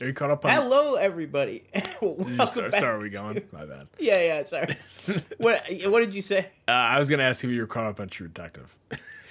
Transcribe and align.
Are 0.00 0.06
you 0.06 0.12
caught 0.12 0.30
up 0.30 0.44
on? 0.44 0.50
Hello, 0.52 0.94
everybody. 0.94 1.64
Did 1.74 1.88
you 2.00 2.08
Welcome 2.16 2.46
start, 2.46 2.70
back. 2.70 2.80
sorry, 2.80 2.94
are 2.96 3.00
we 3.00 3.10
going? 3.10 3.42
My 3.52 3.64
bad. 3.64 3.88
Yeah, 3.98 4.20
yeah. 4.22 4.42
Sorry. 4.44 4.76
what 5.38 5.64
What 5.86 6.00
did 6.00 6.14
you 6.14 6.22
say? 6.22 6.46
Uh, 6.68 6.70
I 6.72 6.98
was 7.00 7.10
gonna 7.10 7.24
ask 7.24 7.42
if 7.42 7.50
you 7.50 7.60
were 7.60 7.66
caught 7.66 7.86
up 7.86 7.98
on 7.98 8.08
True 8.08 8.28
Detective, 8.28 8.76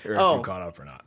or 0.06 0.14
if 0.14 0.20
Oh. 0.20 0.38
you 0.38 0.44
caught 0.44 0.62
up 0.62 0.78
or 0.80 0.84
not. 0.86 1.06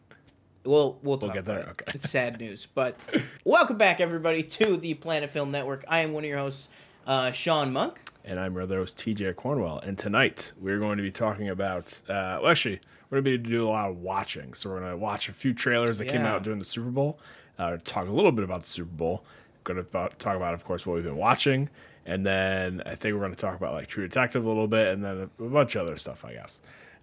We'll 0.64 0.98
we'll 1.02 1.18
talk 1.18 1.34
get 1.34 1.44
there? 1.44 1.60
it. 1.60 1.68
Okay. 1.70 1.92
It's 1.94 2.08
sad 2.10 2.40
news, 2.40 2.66
but 2.74 2.98
welcome 3.44 3.76
back, 3.76 4.00
everybody, 4.00 4.42
to 4.44 4.76
the 4.78 4.94
Planet 4.94 5.28
Film 5.30 5.50
Network. 5.50 5.84
I 5.88 6.00
am 6.00 6.12
one 6.14 6.24
of 6.24 6.28
your 6.30 6.38
hosts, 6.38 6.68
uh, 7.06 7.30
Sean 7.32 7.72
Monk. 7.72 8.00
And 8.24 8.38
I'm 8.40 8.54
your 8.54 8.62
other 8.62 8.76
host, 8.76 8.96
TJ 8.98 9.36
Cornwell. 9.36 9.78
And 9.78 9.96
tonight 9.98 10.52
we're 10.58 10.78
going 10.78 10.96
to 10.98 11.02
be 11.02 11.10
talking 11.10 11.48
about. 11.50 12.00
Uh, 12.08 12.40
well, 12.42 12.48
actually, 12.48 12.80
we're 13.10 13.20
going 13.20 13.24
to 13.34 13.38
be 13.38 13.50
doing 13.50 13.68
a 13.68 13.70
lot 13.70 13.90
of 13.90 13.96
watching. 13.98 14.52
So 14.54 14.70
we're 14.70 14.80
going 14.80 14.90
to 14.90 14.96
watch 14.98 15.28
a 15.30 15.32
few 15.34 15.52
trailers 15.54 15.98
that 15.98 16.06
came 16.06 16.22
out 16.26 16.42
during 16.42 16.58
the 16.58 16.64
Super 16.66 16.90
Bowl. 16.90 17.18
Uh, 17.58 17.76
talk 17.84 18.06
a 18.08 18.10
little 18.12 18.32
bit 18.32 18.44
about 18.44 18.60
the 18.62 18.66
Super 18.66 18.90
Bowl. 18.90 19.24
Going 19.64 19.84
to 19.84 20.08
talk 20.18 20.36
about, 20.36 20.54
of 20.54 20.64
course, 20.64 20.86
what 20.86 20.94
we've 20.94 21.04
been 21.04 21.16
watching, 21.16 21.68
and 22.06 22.24
then 22.24 22.82
I 22.86 22.94
think 22.94 23.14
we're 23.14 23.20
going 23.20 23.32
to 23.34 23.36
talk 23.36 23.56
about 23.56 23.74
like 23.74 23.86
True 23.88 24.06
Detective 24.06 24.44
a 24.44 24.48
little 24.48 24.66
bit, 24.68 24.86
and 24.86 25.04
then 25.04 25.30
a, 25.38 25.42
bunch 25.42 25.76
of 25.76 25.82
other 25.86 25.96
stuff, 25.96 26.24
I 26.24 26.32
guess. 26.32 26.62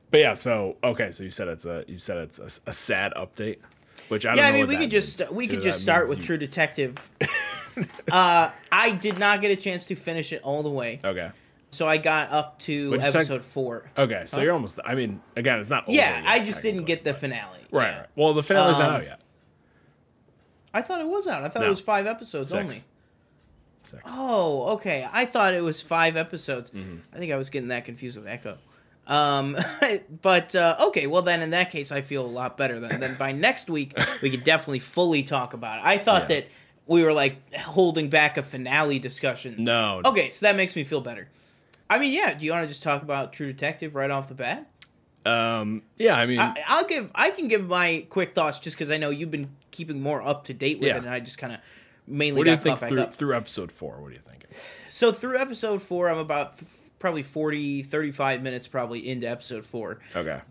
But 0.09 0.21
yeah, 0.21 0.33
so 0.33 0.77
okay, 0.83 1.11
so 1.11 1.23
you 1.23 1.29
said 1.29 1.47
it's 1.49 1.65
a 1.65 1.83
you 1.87 1.97
said 1.99 2.17
it's 2.17 2.39
a, 2.39 2.69
a 2.69 2.73
sad 2.73 3.13
update, 3.15 3.57
which 4.07 4.25
I 4.25 4.29
don't 4.29 4.37
Yeah, 4.37 4.47
I 4.49 4.51
mean, 4.53 4.67
we 4.67 4.77
could 4.77 4.89
just 4.89 5.19
means. 5.19 5.31
we 5.31 5.47
could 5.47 5.61
just 5.61 5.81
start 5.81 6.09
with 6.09 6.19
you- 6.19 6.23
True 6.23 6.37
Detective. 6.37 7.09
uh, 8.11 8.49
I 8.71 8.91
did 8.91 9.19
not 9.19 9.41
get 9.41 9.51
a 9.51 9.55
chance 9.55 9.85
to 9.85 9.95
finish 9.95 10.33
it 10.33 10.41
all 10.43 10.63
the 10.63 10.69
way, 10.69 10.99
Okay. 11.03 11.29
so 11.71 11.87
I 11.87 11.97
got 11.97 12.31
up 12.31 12.59
to 12.61 12.97
episode 12.99 13.43
four. 13.43 13.91
Okay, 13.97 14.23
so 14.25 14.41
you're 14.41 14.53
almost. 14.53 14.79
I 14.83 14.95
mean, 14.95 15.21
again, 15.35 15.59
it's 15.59 15.69
not. 15.69 15.83
over 15.83 15.91
Yeah, 15.91 16.19
yet, 16.21 16.27
I 16.27 16.45
just 16.45 16.61
didn't 16.63 16.83
get 16.83 17.03
the 17.03 17.13
finale. 17.13 17.59
Right, 17.71 17.97
right. 17.97 18.07
Well, 18.15 18.33
the 18.33 18.43
finale's 18.43 18.79
not 18.79 18.89
Um, 18.89 18.95
out 18.95 19.03
yet. 19.03 19.19
I 20.77 20.81
thought 20.81 21.01
it 21.01 21.07
was 21.07 21.27
out. 21.27 21.43
I 21.43 21.49
thought 21.49 21.63
it 21.65 21.69
was 21.69 21.79
five 21.81 22.05
episodes 22.07 22.49
Six. 22.49 22.59
only. 22.61 22.75
Six. 23.83 24.03
Oh, 24.07 24.73
okay. 24.75 25.07
I 25.11 25.25
thought 25.25 25.53
it 25.53 25.63
was 25.63 25.81
five 25.81 26.17
episodes. 26.17 26.69
Mm-hmm. 26.71 26.97
I 27.13 27.17
think 27.17 27.31
I 27.31 27.37
was 27.37 27.49
getting 27.49 27.69
that 27.69 27.85
confused 27.85 28.17
with 28.17 28.27
Echo. 28.27 28.57
Um, 29.07 29.57
but 30.21 30.53
uh, 30.55 30.75
okay, 30.87 31.07
well 31.07 31.21
then 31.21 31.41
in 31.41 31.51
that 31.51 31.71
case, 31.71 31.91
I 31.91 32.01
feel 32.01 32.25
a 32.25 32.27
lot 32.27 32.57
better. 32.57 32.79
Then, 32.79 32.99
then 32.99 33.15
by 33.15 33.31
next 33.31 33.69
week, 33.69 33.97
we 34.21 34.29
could 34.29 34.43
definitely 34.43 34.79
fully 34.79 35.23
talk 35.23 35.53
about 35.53 35.79
it. 35.79 35.85
I 35.85 35.97
thought 35.97 36.23
Yeah. 36.29 36.41
that 36.41 36.47
we 36.85 37.03
were 37.03 37.13
like 37.13 37.53
holding 37.55 38.09
back 38.09 38.37
a 38.37 38.43
finale 38.43 38.99
discussion. 38.99 39.55
No. 39.59 40.01
Okay, 40.05 40.29
so 40.29 40.45
that 40.45 40.55
makes 40.55 40.75
me 40.75 40.83
feel 40.83 41.01
better. 41.01 41.29
I 41.89 41.99
mean, 41.99 42.11
yeah. 42.11 42.33
Do 42.33 42.45
you 42.45 42.51
want 42.51 42.63
to 42.63 42.67
just 42.67 42.83
talk 42.83 43.01
about 43.01 43.31
True 43.31 43.47
Detective 43.47 43.95
right 43.95 44.11
off 44.11 44.27
the 44.27 44.35
bat? 44.35 44.69
Um. 45.25 45.83
Yeah. 45.97 46.15
I 46.17 46.25
mean. 46.25 46.39
I, 46.39 46.61
I'll 46.67 46.85
give. 46.85 47.09
I 47.15 47.29
can 47.31 47.47
give 47.47 47.65
my 47.67 48.05
quick 48.09 48.35
thoughts 48.35 48.59
just 48.59 48.75
because 48.75 48.91
I 48.91 48.97
know 48.97 49.09
you've 49.09 49.31
been 49.31 49.49
keeping 49.77 50.01
more 50.01 50.21
up 50.21 50.45
to 50.45 50.53
date 50.53 50.79
with 50.79 50.87
Yeah. 50.87 50.95
it, 50.97 51.03
and 51.03 51.09
I 51.09 51.19
just 51.19 51.37
kind 51.37 51.53
of 51.53 51.59
mainly 52.07 52.39
what 52.39 52.45
do 52.45 52.51
you 52.51 52.57
think 52.57 52.79
through 52.79 53.05
through 53.11 53.35
episode 53.35 53.71
four? 53.71 54.01
What 54.01 54.09
do 54.09 54.15
you 54.15 54.21
think? 54.27 54.45
So 54.89 55.11
through 55.11 55.37
episode 55.37 55.81
four, 55.81 56.09
I'm 56.09 56.17
about 56.17 56.53
f- 56.53 56.91
probably 56.99 57.23
40, 57.23 57.83
35 57.83 58.41
minutes 58.41 58.67
probably 58.67 59.07
into 59.07 59.29
episode 59.29 59.63
four. 59.65 59.99
Okay. 60.15 60.41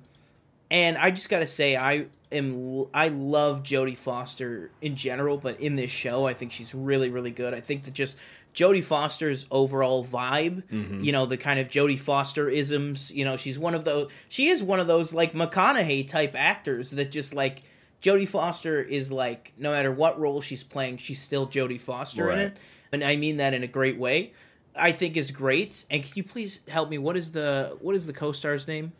And 0.71 0.97
I 0.99 1.11
just 1.11 1.29
got 1.29 1.41
to 1.41 1.47
say, 1.47 1.77
I 1.77 2.07
am, 2.33 2.87
I 2.93 3.09
love 3.09 3.63
Jodie 3.63 3.97
Foster 3.97 4.71
in 4.81 4.97
general, 4.97 5.39
but 5.39 5.61
in 5.61 5.77
this 5.77 5.91
show, 5.91 6.27
I 6.27 6.35
think 6.35 6.53
she's 6.53 6.75
really, 6.75 7.09
really 7.09 7.31
good. 7.31 7.55
I 7.55 7.61
think 7.61 7.85
that 7.85 7.95
just 7.95 8.17
Jodie 8.53 8.83
Foster's 8.83 9.47
overall 9.51 10.05
vibe, 10.05 10.65
mm-hmm. 10.65 11.05
you 11.05 11.13
know, 11.13 11.27
the 11.27 11.37
kind 11.37 11.61
of 11.61 11.69
Jodie 11.69 11.99
Foster 11.99 12.49
isms, 12.49 13.13
you 13.13 13.25
know, 13.25 13.37
she's 13.37 13.59
one 13.59 13.75
of 13.75 13.85
those, 13.85 14.11
she 14.29 14.49
is 14.49 14.63
one 14.63 14.81
of 14.81 14.87
those 14.89 15.15
like 15.15 15.35
McConaughey 15.35 16.09
type 16.09 16.35
actors 16.37 16.91
that 16.93 17.13
just 17.13 17.33
like, 17.35 17.63
Jodie 18.07 18.29
Foster 18.29 18.81
is 18.81 19.11
like, 19.11 19.53
no 19.59 19.73
matter 19.73 19.91
what 19.91 20.21
role 20.21 20.41
she's 20.41 20.62
playing, 20.62 20.99
she's 20.99 21.21
still 21.21 21.49
Jodie 21.49 21.81
Foster 21.81 22.31
in 22.31 22.39
it. 22.39 22.57
And 22.93 23.03
I 23.03 23.17
mean 23.17 23.39
that 23.39 23.53
in 23.53 23.65
a 23.65 23.67
great 23.67 23.98
way. 23.98 24.33
I 24.77 24.93
think 24.93 25.17
is 25.17 25.33
great. 25.33 25.85
And 25.91 26.05
can 26.05 26.13
you 26.15 26.23
please 26.23 26.61
help 26.69 26.89
me? 26.89 26.98
What 26.98 27.17
is 27.17 27.33
the 27.33 27.77
what 27.81 27.97
is 27.97 28.07
the 28.07 28.13
co-star's 28.13 28.69
name? 28.69 28.93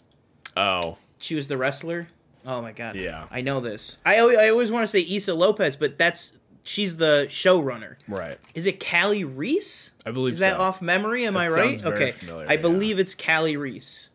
Oh. 0.57 0.97
She 1.19 1.37
was 1.37 1.47
the 1.47 1.57
wrestler. 1.57 2.09
Oh 2.45 2.61
my 2.61 2.73
god. 2.73 2.97
Yeah. 2.97 3.27
I 3.31 3.43
know 3.43 3.61
this. 3.61 3.99
I 4.05 4.19
always, 4.19 4.39
I 4.39 4.49
always 4.49 4.73
want 4.73 4.83
to 4.83 4.89
say 4.89 5.07
Issa 5.09 5.35
Lopez, 5.35 5.77
but 5.77 5.99
that's 5.99 6.33
she's 6.65 6.97
the 6.97 7.27
showrunner. 7.29 7.97
Right. 8.09 8.39
Is 8.55 8.67
it 8.67 8.81
Kali 8.85 9.23
Reis? 9.23 9.93
I 10.05 10.11
believe 10.11 10.35
Is 10.35 10.41
that 10.41 10.59
off 10.59 10.83
memory? 10.83 11.27
Am 11.27 11.35
That 11.35 11.41
I 11.41 11.49
right? 11.49 11.85
Okay. 11.85 12.11
familiar, 12.11 12.47
I 12.49 12.55
yeah. 12.55 12.61
believe 12.61 12.99
it's 12.99 13.15
Kali 13.15 13.57
Reis. 13.57 14.11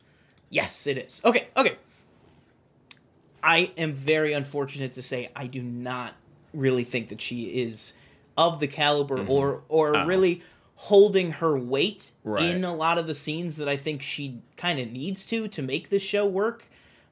Yes, 0.50 0.86
it 0.86 0.98
is. 0.98 1.22
Okay. 1.24 1.48
Okay. 1.56 1.78
I 3.44 3.72
am 3.78 3.94
very 3.94 4.34
unfortunate 4.34 4.94
to 4.96 5.02
say 5.02 5.30
I 5.36 5.48
do 5.48 5.62
not 5.62 6.14
really 6.54 6.84
think 6.84 7.10
that 7.10 7.22
she 7.22 7.46
is 7.64 7.94
of 8.38 8.60
the 8.60 8.68
caliber 8.68 9.26
or 9.26 9.64
or 9.70 9.96
Ah. 9.98 10.04
really 10.06 10.42
holding 10.76 11.32
her 11.34 11.58
weight 11.58 12.12
Right. 12.24 12.44
in 12.56 12.64
a 12.64 12.74
lot 12.76 12.98
of 12.98 13.06
the 13.08 13.14
scenes 13.16 13.58
that 13.58 13.68
I 13.70 13.78
think 13.78 14.02
she 14.02 14.40
kind 14.58 14.80
of 14.80 14.92
needs 14.92 15.26
to 15.28 15.48
to 15.48 15.62
make 15.62 15.90
this 15.90 16.02
show 16.04 16.26
work. 16.26 16.66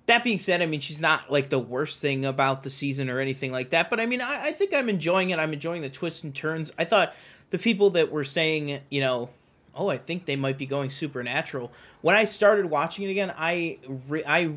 That 0.07 0.23
being 0.23 0.40
said, 0.40 0.62
I 0.62 0.66
mean 0.66 0.79
she's 0.79 1.00
not 1.01 1.31
like 1.31 1.50
the 1.50 1.59
worst 1.59 2.00
thing 2.00 2.25
about 2.25 2.63
the 2.63 2.69
season 2.72 3.09
or 3.09 3.19
anything 3.19 3.51
like 3.51 3.69
that. 3.72 3.90
But 3.90 4.00
I 4.00 4.06
mean 4.06 4.22
I, 4.22 4.47
I 4.47 4.51
think 4.53 4.73
I'm 4.73 4.90
enjoying 4.90 5.29
it. 5.29 5.40
I'm 5.40 5.53
enjoying 5.53 5.81
the 5.84 5.90
twists 5.90 6.23
and 6.23 6.34
turns. 6.34 6.72
I 6.79 6.85
thought 6.85 7.13
the 7.51 7.59
people 7.59 7.90
that 7.91 8.11
were 8.11 8.23
saying, 8.23 8.79
you 8.90 9.01
know, 9.01 9.29
oh, 9.75 9.88
I 9.90 9.97
think 9.97 10.25
they 10.25 10.35
might 10.35 10.57
be 10.57 10.66
going 10.66 10.90
supernatural. 10.90 11.72
When 12.01 12.16
I 12.16 12.25
started 12.25 12.66
watching 12.67 13.06
it 13.07 13.11
again, 13.11 13.34
I 13.38 13.78
re- 14.07 14.23
I 14.25 14.51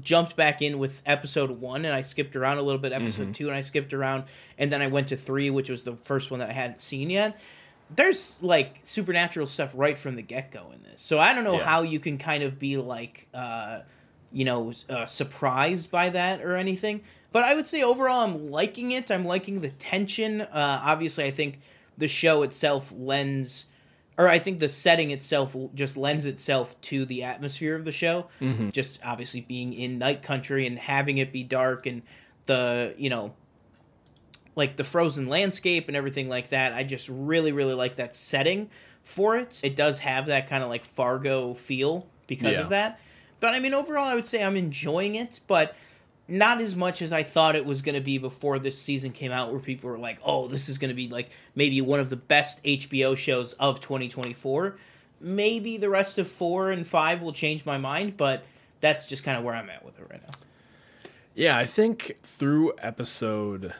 jumped 0.00 0.36
back 0.36 0.60
in 0.62 0.78
with 0.78 1.02
episode 1.06 1.50
one 1.50 1.84
and 1.84 1.94
I 1.94 2.02
skipped 2.02 2.36
around 2.36 2.58
a 2.58 2.62
little 2.62 2.80
bit. 2.80 2.92
Episode 2.92 3.34
two 3.34 3.46
and 3.48 3.56
I 3.56 3.62
skipped 3.62 3.92
around, 3.94 4.24
and 4.58 4.72
then 4.72 4.82
I 4.82 4.86
went 4.86 5.08
to 5.08 5.16
three, 5.16 5.50
which 5.50 5.70
was 5.70 5.84
the 5.84 5.96
first 5.96 6.30
one 6.30 6.40
that 6.40 6.50
I 6.50 6.52
hadn't 6.52 6.80
seen 6.80 7.10
yet. 7.10 7.38
There's 7.90 8.36
like 8.42 8.80
supernatural 8.82 9.46
stuff 9.46 9.70
right 9.74 9.96
from 9.96 10.16
the 10.16 10.22
get 10.22 10.52
go 10.52 10.70
in 10.74 10.82
this, 10.82 11.00
so 11.00 11.18
I 11.18 11.34
don't 11.34 11.44
know 11.44 11.56
Yeah. 11.58 11.64
how 11.64 11.82
you 11.82 11.98
can 12.00 12.18
kind 12.18 12.42
of 12.42 12.58
be 12.58 12.76
like, 12.76 13.28
uh, 13.32 13.80
you 14.30 14.44
know, 14.44 14.72
uh, 14.90 15.06
surprised 15.06 15.90
by 15.90 16.10
that 16.10 16.42
or 16.42 16.54
anything. 16.54 17.00
But 17.32 17.44
I 17.44 17.54
would 17.54 17.66
say 17.66 17.82
overall, 17.82 18.20
I'm 18.20 18.50
liking 18.50 18.92
it. 18.92 19.10
I'm 19.10 19.24
liking 19.24 19.62
the 19.62 19.70
tension. 19.70 20.42
Uh, 20.42 20.80
obviously, 20.84 21.24
I 21.24 21.30
think 21.30 21.60
the 21.96 22.08
show 22.08 22.42
itself 22.42 22.92
lends 22.96 23.66
or 24.18 24.28
I 24.28 24.38
think 24.40 24.58
the 24.58 24.68
setting 24.68 25.12
itself 25.12 25.56
just 25.74 25.96
lends 25.96 26.26
itself 26.26 26.78
to 26.82 27.06
the 27.06 27.22
atmosphere 27.22 27.76
of 27.76 27.84
the 27.84 27.92
show. 27.92 28.26
Mm-hmm. 28.40 28.70
Just 28.70 28.98
obviously 29.04 29.40
being 29.42 29.72
in 29.72 29.98
night 29.98 30.22
country 30.22 30.66
and 30.66 30.78
having 30.78 31.18
it 31.18 31.32
be 31.32 31.44
dark 31.44 31.86
and 31.86 32.02
the 32.46 32.94
you 32.98 33.08
know 33.08 33.32
like 34.56 34.76
the 34.76 34.84
frozen 34.84 35.28
landscape 35.28 35.86
and 35.88 35.96
everything 35.96 36.28
like 36.28 36.48
that. 36.48 36.72
I 36.72 36.82
just 36.82 37.08
really 37.08 37.52
really 37.52 37.74
like 37.74 37.94
that 37.96 38.14
setting 38.16 38.68
for 39.04 39.36
it. 39.36 39.60
It 39.62 39.76
does 39.76 40.00
have 40.00 40.26
that 40.26 40.48
kind 40.48 40.62
of 40.62 40.68
like 40.68 40.84
Fargo 40.84 41.54
feel 41.54 42.06
because 42.26 42.56
Yeah. 42.56 42.62
of 42.64 42.68
that. 42.70 43.00
But 43.40 43.54
I 43.54 43.60
mean 43.60 43.72
overall 43.72 44.04
I 44.04 44.14
would 44.16 44.26
say 44.26 44.42
I'm 44.42 44.56
enjoying 44.56 45.14
it, 45.14 45.40
but 45.46 45.76
not 46.28 46.60
as 46.60 46.76
much 46.76 47.00
as 47.02 47.10
I 47.12 47.22
thought 47.22 47.56
it 47.56 47.64
was 47.64 47.80
going 47.82 47.94
to 47.94 48.00
be 48.00 48.18
before 48.18 48.58
this 48.58 48.78
season 48.80 49.12
came 49.12 49.32
out, 49.32 49.50
where 49.50 49.60
people 49.60 49.88
were 49.90 49.98
like, 49.98 50.18
"Oh, 50.24 50.46
this 50.48 50.68
is 50.68 50.76
going 50.78 50.90
to 50.90 50.94
be 50.94 51.08
like 51.08 51.30
maybe 51.54 51.80
one 51.80 52.00
of 52.00 52.10
the 52.10 52.16
best 52.16 52.62
HBO 52.64 53.16
shows 53.16 53.54
of 53.54 53.80
2024." 53.80 54.76
Maybe 55.20 55.76
the 55.78 55.88
rest 55.90 56.18
of 56.18 56.30
four 56.30 56.70
and 56.70 56.86
five 56.86 57.22
will 57.22 57.32
change 57.32 57.66
my 57.66 57.76
mind, 57.78 58.16
but 58.16 58.44
that's 58.80 59.04
just 59.06 59.24
kind 59.24 59.36
of 59.36 59.42
where 59.42 59.54
I'm 59.54 59.68
at 59.68 59.84
with 59.84 59.98
it 59.98 60.06
right 60.08 60.22
now. 60.22 60.30
Yeah, 61.34 61.56
I 61.56 61.64
think 61.64 62.16
through 62.22 62.74
episode 62.78 63.72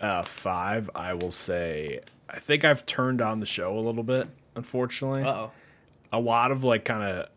uh, 0.00 0.22
five, 0.22 0.88
I 0.94 1.12
will 1.14 1.30
say 1.32 2.00
I 2.30 2.38
think 2.38 2.64
I've 2.64 2.86
turned 2.86 3.20
on 3.20 3.40
the 3.40 3.46
show 3.46 3.76
a 3.78 3.80
little 3.80 4.02
bit. 4.02 4.28
Unfortunately, 4.54 5.22
Uh 5.22 5.32
oh. 5.34 5.50
a 6.12 6.20
lot 6.20 6.50
of 6.52 6.64
like 6.64 6.84
kind 6.84 7.02
of 7.02 7.28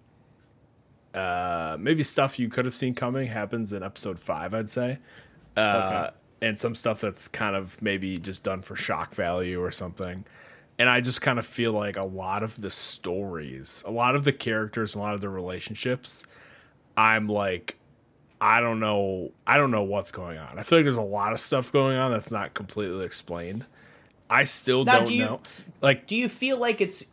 uh 1.13 1.75
maybe 1.79 2.03
stuff 2.03 2.39
you 2.39 2.47
could 2.49 2.65
have 2.65 2.75
seen 2.75 2.93
coming 2.93 3.27
happens 3.27 3.73
in 3.73 3.83
episode 3.83 4.19
five 4.19 4.53
i'd 4.53 4.69
say. 4.69 4.97
Uh 5.57 6.11
and 6.41 6.57
some 6.57 6.73
stuff 6.73 7.01
that's 7.01 7.27
kind 7.27 7.55
of 7.55 7.79
maybe 7.81 8.17
just 8.17 8.41
done 8.43 8.61
for 8.61 8.75
shock 8.75 9.13
value 9.13 9.61
or 9.61 9.71
something. 9.71 10.25
And 10.79 10.89
i 10.89 11.01
just 11.01 11.21
kind 11.21 11.37
of 11.37 11.45
feel 11.45 11.73
like 11.73 11.97
a 11.97 12.05
lot 12.05 12.41
of 12.43 12.59
the 12.61 12.69
stories 12.71 13.83
a 13.85 13.91
lot 13.91 14.15
of 14.15 14.23
the 14.23 14.31
characters 14.33 14.95
a 14.95 14.99
lot 14.99 15.13
of 15.13 15.21
the 15.21 15.29
relationships 15.29 16.23
i'm 16.97 17.27
like 17.27 17.77
i 18.39 18.59
don't 18.59 18.79
know 18.79 19.31
i 19.45 19.57
don't 19.57 19.69
know 19.69 19.83
what's 19.83 20.11
going 20.11 20.39
on. 20.39 20.57
I 20.57 20.63
feel 20.63 20.79
like 20.79 20.85
there's 20.85 20.95
a 20.95 21.01
lot 21.01 21.33
of 21.33 21.39
stuff 21.39 21.71
going 21.71 21.97
on 21.97 22.11
that's 22.11 22.31
not 22.31 22.53
completely 22.55 23.05
explained. 23.05 23.65
I 24.29 24.45
still 24.45 24.83
Now, 24.85 24.99
don't 24.99 25.07
do 25.07 25.13
you 25.13 25.25
know. 25.25 25.41
like 25.81 26.07
do 26.07 26.15
you 26.15 26.27
feel 26.29 26.57
like 26.57 26.81
it's? 26.81 27.05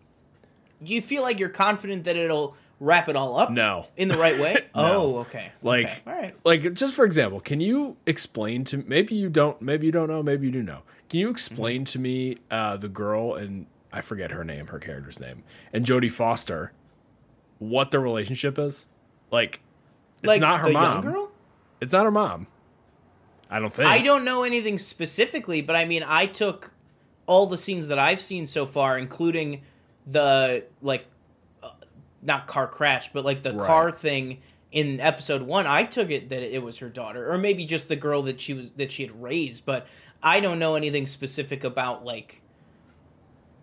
Do 0.83 0.95
you 0.95 1.03
feel 1.03 1.23
like 1.23 1.39
you're 1.39 1.49
confident 1.49 2.05
that 2.05 2.15
it'll 2.17 2.57
wrap 2.81 3.09
it 3.09 3.17
all 3.17 3.39
up? 3.39 3.51
no 3.51 3.87
In 3.97 4.09
the 4.09 4.19
right 4.19 4.39
way? 4.39 4.57
Oh, 4.75 5.19
okay. 5.19 5.51
Like, 5.63 5.87
okay. 5.87 6.01
all 6.07 6.13
right. 6.13 6.35
like 6.45 6.73
just 6.75 6.95
for 6.95 7.05
example, 7.05 7.41
can 7.41 7.61
you 7.61 7.97
explain 8.07 8.65
to 8.65 8.85
maybe 8.87 9.15
you 9.15 9.29
don't, 9.29 9.61
maybe 9.61 9.87
you 9.87 9.93
don't 9.93 10.09
know, 10.09 10.23
maybe 10.23 10.47
you 10.47 10.53
do 10.53 10.63
know. 10.63 10.83
Can 11.09 11.21
you 11.21 11.31
explain 11.31 11.85
to 11.87 11.99
me 11.99 12.37
uh, 12.51 12.77
the 12.77 12.89
girl 12.89 13.35
and 13.35 13.67
I 13.93 14.03
forget 14.03 14.31
her 14.31 14.45
name, 14.45 14.69
her 14.69 14.79
character's 14.79 15.19
name, 15.19 15.43
and 15.73 15.85
Jodie 15.85 16.13
Foster, 16.13 16.73
what 17.59 17.91
their 17.91 18.01
relationship 18.01 18.59
is? 18.59 18.87
Like, 19.31 19.61
it's 20.23 20.29
like 20.29 20.41
not 20.41 20.61
her 20.61 20.71
mom. 20.71 21.03
girl. 21.03 21.31
It's 21.81 21.93
not 21.93 22.05
her 22.05 22.11
mom. 22.11 22.47
I 23.51 23.59
don't 23.61 23.73
think. 23.73 23.89
I 23.89 24.03
don't 24.03 24.25
know 24.25 24.43
anything 24.43 24.79
specifically, 24.79 25.63
but 25.63 25.75
I 25.75 25.85
mean, 25.87 26.05
I 26.07 26.27
took 26.27 26.73
all 27.27 27.47
the 27.47 27.59
scenes 27.59 27.89
that 27.89 27.99
I've 27.99 28.21
seen 28.21 28.47
so 28.47 28.67
far, 28.67 28.99
including 28.99 29.63
the 30.07 30.65
like, 30.83 31.07
not 32.23 32.47
car 32.47 32.67
crash, 32.67 33.11
but 33.13 33.25
like 33.25 33.43
the 33.43 33.53
Right. 33.55 33.67
car 33.67 33.91
thing 33.93 34.39
in 34.73 35.01
episode 35.01 35.43
one, 35.43 35.67
I 35.67 35.85
took 35.85 36.11
it 36.11 36.29
that 36.29 36.43
it 36.43 36.63
was 36.63 36.79
her 36.79 36.89
daughter, 36.89 37.31
or 37.33 37.39
maybe 37.39 37.65
just 37.65 37.89
the 37.89 37.97
girl 37.97 38.23
that 38.23 38.41
she 38.41 38.53
was 38.55 38.67
that 38.77 38.93
she 38.93 39.03
had 39.03 39.23
raised. 39.23 39.65
But 39.65 39.87
I 40.23 40.41
don't 40.41 40.59
know 40.59 40.75
anything 40.75 41.07
specific 41.07 41.65
about 41.65 42.05
like 42.05 42.43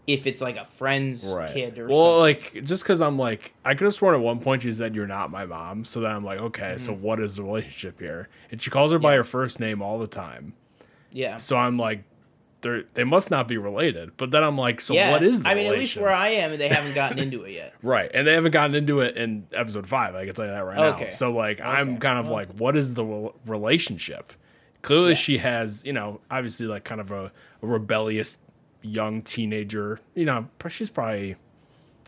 if 0.07 0.27
it's 0.27 0.39
like 0.39 0.55
a 0.55 0.65
friend's 0.65 1.25
right. 1.25 1.51
kid 1.51 1.79
or 1.79 1.87
well, 1.87 2.19
something. 2.19 2.53
like 2.55 2.63
just 2.63 2.83
because 2.83 3.01
I'm 3.01 3.17
like, 3.17 3.55
I 3.65 3.73
could 3.73 3.85
have 3.85 3.93
sworn 3.95 4.13
at 4.13 4.21
one 4.21 4.39
point 4.39 4.61
she 4.61 4.71
said 4.71 4.93
you're 4.95 5.07
not 5.07 5.31
my 5.31 5.45
mom. 5.45 5.83
So 5.83 5.99
then 5.99 6.11
I'm 6.11 6.23
like, 6.23 6.39
okay, 6.39 6.75
so 6.77 6.93
Mm-hmm. 6.93 7.01
what 7.01 7.19
is 7.19 7.37
the 7.37 7.43
relationship 7.43 7.99
here? 7.99 8.29
And 8.51 8.61
she 8.61 8.69
calls 8.69 8.91
her 8.91 8.99
by 8.99 9.15
her 9.15 9.23
first 9.23 9.59
name 9.59 9.81
all 9.81 9.97
the 9.97 10.07
time. 10.07 10.53
yeah. 11.11 11.37
So 11.37 11.57
I'm 11.57 11.77
like, 11.79 12.03
they 12.61 12.83
they 12.95 13.03
must 13.03 13.29
not 13.31 13.47
be 13.47 13.57
related. 13.57 14.17
But 14.17 14.31
then 14.31 14.43
I'm 14.43 14.57
like, 14.57 14.81
so 14.81 14.93
yeah, 14.93 15.11
what 15.11 15.23
is? 15.23 15.43
The 15.43 15.49
I 15.49 15.55
mean, 15.55 15.67
at 15.67 15.77
least 15.77 15.97
where 15.97 16.11
I 16.11 16.29
am, 16.29 16.57
they 16.57 16.67
haven't 16.69 16.93
gotten 16.95 17.19
into 17.19 17.43
it 17.43 17.51
yet. 17.53 17.73
Right, 17.83 18.09
and 18.13 18.25
they 18.25 18.33
haven't 18.33 18.51
gotten 18.51 18.75
into 18.75 19.01
it 19.01 19.17
in 19.17 19.47
episode 19.53 19.87
five. 19.87 20.15
I 20.15 20.25
can 20.25 20.33
tell 20.33 20.45
you 20.45 20.51
that 20.51 20.65
right 20.65 20.77
Okay. 20.95 21.03
now. 21.05 21.09
So 21.11 21.31
like, 21.31 21.61
I'm 21.61 21.97
kind 21.97 22.17
of 22.19 22.25
Well- 22.25 22.35
like, 22.35 22.49
what 22.57 22.75
is 22.75 22.93
the 22.95 23.05
rel- 23.05 23.35
relationship? 23.45 24.33
Clearly, 24.81 25.09
Yeah. 25.09 25.15
she 25.15 25.37
has, 25.39 25.83
you 25.85 25.93
know, 25.93 26.21
obviously 26.29 26.67
like 26.67 26.83
kind 26.83 27.01
of 27.01 27.11
a, 27.11 27.31
a 27.61 27.67
rebellious 27.67 28.37
young 28.83 29.21
teenager. 29.23 29.99
You 30.13 30.25
know, 30.25 30.47
she's 30.69 30.91
probably, 30.91 31.35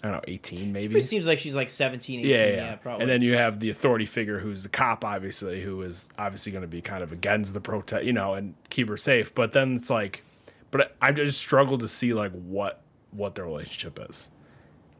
I 0.03 0.07
don't 0.09 0.11
know, 0.11 0.21
18 0.27 0.71
maybe. 0.73 0.99
It 0.99 1.03
seems 1.05 1.25
like 1.25 1.39
she's 1.39 1.55
like 1.55 1.71
17, 1.71 2.19
18. 2.19 2.29
yeah, 2.29 2.38
Yeah, 2.38 2.45
yeah, 2.45 2.55
yeah. 2.55 2.75
probably. 2.75 3.01
And 3.03 3.09
then 3.09 3.23
you 3.23 3.35
have 3.35 3.59
the 3.59 3.71
authority 3.71 4.05
figure 4.05 4.39
who's 4.39 4.61
the 4.63 4.69
cop, 4.69 5.03
obviously, 5.03 5.61
who 5.61 5.81
is 5.81 6.09
obviously 6.19 6.51
going 6.51 6.61
to 6.61 6.67
be 6.67 6.81
kind 6.81 7.01
of 7.01 7.11
against 7.11 7.55
the 7.55 7.61
protest, 7.61 8.05
you 8.05 8.13
know, 8.13 8.35
and 8.35 8.53
keep 8.69 8.88
her 8.89 8.97
safe. 8.97 9.33
But 9.33 9.53
then 9.53 9.75
it's 9.75 9.89
like, 9.89 10.21
but 10.72 10.96
I 11.02 11.12
just 11.12 11.38
struggle 11.40 11.78
to 11.80 11.88
see 11.88 12.14
like 12.14 12.31
what 12.31 12.81
what 13.12 13.36
their 13.36 13.46
relationship 13.46 14.00
is. 14.10 14.30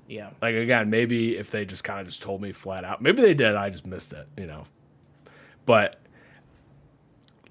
yeah. 0.08 0.30
Like 0.42 0.56
again, 0.56 0.90
maybe 0.90 1.38
if 1.38 1.52
they 1.52 1.66
just 1.66 1.84
kind 1.84 2.00
of 2.00 2.08
just 2.08 2.22
told 2.22 2.42
me 2.42 2.52
flat 2.52 2.84
out, 2.84 3.02
maybe 3.02 3.22
they 3.22 3.34
did. 3.34 3.56
I 3.56 3.70
just 3.70 3.86
missed 3.86 4.14
it, 4.14 4.28
you 4.38 4.46
know. 4.48 4.66
But 5.66 6.00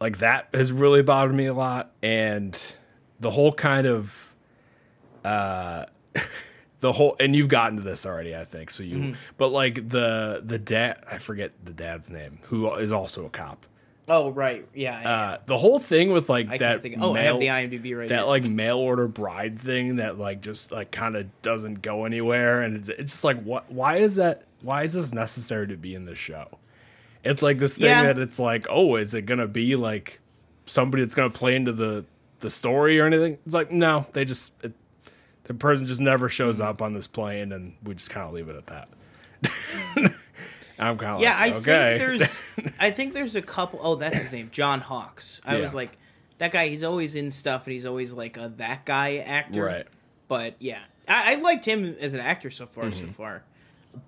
like 0.00 0.18
that 0.18 0.48
has 0.54 0.72
really 0.72 1.02
bothered 1.02 1.34
me 1.34 1.46
a 1.46 1.54
lot, 1.54 1.92
and 2.02 2.58
the 3.20 3.30
whole 3.30 3.52
kind 3.52 3.86
of 3.86 4.34
uh 5.24 5.86
the 6.80 6.92
whole 6.92 7.16
and 7.20 7.34
you've 7.36 7.48
gotten 7.48 7.76
to 7.76 7.82
this 7.82 8.06
already, 8.06 8.34
I 8.34 8.44
think. 8.44 8.70
So 8.70 8.82
you, 8.82 9.14
but 9.36 9.48
like 9.52 9.88
the 9.88 10.42
the 10.44 10.58
dad, 10.58 11.04
I 11.10 11.18
forget 11.18 11.52
the 11.62 11.72
dad's 11.72 12.10
name, 12.10 12.38
who 12.44 12.72
is 12.74 12.92
also 12.92 13.26
a 13.26 13.30
cop. 13.30 13.66
Oh, 14.08 14.30
right. 14.30 14.64
Yeah. 14.72 15.00
yeah. 15.00 15.10
Uh, 15.10 15.38
the 15.46 15.58
whole 15.58 15.78
thing 15.80 16.12
with 16.12 16.28
like 16.28 16.48
I 16.48 16.58
that. 16.58 16.82
think. 16.82 16.96
Oh, 17.00 17.14
I 17.16 17.22
have 17.22 17.40
the 17.40 17.46
IMDb 17.48 17.98
right 17.98 18.08
that 18.08 18.18
here. 18.18 18.24
like 18.24 18.44
mail 18.44 18.78
order 18.78 19.08
bride 19.08 19.58
thing 19.60 19.96
that 19.96 20.16
like 20.18 20.42
just 20.42 20.70
like 20.70 20.90
kind 20.92 21.16
of 21.16 21.26
doesn't 21.42 21.82
go 21.82 22.04
anywhere 22.04 22.62
and 22.62 22.76
it's, 22.76 22.88
it's 22.88 23.12
just 23.12 23.24
like 23.24 23.42
what 23.42 23.70
why 23.70 23.96
is 23.96 24.14
that 24.14 24.44
why 24.62 24.84
is 24.84 24.92
this 24.92 25.12
necessary 25.12 25.66
to 25.66 25.76
be 25.76 25.94
in 25.94 26.04
this 26.04 26.18
show 26.18 26.46
it's 27.24 27.42
like 27.42 27.58
this 27.58 27.74
thing 27.76 27.86
Yeah. 27.86 28.04
that 28.04 28.18
it's 28.18 28.38
like 28.38 28.66
oh 28.70 28.94
is 28.96 29.12
it 29.12 29.22
gonna 29.22 29.48
be 29.48 29.74
like 29.74 30.20
somebody 30.66 31.02
that's 31.02 31.14
gonna 31.16 31.28
play 31.30 31.56
into 31.56 31.72
the 31.72 32.04
the 32.40 32.50
story 32.50 33.00
or 33.00 33.06
anything 33.06 33.38
it's 33.44 33.54
like 33.54 33.72
no 33.72 34.06
they 34.12 34.24
just 34.24 34.52
it, 34.62 34.72
the 35.44 35.54
person 35.54 35.84
just 35.86 36.00
never 36.00 36.28
shows 36.28 36.60
Mm-hmm. 36.60 36.68
up 36.68 36.80
on 36.82 36.94
this 36.94 37.08
plane 37.08 37.50
and 37.50 37.74
we 37.82 37.94
just 37.94 38.10
kind 38.10 38.26
of 38.28 38.32
leave 38.34 38.48
it 38.48 38.54
at 38.56 38.66
that 38.68 40.12
i'm 40.78 40.98
kind 40.98 41.16
of 41.16 41.20
yeah, 41.20 41.38
like 41.38 41.52
I 41.52 41.56
okay 41.56 41.98
think 41.98 42.00
there's. 42.00 42.40
I 42.80 42.90
think 42.90 43.12
there's 43.14 43.34
a 43.36 43.42
couple. 43.42 43.80
Oh, 43.82 43.94
that's 43.96 44.18
his 44.20 44.32
name, 44.32 44.48
John 44.52 44.80
Hawkes. 44.80 45.40
I 45.44 45.58
was 45.58 45.74
like, 45.74 45.96
that 46.38 46.52
guy. 46.52 46.68
He's 46.68 46.84
always 46.84 47.14
in 47.14 47.30
stuff, 47.30 47.66
and 47.66 47.72
he's 47.72 47.86
always 47.86 48.12
like 48.12 48.36
a 48.36 48.52
that 48.56 48.84
guy 48.84 49.16
actor. 49.18 49.64
right 49.64 49.86
But 50.28 50.56
yeah, 50.58 50.80
I, 51.08 51.32
I 51.32 51.34
liked 51.36 51.64
him 51.64 51.96
as 52.00 52.14
an 52.14 52.20
actor 52.20 52.50
so 52.50 52.66
far. 52.66 52.84
Mm-hmm. 52.84 53.06
So 53.06 53.12
far, 53.12 53.42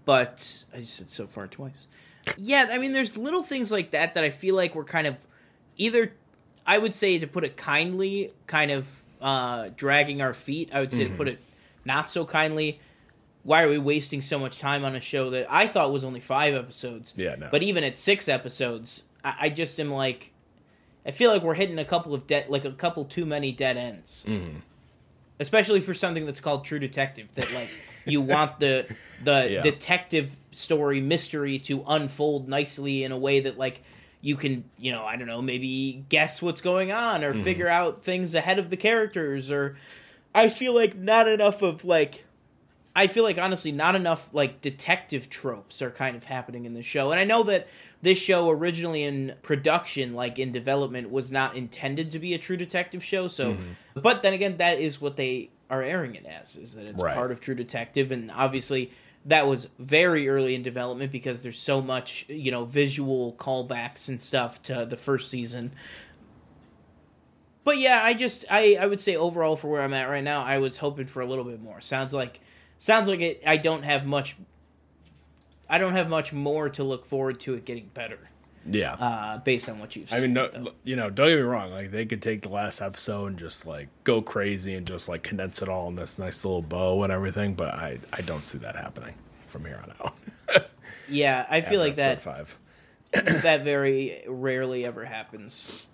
but 0.05 0.65
I 0.75 0.82
said 0.82 1.11
so 1.11 1.26
far 1.26 1.47
twice. 1.47 1.87
Yeah, 2.37 2.69
I 2.71 2.79
mean, 2.79 2.93
there's 2.93 3.17
little 3.17 3.43
things 3.43 3.73
like 3.73 3.93
that 3.93 4.14
that 4.14 4.25
I 4.25 4.31
feel 4.31 4.55
like 4.55 4.75
we're 4.75 4.85
kind 4.85 5.06
of 5.06 5.17
either. 5.76 6.12
I 6.67 6.76
would 6.76 6.93
say 6.93 7.19
to 7.19 7.26
put 7.26 7.44
it 7.44 7.56
kindly, 7.56 8.32
kind 8.47 8.71
of 8.71 9.03
uh, 9.23 9.71
dragging 9.75 10.21
our 10.21 10.35
feet. 10.35 10.69
I 10.73 10.81
would 10.81 10.93
say 10.93 11.05
to 11.05 11.11
put 11.11 11.26
Mm-hmm. 11.29 11.35
it 11.37 11.41
not 11.87 12.11
so 12.11 12.26
kindly. 12.26 12.81
Why 13.49 13.62
are 13.62 13.69
we 13.71 13.79
wasting 13.79 14.21
so 14.21 14.39
much 14.39 14.59
time 14.59 14.85
on 14.85 14.95
a 14.95 15.00
show 15.00 15.31
that 15.31 15.47
I 15.49 15.67
thought 15.67 15.91
was 15.91 16.05
only 16.05 16.21
five 16.21 16.55
episodes? 16.55 17.15
Yeah, 17.17 17.35
no. 17.37 17.49
But 17.50 17.62
even 17.62 17.83
at 17.83 17.97
six 17.99 18.29
episodes, 18.29 19.05
I, 19.25 19.35
I 19.43 19.49
just 19.49 19.81
am 19.81 19.91
like, 19.91 20.33
I 21.06 21.12
feel 21.12 21.31
like 21.33 21.43
we're 21.43 21.55
hitting 21.55 21.79
a 21.79 21.85
couple 21.87 22.12
of 22.15 22.27
dead, 22.27 22.50
like 22.50 22.67
a 22.67 22.73
couple 22.73 23.06
too 23.06 23.25
many 23.25 23.50
dead 23.53 23.79
ends 23.79 24.27
Mm-hmm. 24.29 24.59
especially 25.41 25.81
for 25.81 25.95
something 25.95 26.27
that's 26.27 26.41
called 26.41 26.65
True 26.67 26.79
Detective. 26.79 27.33
That 27.37 27.50
like 27.55 27.71
you 28.05 28.21
want 28.21 28.61
the 28.61 28.87
the 29.25 29.49
Yeah. 29.50 29.61
detective 29.62 30.37
story 30.53 31.00
mystery 31.00 31.59
to 31.61 31.85
unfold 31.89 32.49
nicely 32.49 33.03
in 33.05 33.12
a 33.12 33.19
way 33.19 33.41
that 33.41 33.56
like 33.56 33.83
you 34.21 34.37
can 34.37 34.65
you 34.79 34.93
know 34.93 35.05
I 35.05 35.17
don't 35.17 35.27
know 35.29 35.41
maybe 35.41 36.05
guess 36.11 36.43
what's 36.43 36.61
going 36.61 36.93
on 36.93 37.23
Mm-hmm. 37.23 37.41
or 37.41 37.45
figure 37.45 37.69
out 37.69 38.03
things 38.05 38.35
ahead 38.35 38.59
of 38.59 38.69
the 38.71 38.77
characters 38.77 39.50
or 39.50 39.79
I 40.35 40.49
feel 40.50 40.75
like 40.75 40.97
not 40.97 41.27
enough 41.29 41.62
of 41.62 41.85
like. 41.87 42.25
I 42.99 43.06
feel 43.06 43.23
like 43.23 43.39
honestly, 43.39 43.71
not 43.73 43.95
enough 43.95 44.31
like 44.33 44.61
detective 44.61 45.31
tropes 45.31 45.81
are 45.83 45.91
kind 45.91 46.17
of 46.17 46.25
happening 46.25 46.65
in 46.65 46.75
the 46.75 46.83
show, 46.83 47.11
and 47.12 47.21
I 47.21 47.25
know 47.25 47.43
that 47.45 47.69
this 48.03 48.19
show 48.19 48.50
originally 48.50 49.03
in 49.05 49.35
production, 49.43 50.15
like 50.15 50.39
in 50.39 50.50
development, 50.53 51.11
was 51.11 51.31
not 51.31 51.56
intended 51.56 52.11
to 52.11 52.19
be 52.19 52.35
a 52.35 52.39
true 52.39 52.56
detective 52.56 53.03
show. 53.05 53.29
So, 53.29 53.53
Mm-hmm. 53.53 54.00
but 54.00 54.23
then 54.23 54.33
again, 54.33 54.56
that 54.59 54.79
is 54.81 55.00
what 55.00 55.17
they 55.17 55.50
are 55.71 55.83
airing 55.83 56.15
it 56.15 56.27
as, 56.27 56.56
is 56.56 56.75
that 56.75 56.87
it's 56.87 57.03
Right. 57.03 57.15
part 57.15 57.31
of 57.31 57.41
True 57.41 57.55
Detective, 57.55 58.11
and 58.11 58.31
obviously 58.33 58.91
that 59.25 59.47
was 59.47 59.69
very 59.79 60.29
early 60.29 60.55
in 60.55 60.62
development 60.62 61.12
because 61.12 61.43
there's 61.43 61.59
so 61.59 61.81
much 61.83 62.25
you 62.29 62.50
know 62.50 62.65
visual 62.65 63.35
callbacks 63.35 64.09
and 64.09 64.21
stuff 64.23 64.62
to 64.65 64.87
the 64.89 64.97
first 64.97 65.31
season. 65.31 65.71
But 67.65 67.79
yeah, 67.79 68.00
I 68.03 68.15
just 68.15 68.45
I 68.50 68.77
I 68.81 68.87
would 68.87 69.00
say 69.00 69.15
overall 69.17 69.56
for 69.56 69.69
where 69.69 69.83
I'm 69.83 69.93
at 69.95 70.09
right 70.09 70.25
now, 70.25 70.43
I 70.43 70.59
was 70.59 70.79
hoping 70.79 71.06
for 71.06 71.21
a 71.21 71.27
little 71.27 71.45
bit 71.45 71.61
more. 71.61 71.81
Sounds 71.81 72.15
like 72.15 72.41
sounds 72.79 73.09
like 73.09 73.21
it. 73.21 73.43
I 73.47 73.57
don't 73.59 73.83
have 73.83 74.07
much. 74.07 74.37
I 75.69 75.79
don't 75.79 75.93
have 75.95 76.09
much 76.09 76.33
more 76.33 76.69
to 76.71 76.85
look 76.85 77.05
forward 77.05 77.41
to 77.41 77.55
it 77.55 77.65
getting 77.67 77.91
better, 77.93 78.19
yeah 78.69 78.95
uh, 78.95 79.39
based 79.39 79.69
on 79.69 79.79
what 79.79 79.95
you've. 79.97 80.11
I 80.13 80.21
mean, 80.21 80.33
no, 80.33 80.49
though. 80.49 80.73
you 80.83 80.97
know, 80.97 81.11
don't 81.11 81.29
get 81.29 81.37
me 81.37 81.43
wrong. 81.43 81.71
Like 81.71 81.91
they 81.91 82.07
could 82.07 82.23
take 82.23 82.41
the 82.43 82.49
last 82.49 82.81
episode 82.81 83.27
and 83.27 83.39
just 83.39 83.67
like 83.67 83.89
go 84.05 84.23
crazy 84.23 84.75
and 84.75 84.87
just 84.87 85.09
like 85.11 85.23
condense 85.23 85.61
it 85.61 85.69
all 85.69 85.89
in 85.89 85.97
this 85.97 86.19
nice 86.19 86.45
little 86.45 86.63
bow 86.63 87.03
and 87.03 87.13
everything. 87.13 87.52
But 87.55 87.75
I, 87.75 87.99
I 88.12 88.23
don't 88.23 88.43
see 88.45 88.57
that 88.59 88.76
happening 88.76 89.14
from 89.49 89.67
here 89.67 89.83
on 89.83 89.93
out. 90.07 90.71
yeah, 91.09 91.47
I 91.50 91.61
feel 91.61 91.81
like 91.81 91.97
that 91.97 92.23
five. 92.23 92.57
that 93.12 93.64
very 93.64 94.23
rarely 94.26 94.85
ever 94.87 95.05
happens 95.05 95.87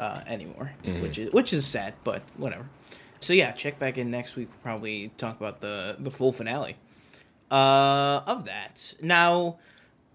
uh, 0.00 0.20
anymore, 0.26 0.72
Mm-hmm. 0.84 1.00
which 1.02 1.18
is 1.18 1.32
which 1.32 1.52
is 1.54 1.64
sad, 1.66 1.94
but 2.04 2.22
whatever. 2.36 2.66
So 3.24 3.32
yeah, 3.32 3.52
check 3.52 3.78
back 3.78 3.98
in 3.98 4.10
next 4.10 4.36
week. 4.36 4.48
We'll 4.48 4.58
probably 4.62 5.08
talk 5.16 5.38
about 5.40 5.60
the 5.60 5.96
the 5.98 6.10
full 6.10 6.32
finale 6.32 6.76
uh, 7.50 8.20
of 8.26 8.44
that. 8.46 8.94
Now, 9.02 9.58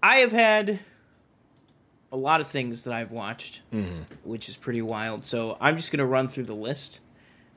I 0.02 0.16
have 0.16 0.32
had 0.32 0.80
a 2.12 2.16
lot 2.16 2.40
of 2.40 2.48
things 2.48 2.82
that 2.84 2.94
I've 2.94 3.10
watched, 3.12 3.62
Mm-hmm. 3.72 4.02
which 4.28 4.48
is 4.48 4.56
pretty 4.56 4.82
wild. 4.82 5.24
So 5.26 5.56
I'm 5.60 5.76
just 5.76 5.92
gonna 5.92 6.06
run 6.06 6.28
through 6.28 6.44
the 6.44 6.54
list, 6.54 7.00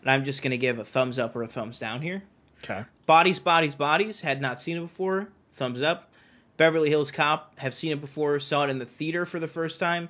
and 0.02 0.10
I'm 0.12 0.24
just 0.24 0.42
gonna 0.44 0.58
give 0.58 0.80
a 0.80 0.84
thumbs 0.86 1.18
up 1.20 1.36
or 1.36 1.44
a 1.44 1.48
thumbs 1.48 1.80
down 1.80 2.02
here. 2.02 2.24
Okay. 2.64 2.84
Bodies, 3.06 3.40
Bodies, 3.40 3.76
Bodies. 3.76 4.22
Had 4.22 4.42
not 4.42 4.62
seen 4.62 4.78
it 4.78 4.82
before. 4.82 5.30
Thumbs 5.54 5.82
up. 5.82 6.12
Beverly 6.56 6.90
Hills 6.90 7.12
Cop. 7.12 7.58
Have 7.60 7.74
seen 7.74 7.92
it 7.92 8.00
before. 8.00 8.40
Saw 8.40 8.64
it 8.66 8.70
in 8.70 8.78
the 8.78 8.86
theater 8.86 9.26
for 9.26 9.40
the 9.40 9.48
first 9.48 9.80
time. 9.80 10.10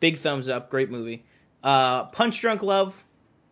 Big 0.00 0.18
thumbs 0.18 0.48
up. 0.48 0.68
Great 0.70 0.90
movie. 0.90 1.24
Uh, 1.62 2.04
Punch 2.06 2.40
Drunk 2.40 2.62
Love. 2.62 3.04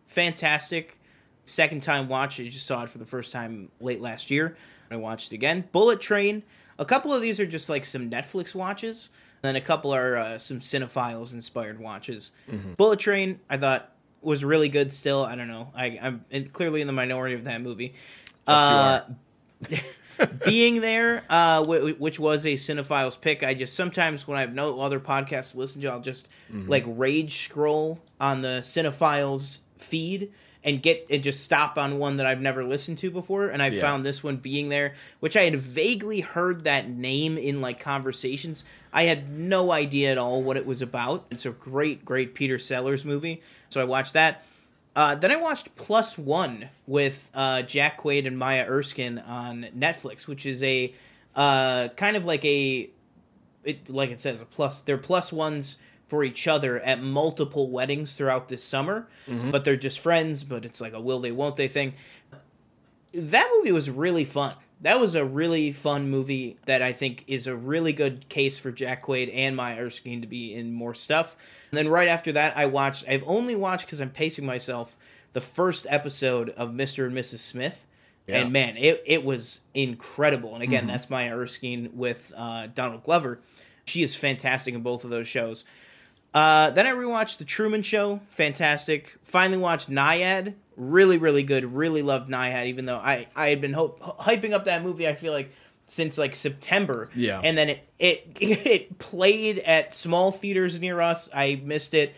Fantastic. 0.05 0.99
Second 1.45 1.81
time 1.83 2.07
watch. 2.07 2.39
I 2.39 2.43
just 2.47 2.65
saw 2.65 2.83
it 2.83 2.89
for 2.89 2.97
the 2.97 3.05
first 3.05 3.31
time 3.31 3.69
late 3.81 4.01
last 4.01 4.31
year. 4.31 4.55
I 4.89 4.95
watched 4.95 5.31
it 5.31 5.35
again. 5.35 5.65
Bullet 5.71 5.99
Train. 6.01 6.43
A 6.79 6.85
couple 6.85 7.13
of 7.13 7.21
these 7.21 7.39
are 7.39 7.45
just 7.45 7.69
like 7.69 7.85
some 7.85 8.09
Netflix 8.09 8.55
watches. 8.55 9.09
And 9.41 9.49
then 9.49 9.55
a 9.55 9.61
couple 9.65 9.93
are 9.93 10.15
uh, 10.15 10.37
some 10.37 10.59
Cinephiles 10.61 11.33
inspired 11.33 11.79
watches. 11.79 12.31
Bullet 12.77 12.99
Train, 12.99 13.39
I 13.49 13.57
thought 13.57 13.91
was 14.21 14.43
really 14.43 14.69
good. 14.69 14.93
Still, 14.93 15.23
I 15.23 15.35
don't 15.35 15.49
know. 15.49 15.71
I, 15.75 15.99
I'm 16.01 16.23
clearly 16.53 16.79
in 16.81 16.87
the 16.87 16.93
minority 16.93 17.35
of 17.35 17.43
that 17.43 17.61
movie. 17.61 17.93
Uh, 18.47 19.01
being 20.45 20.81
there, 20.81 21.23
uh, 21.29 21.59
w- 21.61 21.95
which 21.95 22.19
was 22.19 22.45
a 22.45 22.53
cinephile's 22.53 23.17
pick. 23.17 23.43
I 23.43 23.53
just 23.53 23.75
sometimes 23.75 24.27
when 24.27 24.37
I 24.37 24.41
have 24.41 24.53
no 24.53 24.79
other 24.79 24.99
podcasts 24.99 25.51
to 25.53 25.59
listen 25.59 25.81
to, 25.81 25.89
I'll 25.89 25.99
just 26.01 26.29
like 26.67 26.83
rage 26.87 27.43
scroll 27.45 27.99
on 28.19 28.41
the 28.41 28.59
cinephiles 28.61 29.59
feed 29.77 30.31
and 30.63 30.81
get 30.81 31.07
and 31.09 31.21
just 31.21 31.43
stop 31.43 31.77
on 31.77 31.97
one 31.99 32.17
that 32.17 32.25
I've 32.25 32.39
never 32.41 32.63
listened 32.63 32.97
to 32.99 33.11
before. 33.11 33.47
And 33.47 33.61
I 33.61 33.67
Yeah. 33.67 33.81
found 33.81 34.05
this 34.05 34.23
one 34.23 34.37
being 34.37 34.69
there, 34.69 34.93
which 35.19 35.35
I 35.35 35.43
had 35.43 35.55
vaguely 35.55 36.21
heard 36.21 36.63
that 36.63 36.87
name 36.89 37.37
in 37.37 37.59
like 37.61 37.79
conversations. 37.79 38.63
I 38.93 39.03
had 39.03 39.29
no 39.29 39.71
idea 39.71 40.11
at 40.11 40.17
all 40.17 40.41
what 40.41 40.55
it 40.57 40.65
was 40.65 40.81
about. 40.81 41.25
It's 41.31 41.45
a 41.45 41.49
great, 41.51 42.05
great 42.05 42.33
Peter 42.33 42.57
Sellers 42.59 43.03
movie. 43.03 43.41
So 43.69 43.81
I 43.81 43.83
watched 43.83 44.13
that. 44.13 44.43
Uh, 44.95 45.15
then 45.15 45.31
I 45.31 45.37
watched 45.37 45.75
Plus 45.75 46.17
One 46.19 46.69
with 46.85 47.29
uh, 47.33 47.63
Jack 47.63 47.99
Quaid 48.01 48.27
and 48.27 48.37
Maya 48.37 48.65
Erskine 48.69 49.17
on 49.17 49.65
Netflix, 49.75 50.27
which 50.27 50.45
is 50.45 50.61
a 50.61 50.93
uh, 51.35 51.87
kind 51.97 52.15
of 52.15 52.25
like 52.25 52.45
a, 52.45 52.89
it, 53.63 53.89
like 53.89 54.11
it 54.11 54.21
says, 54.21 54.39
a 54.39 54.45
plus. 54.45 54.81
They're 54.81 54.99
plus 54.99 55.33
ones 55.33 55.77
for 56.13 56.23
each 56.23 56.47
other 56.47 56.79
at 56.81 57.01
multiple 57.01 57.71
weddings 57.71 58.13
throughout 58.13 58.47
this 58.47 58.63
summer, 58.63 59.07
Mm-hmm. 59.27 59.49
but 59.49 59.65
they're 59.65 59.75
just 59.75 59.99
friends. 59.99 60.43
But 60.43 60.63
it's 60.63 60.79
like 60.79 60.93
a 60.93 61.01
will 61.01 61.19
they, 61.19 61.31
won't 61.31 61.55
they 61.55 61.67
thing. 61.67 61.95
That 63.13 63.49
movie 63.57 63.71
was 63.71 63.89
really 63.89 64.25
fun. 64.25 64.53
That 64.81 64.99
was 64.99 65.15
a 65.15 65.25
really 65.25 65.71
fun 65.71 66.11
movie 66.11 66.57
that 66.67 66.83
I 66.83 66.93
think 66.93 67.23
is 67.27 67.47
a 67.47 67.55
really 67.55 67.93
good 67.93 68.29
case 68.29 68.59
for 68.59 68.71
Jack 68.71 69.03
Quaid 69.05 69.31
and 69.33 69.55
Maya 69.55 69.79
Erskine 69.79 70.21
to 70.21 70.27
be 70.27 70.53
in 70.53 70.71
more 70.71 70.93
stuff. 70.93 71.35
And 71.71 71.77
then 71.79 71.87
right 71.87 72.07
after 72.07 72.31
that, 72.33 72.55
I 72.55 72.67
watched. 72.67 73.05
I've 73.09 73.23
only 73.25 73.55
watched 73.55 73.85
because 73.87 73.99
I'm 74.01 74.11
pacing 74.11 74.45
myself. 74.45 74.95
The 75.33 75.41
first 75.41 75.87
episode 75.89 76.49
of 76.51 76.69
Mr. 76.69 77.07
and 77.07 77.15
Mrs. 77.17 77.39
Smith, 77.39 77.87
Yeah. 78.27 78.41
and 78.41 78.53
man, 78.53 78.77
it 78.77 79.01
it 79.07 79.25
was 79.25 79.61
incredible. 79.73 80.53
And 80.53 80.61
again, 80.61 80.85
that's 80.85 81.09
Maya 81.09 81.35
Erskine 81.35 81.89
with 81.95 82.31
uh, 82.37 82.67
Donald 82.75 83.01
Glover. 83.03 83.39
She 83.85 84.01
is 84.03 84.15
fantastic 84.15 84.73
in 84.75 84.81
both 84.81 85.03
of 85.03 85.09
those 85.09 85.27
shows. 85.27 85.63
Uh, 86.33 86.71
then 86.71 86.87
I 86.87 86.91
rewatched 86.91 87.37
The 87.37 87.45
Truman 87.45 87.83
Show. 87.83 88.19
Fantastic. 88.31 89.17
Finally 89.23 89.59
watched 89.59 89.89
Nyad. 89.89 90.55
Really, 90.75 91.17
really 91.17 91.43
good. 91.43 91.73
Really 91.75 92.01
loved 92.01 92.29
Nyad, 92.29 92.65
even 92.67 92.85
though 92.85 92.97
I, 92.97 93.27
I 93.35 93.49
had 93.49 93.61
been 93.61 93.73
hyping 93.73 94.51
up 94.53 94.65
that 94.65 94.81
movie, 94.83 95.07
I 95.07 95.13
feel 95.13 95.31
like, 95.33 95.51
since 95.85 96.17
like 96.17 96.35
September. 96.35 97.09
Yeah. 97.15 97.39
And 97.43 97.55
then 97.57 97.69
it, 97.69 97.87
it, 97.99 98.27
it 98.41 98.97
played 98.97 99.59
at 99.59 99.93
small 99.93 100.31
theaters 100.31 100.79
near 100.81 100.99
us. 101.01 101.29
I 101.33 101.61
missed 101.63 101.93
it. 101.93 102.15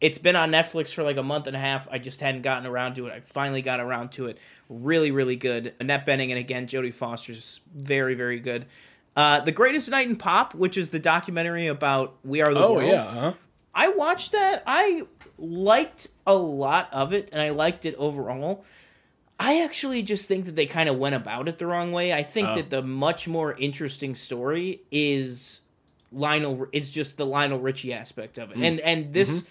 It's 0.00 0.18
been 0.18 0.36
on 0.36 0.50
Netflix 0.50 0.92
for 0.92 1.02
like 1.02 1.16
a 1.16 1.22
month 1.22 1.46
and 1.46 1.56
a 1.56 1.60
half. 1.60 1.88
I 1.90 1.96
just 1.98 2.20
hadn't 2.20 2.42
gotten 2.42 2.66
around 2.66 2.96
to 2.96 3.06
it. 3.06 3.12
I 3.12 3.20
finally 3.20 3.62
got 3.62 3.80
around 3.80 4.12
to 4.12 4.26
it. 4.26 4.36
Really, 4.68 5.10
really 5.10 5.36
good. 5.36 5.72
Annette 5.80 6.04
Bening 6.04 6.28
and 6.28 6.38
again, 6.38 6.66
Jodie 6.66 6.92
Foster's 6.92 7.60
very, 7.74 8.14
very 8.14 8.38
good. 8.40 8.66
Uh, 9.16 9.40
the 9.40 9.52
Greatest 9.52 9.88
Night 9.90 10.08
in 10.08 10.16
Pop, 10.16 10.54
which 10.54 10.76
is 10.76 10.90
the 10.90 10.98
documentary 10.98 11.68
about 11.68 12.16
We 12.24 12.42
Are 12.42 12.52
the 12.52 12.60
Oh 12.60 12.74
World. 12.74 12.90
yeah. 12.90 13.02
Uh-huh. 13.04 13.32
I 13.74 13.88
watched 13.88 14.32
that. 14.32 14.62
I 14.66 15.02
liked 15.38 16.08
a 16.26 16.34
lot 16.34 16.88
of 16.92 17.12
it, 17.12 17.28
and 17.32 17.40
I 17.42 17.50
liked 17.50 17.84
it 17.86 17.94
overall. 17.96 18.64
I 19.38 19.62
actually 19.62 20.02
just 20.02 20.26
think 20.28 20.44
that 20.46 20.54
they 20.54 20.66
kind 20.66 20.88
of 20.88 20.96
went 20.96 21.16
about 21.16 21.48
it 21.48 21.58
the 21.58 21.66
wrong 21.66 21.90
way. 21.92 22.12
I 22.12 22.22
think 22.22 22.48
Oh. 22.50 22.54
that 22.56 22.70
the 22.70 22.82
much 22.82 23.26
more 23.26 23.54
interesting 23.58 24.14
story 24.14 24.82
is 24.92 25.62
Lionel. 26.12 26.66
Is 26.72 26.90
just 26.90 27.16
the 27.16 27.26
Lionel 27.26 27.58
Richie 27.58 27.92
aspect 27.92 28.38
of 28.38 28.50
it, 28.52 28.58
and 28.58 28.80
and 28.80 29.12
this. 29.12 29.44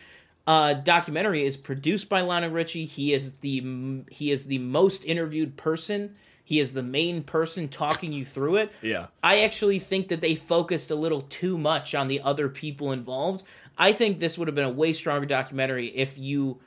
Uh, 0.46 0.74
documentary 0.74 1.46
is 1.46 1.56
produced 1.56 2.10
by 2.10 2.20
Lionel 2.20 2.50
Richie. 2.50 2.84
He 2.84 3.14
is 3.14 3.34
the 3.38 4.04
he 4.10 4.30
is 4.30 4.46
the 4.48 4.58
most 4.58 5.06
interviewed 5.06 5.56
person. 5.56 6.18
He 6.44 6.60
is 6.60 6.74
the 6.74 6.84
main 6.84 7.24
person 7.24 7.70
talking 7.70 8.12
you 8.12 8.26
through 8.26 8.58
it. 8.58 8.72
Yeah. 8.82 9.06
I 9.24 9.40
actually 9.44 9.80
think 9.80 10.10
that 10.10 10.20
they 10.20 10.36
focused 10.36 10.92
a 10.92 10.96
little 10.96 11.22
too 11.22 11.58
much 11.58 11.96
on 11.96 12.10
the 12.10 12.20
other 12.20 12.50
people 12.50 12.92
involved. 12.92 13.46
I 13.78 13.92
think 13.92 14.20
this 14.20 14.38
would 14.38 14.48
have 14.48 14.56
been 14.56 14.66
a 14.66 14.70
way 14.70 14.94
stronger 14.94 15.26
documentary 15.26 15.88
if 15.88 16.18
you 16.18 16.60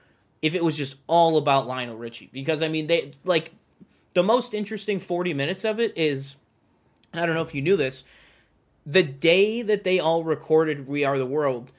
if 0.42 0.54
it 0.54 0.62
was 0.62 0.76
just 0.76 0.96
all 1.06 1.38
about 1.38 1.66
Lionel 1.66 1.96
Richie. 1.96 2.30
Because 2.32 2.62
I 2.62 2.68
mean 2.68 2.86
they 2.86 3.12
like 3.24 3.52
the 4.14 4.22
most 4.22 4.54
interesting 4.54 4.98
40 4.98 5.34
minutes 5.34 5.64
of 5.64 5.80
it 5.80 5.92
is 5.96 6.36
I 7.12 7.26
don't 7.26 7.34
know 7.34 7.42
if 7.42 7.54
you 7.54 7.62
knew 7.62 7.76
this 7.76 8.04
the 8.84 9.02
day 9.02 9.62
that 9.62 9.84
they 9.84 9.98
all 9.98 10.24
recorded 10.24 10.88
We 10.88 11.04
Are 11.04 11.18
the 11.18 11.26
World 11.26 11.72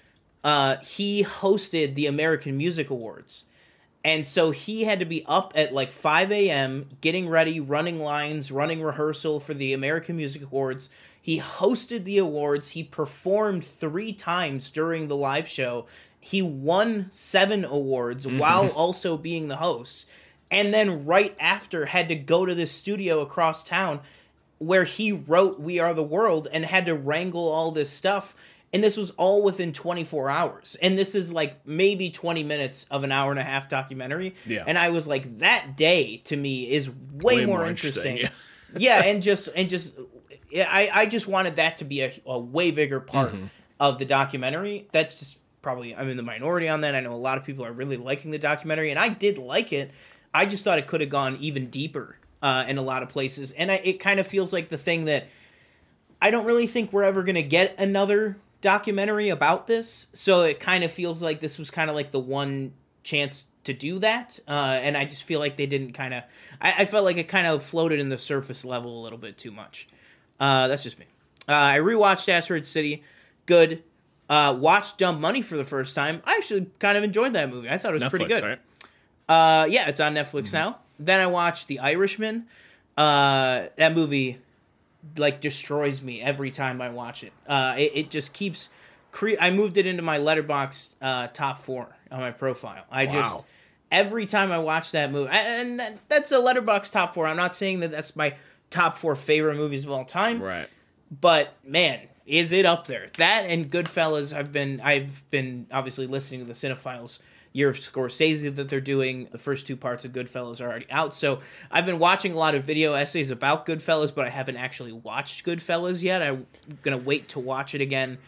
uh 0.44 0.78
he 0.78 1.24
hosted 1.24 1.96
the 1.96 2.06
American 2.08 2.58
Music 2.58 2.90
Awards 2.90 3.46
and 4.04 4.26
so 4.26 4.52
he 4.52 4.84
had 4.84 5.00
to 5.00 5.06
be 5.06 5.26
up 5.28 5.52
at 5.56 5.74
like 5.74 5.92
5 5.92 6.32
a.m., 6.32 6.88
getting 7.02 7.28
ready, 7.28 7.60
running 7.60 8.00
lines, 8.00 8.52
running 8.52 8.82
rehearsal 8.82 9.40
for 9.40 9.54
the 9.54 9.74
American 9.74 10.16
Music 10.16 10.44
Awards. 10.44 10.90
He 11.22 11.40
hosted 11.40 12.06
the 12.06 12.18
awards. 12.20 12.70
He 12.70 12.84
performed 12.84 13.66
three 13.66 14.14
times 14.14 14.72
during 14.72 15.08
the 15.08 15.16
live 15.16 15.48
show. 15.48 15.88
He 16.20 16.42
won 16.42 17.08
seven 17.12 17.66
awards 17.66 18.26
mm-hmm. 18.26 18.38
while 18.38 18.70
also 18.70 19.18
being 19.18 19.50
the 19.50 19.58
host. 19.58 20.06
And 20.50 20.74
then 20.74 21.06
right 21.06 21.36
after 21.40 21.88
had 21.88 22.08
to 22.08 22.16
go 22.16 22.46
to 22.46 22.56
this 22.56 22.72
studio 22.72 23.20
across 23.20 23.64
town 23.64 24.00
where 24.60 24.86
he 24.86 25.12
wrote 25.12 25.60
We 25.60 25.80
Are 25.80 25.94
the 25.94 26.04
World 26.04 26.48
and 26.52 26.66
had 26.66 26.86
to 26.86 26.96
wrangle 26.96 27.50
all 27.50 27.72
this 27.72 27.90
stuff. 27.90 28.36
And 28.74 28.84
this 28.84 28.98
was 28.98 29.12
all 29.12 29.44
within 29.44 29.72
24 29.72 30.30
hours. 30.30 30.76
And 30.82 30.98
this 30.98 31.16
is 31.16 31.32
like 31.32 31.66
maybe 31.66 32.10
20 32.10 32.44
minutes 32.44 32.86
of 32.92 33.04
an 33.06 33.12
hour 33.14 33.32
and 33.32 33.40
a 33.40 33.44
half 33.44 33.70
documentary. 33.70 34.36
Yeah. 34.46 34.64
And 34.68 34.78
I 34.78 34.90
was 34.90 35.08
like, 35.08 35.38
that 35.40 35.78
day 35.78 36.18
to 36.26 36.36
me 36.36 36.70
is 36.70 36.90
way, 36.90 36.96
Way 37.38 37.46
more, 37.46 37.60
more 37.60 37.66
interesting. 37.68 38.18
interesting, 38.18 38.38
yeah, 38.78 39.04
and 39.04 39.24
just 39.24 39.48
and 39.56 39.70
just 39.70 39.98
yeah, 40.52 40.68
I, 40.70 40.90
I 40.94 41.06
just 41.06 41.28
wanted 41.28 41.56
that 41.56 41.78
to 41.78 41.86
be 41.86 42.02
a, 42.02 42.14
a 42.26 42.38
way 42.38 42.72
bigger 42.72 43.00
part 43.00 43.34
Mm-hmm. 43.34 43.46
of 43.80 44.00
the 44.00 44.06
documentary. 44.06 44.88
That's 44.92 45.16
just 45.16 45.38
probably 45.62 45.96
I'm 45.96 46.10
in 46.10 46.18
the 46.18 46.24
minority 46.24 46.68
on 46.68 46.82
that. 46.82 46.94
I 46.94 47.00
know 47.00 47.14
a 47.14 47.16
lot 47.16 47.38
of 47.38 47.46
people 47.46 47.66
are 47.66 47.72
really 47.72 47.98
liking 47.98 48.32
the 48.32 48.40
documentary, 48.40 48.90
and 48.92 49.00
I 49.00 49.10
did 49.10 49.38
like 49.38 49.72
it. 49.72 49.92
I 50.34 50.46
just 50.46 50.64
thought 50.66 50.78
it 50.78 50.88
could 50.88 51.00
have 51.02 51.10
gone 51.10 51.38
even 51.40 51.70
deeper 51.70 52.18
uh, 52.42 52.66
in 52.68 52.78
a 52.78 52.82
lot 52.82 53.02
of 53.02 53.08
places, 53.10 53.54
and 53.54 53.72
I, 53.72 53.76
it 53.76 54.00
kind 54.02 54.20
of 54.20 54.28
feels 54.28 54.52
like 54.52 54.68
the 54.70 54.78
thing 54.78 55.06
that 55.06 55.28
I 56.22 56.32
don't 56.32 56.46
really 56.46 56.68
think 56.68 56.92
we're 56.92 57.04
ever 57.04 57.24
gonna 57.24 57.42
get 57.44 57.76
another 57.80 58.38
documentary 58.62 59.30
about 59.30 59.68
this. 59.68 60.08
So 60.14 60.42
it 60.42 60.60
kind 60.60 60.84
of 60.84 60.92
feels 60.92 61.22
like 61.24 61.40
this 61.40 61.58
was 61.58 61.70
kind 61.72 61.90
of 61.90 61.96
like 61.96 62.12
the 62.12 62.20
one 62.20 62.74
chance 63.04 63.48
to 63.64 63.74
do 63.74 64.00
that, 64.00 64.40
uh, 64.48 64.80
and 64.82 64.96
I 64.96 65.04
just 65.06 65.24
feel 65.24 65.40
like 65.42 65.58
they 65.58 65.66
didn't 65.66 65.92
kind 65.92 66.14
of. 66.14 66.24
I, 66.62 66.74
I 66.80 66.86
felt 66.86 67.04
like 67.04 67.18
it 67.18 67.28
kind 67.28 67.46
of 67.48 67.62
floated 67.62 68.00
in 68.00 68.08
the 68.10 68.18
surface 68.18 68.64
level 68.64 69.02
a 69.02 69.04
little 69.04 69.18
bit 69.18 69.38
too 69.38 69.52
much. 69.52 69.88
Uh, 70.40 70.68
that's 70.70 70.84
just 70.84 70.98
me. 71.00 71.06
Uh, 71.50 71.54
I 71.54 71.78
rewatched 71.80 72.30
Asteroid 72.30 72.66
City. 72.66 73.04
Good. 73.46 73.84
Uh, 74.30 74.56
watched 74.58 74.98
Dumb 74.98 75.20
Money 75.22 75.42
for 75.42 75.58
the 75.58 75.64
first 75.66 75.96
time. 75.96 76.22
I 76.26 76.36
actually 76.36 76.68
kind 76.80 76.98
of 76.98 77.04
enjoyed 77.04 77.34
that 77.34 77.50
movie. 77.50 77.70
I 77.70 77.78
thought 77.78 77.92
it 77.94 78.02
was 78.02 78.10
pretty 78.10 78.26
good. 78.26 78.44
right? 78.44 78.60
Uh, 79.28 79.66
yeah, 79.70 79.88
it's 79.90 80.00
on 80.00 80.14
Netflix 80.16 80.44
Mm-hmm. 80.48 80.56
now. 80.56 80.78
Then 81.00 81.20
I 81.20 81.28
watched 81.28 81.68
The 81.68 81.80
Irishman. 81.80 82.46
Uh, 82.98 83.68
that 83.78 83.94
movie 83.96 84.40
like 85.18 85.42
destroys 85.42 86.02
me 86.02 86.22
every 86.22 86.52
time 86.52 86.82
I 86.82 86.90
watch 86.90 87.24
it. 87.24 87.34
Uh, 87.48 87.76
it, 87.78 87.92
it 87.96 88.10
just 88.10 88.34
keeps. 88.34 88.70
Cre- 89.12 89.40
I 89.40 89.52
moved 89.52 89.78
it 89.78 89.86
into 89.86 90.02
my 90.04 90.18
Letterboxd 90.20 90.90
uh, 91.02 91.28
top 91.28 91.60
four 91.60 91.88
on 92.12 92.20
my 92.20 92.32
profile. 92.32 92.84
I 92.92 93.06
just 93.06 93.38
every 93.92 94.26
time 94.26 94.52
I 94.52 94.60
watch 94.60 94.92
that 94.92 95.12
movie, 95.12 95.30
and 95.32 95.80
that, 95.80 95.98
that's 96.10 96.32
a 96.32 96.38
Letterboxd 96.38 96.92
top 96.92 97.14
four. 97.14 97.26
I'm 97.28 97.38
not 97.38 97.56
saying 97.56 97.80
that 97.82 97.92
that's 97.92 98.16
my 98.16 98.36
top 98.70 98.98
four 98.98 99.16
favorite 99.16 99.56
movies 99.56 99.86
of 99.86 99.92
all 99.92 100.04
time, 100.06 100.42
Right. 100.42 100.68
but 101.10 101.54
man, 101.64 102.02
is 102.26 102.52
it 102.52 102.66
up 102.66 102.86
there? 102.88 103.10
That 103.18 103.46
and 103.48 103.72
Goodfellas. 103.72 104.36
I've 104.36 104.52
been 104.52 104.82
I've 104.82 105.24
been 105.32 105.68
obviously 105.72 106.06
listening 106.08 106.42
to 106.42 106.46
the 106.46 106.54
Cinephiles 106.54 107.20
Year 107.58 107.70
of 107.70 107.78
Scorsese 107.78 108.56
that 108.56 108.70
they're 108.70 108.80
doing. 108.80 109.30
The 109.32 109.40
first 109.40 109.66
two 109.66 109.76
parts 109.76 110.06
of 110.06 110.12
Goodfellas 110.12 110.62
are 110.62 110.66
already 110.66 110.86
out, 110.92 111.16
so 111.16 111.40
I've 111.72 111.88
been 111.88 111.98
watching 111.98 112.34
a 112.34 112.36
lot 112.38 112.54
of 112.54 112.64
video 112.64 112.94
essays 112.94 113.32
about 113.32 113.66
Goodfellas, 113.66 114.14
but 114.14 114.28
I 114.28 114.30
haven't 114.30 114.58
actually 114.58 114.92
watched 114.92 115.44
Goodfellas 115.44 116.04
yet. 116.04 116.22
I'm 116.22 116.46
gonna 116.84 117.00
wait 117.00 117.30
to 117.30 117.40
watch 117.40 117.74
it 117.74 117.82
again 117.82 118.20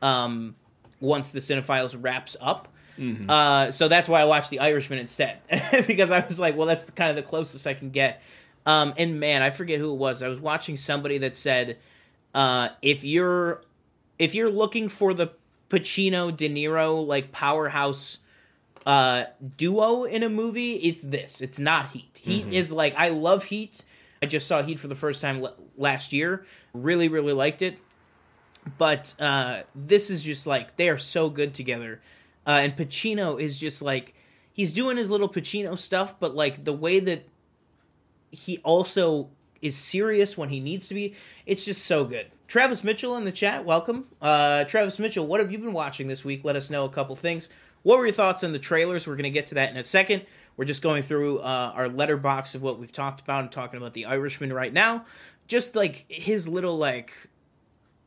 um, 0.00 0.54
once 1.00 1.32
the 1.32 1.40
Cinephiles 1.40 1.96
wraps 2.00 2.36
up. 2.40 2.68
Uh, 3.28 3.72
so 3.72 3.88
that's 3.88 4.08
why 4.08 4.20
I 4.20 4.24
watched 4.24 4.50
The 4.50 4.60
Irishman 4.60 5.00
instead 5.00 5.38
because 5.88 6.12
I 6.12 6.24
was 6.24 6.38
like, 6.38 6.56
well, 6.56 6.68
that's 6.68 6.84
the, 6.84 6.92
kind 6.92 7.10
of 7.10 7.16
the 7.16 7.28
closest 7.28 7.66
I 7.66 7.74
can 7.74 7.90
get. 7.90 8.22
Um, 8.66 8.94
and 8.96 9.18
man, 9.18 9.42
I 9.42 9.50
forget 9.50 9.80
who 9.80 9.92
it 9.92 9.96
was. 9.96 10.22
I 10.22 10.28
was 10.28 10.38
watching 10.38 10.76
somebody 10.76 11.18
that 11.18 11.36
said, 11.36 11.78
uh, 12.34 12.68
if 12.82 13.02
you're 13.02 13.62
if 14.18 14.34
you're 14.34 14.50
looking 14.50 14.88
for 14.88 15.12
the 15.12 15.32
Pacino 15.70 16.34
De 16.34 16.48
Niro 16.48 17.04
like 17.04 17.32
powerhouse 17.32 18.18
uh, 18.86 19.24
duo 19.56 20.04
in 20.04 20.22
a 20.22 20.28
movie, 20.28 20.74
it's 20.74 21.02
this. 21.02 21.40
It's 21.40 21.58
not 21.58 21.90
Heat. 21.90 22.20
Heat 22.22 22.46
is 22.52 22.72
like 22.72 22.94
I 22.96 23.08
love 23.08 23.44
Heat. 23.44 23.82
I 24.22 24.26
just 24.26 24.46
saw 24.46 24.62
Heat 24.62 24.78
for 24.78 24.86
the 24.88 24.94
first 24.94 25.20
time 25.20 25.44
l- 25.44 25.56
last 25.76 26.12
year. 26.12 26.46
Really, 26.72 27.08
really 27.08 27.32
liked 27.32 27.62
it. 27.62 27.78
But 28.78 29.14
uh, 29.18 29.62
this 29.74 30.08
is 30.08 30.22
just 30.22 30.46
like 30.46 30.76
they 30.76 30.88
are 30.88 30.98
so 30.98 31.28
good 31.28 31.52
together. 31.52 32.00
Uh, 32.46 32.60
and 32.62 32.76
Pacino 32.76 33.40
is 33.40 33.56
just 33.56 33.82
like 33.82 34.14
he's 34.52 34.72
doing 34.72 34.96
his 34.96 35.10
little 35.10 35.28
Pacino 35.28 35.76
stuff, 35.76 36.18
but 36.20 36.36
like 36.36 36.64
the 36.64 36.72
way 36.72 37.00
that 37.00 37.24
he 38.30 38.58
also 38.58 39.30
is 39.60 39.76
serious 39.76 40.38
when 40.38 40.50
he 40.50 40.60
needs 40.60 40.86
to 40.88 40.94
be, 40.94 41.14
it's 41.44 41.64
just 41.64 41.84
so 41.84 42.04
good. 42.04 42.26
Travis 42.46 42.84
Mitchell 42.84 43.16
in 43.16 43.24
the 43.24 43.32
chat, 43.32 43.64
welcome. 43.64 44.06
Uh, 44.22 44.62
Travis 44.64 45.00
Mitchell, 45.00 45.26
what 45.26 45.40
have 45.40 45.50
you 45.50 45.58
been 45.58 45.72
watching 45.72 46.06
this 46.06 46.24
week? 46.24 46.44
Let 46.44 46.54
us 46.54 46.70
know 46.70 46.84
a 46.84 46.88
couple 46.88 47.16
things. 47.16 47.48
What 47.86 47.98
were 47.98 48.06
your 48.06 48.12
thoughts 48.12 48.42
on 48.42 48.50
the 48.50 48.58
trailers? 48.58 49.06
We're 49.06 49.14
going 49.14 49.22
to 49.24 49.30
get 49.30 49.46
to 49.46 49.54
that 49.54 49.70
in 49.70 49.76
a 49.76 49.84
second. 49.84 50.26
We're 50.56 50.64
just 50.64 50.82
going 50.82 51.04
through 51.04 51.38
uh, 51.38 51.70
our 51.72 51.88
Letterboxd 51.88 52.56
of 52.56 52.62
what 52.62 52.80
we've 52.80 52.90
talked 52.90 53.20
about 53.20 53.42
and 53.44 53.52
talking 53.52 53.76
about 53.76 53.94
the 53.94 54.06
Irishman 54.06 54.52
right 54.52 54.72
now. 54.72 55.04
Just 55.46 55.76
like 55.76 56.04
his 56.08 56.48
little 56.48 56.76
like, 56.76 57.12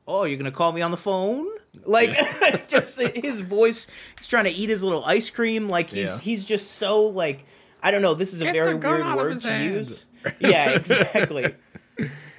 oh, 0.05 0.25
you're 0.25 0.35
going 0.37 0.51
to 0.51 0.57
call 0.57 0.73
me 0.73 0.81
on 0.81 0.91
the 0.91 0.97
phone? 0.97 1.47
Like 1.85 2.09
just 2.67 2.99
his 2.99 3.39
voice. 3.39 3.87
He's 4.17 4.27
trying 4.27 4.43
to 4.43 4.51
eat 4.51 4.67
his 4.67 4.83
little 4.83 5.05
ice 5.05 5.29
cream. 5.29 5.69
Like 5.69 5.91
he's 5.91 6.09
Yeah. 6.09 6.19
he's 6.19 6.43
just 6.43 6.71
so 6.71 7.03
like 7.07 7.45
I 7.81 7.91
don't 7.91 8.01
know. 8.01 8.15
This 8.15 8.33
is 8.33 8.41
a 8.41 8.45
Get 8.45 8.53
very 8.55 8.73
weird 8.73 9.15
word 9.15 9.39
to 9.39 9.49
hand. 9.49 9.63
use. 9.63 10.03
Yeah, 10.41 10.71
exactly. 10.75 11.55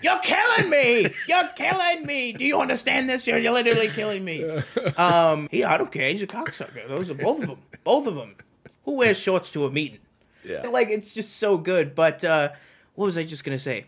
You're 0.02 0.19
killing 0.21 0.71
me. 0.71 1.12
You're 1.28 1.49
killing 1.57 2.07
me. 2.07 2.33
Do 2.33 2.45
you 2.45 2.59
understand 2.61 3.09
this? 3.09 3.26
You're, 3.26 3.38
you're 3.38 3.52
literally 3.52 3.88
killing 3.88 4.25
me. 4.25 4.45
Um, 4.97 5.49
yeah, 5.52 5.73
I 5.73 5.76
don't 5.78 5.92
care. 5.92 6.09
He's 6.11 6.23
a 6.23 6.26
cocksucker. 6.26 6.88
Those 6.88 7.11
are 7.11 7.14
both 7.14 7.42
of 7.42 7.49
them. 7.49 7.59
Both 7.85 8.07
of 8.07 8.14
them. 8.14 8.37
Who 8.85 8.97
wears 8.97 9.19
shorts 9.19 9.50
to 9.52 9.64
a 9.66 9.71
meeting? 9.71 10.00
Yeah. 10.45 10.66
Like 10.69 10.88
it's 10.90 11.12
just 11.12 11.37
so 11.37 11.59
good. 11.59 11.95
But 11.95 12.25
uh, 12.25 12.50
what 12.95 13.07
was 13.07 13.19
I 13.19 13.25
just 13.25 13.45
gonna 13.45 13.59
say? 13.59 13.87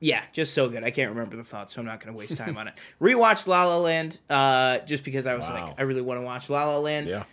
Yeah, 0.00 0.22
just 0.32 0.52
so 0.52 0.68
good. 0.68 0.84
I 0.84 0.90
can't 0.90 1.10
remember 1.10 1.36
the 1.36 1.44
thought, 1.44 1.70
so 1.70 1.80
I'm 1.80 1.86
not 1.86 2.00
gonna 2.00 2.16
waste 2.16 2.36
time 2.36 2.58
on 2.58 2.68
it. 2.68 2.74
Rewatched 3.00 3.46
La 3.46 3.64
La 3.64 3.78
Land, 3.78 4.18
uh, 4.28 4.78
just 4.80 5.04
because 5.04 5.26
I 5.26 5.34
was 5.34 5.48
Wow. 5.48 5.66
like, 5.66 5.74
I 5.78 5.82
really 5.82 6.02
want 6.02 6.20
to 6.20 6.24
watch 6.24 6.50
La 6.50 6.64
La 6.66 6.78
Land. 6.78 7.08
Yeah. 7.08 7.24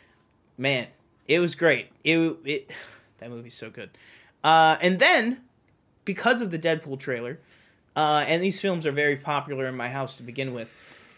Man, 0.58 0.88
it 1.28 1.40
was 1.40 1.56
great. 1.56 1.88
It 2.04 2.20
it 2.46 2.72
that 3.18 3.30
movie's 3.30 3.56
so 3.56 3.70
good. 3.70 3.90
Uh, 4.44 4.78
and 4.82 5.00
then 5.00 5.42
because 6.06 6.42
of 6.42 6.52
the 6.52 6.60
Deadpool 6.60 7.00
trailer, 7.00 7.40
uh, 7.96 8.24
and 8.28 8.42
these 8.42 8.60
films 8.62 8.86
are 8.86 8.92
very 8.92 9.16
popular 9.18 9.68
in 9.68 9.76
my 9.76 9.90
house 9.90 10.16
to 10.18 10.24
begin 10.24 10.54
with. 10.54 10.74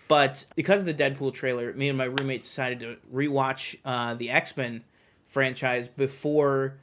But 0.07 0.45
because 0.55 0.81
of 0.81 0.85
the 0.85 0.93
Deadpool 0.93 1.33
trailer, 1.33 1.73
me 1.73 1.89
and 1.89 1.97
my 1.97 2.05
roommate 2.05 2.43
decided 2.43 2.79
to 2.81 2.97
rewatch 3.13 3.77
uh, 3.85 4.13
the 4.15 4.29
X 4.29 4.55
Men 4.57 4.83
franchise 5.25 5.87
before 5.87 6.75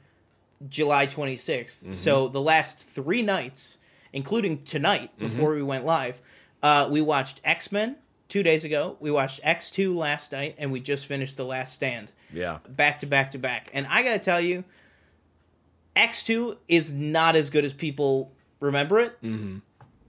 July 0.67 1.07
26th. 1.07 1.95
So 1.95 2.27
the 2.27 2.41
last 2.41 2.79
three 2.81 3.21
nights, 3.21 3.77
including 4.11 4.63
tonight 4.63 5.17
before 5.17 5.53
we 5.53 5.63
went 5.63 5.85
live, 5.85 6.21
uh, 6.61 6.87
we 6.91 7.01
watched 7.01 7.41
X 7.43 7.71
Men 7.71 7.95
two 8.27 8.43
days 8.43 8.65
ago. 8.65 8.97
We 8.99 9.11
watched 9.11 9.39
X 9.43 9.69
Two 9.71 9.95
last 9.95 10.31
night, 10.31 10.55
and 10.57 10.71
we 10.71 10.79
just 10.79 11.05
finished 11.05 11.37
The 11.37 11.45
Last 11.45 11.73
Stand 11.73 12.11
Yeah. 12.33 12.59
back 12.67 12.99
to 12.99 13.05
back 13.05 13.31
to 13.31 13.37
back. 13.37 13.69
And 13.73 13.85
I 13.87 14.03
gotta 14.03 14.19
tell 14.19 14.41
you, 14.41 14.63
X2 15.95 16.57
is 16.67 16.93
not 16.93 17.35
as 17.35 17.49
good 17.49 17.65
as 17.65 17.73
people 17.73 18.31
remember 18.59 18.99
it. 18.99 19.21
Mm-hmm. 19.21 19.57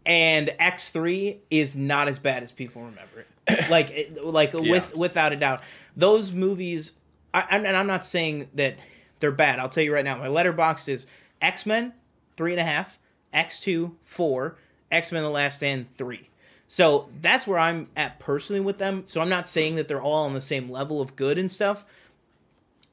And 0.05 0.49
X3 0.61 1.39
is 1.51 1.77
not 1.77 2.09
as 2.09 2.19
bad 2.19 2.43
as 2.43 2.53
people 2.53 2.83
remember 2.83 3.21
it. 3.21 3.71
like, 3.71 4.11
like 4.23 4.53
with 4.53 4.97
without 4.97 5.33
a 5.33 5.37
doubt, 5.37 5.63
those 5.97 6.33
movies. 6.33 6.93
I, 7.35 7.47
and 7.51 7.67
I'm 7.67 7.87
not 7.87 8.05
saying 8.05 8.51
that 8.55 8.77
they're 9.21 9.33
bad. 9.33 9.59
I'll 9.59 9.69
tell 9.69 9.83
you 9.83 9.95
right 9.95 10.05
now. 10.05 10.19
My 10.19 10.27
Letterboxd 10.29 10.89
is 10.89 11.07
X 11.41 11.65
Men 11.65 11.95
three 12.35 12.53
and 12.53 12.61
a 12.61 12.65
half, 12.65 12.99
X2 13.33 13.95
four, 14.03 14.57
X 14.91 15.13
Men: 15.13 15.23
The 15.23 15.31
Last 15.31 15.57
Stand 15.57 15.95
three. 15.97 16.29
So 16.69 17.09
that's 17.21 17.47
where 17.47 17.59
I'm 17.59 17.89
at 17.97 18.19
personally 18.19 18.61
with 18.61 18.79
them. 18.79 19.03
So 19.07 19.21
I'm 19.21 19.29
not 19.29 19.49
saying 19.49 19.77
that 19.77 19.89
they're 19.89 20.03
all 20.03 20.25
on 20.25 20.35
the 20.35 20.41
same 20.41 20.71
level 20.71 21.01
of 21.01 21.17
good 21.17 21.39
and 21.39 21.51
stuff 21.51 21.85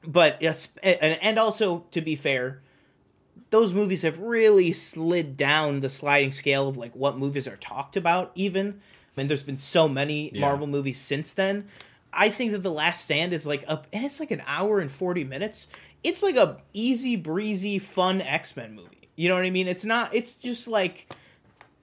but 0.06 0.40
yes, 0.40 0.72
and 0.82 1.38
also 1.38 1.84
to 1.90 2.00
be 2.00 2.16
fair, 2.16 2.60
those 3.50 3.72
movies 3.72 4.02
have 4.02 4.20
really 4.20 4.72
slid 4.72 5.36
down 5.36 5.80
the 5.80 5.88
sliding 5.88 6.32
scale 6.32 6.68
of 6.68 6.76
like 6.76 6.94
what 6.94 7.18
movies 7.18 7.48
are 7.48 7.56
talked 7.56 7.96
about. 7.96 8.30
Even 8.34 8.80
I 9.16 9.20
mean, 9.20 9.28
there's 9.28 9.42
been 9.42 9.58
so 9.58 9.88
many 9.88 10.30
Yeah. 10.32 10.40
Marvel 10.40 10.66
movies 10.66 11.00
since 11.00 11.32
then. 11.32 11.66
I 12.12 12.28
think 12.28 12.52
that 12.52 12.62
the 12.62 12.72
Last 12.72 13.04
Stand 13.04 13.32
is 13.32 13.46
like 13.46 13.64
up, 13.68 13.86
and 13.92 14.04
it's 14.04 14.20
like 14.20 14.30
an 14.30 14.42
hour 14.46 14.80
and 14.80 14.90
forty 14.90 15.24
minutes. 15.24 15.68
It's 16.02 16.22
like 16.22 16.36
a 16.36 16.58
easy 16.72 17.16
breezy, 17.16 17.78
fun 17.78 18.20
X 18.20 18.56
Men 18.56 18.74
movie. 18.74 19.08
You 19.16 19.28
know 19.28 19.34
what 19.34 19.44
I 19.44 19.50
mean? 19.50 19.68
It's 19.68 19.84
not. 19.84 20.14
It's 20.14 20.36
just 20.36 20.66
like 20.66 21.08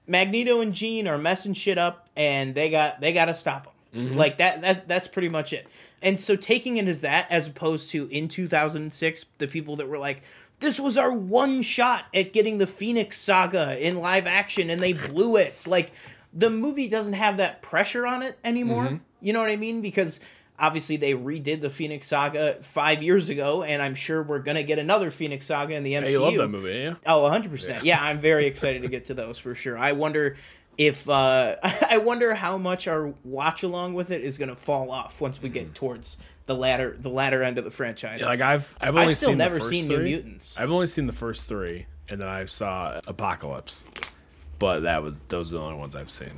Magneto 0.06 0.60
and 0.60 0.74
Jean 0.74 1.06
are 1.06 1.18
messing 1.18 1.54
shit 1.54 1.78
up, 1.78 2.08
and 2.16 2.54
they 2.54 2.70
got 2.70 3.00
they 3.00 3.12
got 3.12 3.26
to 3.26 3.34
stop 3.34 3.64
them. 3.64 4.08
Mm-hmm. 4.08 4.16
Like 4.16 4.38
that. 4.38 4.60
That 4.62 4.88
that's 4.88 5.08
pretty 5.08 5.28
much 5.28 5.52
it. 5.52 5.66
And 6.02 6.20
so 6.20 6.36
taking 6.36 6.76
it 6.76 6.86
as 6.86 7.00
that, 7.00 7.26
as 7.30 7.48
opposed 7.48 7.90
to 7.90 8.06
in 8.08 8.28
2006, 8.28 9.26
the 9.38 9.48
people 9.48 9.76
that 9.76 9.88
were 9.88 9.98
like, 9.98 10.22
"This 10.60 10.78
was 10.78 10.96
our 10.96 11.12
one 11.12 11.62
shot 11.62 12.04
at 12.14 12.32
getting 12.32 12.58
the 12.58 12.66
Phoenix 12.66 13.18
Saga 13.18 13.78
in 13.78 13.98
live 13.98 14.26
action, 14.26 14.70
and 14.70 14.82
they 14.82 14.92
blew 14.92 15.36
it." 15.36 15.66
Like 15.66 15.92
the 16.32 16.50
movie 16.50 16.88
doesn't 16.88 17.14
have 17.14 17.36
that 17.38 17.62
pressure 17.62 18.06
on 18.06 18.22
it 18.22 18.38
anymore. 18.44 18.84
Mm-hmm. 18.84 18.96
You 19.20 19.32
know 19.32 19.40
what 19.40 19.50
I 19.50 19.56
mean? 19.56 19.80
Because 19.80 20.20
obviously 20.58 20.96
they 20.96 21.14
redid 21.14 21.60
the 21.60 21.70
Phoenix 21.70 22.08
Saga 22.08 22.56
five 22.62 23.02
years 23.02 23.28
ago, 23.28 23.62
and 23.62 23.80
I'm 23.80 23.94
sure 23.94 24.22
we're 24.22 24.40
gonna 24.40 24.62
get 24.62 24.78
another 24.78 25.10
Phoenix 25.10 25.46
Saga 25.46 25.74
in 25.74 25.82
the 25.84 25.94
MCU. 25.94 26.04
Hey, 26.04 26.12
you 26.12 26.20
love 26.20 26.34
that 26.34 26.48
movie, 26.48 26.70
yeah? 26.70 26.94
Oh, 27.06 27.22
100%. 27.22 27.82
Yeah. 27.84 28.02
I'm 28.02 28.20
very 28.20 28.46
excited 28.46 28.82
to 28.82 28.88
get 28.88 29.06
to 29.06 29.14
those 29.14 29.38
for 29.38 29.54
sure. 29.54 29.78
I 29.78 29.92
wonder 29.92 30.36
if 30.76 31.08
uh 31.08 31.56
I 31.62 31.98
wonder 31.98 32.34
how 32.34 32.56
much 32.56 32.88
our 32.88 33.12
watch 33.24 33.62
along 33.62 33.94
with 33.94 34.10
it 34.10 34.22
is 34.22 34.38
going 34.38 34.48
to 34.48 34.56
fall 34.56 34.90
off 34.90 35.20
once 35.20 35.42
we 35.42 35.48
get 35.48 35.74
towards 35.74 36.16
the 36.48 36.54
latter 36.56 36.96
the 36.98 37.10
latter 37.10 37.42
end 37.44 37.58
of 37.58 37.64
the 37.64 37.70
franchise. 37.70 38.22
Like 38.22 38.40
I've 38.40 38.76
I've 38.80 38.96
only 38.96 39.08
I've 39.10 39.16
still 39.16 39.28
seen 39.28 39.38
never 39.38 39.60
seen 39.60 39.86
three. 39.86 39.96
New 39.98 40.02
Mutants. 40.04 40.58
I've 40.58 40.72
only 40.72 40.86
seen 40.88 41.06
the 41.06 41.12
first 41.12 41.46
three, 41.46 41.86
and 42.08 42.20
then 42.20 42.26
I 42.26 42.46
saw 42.46 43.00
Apocalypse, 43.06 43.86
but 44.58 44.80
that 44.80 45.02
was 45.02 45.20
those 45.28 45.52
are 45.52 45.58
the 45.58 45.62
only 45.62 45.78
ones 45.78 45.94
I've 45.94 46.10
seen. 46.10 46.32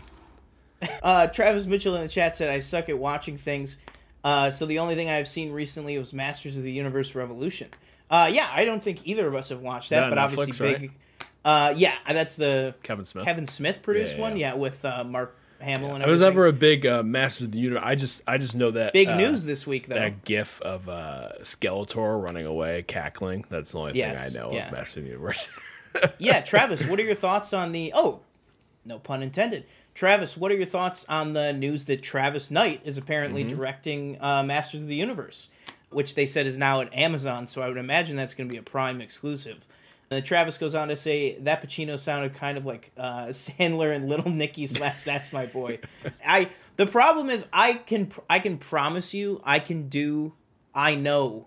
Uh, 1.03 1.29
Travis 1.29 1.65
Mitchell 1.67 1.95
in 1.95 2.03
the 2.03 2.09
chat 2.09 2.37
said, 2.37 2.51
I 2.51 2.61
suck 2.61 2.89
at 2.89 2.99
watching 2.99 3.37
things. 3.39 3.77
Uh, 4.25 4.51
so 4.51 4.67
the 4.67 4.79
only 4.79 4.95
thing 4.95 5.09
I've 5.11 5.29
seen 5.29 5.53
recently 5.53 5.97
was 5.99 6.13
Masters 6.13 6.57
of 6.57 6.63
the 6.63 6.73
Universe 6.73 7.15
Revolution. 7.15 7.69
Uh, 8.11 8.29
yeah, 8.33 8.49
I 8.53 8.65
don't 8.65 8.83
think 8.83 9.07
either 9.07 9.29
of 9.29 9.35
us 9.35 9.51
have 9.51 9.61
watched 9.61 9.91
that, 9.91 10.01
that 10.01 10.09
but 10.11 10.19
on 10.19 10.25
obviously 10.25 10.53
Netflix, 10.69 10.81
big. 10.81 10.93
Uh, 11.45 11.75
yeah, 11.77 11.95
that's 12.09 12.37
the 12.37 12.75
Kevin 12.83 13.05
Smith. 13.05 13.25
Kevin 13.25 13.47
Smith 13.47 13.83
produced 13.83 14.17
Yeah, 14.17 14.21
one. 14.23 14.37
yeah. 14.37 14.53
Yeah, 14.53 14.59
with 14.59 14.85
uh, 14.85 15.05
Mark 15.05 15.37
Hamill 15.61 15.95
and 15.95 16.03
I 16.05 16.09
was 16.09 16.23
ever 16.23 16.47
a 16.47 16.53
big 16.53 16.87
uh, 16.87 17.03
Master 17.03 17.45
of 17.45 17.53
the 17.53 17.59
Universe. 17.59 17.83
I 17.85 17.95
just 17.95 18.23
I 18.27 18.39
just 18.39 18.55
know 18.57 18.71
that 18.73 18.93
big 18.93 19.09
uh, 19.09 19.17
news 19.17 19.45
this 19.45 19.67
week 19.67 19.87
though. 19.89 19.95
That 19.97 20.25
GIF 20.25 20.61
of 20.63 20.89
uh, 20.89 21.31
Skeletor 21.43 22.23
running 22.25 22.47
away, 22.47 22.83
cackling. 22.83 23.45
That's 23.49 23.73
the 23.73 23.79
only 23.79 23.95
Yes, 23.95 24.33
thing 24.33 24.43
I 24.43 24.43
know 24.45 24.53
yeah. 24.53 24.67
of 24.67 24.73
Master 24.73 25.01
of 25.01 25.05
the 25.07 25.11
Universe. 25.13 25.49
yeah, 26.19 26.41
Travis, 26.41 26.87
what 26.87 26.99
are 27.01 27.05
your 27.05 27.15
thoughts 27.15 27.53
on 27.53 27.73
the? 27.73 27.93
Oh, 27.95 28.21
no 28.85 28.99
pun 28.99 29.23
intended. 29.23 29.65
Travis, 29.95 30.37
what 30.37 30.51
are 30.53 30.57
your 30.57 30.67
thoughts 30.67 31.05
on 31.09 31.33
the 31.33 31.53
news 31.53 31.85
that 31.87 32.03
Travis 32.03 32.51
Knight 32.51 32.81
is 32.85 32.97
apparently 32.97 33.45
Mm-hmm. 33.45 33.57
directing 33.57 34.23
uh, 34.23 34.43
Masters 34.43 34.83
of 34.83 34.89
the 34.89 34.95
Universe, 34.95 35.49
which 35.91 36.15
they 36.15 36.27
said 36.27 36.47
is 36.47 36.57
now 36.57 36.81
at 36.81 36.95
Amazon? 36.95 37.47
So 37.49 37.61
I 37.61 37.69
would 37.69 37.77
imagine 37.77 38.17
that's 38.17 38.33
going 38.35 38.49
to 38.49 38.53
be 38.53 38.59
a 38.59 38.63
Prime 38.63 39.01
exclusive. 39.01 39.67
And 40.11 40.17
then 40.17 40.23
Travis 40.25 40.59
goes 40.59 40.75
on 40.75 40.89
to 40.89 40.97
say 40.97 41.39
that 41.39 41.63
Pacino 41.63 41.97
sounded 41.97 42.35
kind 42.35 42.59
of 42.59 42.67
like 42.67 42.91
uh, 42.97 43.27
Sandler 43.29 43.95
and 43.95 44.09
Little 44.09 44.31
Nicky 44.31 44.67
slash 44.67 45.05
That's 45.05 45.33
My 45.33 45.47
Boy. 45.47 45.79
I 46.27 46.51
the 46.77 46.87
problem 46.87 47.31
is 47.31 47.47
I 47.53 47.75
can 47.75 48.11
I 48.29 48.41
can 48.41 48.59
promise 48.59 49.15
you 49.15 49.41
I 49.45 49.61
can 49.61 49.89
do 49.89 50.33
I 50.75 50.97
know 50.97 51.47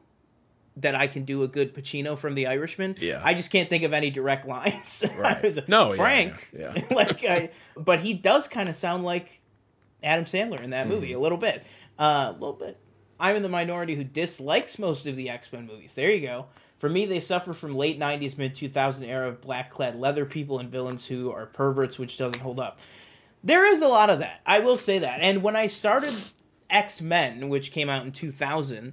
that 0.78 0.96
I 0.96 1.08
can 1.08 1.24
do 1.26 1.44
a 1.44 1.48
good 1.48 1.76
Pacino 1.76 2.18
from 2.18 2.36
The 2.36 2.48
Irishman. 2.48 2.96
Yeah. 3.00 3.22
I 3.24 3.34
just 3.36 3.52
can't 3.52 3.70
think 3.70 3.84
of 3.84 3.94
any 3.94 4.10
direct 4.10 4.48
lines. 4.48 5.04
Right. 5.18 5.68
No, 5.68 5.92
Frank. 5.92 6.50
yeah, 6.58 6.74
yeah. 6.76 6.84
like, 6.96 7.24
I, 7.24 7.52
but 7.78 8.00
he 8.00 8.14
does 8.16 8.48
kind 8.48 8.68
of 8.70 8.76
sound 8.76 9.04
like 9.04 9.42
Adam 10.02 10.26
Sandler 10.26 10.60
in 10.62 10.72
that 10.72 10.88
movie 10.88 11.10
Mm-hmm. 11.10 11.18
a 11.18 11.22
little 11.22 11.38
bit, 11.38 11.64
uh, 12.00 12.30
a 12.30 12.34
little 12.34 12.54
bit. 12.54 12.78
I'm 13.20 13.36
in 13.36 13.44
the 13.44 13.50
minority 13.50 13.94
who 13.96 14.04
dislikes 14.04 14.80
most 14.80 15.06
of 15.06 15.16
the 15.16 15.30
X 15.30 15.52
Men 15.54 15.68
movies. 15.68 15.94
There 15.96 16.10
you 16.12 16.22
go. 16.26 16.48
For 16.84 16.90
me, 16.90 17.06
they 17.06 17.22
suffer 17.22 17.54
from 17.54 17.78
late 17.78 17.98
'90s, 17.98 18.38
mid 18.38 18.56
2000 18.56 19.06
era 19.06 19.30
of 19.30 19.40
black 19.40 19.72
clad 19.72 19.98
leather 19.98 20.26
people 20.26 20.60
and 20.60 20.70
villains 20.70 21.06
who 21.06 21.32
are 21.32 21.46
perverts, 21.46 21.98
which 21.98 22.18
doesn't 22.18 22.42
hold 22.42 22.60
up. 22.60 22.78
There 23.42 23.66
is 23.66 23.82
a 23.82 23.88
lot 23.88 24.10
of 24.10 24.20
that. 24.20 24.42
I 24.46 24.60
will 24.60 24.76
say 24.76 25.00
that. 25.00 25.22
And 25.22 25.42
when 25.42 25.56
I 25.56 25.68
started 25.68 26.14
X 26.70 27.02
Men, 27.02 27.48
which 27.48 27.72
came 27.72 27.88
out 27.88 28.06
in 28.06 28.12
2000, 28.12 28.92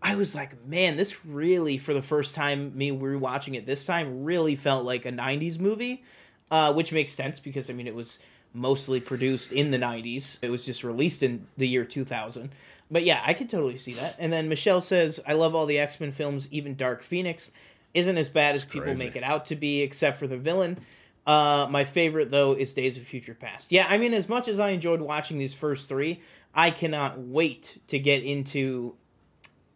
I 0.00 0.14
was 0.14 0.34
like, 0.34 0.64
man, 0.64 0.96
this 0.96 1.26
really, 1.26 1.76
for 1.76 1.92
the 1.92 2.00
first 2.00 2.34
time, 2.34 2.74
me 2.74 2.90
rewatching 2.90 3.56
it 3.56 3.66
this 3.66 3.84
time, 3.84 4.24
really 4.24 4.56
felt 4.56 4.86
like 4.86 5.04
a 5.04 5.12
90s 5.12 5.60
movie, 5.60 6.02
uh, 6.50 6.72
which 6.72 6.94
makes 6.94 7.12
sense 7.12 7.40
because, 7.40 7.68
I 7.68 7.74
mean, 7.74 7.88
it 7.88 7.94
was 7.94 8.20
mostly 8.54 9.00
produced 9.00 9.52
in 9.52 9.70
the 9.70 9.78
90s. 9.78 10.38
It 10.40 10.50
was 10.50 10.64
just 10.64 10.82
released 10.82 11.22
in 11.22 11.46
the 11.58 11.68
year 11.68 11.84
2000. 11.84 12.52
But 12.90 13.04
yeah, 13.04 13.22
I 13.24 13.34
could 13.34 13.48
totally 13.48 13.78
see 13.78 13.94
that. 13.94 14.16
And 14.18 14.32
then 14.32 14.48
Michelle 14.48 14.80
says, 14.80 15.20
I 15.26 15.34
love 15.34 15.54
all 15.54 15.66
the 15.66 15.78
X 15.78 16.00
Men 16.00 16.12
films, 16.12 16.48
even 16.50 16.74
Dark 16.74 17.02
Phoenix 17.02 17.50
isn't 17.94 18.16
as 18.16 18.28
bad 18.28 18.54
as 18.54 18.64
people 18.64 18.82
crazy. 18.82 19.04
make 19.04 19.16
it 19.16 19.22
out 19.22 19.46
to 19.46 19.56
be, 19.56 19.82
except 19.82 20.18
for 20.18 20.26
the 20.26 20.36
villain. 20.36 20.78
Uh, 21.26 21.66
my 21.70 21.84
favorite 21.84 22.30
though 22.30 22.52
is 22.52 22.72
Days 22.72 22.96
of 22.96 23.02
Future 23.02 23.34
Past. 23.34 23.70
Yeah, 23.70 23.86
I 23.88 23.98
mean, 23.98 24.14
as 24.14 24.28
much 24.28 24.48
as 24.48 24.58
I 24.58 24.70
enjoyed 24.70 25.00
watching 25.00 25.38
these 25.38 25.54
first 25.54 25.88
three, 25.88 26.20
I 26.54 26.70
cannot 26.70 27.18
wait 27.18 27.78
to 27.88 27.98
get 27.98 28.22
into 28.22 28.94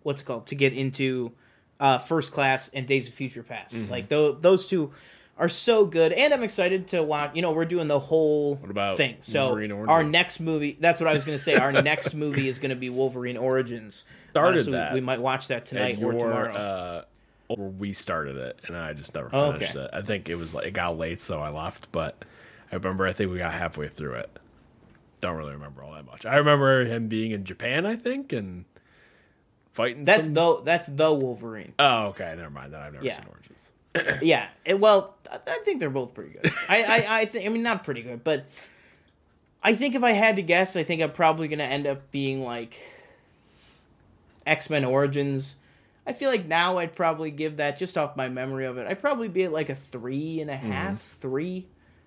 what's 0.03 0.21
it 0.21 0.25
called 0.25 0.47
to 0.49 0.55
get 0.55 0.73
into 0.73 1.33
uh, 1.79 1.99
First 1.99 2.33
Class 2.33 2.71
and 2.73 2.87
Days 2.87 3.07
of 3.07 3.15
Future 3.15 3.43
Past. 3.43 3.75
Mm-hmm. 3.75 3.91
Like 3.91 4.09
those 4.09 4.41
those 4.41 4.67
two 4.67 4.93
are 5.37 5.49
so 5.49 5.85
good, 5.85 6.13
and 6.13 6.33
I'm 6.33 6.43
excited 6.43 6.89
to 6.89 7.03
watch. 7.03 7.33
You 7.35 7.43
know, 7.43 7.53
we're 7.53 7.65
doing 7.65 7.89
the 7.89 7.99
whole 7.99 8.57
thing. 8.97 9.17
So 9.23 9.57
our 9.89 10.05
next 10.05 10.41
movie. 10.41 10.77
That's 10.81 11.01
what 11.01 11.09
I 11.09 11.15
was 11.15 11.25
going 11.25 11.37
to 11.39 11.43
say. 11.43 11.55
Our 11.57 11.73
next 11.83 12.15
movie 12.15 12.49
is 12.49 12.59
going 12.59 12.71
to 12.71 12.77
be 12.77 12.91
Wolverine 12.91 13.37
Origins. 13.37 14.05
Started 14.31 14.65
so 14.65 14.71
we- 14.71 14.77
that. 14.77 14.93
We 14.95 15.01
might 15.01 15.21
watch 15.21 15.49
that 15.49 15.67
tonight 15.67 16.03
or 16.03 16.13
tomorrow. 16.13 16.55
uh, 16.55 17.05
we 17.57 17.93
started 17.93 18.37
it, 18.37 18.61
and 18.67 18.77
I 18.77 18.93
just 18.95 19.15
never 19.15 19.29
Oh, 19.33 19.53
finished 19.53 19.77
okay. 19.77 19.85
it. 19.85 19.91
I 19.93 20.03
think 20.03 20.29
it 20.29 20.37
was 20.37 20.55
like 20.55 20.67
it 20.67 20.71
got 20.73 20.97
late, 20.99 21.21
so 21.21 21.41
I 21.41 21.51
left. 21.51 21.93
But 21.93 22.25
I 22.73 22.77
remember, 22.77 23.07
I 23.07 23.13
think 23.13 23.31
we 23.31 23.39
got 23.39 23.53
halfway 23.53 23.89
through 23.89 24.15
it. 24.15 24.39
don't 25.21 25.37
really 25.37 25.53
remember 25.53 25.83
all 25.83 25.93
that 25.93 26.07
much. 26.07 26.25
I 26.25 26.37
remember 26.37 26.85
him 26.85 27.09
being 27.09 27.31
in 27.33 27.45
Japan, 27.45 27.85
I 27.87 27.97
think, 27.97 28.33
and 28.33 28.65
fighting. 29.73 30.05
That's 30.05 30.25
some... 30.25 30.35
the 30.35 30.63
that's 30.65 30.89
the 30.89 31.13
Wolverine. 31.13 31.75
Oh, 31.79 32.07
okay. 32.07 32.33
Never 32.37 32.51
mind. 32.51 32.73
That 32.73 32.81
I've 32.83 32.93
never 32.95 33.05
Yeah. 33.05 33.13
seen 33.17 33.27
Origins. 33.31 33.73
yeah. 34.23 34.49
It, 34.65 34.81
well, 34.81 35.15
I, 35.31 35.39
I 35.47 35.59
think 35.65 35.81
they're 35.81 35.91
both 35.91 36.15
pretty 36.15 36.31
good. 36.31 36.53
I 36.69 36.83
I, 36.83 37.21
I 37.21 37.25
think 37.27 37.47
I 37.47 37.49
mean 37.49 37.63
not 37.63 37.85
pretty 37.85 38.03
good, 38.03 38.25
but 38.25 38.47
I 39.63 39.75
think 39.75 39.95
if 39.95 40.03
I 40.03 40.13
had 40.13 40.37
to 40.37 40.43
guess, 40.43 40.77
I 40.77 40.85
think 40.85 41.03
I'm 41.03 41.13
probably 41.13 41.49
gonna 41.49 41.65
end 41.65 41.87
up 41.87 42.11
being 42.11 42.43
like 42.43 42.83
X 44.47 44.69
Men 44.71 44.85
Origins. 44.85 45.57
I 46.07 46.13
feel 46.13 46.31
like 46.31 46.47
now 46.47 46.79
I'd 46.79 46.93
probably 46.93 47.31
give 47.31 47.57
that 47.57 47.79
just 47.79 47.97
off 47.97 48.15
my 48.15 48.29
memory 48.29 48.67
of 48.67 48.77
it. 48.77 48.87
I'd 48.87 49.01
probably 49.01 49.29
be 49.29 49.45
at 49.45 49.53
like 49.53 49.71
a 49.71 49.75
three 49.75 50.41
and 50.41 50.51
a 50.51 50.55
mm-hmm. 50.55 50.71
half, 50.71 51.01
three, 51.01 51.67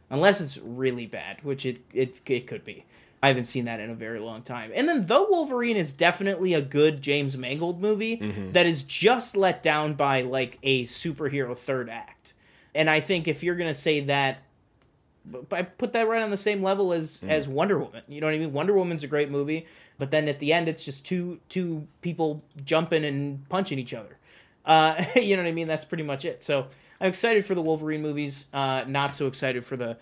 unless 0.09 0.39
it's 0.39 0.57
really 0.59 1.07
bad, 1.07 1.43
which 1.43 1.65
it 1.65 1.81
it 1.93 2.21
it 2.25 2.47
could 2.47 2.63
be. 2.63 2.85
I 3.21 3.29
haven't 3.29 3.45
seen 3.45 3.65
that 3.65 3.79
in 3.79 3.89
a 3.89 3.95
very 3.95 4.19
long 4.19 4.43
time. 4.43 4.71
And 4.75 4.87
then 4.87 5.07
though 5.07 5.27
Wolverine 5.29 5.77
is 5.77 5.91
definitely 5.93 6.53
a 6.53 6.61
good 6.61 7.01
James 7.01 7.37
Mangold 7.37 7.81
movie 7.81 8.15
that 8.53 8.65
is 8.65 8.83
just 8.83 9.35
let 9.35 9.63
down 9.63 9.95
by 9.95 10.21
like 10.21 10.59
a 10.61 10.83
superhero 10.85 11.57
third 11.57 11.89
act. 11.89 12.33
And 12.75 12.89
I 12.89 12.99
think 12.99 13.27
if 13.27 13.43
you're 13.43 13.55
gonna 13.55 13.73
say 13.73 14.01
that 14.01 14.43
I 15.51 15.63
put 15.63 15.93
that 15.93 16.07
right 16.07 16.21
on 16.21 16.29
the 16.31 16.37
same 16.37 16.63
level 16.63 16.93
as 16.93 17.21
as 17.27 17.47
Wonder 17.47 17.77
Woman. 17.77 18.03
You 18.07 18.21
know 18.21 18.27
what 18.27 18.35
I 18.35 18.39
mean? 18.39 18.53
Wonder 18.53 18.73
Woman's 18.73 19.03
a 19.03 19.07
great 19.07 19.29
movie, 19.29 19.65
but 19.97 20.11
then 20.11 20.27
at 20.27 20.39
the 20.39 20.53
end, 20.53 20.69
it's 20.69 20.85
just 20.85 21.05
two 21.05 21.39
two 21.49 21.87
people 22.01 22.43
jumping 22.63 23.03
and 23.03 23.47
punching 23.49 23.79
each 23.79 23.93
other. 23.93 24.17
Uh, 24.65 25.03
you 25.15 25.35
know 25.35 25.43
what 25.43 25.49
I 25.49 25.53
mean? 25.53 25.67
That's 25.67 25.85
pretty 25.85 26.03
much 26.03 26.23
it. 26.23 26.43
So 26.43 26.67
I'm 27.01 27.09
excited 27.09 27.45
for 27.45 27.55
the 27.55 27.61
Wolverine 27.61 28.01
movies. 28.01 28.47
Uh, 28.53 28.83
not 28.87 29.15
so 29.15 29.27
excited 29.27 29.65
for 29.65 29.75
the. 29.75 29.97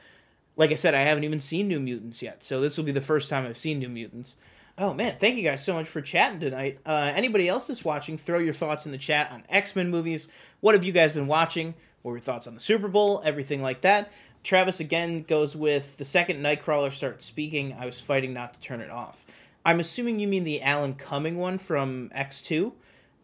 Like 0.57 0.71
I 0.71 0.75
said, 0.75 0.95
I 0.95 1.01
haven't 1.01 1.23
even 1.25 1.41
seen 1.41 1.67
New 1.67 1.79
Mutants 1.79 2.21
yet, 2.21 2.43
so 2.43 2.61
this 2.61 2.77
will 2.77 2.85
be 2.85 2.91
the 2.91 3.01
first 3.01 3.29
time 3.29 3.45
I've 3.45 3.57
seen 3.57 3.79
New 3.79 3.89
Mutants. 3.89 4.37
Oh 4.77 4.93
man, 4.93 5.15
thank 5.19 5.35
you 5.37 5.43
guys 5.43 5.63
so 5.63 5.73
much 5.73 5.87
for 5.87 6.01
chatting 6.01 6.39
tonight. 6.39 6.79
Uh, 6.85 7.11
anybody 7.15 7.47
else 7.47 7.67
that's 7.67 7.85
watching, 7.85 8.17
throw 8.17 8.39
your 8.39 8.53
thoughts 8.53 8.85
in 8.85 8.91
the 8.91 8.97
chat 8.97 9.31
on 9.31 9.43
X 9.49 9.75
Men 9.75 9.89
movies. 9.89 10.27
What 10.59 10.75
have 10.75 10.83
you 10.83 10.91
guys 10.91 11.11
been 11.11 11.27
watching? 11.27 11.75
What 12.01 12.11
were 12.11 12.17
your 12.17 12.23
thoughts 12.23 12.45
on 12.45 12.53
the 12.53 12.59
Super 12.59 12.87
Bowl? 12.87 13.21
Everything 13.23 13.61
like 13.61 13.81
that. 13.81 14.11
Travis 14.43 14.79
again 14.79 15.23
goes 15.23 15.55
with 15.55 15.97
the 15.97 16.05
second 16.05 16.41
Nightcrawler 16.43 16.93
starts 16.93 17.25
speaking. 17.25 17.75
I 17.79 17.85
was 17.85 17.99
fighting 17.99 18.33
not 18.33 18.53
to 18.53 18.59
turn 18.59 18.79
it 18.79 18.91
off. 18.91 19.25
I'm 19.65 19.79
assuming 19.79 20.19
you 20.19 20.27
mean 20.27 20.43
the 20.43 20.61
Alan 20.61 20.93
Cumming 20.93 21.37
one 21.37 21.57
from 21.57 22.11
X2. 22.15 22.67
Uh, 22.67 22.71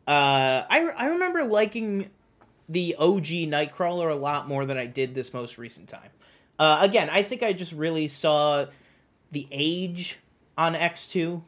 I, 0.07 0.91
I 0.97 1.05
remember 1.07 1.43
liking 1.43 2.09
the 2.67 2.95
OG 2.97 3.25
Nightcrawler 3.25 4.09
a 4.09 4.15
lot 4.15 4.47
more 4.47 4.65
than 4.65 4.77
I 4.77 4.87
did 4.87 5.13
this 5.13 5.33
most 5.33 5.59
recent 5.59 5.87
time. 5.87 6.09
Uh, 6.61 6.77
again, 6.81 7.09
I 7.09 7.23
think 7.23 7.41
I 7.41 7.53
just 7.53 7.73
really 7.73 8.07
saw 8.07 8.67
the 9.31 9.47
age 9.49 10.19
on 10.55 10.75
X2 10.75 11.41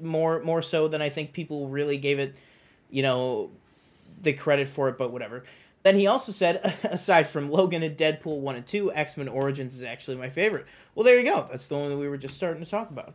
more 0.00 0.40
more 0.40 0.62
so 0.62 0.88
than 0.88 1.02
I 1.02 1.10
think 1.10 1.34
people 1.34 1.68
really 1.68 1.98
gave 1.98 2.18
it, 2.18 2.36
you 2.90 3.02
know, 3.02 3.50
the 4.22 4.32
credit 4.32 4.68
for 4.68 4.88
it, 4.88 4.96
but 4.96 5.12
whatever. 5.12 5.44
Then 5.82 5.98
he 5.98 6.06
also 6.06 6.32
said, 6.32 6.74
aside 6.82 7.28
from 7.28 7.50
Logan 7.50 7.82
and 7.82 7.94
Deadpool 7.94 8.38
1 8.38 8.56
and 8.56 8.66
2, 8.66 8.94
X 8.94 9.18
Men 9.18 9.28
Origins 9.28 9.74
is 9.74 9.82
actually 9.82 10.16
my 10.16 10.30
favorite. 10.30 10.64
Well, 10.94 11.04
there 11.04 11.18
you 11.18 11.24
go. 11.24 11.46
That's 11.50 11.66
the 11.66 11.76
one 11.76 11.90
that 11.90 11.98
we 11.98 12.08
were 12.08 12.16
just 12.16 12.34
starting 12.34 12.64
to 12.64 12.70
talk 12.70 12.88
about. 12.88 13.12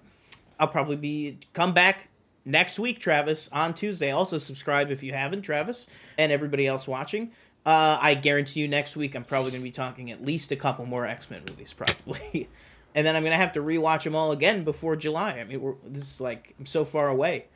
I'll 0.60 0.68
probably 0.68 0.98
be 0.98 1.40
come 1.54 1.74
back 1.74 2.10
next 2.46 2.78
week, 2.78 3.00
Travis, 3.00 3.50
on 3.52 3.74
Tuesday. 3.74 4.12
Also, 4.12 4.38
subscribe 4.38 4.92
if 4.92 5.02
you 5.02 5.14
haven't, 5.14 5.42
Travis, 5.42 5.88
and 6.16 6.32
everybody 6.32 6.68
else 6.68 6.88
watching. 6.88 7.32
Uh, 7.68 8.00
I 8.02 8.14
guarantee 8.14 8.62
you 8.62 8.68
next 8.70 8.96
week 8.96 9.14
I'm 9.14 9.26
probably 9.26 9.52
going 9.52 9.62
to 9.62 9.66
be 9.66 9.72
talking 9.72 10.10
at 10.10 10.24
least 10.24 10.54
a 10.54 10.56
couple 10.56 10.86
more 10.86 11.06
X 11.06 11.30
Men 11.30 11.42
movies, 11.50 11.74
probably. 11.74 12.48
and 12.96 13.06
then 13.06 13.14
I'm 13.16 13.24
going 13.24 13.32
to 13.34 13.38
have 13.38 13.52
to 13.54 13.60
rewatch 13.60 14.04
them 14.06 14.16
all 14.16 14.32
again 14.32 14.64
before 14.64 14.96
July. 14.96 15.32
I 15.40 15.44
mean, 15.44 15.60
we're, 15.62 15.74
this 15.86 16.04
is 16.04 16.22
like, 16.22 16.56
I'm 16.58 16.66
so 16.66 16.86
far 16.86 17.10
away. 17.10 17.48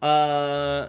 Uh, 0.00 0.88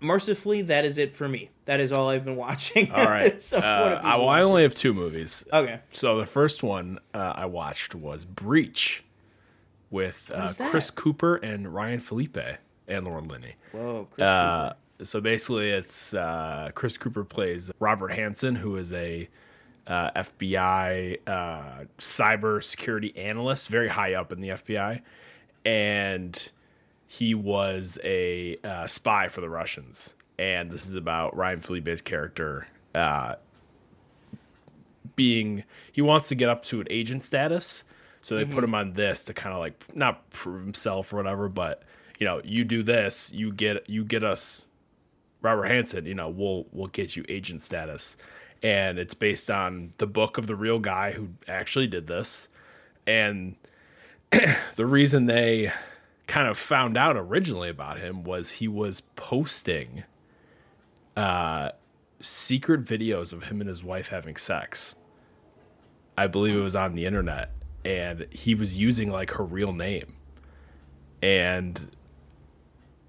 mercifully, 0.00 0.62
that 0.62 0.84
is 0.86 0.98
it 0.98 1.14
for 1.14 1.28
me. 1.28 1.50
That 1.66 1.80
is 1.80 1.92
all 1.92 2.08
I've 2.08 2.24
been 2.24 2.36
watching. 2.48 2.90
All 2.90 3.04
right. 3.04 3.40
so 3.42 3.58
uh, 3.58 4.00
I, 4.02 4.16
well, 4.16 4.28
I 4.28 4.40
only 4.42 4.62
have 4.62 4.74
two 4.74 4.94
movies. 4.94 5.44
Okay. 5.52 5.80
So 5.90 6.18
the 6.18 6.26
first 6.26 6.62
one 6.62 6.98
uh, 7.14 7.34
I 7.36 7.46
watched 7.46 7.94
was 7.94 8.24
Breach 8.24 9.04
with 9.90 10.32
uh. 10.34 10.50
Chris 10.70 10.90
Cooper 10.90 11.36
and 11.36 11.72
Ryan 11.74 12.00
Phillippe 12.00 12.58
and 12.88 13.04
Lauren 13.04 13.28
Linney. 13.28 13.54
Whoa, 13.72 14.08
Chris 14.10 14.26
Uh, 14.26 14.68
Cooper. 14.70 14.76
So 15.04 15.20
basically, 15.20 15.70
it's 15.70 16.14
uh, 16.14 16.70
Chris 16.74 16.98
Cooper 16.98 17.24
plays 17.24 17.70
Robert 17.78 18.12
Hanssen, 18.12 18.58
who 18.58 18.76
is 18.76 18.92
a 18.92 19.28
uh, 19.86 20.10
FBI 20.12 21.18
uh, 21.26 21.84
cyber 21.98 22.62
security 22.62 23.16
analyst, 23.16 23.68
very 23.68 23.88
high 23.88 24.14
up 24.14 24.32
in 24.32 24.40
the 24.40 24.50
FBI, 24.50 25.02
and 25.64 26.50
he 27.06 27.34
was 27.34 27.98
a 28.04 28.56
uh, 28.64 28.86
spy 28.86 29.28
for 29.28 29.40
the 29.40 29.50
Russians. 29.50 30.14
And 30.38 30.70
this 30.70 30.86
is 30.86 30.96
about 30.96 31.36
Ryan 31.36 31.60
Phillippe's 31.60 32.02
character 32.02 32.66
uh, 32.94 33.34
being 35.14 35.64
he 35.90 36.00
wants 36.00 36.28
to 36.28 36.34
get 36.34 36.48
up 36.48 36.64
to 36.66 36.80
an 36.80 36.86
agent 36.90 37.22
status, 37.22 37.84
so 38.22 38.36
they 38.36 38.44
put 38.44 38.62
him 38.62 38.74
on 38.74 38.92
this 38.92 39.24
to 39.24 39.34
kind 39.34 39.52
of 39.52 39.60
like 39.60 39.96
not 39.96 40.30
prove 40.30 40.62
himself 40.62 41.12
or 41.12 41.16
whatever, 41.16 41.48
but 41.48 41.82
you 42.18 42.26
know, 42.26 42.40
you 42.44 42.64
do 42.64 42.82
this, 42.82 43.32
you 43.32 43.52
get 43.52 43.88
you 43.90 44.04
get 44.04 44.22
us 44.22 44.64
Robert 45.42 45.64
Hanssen, 45.64 46.06
you 46.06 46.14
know, 46.14 46.28
we'll 46.28 46.66
we'll 46.72 46.88
get 46.88 47.16
you 47.16 47.24
agent 47.28 47.62
status. 47.62 48.16
And 48.62 48.98
it's 48.98 49.14
based 49.14 49.50
on 49.50 49.92
the 49.98 50.06
book 50.06 50.38
of 50.38 50.46
the 50.46 50.54
real 50.54 50.78
guy 50.78 51.12
who 51.12 51.30
actually 51.48 51.88
did 51.88 52.06
this. 52.06 52.48
And 53.06 53.56
the 54.76 54.86
reason 54.86 55.26
they 55.26 55.72
kind 56.28 56.46
of 56.46 56.56
found 56.56 56.96
out 56.96 57.16
originally 57.16 57.68
about 57.68 57.98
him 57.98 58.22
was 58.22 58.52
he 58.52 58.68
was 58.68 59.02
posting 59.16 60.04
uh 61.16 61.70
secret 62.20 62.84
videos 62.84 63.32
of 63.32 63.44
him 63.44 63.60
and 63.60 63.68
his 63.68 63.82
wife 63.82 64.08
having 64.08 64.36
sex. 64.36 64.94
I 66.16 66.28
believe 66.28 66.54
it 66.54 66.60
was 66.60 66.76
on 66.76 66.94
the 66.94 67.04
internet 67.04 67.50
and 67.84 68.26
he 68.30 68.54
was 68.54 68.78
using 68.78 69.10
like 69.10 69.32
her 69.32 69.44
real 69.44 69.72
name. 69.72 70.14
And 71.20 71.96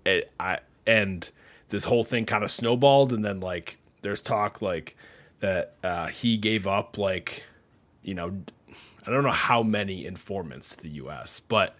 it, 0.05 0.31
I 0.39 0.59
and 0.85 1.29
this 1.73 1.85
whole 1.85 2.03
thing 2.03 2.23
kind 2.25 2.43
of 2.43 2.51
snowballed 2.51 3.11
and 3.11 3.25
then 3.25 3.39
like 3.39 3.77
there's 4.03 4.21
talk 4.21 4.61
like 4.61 4.95
that 5.39 5.73
uh, 5.83 6.05
he 6.07 6.37
gave 6.37 6.67
up 6.67 6.97
like 6.99 7.45
you 8.03 8.13
know 8.13 8.43
I 9.05 9.11
don't 9.11 9.23
know 9.23 9.31
how 9.31 9.63
many 9.63 10.05
informants 10.05 10.75
to 10.75 10.83
the 10.83 10.89
U.S. 11.03 11.39
but 11.41 11.75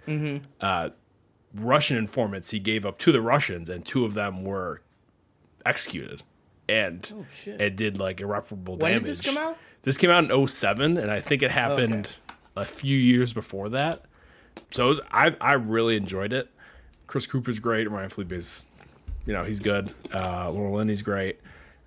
uh, 0.59 0.89
Russian 1.53 1.95
informants 1.97 2.49
he 2.49 2.59
gave 2.59 2.85
up 2.85 2.97
to 2.99 3.11
the 3.11 3.21
Russians 3.21 3.69
and 3.69 3.85
two 3.85 4.03
of 4.03 4.13
them 4.15 4.43
were 4.43 4.81
executed 5.65 6.23
and 6.67 7.11
Oh, 7.13 7.25
it 7.45 7.75
did 7.75 7.99
like 7.99 8.19
irreparable 8.21 8.77
When 8.77 8.91
damage. 8.93 9.03
did 9.03 9.09
this 9.17 9.21
come 9.21 9.37
out? 9.37 9.57
This 9.83 9.97
came 9.97 10.09
out 10.09 10.29
in 10.29 10.47
07 10.47 10.97
and 10.97 11.11
I 11.11 11.19
think 11.19 11.43
it 11.43 11.51
happened 11.51 12.09
a 12.55 12.65
few 12.65 12.97
years 12.97 13.33
before 13.33 13.69
that. 13.69 14.03
So 14.71 14.85
it 14.85 14.89
was, 14.89 14.99
I 15.11 15.35
I 15.41 15.53
really 15.53 15.95
enjoyed 15.97 16.31
it. 16.33 16.49
Chris 17.07 17.27
Cooper's 17.27 17.59
great. 17.59 17.89
Ryan 17.91 18.09
Phillippe's, 18.09 18.65
you 19.25 19.33
know, 19.33 19.43
he's 19.43 19.59
good. 19.59 19.93
Uh, 20.13 20.49
Linney's 20.51 21.01
great. 21.01 21.39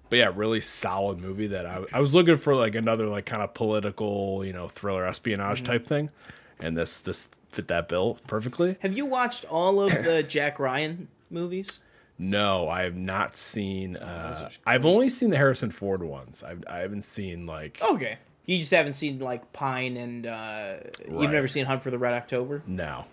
But 0.09 0.21
yeah, 0.21 0.31
really 0.35 0.61
solid 0.61 1.19
movie 1.19 1.49
that 1.49 1.67
I, 1.67 1.85
I 1.93 2.01
was 2.01 2.15
looking 2.15 2.37
for 2.37 2.55
like 2.55 2.75
another 2.77 3.07
like 3.07 3.27
kind 3.27 3.43
of 3.43 3.55
political, 3.55 4.45
you 4.45 4.53
know, 4.53 4.69
thriller 4.69 5.05
espionage 5.05 5.59
Mm-hmm. 5.63 5.73
type 5.73 5.85
thing, 5.87 6.11
and 6.61 6.77
this 6.79 7.01
this 7.01 7.29
fit 7.51 7.67
that 7.69 7.89
bill 7.89 8.19
perfectly. 8.29 8.77
Have 8.81 8.97
you 8.97 9.05
watched 9.05 9.45
all 9.47 9.81
of 9.81 9.91
the 9.91 10.23
Jack 10.29 10.59
Ryan 10.61 11.09
movies? 11.31 11.81
No, 12.19 12.69
I 12.69 12.83
have 12.85 12.95
not 12.97 13.37
seen. 13.37 13.99
Oh, 14.01 14.05
Uh, 14.05 14.49
I've 14.65 14.87
only 14.87 15.09
seen 15.09 15.31
the 15.31 15.37
Harrison 15.37 15.71
Ford 15.71 16.03
ones. 16.03 16.43
I've, 16.43 16.65
I 16.71 16.79
haven't 16.79 17.03
seen 17.03 17.45
like 17.47 17.79
Okay. 17.83 18.19
You 18.47 18.59
just 18.59 18.71
haven't 18.71 18.95
seen 18.95 19.19
like 19.19 19.53
Pine 19.53 19.97
and 19.97 20.25
uh, 20.25 20.75
you've 21.11 21.33
never 21.33 21.49
seen 21.49 21.67
Hunt 21.67 21.83
for 21.83 21.91
the 21.91 21.99
Red 21.99 22.15
October? 22.15 22.63
no. 22.67 23.07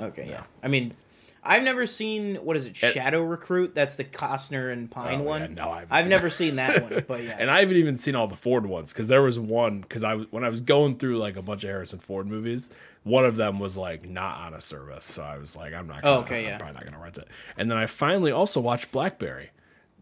Okay, 0.00 0.26
yeah. 0.28 0.42
I 0.62 0.68
mean, 0.68 0.94
I've 1.42 1.62
never 1.62 1.86
seen 1.86 2.36
what 2.36 2.56
is 2.56 2.66
it, 2.66 2.76
Shadow 2.76 3.22
Recruit? 3.22 3.74
That's 3.74 3.94
the 3.94 4.04
Costner 4.04 4.72
and 4.72 4.90
Pine 4.90 5.20
Oh, 5.20 5.22
yeah, 5.22 5.28
one. 5.28 5.54
no, 5.54 5.70
I 5.90 6.00
seen 6.02 6.10
never 6.10 6.30
seen 6.30 6.56
that 6.56 6.82
one, 6.82 7.04
but 7.06 7.22
yeah. 7.24 7.36
And 7.38 7.50
I 7.50 7.60
haven't 7.60 7.76
even 7.76 7.96
seen 7.96 8.14
all 8.14 8.26
the 8.26 8.36
Ford 8.36 8.66
ones 8.66 8.92
because 8.92 9.08
there 9.08 9.22
was 9.22 9.38
one 9.38 9.80
because 9.80 10.02
I 10.04 10.16
when 10.16 10.44
I 10.44 10.48
was 10.48 10.60
going 10.60 10.96
through 10.98 11.18
like 11.18 11.36
a 11.36 11.42
bunch 11.42 11.64
of 11.64 11.70
Harrison 11.70 11.98
Ford 11.98 12.26
movies, 12.26 12.70
one 13.04 13.24
of 13.24 13.36
them 13.36 13.58
was 13.58 13.76
like 13.76 14.08
not 14.08 14.38
on 14.38 14.54
a 14.54 14.60
service, 14.60 15.04
so 15.04 15.22
I 15.22 15.38
was 15.38 15.54
like, 15.56 15.72
I'm 15.74 15.86
not. 15.86 15.98
Oh, 15.98 16.02
gonna, 16.02 16.16
Oh, 16.16 16.20
okay, 16.22 16.38
I'm 16.40 16.44
yeah. 16.44 16.58
probably 16.58 16.74
not 16.74 16.84
gonna 16.84 17.02
rent 17.02 17.18
it. 17.18 17.28
And 17.56 17.70
then 17.70 17.78
I 17.78 17.86
finally 17.86 18.32
also 18.32 18.60
watched 18.60 18.90
Blackberry. 18.92 19.50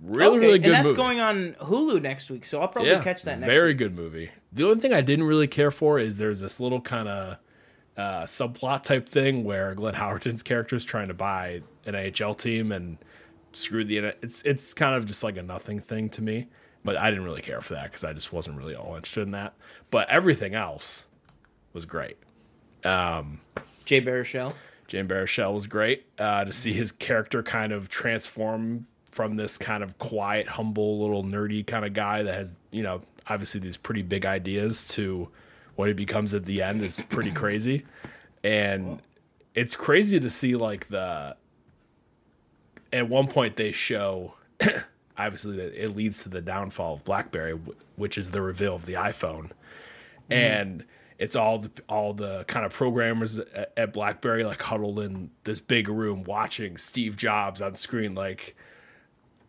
Really, 0.02 0.36
okay, 0.36 0.46
really 0.46 0.58
good 0.58 0.66
and 0.66 0.74
that's 0.74 0.84
movie. 0.88 0.96
going 0.96 1.20
on 1.20 1.52
Hulu 1.60 2.02
next 2.02 2.30
week, 2.30 2.44
so 2.44 2.60
I'll 2.60 2.68
probably 2.68 2.90
yeah, 2.90 3.02
catch 3.02 3.22
that 3.22 3.38
next 3.40 3.50
very 3.50 3.70
week. 3.70 3.78
good 3.78 3.94
movie. 3.96 4.30
The 4.52 4.64
only 4.64 4.78
thing 4.80 4.92
I 4.92 5.00
didn't 5.00 5.24
really 5.24 5.46
care 5.46 5.70
for 5.70 5.98
is 5.98 6.18
there's 6.18 6.40
this 6.40 6.60
little 6.60 6.82
kind 6.82 7.08
of 7.08 7.38
uh, 7.96 8.24
subplot 8.24 8.82
type 8.82 9.08
thing 9.08 9.44
where 9.44 9.74
Glenn 9.74 9.94
Howerton's 9.94 10.42
character 10.42 10.76
is 10.76 10.84
trying 10.84 11.08
to 11.08 11.14
buy 11.14 11.62
an 11.84 11.94
AHL 11.94 12.34
team 12.34 12.72
and 12.72 12.98
screw 13.52 13.84
the 13.84 13.98
it's 14.22 14.42
it's 14.42 14.74
kind 14.74 14.94
of 14.94 15.06
just 15.06 15.24
like 15.24 15.36
a 15.36 15.42
nothing 15.42 15.80
thing 15.80 16.08
to 16.10 16.22
me. 16.22 16.48
But 16.84 16.96
I 16.96 17.10
didn't 17.10 17.24
really 17.24 17.42
care 17.42 17.60
for 17.60 17.74
that 17.74 17.84
because 17.84 18.04
I 18.04 18.12
just 18.12 18.32
wasn't 18.32 18.58
really 18.58 18.76
all 18.76 18.94
interested 18.94 19.22
in 19.22 19.32
that. 19.32 19.54
But 19.90 20.08
everything 20.08 20.54
else 20.54 21.06
was 21.72 21.84
great. 21.84 22.16
Um, 22.84 23.40
Jay 23.84 24.00
Baruchel. 24.00 24.54
Jay 24.86 25.02
Baruchel 25.02 25.52
was 25.52 25.66
great 25.66 26.06
uh, 26.18 26.44
to 26.44 26.52
see 26.52 26.72
his 26.72 26.92
character 26.92 27.42
kind 27.42 27.72
of 27.72 27.88
transform 27.88 28.86
from 29.10 29.36
this 29.36 29.58
kind 29.58 29.82
of 29.82 29.98
quiet, 29.98 30.46
humble, 30.46 31.00
little 31.00 31.24
nerdy 31.24 31.66
kind 31.66 31.84
of 31.84 31.92
guy 31.92 32.22
that 32.22 32.34
has, 32.34 32.58
you 32.70 32.82
know, 32.82 33.00
obviously 33.26 33.60
these 33.60 33.76
pretty 33.76 34.02
big 34.02 34.24
ideas 34.24 34.86
to 34.88 35.28
what 35.76 35.88
he 35.88 35.94
becomes 35.94 36.34
at 36.34 36.44
the 36.44 36.62
end 36.62 36.82
is 36.82 37.00
pretty 37.08 37.30
crazy. 37.30 37.84
And 38.42 39.00
it's 39.54 39.76
crazy 39.76 40.18
to 40.20 40.28
see 40.28 40.56
like 40.56 40.88
the 40.88 41.36
at 42.92 43.08
one 43.08 43.28
point 43.28 43.56
they 43.56 43.72
show 43.72 44.34
obviously 45.18 45.56
that 45.56 45.82
it 45.82 45.96
leads 45.96 46.22
to 46.22 46.28
the 46.28 46.40
downfall 46.40 46.94
of 46.94 47.04
BlackBerry, 47.04 47.58
which 47.96 48.18
is 48.18 48.30
the 48.30 48.42
reveal 48.42 48.74
of 48.74 48.86
the 48.86 48.94
iPhone, 48.94 49.50
mm-hmm. 49.50 50.32
and 50.32 50.84
it's 51.18 51.34
all 51.34 51.58
the 51.58 51.70
all 51.88 52.12
the 52.12 52.44
kind 52.44 52.66
of 52.66 52.72
programmers 52.72 53.38
at, 53.38 53.72
at, 53.76 53.92
BlackBerry 53.92 54.44
like 54.44 54.60
huddled 54.62 55.00
in 55.00 55.30
this 55.44 55.60
big 55.60 55.88
room 55.88 56.24
watching 56.24 56.76
Steve 56.76 57.16
Jobs 57.16 57.62
on 57.62 57.76
screen 57.76 58.14
like 58.14 58.56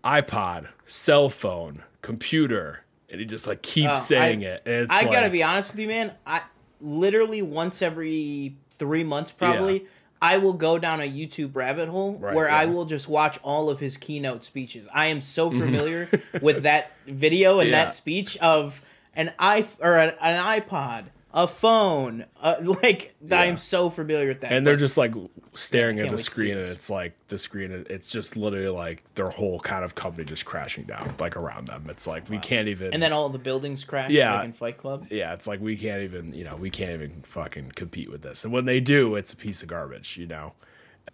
iPod, 0.04 0.70
cell 0.86 1.30
phone, 1.30 1.84
computer, 2.02 2.84
and 3.10 3.20
he 3.20 3.26
just 3.26 3.48
like 3.48 3.62
keeps 3.62 3.91
uh, 3.91 3.98
saying 3.98 4.46
I, 4.46 4.60
it. 4.65 4.88
I 4.89 5.02
like, 5.04 5.12
gotta 5.12 5.30
be 5.30 5.43
honest 5.43 5.72
with 5.72 5.80
you, 5.80 5.88
man. 5.88 6.13
I 6.26 6.41
literally 6.82 7.41
once 7.41 7.82
every 7.82 8.56
three 8.72 9.04
months 9.04 9.32
probably. 9.32 9.82
Yeah 9.82 9.88
I 10.22 10.38
will 10.38 10.54
go 10.54 10.80
down 10.80 11.00
a 11.00 11.10
YouTube 11.10 11.56
rabbit 11.56 11.89
hole 11.89 12.17
right, 12.17 12.34
where 12.34 12.48
yeah. 12.48 12.58
I 12.58 12.65
will 12.65 12.86
just 12.86 13.08
watch 13.08 13.39
all 13.43 13.70
of 13.70 13.80
his 13.80 13.98
keynote 13.98 14.43
speeches. 14.43 14.88
I 14.93 15.08
am 15.08 15.22
so 15.22 15.52
familiar 15.52 16.10
with 16.41 16.63
that 16.63 16.91
video 17.06 17.60
and 17.60 17.70
yeah. 17.70 17.86
that 17.86 17.93
speech 17.93 18.38
of 18.38 18.82
an 19.15 19.34
i 19.39 19.65
or 19.82 19.98
an, 19.98 20.13
an 20.22 20.62
iPod 20.62 21.06
a 21.38 21.47
phone. 21.47 22.26
Uh, 22.41 22.56
like 22.84 23.15
yeah. 23.21 23.39
I'm 23.39 23.58
so 23.58 23.91
familiar 23.91 24.28
with 24.28 24.41
that. 24.41 24.52
And 24.52 24.65
they're 24.65 24.76
just 24.76 24.97
like 24.97 25.13
staring 25.54 26.00
at 26.00 26.10
the 26.10 26.17
screen, 26.17 26.58
and 26.58 26.65
it's 26.65 26.89
like 26.89 27.15
the 27.28 27.38
screen. 27.38 27.86
It's 27.89 28.10
just 28.10 28.36
literally 28.36 28.69
like 28.69 29.04
their 29.13 29.30
whole 29.30 29.60
kind 29.60 29.86
of 29.86 29.93
company 29.93 30.26
just 30.26 30.45
crashing 30.45 30.86
down, 30.86 31.13
like 31.19 31.38
around 31.38 31.67
them. 31.67 31.86
It's 31.89 32.08
like 32.08 32.23
wow. 32.23 32.32
we 32.32 32.39
can't 32.39 32.67
even. 32.67 32.91
And 32.91 33.02
then 33.02 33.13
all 33.13 33.30
the 33.30 33.38
buildings 33.38 33.86
crash. 33.86 34.10
Yeah, 34.10 34.34
like 34.34 34.45
in 34.45 34.54
Fight 34.54 34.78
Club. 34.78 35.08
Yeah, 35.12 35.34
it's 35.34 35.45
like 35.45 35.62
we 35.62 35.78
can't 35.78 36.02
even. 36.04 36.34
You 36.34 36.43
know, 36.43 36.56
we 36.56 36.71
can't 36.71 36.91
even 36.91 37.21
fucking 37.21 37.73
compete 37.76 38.12
with 38.12 38.23
this. 38.23 38.43
And 38.43 38.52
when 38.52 38.65
they 38.65 38.80
do, 38.80 39.15
it's 39.15 39.32
a 39.32 39.38
piece 39.38 39.62
of 39.62 39.69
garbage. 39.69 40.17
You 40.17 40.26
know, 40.26 40.54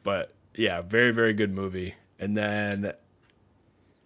but 0.04 0.32
yeah, 0.56 0.82
very 0.82 1.12
very 1.12 1.34
good 1.34 1.54
movie. 1.54 1.96
And 2.18 2.38
then 2.38 2.94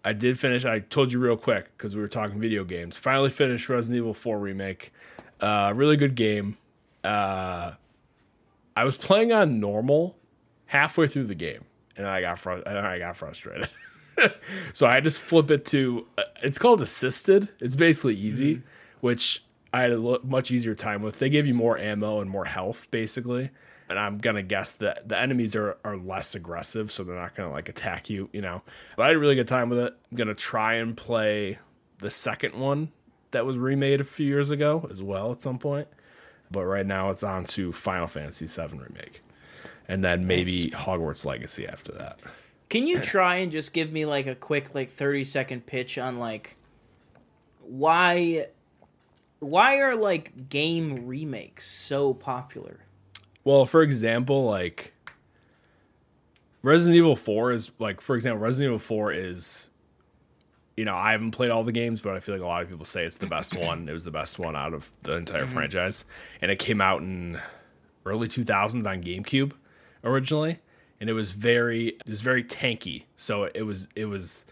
I 0.04 0.14
did 0.14 0.40
finish. 0.40 0.66
I 0.66 0.80
told 0.80 1.12
you 1.12 1.20
real 1.20 1.38
quick 1.38 1.78
because 1.78 1.96
we 1.96 2.02
were 2.02 2.08
talking 2.08 2.40
video 2.40 2.64
games. 2.64 2.98
Finally 2.98 3.30
finished 3.30 3.70
Resident 3.70 3.98
Evil 3.98 4.16
4 4.16 4.40
remake. 4.40 4.92
Uh, 5.40 5.74
really 5.76 5.98
good 5.98 6.16
game. 6.16 6.58
Uh, 7.04 7.74
I 8.76 8.84
was 8.84 8.98
playing 8.98 9.32
on 9.32 9.60
normal 9.60 10.18
halfway 10.68 11.08
through 11.08 11.26
the 11.26 11.36
game, 11.36 11.66
and 11.96 12.08
I 12.08 12.22
got 12.22 12.40
fr- 12.40 12.52
and 12.52 12.78
I 12.78 13.00
got 13.00 13.18
frustrated. 13.18 13.70
so 14.74 14.88
I 14.88 15.00
just 15.00 15.22
flip 15.22 15.52
it 15.52 15.66
to. 15.68 16.08
Uh, 16.18 16.24
it's 16.44 16.58
called 16.58 16.82
assisted. 16.82 17.50
It's 17.60 17.76
basically 17.76 18.16
easy, 18.16 18.56
mm-hmm. 18.56 18.68
which 19.02 19.44
I 19.74 19.82
had 19.82 19.92
a 19.92 20.20
much 20.24 20.52
easier 20.52 20.76
time 20.76 21.02
with. 21.02 21.20
They 21.20 21.30
give 21.30 21.46
you 21.46 21.54
more 21.54 21.78
ammo 21.78 22.20
and 22.20 22.30
more 22.30 22.46
health, 22.46 22.88
basically. 22.92 23.52
And 23.90 23.98
I'm 23.98 24.18
gonna 24.18 24.44
guess 24.44 24.72
that 24.74 25.08
the 25.08 25.18
enemies 25.18 25.56
are, 25.56 25.78
are 25.86 25.96
less 25.96 26.36
aggressive, 26.36 26.92
so 26.92 27.04
they're 27.04 27.16
not 27.16 27.36
gonna 27.36 27.52
like 27.52 27.70
attack 27.70 28.10
you, 28.10 28.30
you 28.34 28.42
know. 28.42 28.62
But 28.98 29.04
I 29.04 29.08
had 29.08 29.16
a 29.16 29.20
really 29.20 29.36
good 29.36 29.48
time 29.48 29.70
with 29.70 29.80
it. 29.80 29.94
I'm 30.12 30.18
gonna 30.18 30.36
try 30.36 30.76
and 30.76 30.98
play 30.98 31.60
the 32.00 32.12
second 32.12 32.60
one 32.60 32.92
that 33.32 33.46
was 33.46 33.58
remade 33.58 34.02
a 34.02 34.04
few 34.04 34.26
years 34.26 34.52
ago 34.52 34.88
as 34.90 35.02
well 35.02 35.32
at 35.32 35.42
some 35.42 35.60
point. 35.60 35.88
But 36.50 36.66
right 36.66 36.86
now 36.86 37.10
it's 37.10 37.24
on 37.24 37.44
to 37.46 37.72
Final 37.72 38.08
Fantasy 38.08 38.48
VII 38.48 38.78
remake, 38.78 39.22
and 39.88 40.04
then 40.04 40.26
maybe 40.26 40.70
nice. 40.72 40.82
Hogwarts 40.82 41.26
Legacy 41.26 41.68
after 41.68 41.92
that. 41.94 42.20
Can 42.70 42.88
you 42.88 43.00
try 43.02 43.38
and 43.38 43.52
just 43.52 43.74
give 43.74 43.92
me 43.92 44.06
like 44.06 44.28
a 44.28 44.36
quick 44.36 44.74
like 44.74 44.90
thirty 44.90 45.26
second 45.26 45.66
pitch 45.66 45.98
on 45.98 46.20
like 46.20 46.56
why 47.62 48.48
why 49.40 49.80
are 49.80 49.96
like 49.96 50.50
game 50.50 51.06
remakes 51.06 51.70
so 51.70 52.14
popular? 52.14 52.80
Well, 53.44 53.66
for 53.66 53.82
example, 53.82 54.46
like 54.46 54.94
Resident 56.64 56.98
Evil 56.98 57.16
4 57.16 57.52
is 57.52 57.72
like 57.80 58.02
for 58.02 58.16
example, 58.16 58.40
Resident 58.40 58.70
Evil 58.70 58.80
4 58.80 59.12
is 59.14 59.70
you 60.78 60.86
know, 60.86 60.96
I 60.96 61.12
haven't 61.12 61.32
played 61.32 61.50
all 61.50 61.64
the 61.64 61.72
games, 61.72 62.02
but 62.02 62.16
I 62.16 62.20
feel 62.20 62.36
like 62.36 62.44
a 62.44 62.48
lot 62.48 62.62
of 62.62 62.70
people 62.70 62.86
say 62.86 63.04
it's 63.04 63.18
the 63.18 63.26
best 63.26 63.56
one. 63.56 63.90
It 63.90 63.94
was 63.94 64.04
the 64.04 64.12
best 64.12 64.38
one 64.38 64.56
out 64.56 64.76
of 64.76 64.92
the 65.02 65.16
entire 65.16 65.44
mm-hmm. 65.44 65.54
franchise, 65.54 66.06
and 66.40 66.52
it 66.52 66.60
came 66.60 66.80
out 66.80 67.02
in 67.02 67.42
early 68.06 68.28
2000s 68.28 68.86
on 68.86 69.04
GameCube 69.04 69.54
originally, 70.04 70.60
and 71.02 71.10
it 71.10 71.14
was 71.14 71.32
very 71.32 71.88
it 71.88 72.10
was 72.10 72.22
very 72.22 72.44
tanky. 72.44 73.04
So 73.16 73.46
it 73.46 73.64
was 73.64 73.88
it 73.96 74.06
was 74.06 74.46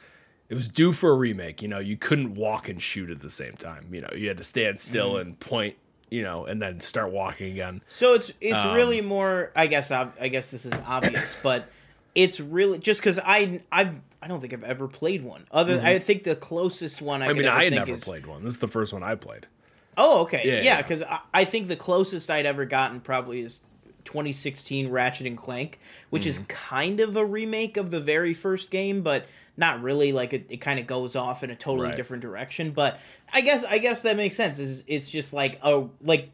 it 0.49 0.55
was 0.55 0.67
due 0.67 0.91
for 0.93 1.11
a 1.11 1.15
remake. 1.15 1.61
You 1.61 1.67
know, 1.67 1.79
you 1.79 1.95
couldn't 1.95 2.33
walk 2.33 2.67
and 2.67 2.81
shoot 2.81 3.11
at 3.11 3.21
the 3.21 3.29
same 3.29 3.53
time. 3.53 3.87
You 3.91 4.01
know, 4.01 4.09
you 4.15 4.27
had 4.27 4.37
to 4.37 4.43
stand 4.43 4.81
still 4.81 5.11
mm-hmm. 5.11 5.29
and 5.29 5.39
point. 5.39 5.75
You 6.11 6.21
know, 6.21 6.45
and 6.45 6.61
then 6.61 6.79
start 6.81 7.11
walking 7.11 7.51
again. 7.51 7.81
So 7.87 8.13
it's 8.13 8.31
it's 8.39 8.55
um, 8.55 8.75
really 8.75 9.01
more. 9.01 9.51
I 9.55 9.67
guess 9.67 9.91
I 9.91 10.27
guess 10.27 10.49
this 10.49 10.65
is 10.65 10.73
obvious, 10.85 11.35
but 11.43 11.67
it's 12.13 12.39
really 12.39 12.77
just 12.77 13.01
because 13.01 13.19
I 13.19 13.61
I've 13.71 13.99
I 14.25 14.27
don't 14.27 14.41
think 14.41 14.53
I've 14.53 14.63
ever 14.63 14.87
played 14.87 15.23
one. 15.23 15.45
Other, 15.51 15.77
mm-hmm. 15.77 15.85
I 15.85 15.99
think 15.99 16.23
the 16.23 16.35
closest 16.35 16.99
one 16.99 17.21
I, 17.21 17.27
I 17.27 17.33
mean, 17.33 17.47
I 17.47 17.69
never 17.69 17.91
is, 17.91 18.03
played 18.03 18.25
one. 18.25 18.43
This 18.43 18.55
is 18.55 18.59
the 18.59 18.67
first 18.67 18.91
one 18.91 19.03
I 19.03 19.13
played. 19.13 19.45
Oh, 19.99 20.21
okay, 20.21 20.63
yeah, 20.63 20.81
because 20.81 21.01
yeah, 21.01 21.19
I, 21.31 21.41
I, 21.41 21.45
think 21.45 21.67
the 21.67 21.75
closest 21.75 22.31
I'd 22.31 22.47
ever 22.47 22.65
gotten 22.65 23.01
probably 23.01 23.41
is 23.41 23.59
2016 24.03 24.89
Ratchet 24.89 25.27
and 25.27 25.37
Clank, 25.37 25.79
which 26.09 26.23
mm-hmm. 26.23 26.29
is 26.29 26.39
kind 26.47 27.01
of 27.01 27.15
a 27.15 27.23
remake 27.23 27.77
of 27.77 27.91
the 27.91 27.99
very 27.99 28.33
first 28.33 28.71
game, 28.71 29.03
but 29.03 29.27
not 29.57 29.83
really. 29.83 30.11
Like 30.11 30.33
it, 30.33 30.47
it 30.49 30.57
kind 30.57 30.79
of 30.79 30.87
goes 30.87 31.15
off 31.15 31.43
in 31.43 31.51
a 31.51 31.55
totally 31.55 31.89
right. 31.89 31.95
different 31.95 32.23
direction. 32.23 32.71
But 32.71 32.99
I 33.31 33.41
guess 33.41 33.63
I 33.63 33.77
guess 33.77 34.01
that 34.01 34.17
makes 34.17 34.35
sense. 34.35 34.57
Is 34.57 34.83
it's 34.87 35.07
just 35.07 35.33
like 35.33 35.59
a 35.61 35.85
like 36.01 36.31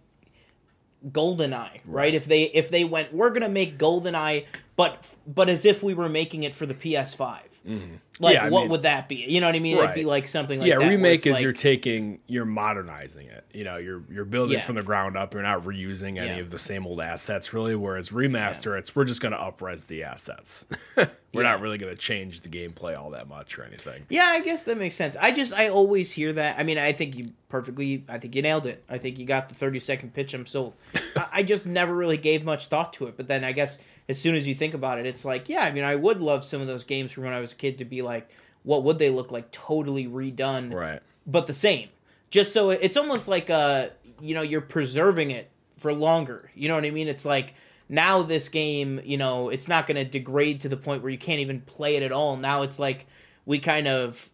GoldenEye, 1.10 1.52
right? 1.52 1.82
right? 1.88 2.16
If 2.16 2.24
they 2.24 2.44
if 2.44 2.70
they 2.70 2.86
went, 2.86 3.14
we're 3.14 3.32
gonna 3.32 3.50
make 3.50 3.78
GoldenEye, 3.78 4.46
but 4.78 5.14
but 5.28 5.50
as 5.50 5.66
if 5.66 5.84
we 5.84 5.94
were 5.94 6.08
making 6.08 6.44
it 6.44 6.56
for 6.56 6.66
the 6.66 6.74
PS5. 6.74 7.42
Mm-hmm. 7.68 7.96
Like, 8.20 8.36
yeah, 8.36 8.50
what 8.50 8.62
mean, 8.62 8.70
would 8.70 8.82
that 8.84 9.08
be? 9.08 9.16
You 9.16 9.40
know 9.40 9.48
what 9.48 9.56
I 9.56 9.60
mean? 9.60 9.78
Right. 9.78 9.86
It'd 9.86 9.96
be 9.96 10.04
like 10.04 10.28
something 10.28 10.60
like 10.60 10.70
yeah, 10.70 10.80
that. 10.80 10.88
remake 10.88 11.26
is 11.26 11.34
like, 11.34 11.44
you're 11.44 11.54
taking, 11.54 12.20
you're 12.28 12.46
modernizing 12.46 13.28
it. 13.28 13.46
You 13.54 13.64
know, 13.64 13.78
you're 13.78 14.04
you're 14.10 14.26
building 14.26 14.58
yeah. 14.58 14.64
from 14.64 14.76
the 14.76 14.84
ground 14.84 15.16
up. 15.18 15.34
You're 15.34 15.44
not 15.44 15.64
reusing 15.64 16.18
any 16.20 16.28
yeah. 16.28 16.38
of 16.38 16.50
the 16.50 16.60
same 16.60 16.86
old 16.86 17.02
assets, 17.02 17.54
really. 17.54 17.76
Whereas 17.76 18.10
remaster, 18.10 18.78
it's 18.78 18.96
we're 18.96 19.06
just 19.06 19.22
gonna 19.22 19.38
upres 19.38 19.88
the 19.88 20.04
assets. 20.04 20.66
we're 21.34 21.44
not 21.44 21.62
really 21.62 21.78
gonna 21.78 21.96
change 21.96 22.42
the 22.42 22.50
gameplay 22.50 23.00
all 23.00 23.12
that 23.12 23.28
much 23.28 23.58
or 23.58 23.64
anything. 23.64 24.06
Yeah, 24.10 24.26
I 24.26 24.42
guess 24.42 24.66
that 24.66 24.78
makes 24.78 24.96
sense. 24.96 25.16
I 25.20 25.32
just 25.32 25.54
I 25.54 25.70
always 25.70 26.12
hear 26.12 26.34
that. 26.34 26.60
I 26.60 26.64
mean, 26.64 26.78
I 26.78 26.94
think 26.94 27.16
you 27.16 27.32
perfectly. 27.50 28.04
I 28.10 28.18
think 28.18 28.36
you 28.36 28.42
nailed 28.42 28.66
it. 28.66 28.84
I 28.90 28.98
think 28.98 29.18
you 29.20 29.26
got 29.26 29.50
the 29.50 29.56
30 29.56 29.80
second 29.80 30.14
pitch. 30.14 30.34
I'm 30.34 30.46
sold. 30.46 30.74
I, 31.16 31.28
I 31.32 31.44
just 31.44 31.66
never 31.66 31.96
really 31.96 32.18
gave 32.18 32.44
much 32.44 32.68
thought 32.68 32.94
to 32.94 33.08
it. 33.08 33.18
But 33.18 33.28
then 33.28 33.44
I 33.44 33.52
guess 33.52 33.80
as 34.12 34.20
soon 34.20 34.36
as 34.36 34.48
you 34.48 34.54
think 34.54 34.74
about 34.74 35.00
it, 35.00 35.06
it's 35.06 35.26
like, 35.26 35.50
yeah, 35.50 35.62
I 35.62 35.72
mean, 35.72 35.84
I 35.84 35.96
would 35.96 36.22
love 36.22 36.44
some 36.44 36.62
of 36.62 36.68
those 36.68 36.84
games 36.84 37.12
from 37.12 37.24
when 37.24 37.34
I 37.34 37.40
was 37.40 37.54
a 37.54 37.56
kid 37.56 37.80
to 37.80 37.86
be 37.86 38.02
like, 38.02 38.30
what 38.64 38.84
would 38.84 39.00
they 39.00 39.10
look 39.10 39.32
like 39.32 39.50
totally 39.52 40.06
redone, 40.06 40.72
right? 40.72 41.02
But 41.26 41.48
the 41.48 41.54
same, 41.54 41.90
just 42.30 42.54
so 42.54 42.70
it's 42.70 42.98
almost 42.98 43.28
like 43.28 43.50
uh, 43.50 43.88
you 44.20 44.36
know, 44.36 44.42
you're 44.42 44.62
preserving 44.62 45.32
it 45.32 45.50
for 45.78 45.92
longer. 45.94 46.52
You 46.54 46.68
know 46.68 46.76
what 46.76 46.86
I 46.86 46.92
mean? 46.92 47.08
It's 47.08 47.26
like 47.26 47.56
now 47.90 48.22
this 48.22 48.50
game, 48.50 49.02
you 49.04 49.18
know, 49.18 49.50
it's 49.50 49.68
not 49.68 49.88
going 49.88 49.96
to 49.96 50.06
degrade 50.06 50.62
to 50.62 50.70
the 50.70 50.78
point 50.78 51.02
where 51.02 51.12
you 51.12 51.18
can't 51.18 51.40
even 51.40 51.62
play 51.62 51.96
it 51.96 52.04
at 52.04 52.12
all. 52.12 52.38
Now 52.38 52.62
it's 52.62 52.78
like 52.78 53.08
we 53.46 53.58
kind 53.58 53.88
of 53.88 54.30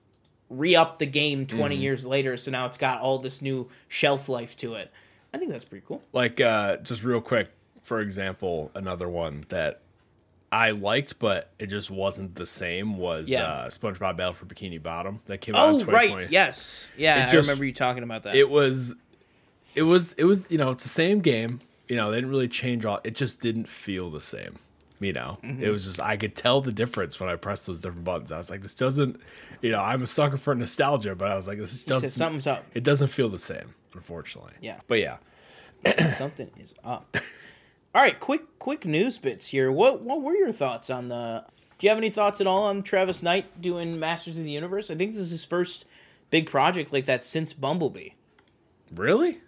re 0.49 0.75
up 0.75 0.99
the 0.99 1.05
game 1.05 1.45
20 1.45 1.75
mm-hmm. 1.75 1.81
years 1.81 2.05
later, 2.05 2.35
so 2.35 2.51
now 2.51 2.65
it's 2.65 2.77
got 2.77 2.99
all 2.99 3.19
this 3.19 3.41
new 3.41 3.69
shelf 3.87 4.27
life 4.27 4.57
to 4.57 4.73
it. 4.73 4.91
I 5.33 5.37
think 5.37 5.51
that's 5.51 5.65
pretty 5.65 5.85
cool. 5.87 6.01
Like, 6.13 6.41
uh, 6.41 6.77
just 6.77 7.03
real 7.03 7.21
quick, 7.21 7.49
for 7.87 8.01
example, 8.01 8.69
another 8.75 9.07
one 9.07 9.45
that 9.47 9.79
I 10.51 10.71
liked, 10.71 11.19
but 11.19 11.51
it 11.57 11.67
just 11.67 11.89
wasn't 11.89 12.35
the 12.35 12.45
same 12.45 12.97
was 12.97 13.29
yeah. 13.29 13.43
uh, 13.43 13.67
SpongeBob 13.69 14.17
Battle 14.17 14.33
for 14.33 14.45
Bikini 14.45 14.83
Bottom 14.83 15.21
that 15.27 15.39
came 15.39 15.55
out. 15.55 15.69
Oh, 15.69 15.85
right, 15.85 16.29
yes, 16.29 16.91
yeah, 16.97 17.29
I 17.31 17.35
remember 17.35 17.63
you 17.63 17.71
talking 17.71 18.03
about 18.03 18.23
that. 18.23 18.35
It 18.35 18.49
was, 18.49 18.93
it 19.73 19.83
was, 19.83 20.11
it 20.13 20.25
was. 20.25 20.51
You 20.51 20.57
know, 20.57 20.71
it's 20.71 20.83
the 20.83 20.89
same 20.89 21.21
game. 21.21 21.61
You 21.87 21.95
know, 21.95 22.11
they 22.11 22.17
didn't 22.17 22.29
really 22.29 22.49
change 22.49 22.83
all. 22.83 22.99
It 23.05 23.15
just 23.15 23.39
didn't 23.39 23.69
feel 23.69 24.11
the 24.11 24.21
same. 24.21 24.57
You 24.99 25.13
know, 25.13 25.37
mm-hmm. 25.41 25.63
it 25.63 25.69
was 25.69 25.85
just 25.85 26.01
I 26.01 26.17
could 26.17 26.35
tell 26.35 26.59
the 26.59 26.73
difference 26.73 27.21
when 27.21 27.29
I 27.29 27.37
pressed 27.37 27.67
those 27.67 27.79
different 27.79 28.03
buttons. 28.03 28.33
I 28.33 28.37
was 28.37 28.49
like, 28.49 28.63
this 28.63 28.75
doesn't. 28.75 29.17
You 29.61 29.71
know, 29.71 29.79
I'm 29.79 30.01
a 30.01 30.07
sucker 30.07 30.37
for 30.37 30.53
nostalgia, 30.53 31.15
but 31.15 31.31
I 31.31 31.37
was 31.37 31.47
like, 31.47 31.57
this 31.57 31.85
doesn't. 31.85 32.09
Something's 32.09 32.47
up. 32.47 32.65
It 32.73 32.83
doesn't 32.83 33.07
feel 33.07 33.29
the 33.29 33.39
same, 33.39 33.75
unfortunately. 33.93 34.53
Yeah, 34.59 34.81
but 34.87 34.99
yeah, 34.99 35.17
something 36.17 36.51
is 36.59 36.75
up. 36.83 37.15
All 37.95 38.01
right, 38.01 38.19
quick 38.19 38.59
quick 38.59 38.85
news 38.85 39.17
bits 39.17 39.47
here. 39.47 39.71
What 39.71 40.01
what 40.01 40.21
were 40.21 40.35
your 40.35 40.51
thoughts 40.51 40.89
on 40.89 41.09
the? 41.09 41.45
Do 41.79 41.85
you 41.85 41.89
have 41.89 41.97
any 41.97 42.09
thoughts 42.09 42.41
at 42.41 42.47
all 42.47 42.63
on 42.63 42.81
Travis 42.83 43.21
Knight 43.21 43.61
doing 43.61 43.99
Masters 43.99 44.37
of 44.37 44.43
the 44.43 44.51
Universe? 44.51 44.89
I 44.89 44.95
think 44.95 45.13
this 45.13 45.21
is 45.21 45.31
his 45.31 45.45
first 45.45 45.85
big 46.31 46.49
project 46.49 46.91
like 46.91 47.05
that 47.05 47.23
since 47.23 47.53
Bumblebee. 47.53 48.09
Really? 48.95 49.41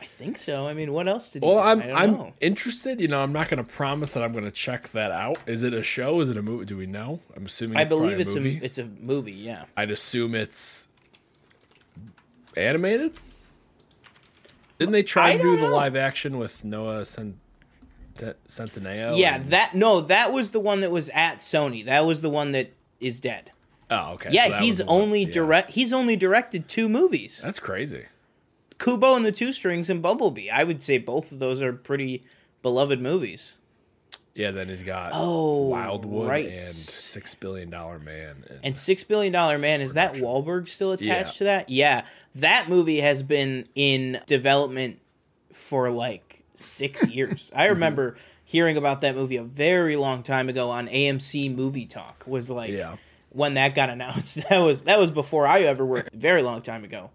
I 0.00 0.06
think 0.06 0.36
so. 0.36 0.68
I 0.68 0.74
mean, 0.74 0.92
what 0.92 1.08
else 1.08 1.30
did? 1.30 1.42
Well, 1.42 1.56
he 1.76 1.82
do? 1.82 1.90
I'm 1.90 1.96
I'm 1.96 2.12
know. 2.12 2.32
interested. 2.40 3.00
You 3.00 3.08
know, 3.08 3.22
I'm 3.22 3.32
not 3.32 3.48
going 3.48 3.64
to 3.64 3.70
promise 3.70 4.12
that 4.12 4.22
I'm 4.22 4.32
going 4.32 4.44
to 4.44 4.50
check 4.50 4.88
that 4.90 5.10
out. 5.10 5.38
Is 5.46 5.62
it 5.62 5.72
a 5.72 5.82
show? 5.82 6.20
Is 6.20 6.28
it 6.28 6.36
a 6.36 6.42
movie? 6.42 6.66
Do 6.66 6.76
we 6.76 6.86
know? 6.86 7.20
I'm 7.34 7.46
assuming. 7.46 7.78
I 7.78 7.84
believe 7.84 8.20
it's 8.20 8.34
movie. 8.34 8.58
a 8.60 8.64
it's 8.64 8.76
a 8.76 8.84
movie. 8.84 9.32
Yeah. 9.32 9.64
I'd 9.76 9.90
assume 9.90 10.34
it's 10.34 10.88
animated. 12.54 13.18
Didn't 14.78 14.92
they 14.92 15.02
try 15.02 15.36
to 15.36 15.38
do 15.42 15.50
don't 15.52 15.60
the 15.60 15.68
know. 15.68 15.74
live 15.76 15.96
action 15.96 16.38
with 16.38 16.64
Noah 16.64 17.04
Cent- 17.04 17.36
Centineo? 18.48 19.16
Yeah, 19.16 19.36
and- 19.36 19.46
that 19.46 19.74
no, 19.74 20.00
that 20.00 20.32
was 20.32 20.50
the 20.50 20.60
one 20.60 20.80
that 20.80 20.90
was 20.90 21.08
at 21.10 21.38
Sony. 21.38 21.84
That 21.84 22.06
was 22.06 22.22
the 22.22 22.30
one 22.30 22.52
that 22.52 22.72
is 23.00 23.20
dead. 23.20 23.50
Oh, 23.90 24.12
okay. 24.14 24.30
Yeah, 24.32 24.48
that 24.48 24.62
he's 24.62 24.82
one- 24.82 25.02
only 25.02 25.24
yeah. 25.24 25.32
direct. 25.32 25.70
He's 25.72 25.92
only 25.92 26.16
directed 26.16 26.68
two 26.68 26.88
movies: 26.88 27.40
That's 27.44 27.60
crazy. 27.60 28.06
Kubo 28.78 29.14
and 29.14 29.24
the 29.24 29.32
Two 29.32 29.52
Strings 29.52 29.88
and 29.88 30.02
Bumblebee. 30.02 30.50
I 30.50 30.64
would 30.64 30.82
say 30.82 30.98
both 30.98 31.30
of 31.30 31.38
those 31.38 31.62
are 31.62 31.72
pretty 31.72 32.24
beloved 32.62 33.00
movies. 33.00 33.56
Yeah, 34.34 34.50
then 34.50 34.68
he's 34.68 34.82
got 34.82 35.12
Oh, 35.14 35.68
Wildwood 35.68 36.28
right. 36.28 36.48
and 36.48 36.68
Six 36.70 37.34
Billion 37.36 37.70
Dollar 37.70 37.98
Man. 38.00 38.44
And, 38.50 38.60
And 38.64 38.76
Six 38.78 39.04
Billion 39.04 39.32
Dollar 39.32 39.58
Man 39.58 39.80
is 39.80 39.94
that 39.94 40.14
Wahlberg 40.14 40.68
still 40.68 40.92
attached 40.92 41.34
Yeah. 41.34 41.38
to 41.38 41.44
that? 41.44 41.70
Yeah, 41.70 42.04
that 42.34 42.68
movie 42.68 43.00
has 43.00 43.22
been 43.22 43.66
in 43.76 44.20
development 44.26 44.98
for 45.52 45.88
like 45.90 46.42
six 46.54 47.06
years. 47.08 47.50
I 47.54 47.64
mm-hmm. 47.64 47.74
remember 47.74 48.16
hearing 48.44 48.76
about 48.76 49.00
that 49.02 49.14
movie 49.14 49.36
a 49.36 49.44
very 49.44 49.96
long 49.96 50.22
time 50.22 50.48
ago 50.48 50.70
on 50.70 50.88
AMC 50.88 51.54
Movie 51.54 51.86
Talk. 51.86 52.24
Was 52.26 52.50
like 52.50 52.70
Yeah. 52.70 52.96
when 53.30 53.54
that 53.54 53.74
got 53.76 53.88
announced. 53.88 54.38
That 54.50 54.58
was 54.58 54.84
that 54.84 54.98
was 54.98 55.10
before 55.12 55.46
I 55.46 55.60
ever 55.60 55.84
worked. 55.84 56.12
Very 56.12 56.42
long 56.42 56.60
time 56.60 56.82
ago. 56.82 57.10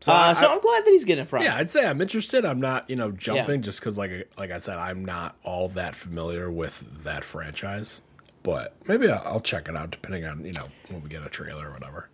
So 0.00 0.12
Uh, 0.12 0.16
I- 0.16 0.34
so 0.34 0.46
I'm 0.52 0.60
glad 0.60 0.84
that 0.84 0.90
he's 0.90 1.04
getting 1.04 1.22
a 1.24 1.26
project. 1.26 1.50
yeah, 1.52 1.58
I'd 1.58 1.70
say 1.70 1.86
I'm 1.86 2.00
interested. 2.00 2.44
I'm 2.44 2.60
not, 2.60 2.88
you 2.90 2.96
know, 2.96 3.10
jumping 3.10 3.62
just 3.62 3.80
because, 3.80 3.96
like, 3.98 4.30
like 4.38 4.50
I 4.50 4.58
said, 4.58 4.76
I'm 4.78 5.04
not 5.04 5.36
all 5.42 5.68
that 5.70 5.94
familiar 5.96 6.50
with 6.50 6.84
that 7.04 7.24
franchise. 7.24 8.02
But 8.42 8.74
maybe 8.86 9.10
I'll, 9.10 9.22
I'll 9.24 9.40
check 9.40 9.68
it 9.68 9.76
out 9.76 9.90
depending 9.90 10.24
on, 10.24 10.44
you 10.46 10.52
know, 10.52 10.68
when 10.88 11.02
we 11.02 11.08
get 11.08 11.24
a 11.26 11.28
trailer 11.28 11.68
or 11.68 11.72
whatever. 11.72 12.08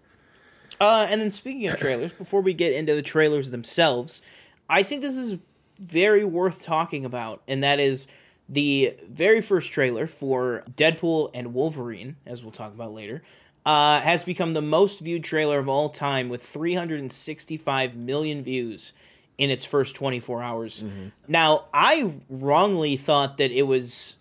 Uh, 0.81 1.07
and 1.11 1.21
then 1.21 1.31
speaking 1.31 1.69
of 1.69 1.77
trailers, 1.79 2.13
before 2.13 2.41
we 2.41 2.55
get 2.55 2.73
into 2.73 2.95
the 2.95 3.03
trailers 3.03 3.51
themselves, 3.51 4.23
I 4.69 4.83
think 4.83 5.03
this 5.03 5.17
is 5.17 5.37
very 5.79 6.25
worth 6.25 6.63
talking 6.63 7.05
about, 7.05 7.43
and 7.47 7.63
that 7.63 7.79
is 7.79 8.07
the 8.49 8.97
very 9.09 9.41
first 9.43 9.71
trailer 9.73 10.07
for 10.07 10.65
Deadpool 10.75 11.31
and 11.35 11.53
Wolverine, 11.55 12.17
as 12.27 12.43
we'll 12.43 12.53
talk 12.53 12.73
about 12.73 12.93
later, 12.95 13.23
uh, 13.65 14.01
has 14.01 14.25
become 14.25 14.55
the 14.55 14.63
most 14.63 15.01
viewed 15.01 15.25
trailer 15.25 15.59
of 15.59 15.69
all 15.69 15.89
time 15.89 16.29
with 16.29 16.43
365 16.43 17.95
million 17.95 18.43
views 18.43 18.93
in 19.39 19.51
its 19.51 19.65
first 19.65 19.95
24 19.95 20.43
hours. 20.43 20.85
Now, 21.29 21.65
I 21.73 22.13
wrongly 22.29 22.97
thought 22.97 23.39
that 23.39 23.51
it 23.51 23.63
was. 23.63 24.17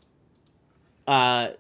Uh, 1.08 1.52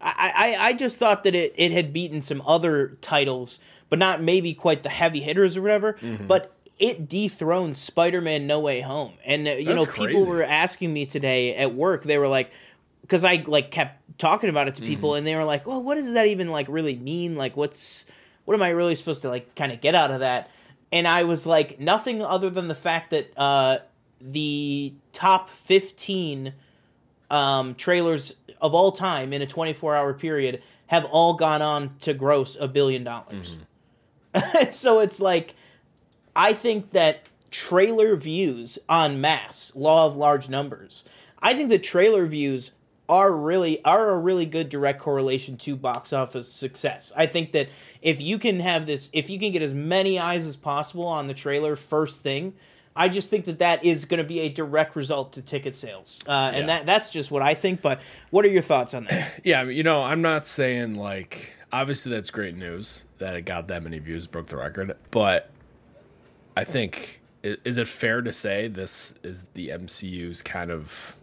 I, 0.00 0.32
I, 0.34 0.56
I 0.58 0.72
just 0.74 0.98
thought 0.98 1.24
that 1.24 1.34
it, 1.34 1.54
it 1.56 1.72
had 1.72 1.92
beaten 1.92 2.20
some 2.22 2.42
other 2.46 2.98
titles, 3.00 3.58
but 3.88 3.98
not 3.98 4.22
maybe 4.22 4.52
quite 4.52 4.82
the 4.82 4.88
heavy 4.88 5.20
hitters 5.20 5.56
or 5.56 5.62
whatever. 5.62 5.94
Mm-hmm. 5.94 6.26
But 6.26 6.52
it 6.78 7.08
dethroned 7.08 7.76
Spider-Man: 7.76 8.46
No 8.46 8.60
Way 8.60 8.82
Home, 8.82 9.14
and 9.24 9.46
uh, 9.48 9.52
you 9.52 9.74
know 9.74 9.84
That's 9.84 9.96
people 9.96 10.24
crazy. 10.24 10.28
were 10.28 10.42
asking 10.42 10.92
me 10.92 11.06
today 11.06 11.54
at 11.54 11.74
work. 11.74 12.02
They 12.02 12.18
were 12.18 12.28
like, 12.28 12.50
because 13.06 13.24
I 13.24 13.44
like 13.46 13.70
kept 13.70 14.18
talking 14.18 14.50
about 14.50 14.68
it 14.68 14.74
to 14.76 14.82
people, 14.82 15.10
Mm-hmm. 15.10 15.18
and 15.18 15.26
they 15.26 15.36
were 15.36 15.44
like, 15.44 15.66
"Well, 15.66 15.82
what 15.82 15.94
does 15.96 16.12
that 16.12 16.26
even 16.26 16.48
like 16.50 16.66
really 16.68 16.96
mean? 16.96 17.36
Like, 17.36 17.56
what's 17.56 18.06
what 18.44 18.54
am 18.54 18.62
I 18.62 18.70
really 18.70 18.94
supposed 18.94 19.22
to 19.22 19.28
like 19.28 19.54
kind 19.54 19.72
of 19.72 19.80
get 19.80 19.94
out 19.94 20.10
of 20.10 20.20
that?" 20.20 20.50
And 20.92 21.06
I 21.08 21.24
was 21.24 21.46
like, 21.46 21.80
nothing 21.80 22.22
other 22.22 22.48
than 22.48 22.68
the 22.68 22.74
fact 22.74 23.10
that 23.10 23.32
uh, 23.36 23.78
the 24.20 24.94
top 25.12 25.50
fifteen 25.50 26.54
um, 27.30 27.74
trailers 27.74 28.34
of 28.60 28.72
all 28.74 28.92
time 28.92 29.32
in 29.32 29.42
a 29.42 29.46
24 29.46 29.96
hour 29.96 30.14
period 30.14 30.62
have 30.86 31.04
all 31.06 31.34
gone 31.34 31.60
on 31.60 31.96
to 32.00 32.14
gross 32.14 32.56
a 32.58 32.68
billion 32.68 33.02
dollars. 33.04 33.56
so 34.72 35.00
it's 35.00 35.20
like, 35.20 35.54
I 36.34 36.52
think 36.52 36.92
that 36.92 37.22
trailer 37.50 38.14
views 38.16 38.78
on 38.88 39.20
mass, 39.20 39.72
law 39.74 40.06
of 40.06 40.16
large 40.16 40.48
numbers, 40.48 41.04
I 41.42 41.54
think 41.54 41.68
that 41.70 41.82
trailer 41.82 42.26
views 42.26 42.72
are 43.08 43.32
really 43.32 43.84
are 43.84 44.10
a 44.10 44.18
really 44.18 44.46
good 44.46 44.68
direct 44.68 45.00
correlation 45.00 45.56
to 45.58 45.76
box 45.76 46.12
office 46.12 46.50
success. 46.50 47.12
I 47.16 47.26
think 47.26 47.52
that 47.52 47.68
if 48.02 48.20
you 48.20 48.38
can 48.38 48.60
have 48.60 48.86
this 48.86 49.10
if 49.12 49.30
you 49.30 49.38
can 49.38 49.52
get 49.52 49.62
as 49.62 49.74
many 49.74 50.18
eyes 50.18 50.46
as 50.46 50.56
possible 50.56 51.06
on 51.06 51.26
the 51.28 51.34
trailer 51.34 51.76
first 51.76 52.22
thing, 52.22 52.54
I 52.94 53.08
just 53.08 53.30
think 53.30 53.44
that 53.44 53.58
that 53.58 53.84
is 53.84 54.06
going 54.06 54.18
to 54.18 54.24
be 54.24 54.40
a 54.40 54.48
direct 54.48 54.96
result 54.96 55.34
to 55.34 55.42
ticket 55.42 55.74
sales. 55.74 56.20
Uh, 56.26 56.50
and 56.54 56.68
that 56.68 56.86
that's 56.86 57.10
just 57.10 57.30
what 57.30 57.42
I 57.42 57.54
think, 57.54 57.82
but 57.82 58.00
what 58.30 58.44
are 58.44 58.48
your 58.48 58.62
thoughts 58.62 58.94
on 58.94 59.04
that? 59.04 59.40
Yeah, 59.44 59.64
you 59.64 59.82
know, 59.82 60.02
I'm 60.02 60.22
not 60.22 60.46
saying 60.46 60.94
like 60.94 61.52
obviously 61.72 62.12
that's 62.12 62.30
great 62.30 62.56
news 62.56 63.04
that 63.18 63.36
it 63.36 63.42
got 63.42 63.68
that 63.68 63.82
many 63.82 63.98
views, 63.98 64.26
broke 64.26 64.46
the 64.46 64.56
record, 64.56 64.96
but 65.10 65.50
I 66.56 66.64
think 66.64 67.20
is 67.42 67.78
it 67.78 67.86
fair 67.86 68.22
to 68.22 68.32
say 68.32 68.66
this 68.66 69.14
is 69.22 69.46
the 69.54 69.68
MCU's 69.68 70.42
kind 70.42 70.70
of 70.70 71.15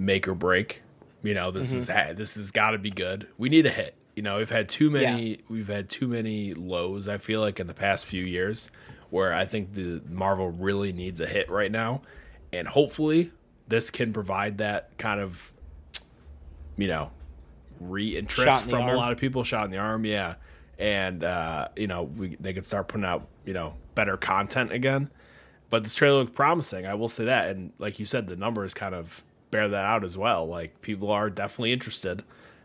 make 0.00 0.26
or 0.26 0.34
break? 0.34 0.82
You 1.22 1.34
know, 1.34 1.50
this 1.50 1.72
is 1.72 1.88
Mm-hmm. 1.88 2.10
is 2.12 2.16
this 2.16 2.34
has 2.36 2.50
got 2.50 2.70
to 2.70 2.78
be 2.78 2.90
good. 2.90 3.26
We 3.38 3.48
need 3.48 3.66
a 3.66 3.70
hit. 3.70 3.94
You 4.16 4.22
know, 4.22 4.38
we've 4.38 4.50
had 4.50 4.68
too 4.68 4.90
many 4.90 5.38
we've 5.48 5.68
had 5.68 5.88
too 5.88 6.08
many 6.08 6.52
lows 6.54 7.08
I 7.08 7.18
feel 7.18 7.40
like 7.40 7.60
in 7.60 7.66
the 7.66 7.74
past 7.74 8.06
few 8.06 8.24
years 8.24 8.70
where 9.10 9.32
I 9.32 9.44
think 9.44 9.74
the 9.74 10.02
Marvel 10.08 10.50
really 10.50 10.92
needs 10.92 11.20
a 11.20 11.26
hit 11.26 11.48
right 11.50 11.70
now 11.70 12.02
and 12.52 12.66
hopefully 12.68 13.30
this 13.68 13.90
can 13.90 14.12
provide 14.12 14.58
that 14.58 14.96
kind 14.98 15.20
of 15.20 15.52
you 16.76 16.88
know 16.88 17.10
re-interest 17.80 18.64
from 18.64 18.82
a 18.82 18.94
lot 18.94 19.12
of 19.12 19.18
people 19.18 19.42
shot 19.44 19.64
in 19.64 19.70
the 19.70 19.78
arm 19.78 20.04
yeah 20.04 20.34
and 20.78 21.24
uh, 21.24 21.68
you 21.76 21.86
know 21.86 22.02
we, 22.02 22.36
they 22.40 22.52
could 22.52 22.66
start 22.66 22.88
putting 22.88 23.04
out 23.04 23.26
you 23.44 23.52
know 23.52 23.74
better 23.94 24.16
content 24.16 24.72
again 24.72 25.10
but 25.70 25.82
this 25.84 25.94
trailer 25.94 26.18
looked 26.18 26.34
promising 26.34 26.86
i 26.86 26.94
will 26.94 27.08
say 27.08 27.24
that 27.24 27.48
and 27.48 27.72
like 27.78 27.98
you 27.98 28.04
said 28.06 28.26
the 28.26 28.36
numbers 28.36 28.74
kind 28.74 28.94
of 28.94 29.22
bear 29.50 29.68
that 29.68 29.84
out 29.84 30.04
as 30.04 30.16
well 30.18 30.46
like 30.46 30.80
people 30.82 31.10
are 31.10 31.28
definitely 31.30 31.72
interested 31.72 32.22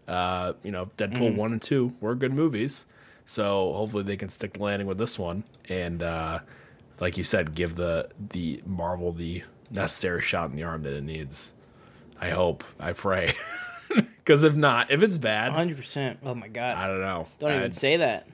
uh, 0.07 0.53
you 0.63 0.71
know 0.71 0.89
deadpool 0.97 1.31
Mm. 1.33 1.37
1 1.37 1.51
and 1.53 1.61
2 1.61 1.93
were 1.99 2.15
good 2.15 2.33
movies 2.33 2.85
so 3.25 3.73
hopefully 3.73 4.03
they 4.03 4.17
can 4.17 4.29
stick 4.29 4.53
the 4.53 4.61
landing 4.63 4.87
with 4.87 4.97
this 4.99 5.17
one 5.17 5.43
and 5.67 6.03
uh, 6.03 6.39
like 6.99 7.17
you 7.17 7.23
said 7.23 7.55
give 7.55 7.75
the 7.75 8.09
the 8.29 8.61
marvel 8.65 9.11
the 9.11 9.43
necessary 9.71 10.21
shot 10.21 10.49
in 10.51 10.55
the 10.55 10.63
arm 10.63 10.83
that 10.83 10.93
it 10.93 11.03
needs 11.03 11.53
i 12.21 12.29
hope 12.29 12.63
i 12.79 12.93
pray 12.93 13.33
because 13.95 14.43
if 14.43 14.55
not 14.55 14.91
if 14.91 15.01
it's 15.01 15.17
bad 15.17 15.51
100%. 15.53 16.17
Oh 16.23 16.35
my 16.35 16.47
god. 16.47 16.75
i 16.77 16.87
don't 16.87 17.01
know 17.01 17.27
Don't 17.39 17.51
even 17.51 17.63
I'd- 17.63 17.73
say 17.75 17.97
that. 17.97 18.27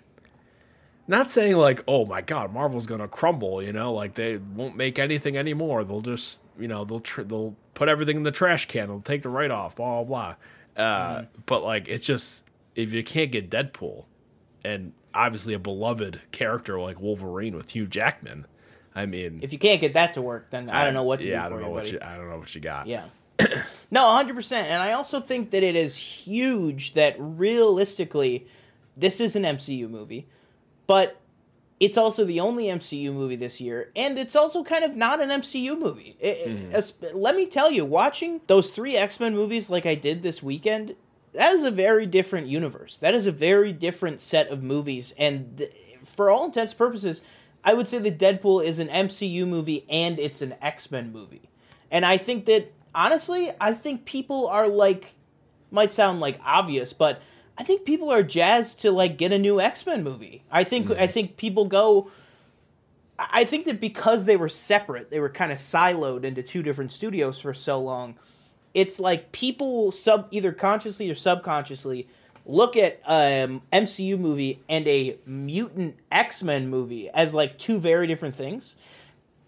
not 1.08 1.30
saying 1.30 1.56
like 1.56 1.84
oh 1.88 2.06
my 2.06 2.22
god 2.22 2.54
marvel's 2.54 2.86
gonna 2.86 3.08
crumble 3.08 3.64
you 3.64 3.72
know 3.72 3.94
like 3.94 4.16
they 4.16 4.38
won't 4.38 4.76
make 4.76 5.00
anything 5.00 5.38
anymore 5.38 5.84
they'll 5.86 6.02
just 6.02 6.40
you 6.60 6.68
know 6.68 6.84
they'll 6.86 7.00
tr- 7.00 7.24
they'll 7.24 7.56
put 7.74 7.90
everything 7.90 8.18
in 8.18 8.24
the 8.24 8.32
trash 8.32 8.68
can 8.68 8.88
they'll 8.88 9.02
take 9.02 9.22
the 9.24 9.30
write 9.30 9.52
off 9.52 9.76
blah 9.76 10.04
blah 10.04 10.36
blah 10.76 10.84
uh, 10.84 11.24
but 11.46 11.64
like 11.64 11.88
it's 11.88 12.06
just 12.06 12.44
if 12.76 12.94
you 12.94 13.04
can't 13.04 13.32
get 13.32 13.50
deadpool 13.50 14.06
and 14.64 14.94
obviously 15.14 15.54
a 15.54 15.60
beloved 15.60 16.22
character 16.32 16.80
like 16.80 17.00
wolverine 17.02 17.56
with 17.56 17.72
hugh 17.72 17.88
jackman 17.88 18.46
i 18.96 19.06
mean 19.06 19.40
If 19.42 19.52
you 19.54 19.60
can't 19.60 19.82
get 19.82 19.94
that 19.94 20.14
to 20.16 20.22
work, 20.22 20.50
then 20.52 20.70
I 20.70 20.86
don't 20.86 20.94
know 20.94 21.04
what 21.04 21.22
to 21.22 21.28
yeah 21.28 21.42
do 21.42 21.46
i 21.46 21.50
don't 21.50 21.62
know 21.62 21.68
you, 21.68 21.74
what 21.74 21.84
buddy. 21.84 21.92
you 21.94 22.00
i 22.02 22.16
don't 22.18 22.30
know 22.30 22.38
what 22.38 22.54
you 22.56 22.62
got 22.62 22.88
Yeah. 22.88 23.06
no, 23.90 24.02
100%. 24.02 24.52
And 24.52 24.84
I 24.84 24.92
also 24.92 25.20
think 25.20 25.50
that 25.50 25.64
it 25.64 25.76
is 25.76 25.98
huge 25.98 26.94
that 26.94 27.16
realistically, 27.18 28.46
this 28.96 29.20
is 29.20 29.36
an 29.36 29.44
MCU 29.44 29.90
movie, 29.90 30.28
but 30.86 31.20
it's 31.82 31.98
also 31.98 32.24
the 32.24 32.40
only 32.40 32.66
MCU 32.66 33.12
movie 33.12 33.36
this 33.36 33.60
year, 33.60 33.90
and 33.96 34.18
it's 34.18 34.36
also 34.36 34.64
kind 34.64 34.84
of 34.86 34.96
not 34.96 35.20
an 35.20 35.30
MCU 35.30 35.78
movie. 35.78 36.16
It- 36.20 36.38
it- 36.38 36.48
mm-hmm. 36.48 36.76
as- 36.76 36.94
let 37.14 37.36
me 37.36 37.48
tell 37.48 37.72
you, 37.72 37.84
watching 37.84 38.40
those 38.46 38.72
three 38.72 38.96
X 38.96 39.20
Men 39.20 39.34
movies 39.36 39.70
like 39.70 39.86
I 39.88 39.96
did 39.96 40.22
this 40.22 40.44
weekend, 40.44 40.96
that 41.34 41.52
is 41.54 41.64
a 41.64 41.72
very 41.72 42.06
different 42.06 42.48
universe. 42.48 42.98
That 43.00 43.16
is 43.16 43.26
a 43.26 43.32
very 43.32 43.74
different 43.74 44.22
set 44.22 44.48
of 44.50 44.62
movies, 44.62 45.14
and 45.18 45.58
th- 45.58 45.74
for 46.06 46.30
all 46.30 46.46
intents 46.46 46.74
and 46.74 46.78
purposes, 46.78 47.24
I 47.64 47.74
would 47.74 47.88
say 47.88 47.98
that 47.98 48.20
Deadpool 48.20 48.64
is 48.64 48.78
an 48.80 48.88
MCU 48.88 49.48
movie 49.48 49.86
and 49.90 50.20
it's 50.20 50.42
an 50.42 50.54
X 50.62 50.92
Men 50.92 51.12
movie. 51.12 51.50
And 51.90 52.06
I 52.06 52.18
think 52.18 52.46
that 52.46 52.72
honestly, 52.94 53.52
I 53.60 53.74
think 53.74 54.06
people 54.06 54.48
are 54.48 54.68
like 54.68 55.14
might 55.72 55.94
sound 55.94 56.20
like 56.20 56.40
obvious, 56.46 56.94
but 56.94 57.22
I 57.62 57.64
think 57.64 57.86
people 57.86 58.10
are 58.10 58.24
jazzed 58.24 58.82
to 58.82 58.92
like 58.92 59.20
get 59.20 59.32
a 59.32 59.38
new 59.38 59.62
X-Men 59.62 60.04
movie. 60.04 60.42
I 60.52 60.64
think 60.64 60.90
I 60.90 61.06
think 61.06 61.38
people 61.38 61.66
go 61.66 62.10
I 63.20 63.44
think 63.44 63.66
that 63.66 63.80
because 63.80 64.26
they 64.26 64.36
were 64.36 64.50
separate, 64.50 65.12
they 65.12 65.20
were 65.20 65.30
kind 65.30 65.52
of 65.52 65.60
siloed 65.60 66.24
into 66.24 66.42
two 66.42 66.64
different 66.64 66.92
studios 66.92 67.40
for 67.40 67.54
so 67.54 67.80
long. 67.80 68.16
It's 68.74 69.00
like 69.00 69.32
people 69.32 69.92
sub 69.92 70.28
either 70.32 70.52
consciously 70.52 71.08
or 71.12 71.14
subconsciously 71.14 72.08
look 72.48 72.76
at 72.76 73.00
um 73.06 73.62
MCU 73.72 74.18
movie 74.18 74.64
and 74.68 74.88
a 74.88 75.18
mutant 75.28 75.98
X-Men 76.12 76.68
movie 76.68 77.12
as 77.12 77.36
like 77.36 77.60
two 77.60 77.80
very 77.80 78.08
different 78.08 78.34
things 78.34 78.74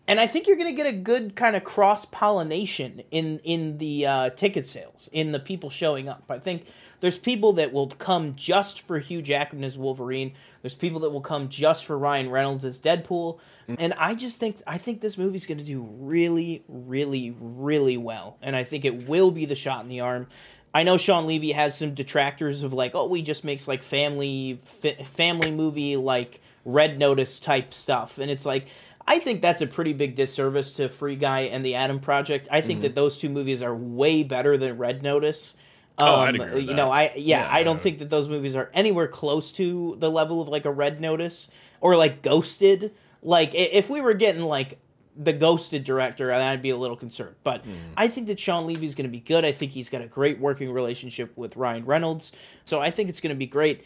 and 0.08 0.20
I 0.20 0.28
think 0.28 0.48
you're 0.48 0.58
going 0.58 0.70
to 0.70 0.76
get 0.76 0.86
a 0.86 0.96
good 0.96 1.36
kind 1.36 1.56
of 1.56 1.64
cross 1.64 2.06
pollination 2.06 3.04
in 3.10 3.40
in 3.44 3.78
the 3.78 4.06
uh, 4.06 4.30
ticket 4.32 4.68
sales, 4.68 5.10
in 5.14 5.32
the 5.32 5.40
people 5.40 5.70
showing 5.70 6.10
up. 6.10 6.24
I 6.30 6.40
think 6.40 6.66
there's 7.04 7.18
people 7.18 7.52
that 7.52 7.74
will 7.74 7.90
come 7.90 8.34
just 8.34 8.80
for 8.80 8.98
Hugh 8.98 9.22
Jackman 9.22 9.66
as 9.66 9.78
Wolverine. 9.78 10.32
There's 10.62 10.74
people 10.74 11.02
that 11.02 11.10
will 11.10 11.20
come 11.20 11.50
just 11.50 11.84
for 11.84 11.98
Ryan 11.98 12.30
Reynolds 12.30 12.64
as 12.64 12.80
Deadpool, 12.80 13.40
mm. 13.68 13.76
and 13.78 13.94
I 13.98 14.16
just 14.16 14.40
think 14.40 14.62
I 14.66 14.78
think 14.78 15.02
this 15.02 15.18
movie's 15.18 15.46
going 15.46 15.58
to 15.58 15.66
do 15.66 15.82
really, 15.82 16.64
really, 16.70 17.36
really 17.38 17.98
well, 17.98 18.38
and 18.42 18.56
I 18.56 18.64
think 18.64 18.86
it 18.86 19.10
will 19.10 19.32
be 19.32 19.44
the 19.44 19.54
shot 19.54 19.84
in 19.84 19.90
the 19.90 20.00
arm. 20.00 20.28
I 20.74 20.84
know 20.84 20.96
Shawn 20.96 21.28
Levy 21.28 21.52
has 21.52 21.78
some 21.78 21.94
detractors 21.94 22.64
of 22.64 22.72
like, 22.72 22.94
oh, 22.96 23.14
he 23.14 23.22
just 23.22 23.44
makes 23.44 23.68
like 23.68 23.84
family 23.84 24.62
fi- 24.64 25.04
family 25.04 25.52
movie 25.52 25.98
like 25.98 26.40
Red 26.64 26.98
Notice 26.98 27.38
type 27.38 27.74
stuff, 27.74 28.18
and 28.18 28.32
it's 28.32 28.46
like 28.46 28.68
I 29.06 29.20
think 29.20 29.42
that's 29.42 29.62
a 29.62 29.68
pretty 29.68 29.92
big 29.92 30.16
disservice 30.16 30.72
to 30.74 30.88
Free 30.88 31.18
Guy 31.18 31.42
and 31.42 31.66
the 31.66 31.76
Adam 31.76 32.00
Project. 32.00 32.48
I 32.50 32.62
think 32.62 32.78
mm-hmm. 32.78 32.84
that 32.84 32.96
those 32.96 33.18
two 33.18 33.28
movies 33.28 33.62
are 33.62 33.76
way 33.76 34.24
better 34.24 34.56
than 34.56 34.78
Red 34.78 35.04
Notice. 35.04 35.58
Um, 35.98 36.08
oh, 36.08 36.16
I'd 36.22 36.36
agree 36.36 36.62
you 36.62 36.74
know, 36.74 36.92
I 36.92 37.14
yeah, 37.16 37.42
yeah 37.42 37.50
I 37.50 37.64
don't 37.64 37.80
think 37.80 38.00
that 38.00 38.10
those 38.10 38.28
movies 38.28 38.56
are 38.56 38.72
anywhere 38.74 39.08
close 39.08 39.52
to 39.54 39.96
the 40.00 40.10
level 40.10 40.42
of 40.42 40.48
like 40.48 40.66
a 40.66 40.72
Red 40.72 41.00
Notice 41.00 41.52
or 41.82 41.96
like 41.96 42.22
Ghosted. 42.22 42.94
Like 43.22 43.52
if 43.54 43.90
we 43.90 44.02
were 44.02 44.16
getting 44.16 44.42
like 44.42 44.80
the 45.16 45.34
Ghosted 45.34 45.84
director, 45.84 46.32
I'd 46.32 46.62
be 46.62 46.72
a 46.72 46.78
little 46.78 46.98
concerned. 46.98 47.36
But 47.44 47.66
mm. 47.66 47.76
I 47.96 48.08
think 48.08 48.28
that 48.28 48.40
Shawn 48.40 48.66
Levy 48.66 48.86
is 48.86 48.96
going 48.96 49.08
to 49.08 49.12
be 49.12 49.20
good. 49.20 49.46
I 49.46 49.52
think 49.52 49.74
he's 49.74 49.90
got 49.90 50.02
a 50.02 50.08
great 50.08 50.40
working 50.40 50.72
relationship 50.72 51.38
with 51.38 51.56
Ryan 51.56 51.86
Reynolds, 51.86 52.32
so 52.66 52.82
I 52.82 52.90
think 52.90 53.10
it's 53.10 53.20
going 53.20 53.36
to 53.36 53.40
be 53.40 53.46
great. 53.46 53.84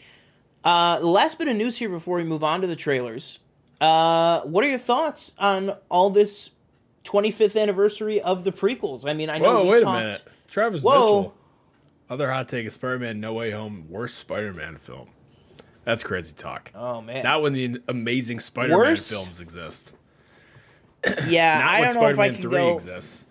Uh, 0.64 0.98
the 0.98 1.06
last 1.06 1.38
bit 1.38 1.48
of 1.48 1.56
news 1.56 1.78
here 1.78 1.88
before 1.88 2.16
we 2.16 2.24
move 2.24 2.42
on 2.42 2.60
to 2.62 2.66
the 2.66 2.76
trailers. 2.76 3.38
Uh, 3.80 4.40
what 4.40 4.64
are 4.64 4.68
your 4.68 4.78
thoughts 4.78 5.34
on 5.38 5.76
all 5.88 6.10
this 6.10 6.50
25th 7.04 7.60
anniversary 7.60 8.20
of 8.20 8.44
the 8.44 8.52
prequels? 8.52 9.08
I 9.08 9.12
mean, 9.12 9.30
I 9.30 9.38
know. 9.38 9.62
Whoa, 9.62 9.70
wait 9.70 9.82
talked... 9.82 10.00
a 10.00 10.04
minute. 10.04 10.24
Travis 10.48 10.82
Whoa. 10.82 10.92
Mitchell. 10.92 11.34
Other 12.10 12.30
hot 12.30 12.48
take: 12.48 12.70
Spider-Man: 12.70 13.20
No 13.20 13.34
Way 13.34 13.50
Home, 13.50 13.86
worst 13.88 14.18
Spider-Man 14.18 14.76
film. 14.76 15.08
That's 15.84 16.02
crazy 16.02 16.34
talk. 16.34 16.72
Oh 16.74 17.00
man! 17.00 17.22
Not 17.24 17.42
when 17.42 17.52
the 17.52 17.80
amazing 17.88 18.40
Spider-Man 18.40 18.96
films 18.96 19.40
exist. 19.40 19.94
Yeah, 21.28 21.64
I 21.64 21.80
don't 21.80 21.94
know 21.94 22.12
Spider-Man 22.12 22.30
if 22.30 22.38
I 22.38 22.40
can 22.40 22.50
go. 22.50 22.74
Exists. 22.74 23.24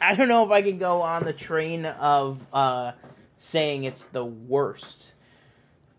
I 0.00 0.14
don't 0.14 0.28
know 0.28 0.44
if 0.44 0.50
I 0.50 0.62
can 0.62 0.78
go 0.78 1.02
on 1.02 1.24
the 1.24 1.32
train 1.34 1.84
of 1.84 2.44
uh, 2.52 2.92
saying 3.36 3.84
it's 3.84 4.06
the 4.06 4.24
worst. 4.24 5.12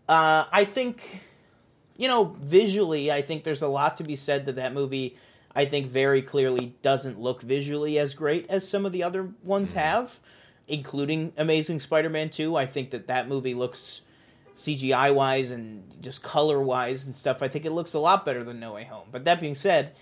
Uh, 0.08 0.44
I 0.50 0.64
think 0.64 1.22
you 1.96 2.08
know, 2.08 2.36
visually, 2.40 3.12
I 3.12 3.22
think 3.22 3.44
there's 3.44 3.62
a 3.62 3.68
lot 3.68 3.96
to 3.98 4.04
be 4.04 4.16
said 4.16 4.46
that 4.46 4.56
that 4.56 4.74
movie, 4.74 5.16
I 5.54 5.64
think, 5.64 5.86
very 5.86 6.22
clearly 6.22 6.74
doesn't 6.82 7.20
look 7.20 7.42
visually 7.42 7.98
as 7.98 8.14
great 8.14 8.46
as 8.48 8.68
some 8.68 8.84
of 8.84 8.92
the 8.92 9.02
other 9.02 9.30
ones 9.42 9.70
mm-hmm. 9.70 9.80
have, 9.80 10.20
including 10.68 11.32
Amazing 11.36 11.80
Spider-Man 11.80 12.30
Two. 12.30 12.56
I 12.56 12.66
think 12.66 12.90
that 12.90 13.06
that 13.06 13.28
movie 13.28 13.54
looks 13.54 14.02
CGI 14.56 15.14
wise 15.14 15.50
and 15.50 15.84
just 16.00 16.22
color 16.22 16.60
wise 16.60 17.06
and 17.06 17.16
stuff. 17.16 17.42
I 17.42 17.48
think 17.48 17.64
it 17.64 17.72
looks 17.72 17.94
a 17.94 17.98
lot 17.98 18.24
better 18.24 18.44
than 18.44 18.60
No 18.60 18.74
Way 18.74 18.84
Home. 18.84 19.08
But 19.10 19.24
that 19.24 19.40
being 19.40 19.54
said, 19.54 19.92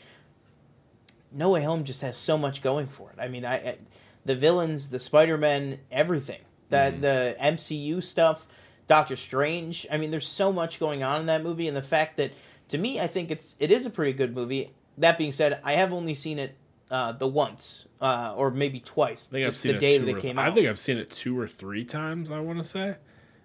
No 1.31 1.51
Way 1.51 1.63
Home 1.63 1.85
just 1.85 2.03
has 2.03 2.17
so 2.17 2.37
much 2.37 2.63
going 2.63 2.87
for 2.87 3.11
it. 3.11 3.17
I 3.21 3.29
mean, 3.29 3.45
I, 3.45 3.55
I 3.55 3.79
the 4.25 4.37
villains, 4.37 4.91
the 4.91 5.01
Spider-Man, 5.01 5.81
everything, 5.91 6.41
the 6.69 6.77
mm-hmm. 6.77 7.01
the 7.01 7.37
MCU 7.41 8.03
stuff 8.03 8.47
Doctor 8.87 9.17
Strange. 9.17 9.87
I 9.91 9.97
mean, 9.97 10.11
there's 10.11 10.29
so 10.29 10.53
much 10.53 10.79
going 10.79 11.03
on 11.03 11.21
in 11.21 11.27
that 11.27 11.43
movie, 11.43 11.69
and 11.69 11.77
the 11.77 11.83
fact 11.83 12.17
that 12.19 12.33
to 12.69 12.79
me, 12.79 13.01
I 13.01 13.07
think 13.07 13.31
it's 13.31 13.57
it 13.59 13.71
is 13.71 13.87
a 13.87 13.91
pretty 13.91 14.13
good 14.13 14.35
movie. 14.35 14.71
That 14.99 15.17
being 15.19 15.33
said, 15.33 15.61
I 15.65 15.73
have 15.73 15.93
only 15.93 16.15
seen 16.15 16.39
it 16.39 16.57
uh, 16.93 17.11
the 17.13 17.27
once 17.27 17.87
uh, 18.03 18.35
or 18.37 18.51
maybe 18.51 18.79
twice. 18.79 19.29
I 19.31 19.33
think 19.33 19.47
I've 19.47 19.57
seen 19.57 19.73
the 19.73 19.79
day 19.79 19.99
that 19.99 20.09
it 20.09 20.21
came 20.21 20.39
out. 20.39 20.47
I 20.47 20.55
think 20.55 20.69
I've 20.69 20.79
seen 20.79 20.99
it 20.99 21.11
two 21.11 21.39
or 21.39 21.49
three 21.49 21.85
times. 21.85 22.31
I 22.31 22.39
want 22.39 22.59
to 22.59 22.65
say. 22.65 22.97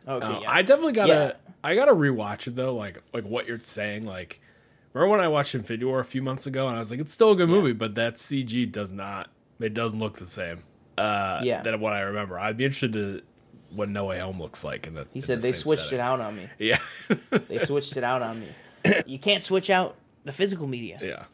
Okay. 0.06 0.26
Uh, 0.26 0.42
yeah. 0.42 0.52
I 0.52 0.62
definitely 0.62 0.94
gotta. 0.94 1.14
Yeah. 1.14 1.54
I 1.64 1.74
gotta 1.74 1.94
rewatch 1.94 2.48
it 2.48 2.58
though. 2.58 2.76
Like 2.76 3.02
like 3.14 3.24
what 3.24 3.48
you're 3.48 3.60
saying. 3.60 4.06
Like 4.06 4.42
remember 4.94 5.12
when 5.14 5.22
I 5.22 5.30
watched 5.30 5.56
Infinity 5.56 5.86
War 5.86 6.02
a 6.02 6.06
few 6.06 6.22
months 6.22 6.46
ago, 6.46 6.68
and 6.68 6.76
I 6.76 6.80
was 6.80 6.92
like, 6.92 7.00
it's 7.00 7.14
still 7.14 7.32
a 7.32 7.36
good 7.38 7.50
yeah. 7.50 7.56
movie, 7.56 7.74
but 7.74 7.96
that 7.96 8.16
CG 8.16 8.70
does 8.70 8.92
not. 8.92 9.30
It 9.62 9.74
doesn't 9.74 9.98
look 9.98 10.18
the 10.18 10.26
same. 10.26 10.64
Uh, 10.98 11.40
yeah. 11.42 11.62
Than 11.62 11.80
what 11.80 11.94
I 11.94 12.02
remember. 12.02 12.38
I'd 12.38 12.58
be 12.58 12.66
interested 12.66 12.94
to 12.94 13.22
what 13.72 13.88
No 13.88 14.06
Way 14.06 14.20
Home 14.20 14.42
looks 14.42 14.66
like. 14.66 14.88
In 14.88 14.96
the 14.96 15.08
he 15.14 15.22
said 15.22 15.40
the 15.40 15.48
they 15.48 15.54
switched 15.54 15.84
setting. 15.84 16.00
it 16.00 16.02
out 16.02 16.20
on 16.20 16.36
me. 16.36 16.50
Yeah, 16.60 16.80
they 17.48 17.60
switched 17.60 17.96
it 17.96 18.04
out 18.04 18.22
on 18.22 18.42
me. 18.42 18.48
You 19.06 19.20
can't 19.20 19.44
switch 19.44 19.70
out 19.70 19.98
the 20.24 20.32
physical 20.32 20.66
media. 20.66 21.00
Yeah. 21.02 21.26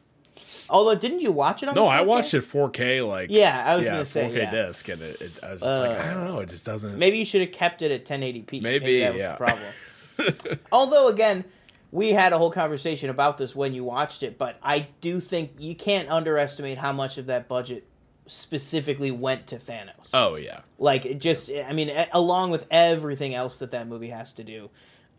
Although, 0.74 0.95
didn't 0.95 1.19
you 1.19 1.32
watch 1.32 1.61
it 1.61 1.69
on? 1.69 1.76
No, 1.76 1.86
I 1.86 2.01
watched 2.01 2.34
it 2.34 2.43
4K. 2.43 3.07
Like 3.07 3.30
yeah, 3.30 3.63
I 3.63 3.76
was 3.76 3.86
yeah, 3.86 3.91
gonna 3.91 4.05
say 4.05 4.28
4K 4.28 4.36
yeah. 4.36 4.51
disc, 4.51 4.89
and 4.89 5.01
it, 5.01 5.21
it, 5.21 5.32
I 5.43 5.51
was 5.51 5.61
just 5.61 5.71
uh, 5.71 5.80
like, 5.80 5.99
I 5.99 6.13
don't 6.13 6.28
know, 6.28 6.39
it 6.39 6.49
just 6.49 6.65
doesn't. 6.65 6.97
Maybe 6.97 7.19
you 7.19 7.26
should 7.26 7.41
have 7.41 7.51
kept 7.51 7.84
it 7.84 7.91
at 7.91 8.05
1080p. 8.05 8.53
Maybe, 8.53 8.61
maybe 8.61 8.99
that 9.01 9.13
was 9.13 9.21
yeah. 9.21 9.32
the 9.32 9.38
problem. 9.38 10.59
Although, 10.71 11.09
again, 11.09 11.45
we 11.91 12.09
had 12.09 12.34
a 12.34 12.39
whole 12.39 12.49
conversation 12.49 13.11
about 13.11 13.38
this 13.38 13.55
when 13.55 13.76
you 13.76 13.84
watched 13.84 14.24
it, 14.24 14.39
but 14.39 14.57
I 14.63 14.88
do 14.99 15.19
think 15.19 15.51
you 15.59 15.76
can't 15.76 16.09
underestimate 16.09 16.80
how 16.80 16.91
much 16.91 17.19
of 17.19 17.28
that 17.28 17.47
budget 17.47 17.86
specifically 18.26 19.11
went 19.11 19.45
to 19.47 19.57
Thanos. 19.57 20.09
Oh 20.11 20.36
yeah. 20.36 20.61
Like 20.80 21.05
it 21.05 21.19
just 21.19 21.51
I 21.51 21.71
mean 21.74 21.91
along 22.11 22.49
with 22.49 22.65
everything 22.71 23.36
else 23.36 23.59
that 23.59 23.69
that 23.71 23.88
movie 23.88 24.09
has 24.09 24.34
to 24.34 24.43
do. 24.43 24.71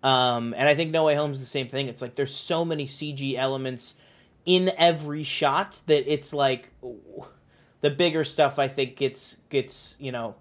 Um, 0.02 0.52
and 0.56 0.68
I 0.68 0.74
think 0.74 0.90
No 0.90 1.04
Way 1.04 1.14
Home's 1.14 1.38
the 1.38 1.46
same 1.46 1.68
thing. 1.68 1.86
It's 1.88 2.02
like 2.02 2.16
there's 2.16 2.34
so 2.34 2.64
many 2.64 2.88
CG 2.88 3.36
elements 3.36 3.94
in 4.44 4.72
every 4.76 5.22
shot 5.22 5.80
that 5.86 6.10
it's 6.10 6.32
like 6.32 6.70
the 7.80 7.90
bigger 7.90 8.24
stuff 8.24 8.58
I 8.58 8.68
think 8.68 8.96
gets 8.96 9.38
gets, 9.48 9.96
you 9.98 10.12
know, 10.12 10.36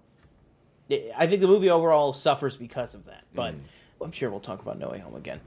I 1.16 1.26
think 1.26 1.40
the 1.40 1.46
movie 1.46 1.70
overall 1.70 2.12
suffers 2.12 2.56
because 2.56 2.94
of 2.94 3.06
that. 3.06 3.24
But 3.34 3.54
mm. 3.54 3.60
I'm 4.02 4.12
sure 4.12 4.30
we'll 4.30 4.40
talk 4.40 4.60
about 4.60 4.78
No 4.78 4.90
Way 4.90 4.98
Home 4.98 5.14
again. 5.14 5.40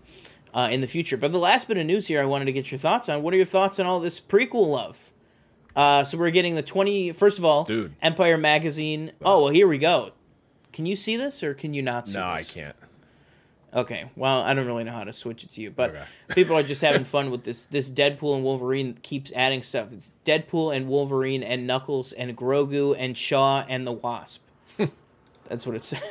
Uh, 0.53 0.69
in 0.71 0.81
the 0.81 0.87
future. 0.87 1.17
But 1.17 1.31
the 1.31 1.37
last 1.37 1.67
bit 1.67 1.77
of 1.77 1.85
news 1.85 2.07
here 2.07 2.21
I 2.21 2.25
wanted 2.25 2.45
to 2.45 2.51
get 2.51 2.71
your 2.71 2.79
thoughts 2.79 3.09
on. 3.09 3.21
What 3.21 3.33
are 3.33 3.37
your 3.37 3.45
thoughts 3.45 3.79
on 3.79 3.85
all 3.85 3.99
this 3.99 4.19
prequel 4.19 4.67
love? 4.67 5.11
Uh, 5.75 6.03
so 6.03 6.17
we're 6.17 6.31
getting 6.31 6.55
the 6.55 6.63
20. 6.63 7.11
First 7.11 7.37
of 7.37 7.45
all, 7.45 7.63
Dude. 7.63 7.93
Empire 8.01 8.37
Magazine. 8.37 9.11
Oh, 9.21 9.43
well, 9.43 9.53
here 9.53 9.67
we 9.67 9.77
go. 9.77 10.13
Can 10.73 10.87
you 10.87 10.95
see 10.95 11.15
this 11.15 11.43
or 11.43 11.53
can 11.53 11.75
you 11.75 11.83
not 11.83 12.07
see 12.07 12.17
no, 12.17 12.33
this? 12.37 12.49
I 12.49 12.53
can't. 12.53 12.75
Okay, 13.73 14.05
well, 14.15 14.41
I 14.41 14.53
don't 14.53 14.65
really 14.65 14.85
know 14.85 14.93
how 14.93 15.03
to 15.03 15.13
switch 15.13 15.43
it 15.43 15.51
to 15.53 15.61
you, 15.61 15.71
but 15.71 15.89
okay. 15.89 16.03
people 16.29 16.57
are 16.57 16.63
just 16.63 16.81
having 16.81 17.03
fun 17.05 17.29
with 17.31 17.43
this. 17.43 17.65
This 17.65 17.89
Deadpool 17.89 18.35
and 18.35 18.43
Wolverine 18.43 18.97
keeps 19.01 19.31
adding 19.33 19.61
stuff. 19.61 19.91
It's 19.91 20.11
Deadpool 20.25 20.75
and 20.75 20.87
Wolverine 20.87 21.43
and 21.43 21.67
Knuckles 21.67 22.13
and 22.13 22.35
Grogu 22.35 22.95
and 22.97 23.17
Shaw 23.17 23.65
and 23.67 23.85
the 23.85 23.91
Wasp. 23.91 24.43
That's 25.47 25.65
what 25.65 25.75
it 25.75 25.83
says. 25.83 26.01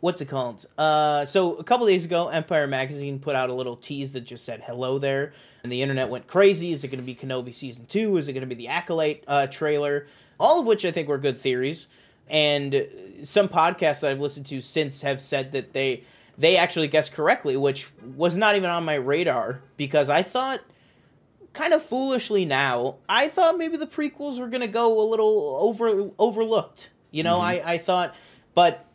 What's 0.00 0.20
it 0.20 0.26
called? 0.26 0.64
Uh, 0.78 1.26
so 1.26 1.56
a 1.56 1.64
couple 1.64 1.86
days 1.86 2.04
ago, 2.04 2.28
Empire 2.28 2.66
Magazine 2.66 3.18
put 3.18 3.36
out 3.36 3.50
a 3.50 3.54
little 3.54 3.76
tease 3.76 4.12
that 4.12 4.22
just 4.22 4.44
said 4.44 4.62
"Hello 4.66 4.98
there." 4.98 5.32
and 5.62 5.70
the 5.70 5.82
internet 5.82 6.08
went 6.08 6.26
crazy. 6.26 6.72
Is 6.72 6.84
it 6.84 6.88
going 6.88 7.00
to 7.00 7.06
be 7.06 7.14
Kenobi 7.14 7.54
season 7.54 7.86
two? 7.86 8.16
Is 8.16 8.28
it 8.28 8.32
going 8.32 8.42
to 8.42 8.46
be 8.46 8.54
the 8.54 8.68
Acolyte 8.68 9.24
uh, 9.26 9.46
trailer? 9.46 10.06
All 10.38 10.60
of 10.60 10.66
which 10.66 10.84
I 10.84 10.90
think 10.90 11.08
were 11.08 11.18
good 11.18 11.38
theories. 11.38 11.88
And 12.28 12.86
some 13.24 13.48
podcasts 13.48 14.00
that 14.00 14.12
I've 14.12 14.20
listened 14.20 14.46
to 14.46 14.60
since 14.60 15.02
have 15.02 15.20
said 15.20 15.52
that 15.52 15.72
they 15.72 16.04
they 16.40 16.56
actually 16.56 16.88
guessed 16.88 17.12
correctly, 17.12 17.54
which 17.54 17.90
was 18.16 18.34
not 18.34 18.56
even 18.56 18.70
on 18.70 18.82
my 18.82 18.94
radar 18.94 19.60
because 19.76 20.08
I 20.08 20.22
thought 20.22 20.60
kind 21.52 21.74
of 21.74 21.82
foolishly 21.82 22.46
now, 22.46 22.96
I 23.10 23.28
thought 23.28 23.58
maybe 23.58 23.76
the 23.76 23.86
prequels 23.86 24.38
were 24.38 24.48
going 24.48 24.62
to 24.62 24.66
go 24.66 25.02
a 25.02 25.06
little 25.06 25.58
over 25.60 26.10
overlooked. 26.18 26.88
You 27.10 27.24
know, 27.24 27.34
mm-hmm. 27.36 27.68
I, 27.68 27.74
I 27.74 27.78
thought, 27.78 28.14
but 28.54 28.86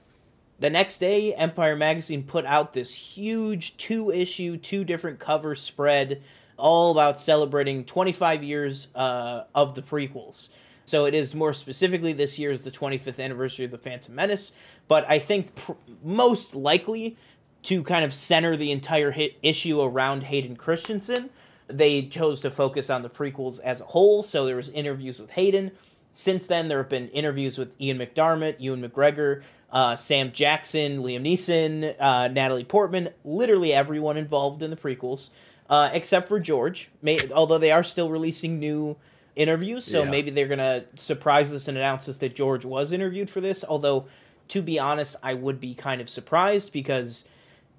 the 0.60 0.72
next 0.72 0.98
day, 0.98 1.36
Empire 1.36 1.76
Magazine 1.76 2.24
put 2.24 2.46
out 2.46 2.74
this 2.74 2.96
huge 2.96 3.78
two 3.78 4.10
issue, 4.10 4.58
two 4.58 4.84
different 4.84 5.20
cover 5.20 5.54
spread 5.54 6.24
all 6.58 6.92
about 6.92 7.20
celebrating 7.20 7.84
25 7.84 8.42
years 8.42 8.88
uh, 8.96 9.44
of 9.54 9.76
the 9.76 9.84
prequels. 9.84 10.48
So 10.86 11.06
it 11.06 11.14
is 11.14 11.36
more 11.36 11.54
specifically 11.54 12.14
this 12.14 12.40
year 12.40 12.52
is 12.52 12.64
the 12.64 12.72
25th 12.72 13.20
anniversary 13.20 13.66
of 13.66 13.72
the 13.72 13.78
Phantom 13.78 14.16
Menace, 14.16 14.54
but 14.88 15.06
I 15.10 15.20
think 15.20 15.54
pr- 15.56 15.74
most 16.04 16.56
likely 16.56 17.18
to 17.66 17.84
kind 17.84 18.04
of 18.04 18.14
center 18.14 18.56
the 18.56 18.72
entire 18.72 19.12
hit 19.12 19.38
issue 19.42 19.82
around 19.82 20.24
Hayden 20.24 20.56
Christensen, 20.56 21.30
they 21.68 22.04
chose 22.04 22.40
to 22.42 22.52
focus 22.52 22.90
on 22.90 23.02
the 23.02 23.10
prequels 23.10 23.60
as 23.60 23.82
a 23.82 23.86
whole. 23.86 24.24
So 24.24 24.46
there 24.46 24.56
was 24.56 24.70
interviews 24.70 25.20
with 25.20 25.32
Hayden. 25.32 25.72
Since 26.14 26.48
then, 26.48 26.68
there 26.68 26.78
have 26.78 26.90
been 26.90 27.10
interviews 27.10 27.58
with 27.58 27.80
Ian 27.80 27.98
McDiarmid, 27.98 28.56
Ewan 28.60 28.82
McGregor, 28.82 29.44
uh, 29.72 29.96
Sam 29.96 30.32
Jackson, 30.32 31.00
Liam 31.00 31.24
Neeson, 31.24 31.96
uh, 32.00 32.30
Natalie 32.30 32.64
Portman, 32.64 33.10
literally 33.26 33.74
everyone 33.74 34.16
involved 34.16 34.64
in 34.64 34.70
the 34.70 34.78
prequels 34.78 35.30
uh, 35.70 35.90
except 35.94 36.28
for 36.28 36.40
George. 36.40 36.90
May, 37.02 37.20
although 37.32 37.58
they 37.58 37.72
are 37.72 37.84
still 37.84 38.10
releasing 38.10 38.60
new 38.60 38.98
interviews, 39.36 39.86
so 39.86 40.04
yeah. 40.04 40.10
maybe 40.10 40.32
they're 40.32 40.48
gonna 40.48 40.86
surprise 40.96 41.52
us 41.52 41.68
and 41.68 41.78
announce 41.78 42.08
us 42.08 42.18
that 42.20 42.36
George 42.36 42.66
was 42.66 42.92
interviewed 42.92 43.30
for 43.30 43.42
this. 43.42 43.66
Although, 43.68 44.06
to 44.50 44.62
be 44.62 44.80
honest, 44.80 45.16
I 45.24 45.34
would 45.34 45.60
be 45.60 45.74
kind 45.74 46.02
of 46.02 46.10
surprised 46.10 46.72
because 46.72 47.26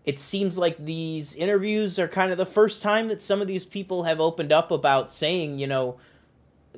it 0.07 0.21
seems 0.21 0.57
like 0.57 0.79
these 0.79 1.35
interviews 1.35 1.99
are 1.99 2.07
kind 2.07 2.31
of 2.31 2.39
the 2.39 2.47
first 2.47 2.81
time 2.81 3.09
that 3.09 3.23
some 3.23 3.41
of 3.41 3.49
these 3.49 3.65
people 3.65 4.05
have 4.05 4.21
opened 4.21 4.53
up 4.53 4.71
about 4.71 5.13
saying, 5.13 5.59
you 5.59 5.67
know, 5.67 5.99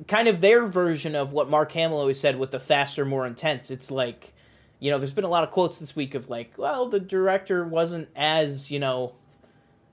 kind 0.07 0.27
of 0.27 0.41
their 0.41 0.65
version 0.65 1.15
of 1.15 1.31
what 1.31 1.47
Mark 1.47 1.71
Hamill 1.73 1.99
always 1.99 2.19
said 2.19 2.39
with 2.39 2.49
the 2.49 2.59
faster, 2.59 3.05
more 3.05 3.27
intense. 3.27 3.69
It's 3.69 3.91
like, 3.91 4.33
you 4.79 4.89
know, 4.89 4.97
there's 4.97 5.13
been 5.13 5.25
a 5.25 5.29
lot 5.29 5.43
of 5.43 5.51
quotes 5.51 5.77
this 5.77 5.95
week 5.95 6.15
of 6.15 6.27
like, 6.27 6.53
well, 6.57 6.89
the 6.89 6.99
director 6.99 7.63
wasn't 7.63 8.09
as, 8.15 8.71
you 8.71 8.79
know, 8.79 9.13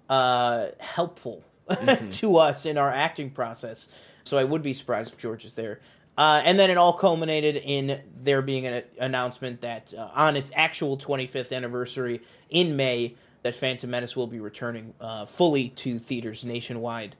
uh, 0.08 0.68
helpful 0.80 1.44
mm-hmm. 1.68 2.08
to 2.10 2.38
us 2.38 2.64
in 2.64 2.78
our 2.78 2.90
acting 2.90 3.30
process. 3.30 3.88
So 4.24 4.38
I 4.38 4.44
would 4.44 4.62
be 4.62 4.72
surprised 4.72 5.12
if 5.12 5.18
George 5.18 5.44
is 5.44 5.54
there. 5.54 5.80
Uh, 6.16 6.40
and 6.44 6.58
then 6.58 6.70
it 6.70 6.78
all 6.78 6.94
culminated 6.94 7.56
in 7.56 8.00
there 8.18 8.40
being 8.40 8.66
an 8.66 8.84
announcement 8.98 9.60
that 9.60 9.92
uh, 9.92 10.08
on 10.14 10.36
its 10.36 10.50
actual 10.54 10.96
25th 10.96 11.54
anniversary 11.54 12.22
in 12.48 12.74
May, 12.74 13.14
that 13.46 13.54
Phantom 13.54 13.88
Menace 13.88 14.16
will 14.16 14.26
be 14.26 14.40
returning 14.40 14.92
uh, 15.00 15.24
fully 15.24 15.68
to 15.70 16.00
theaters 16.00 16.44
nationwide. 16.44 17.14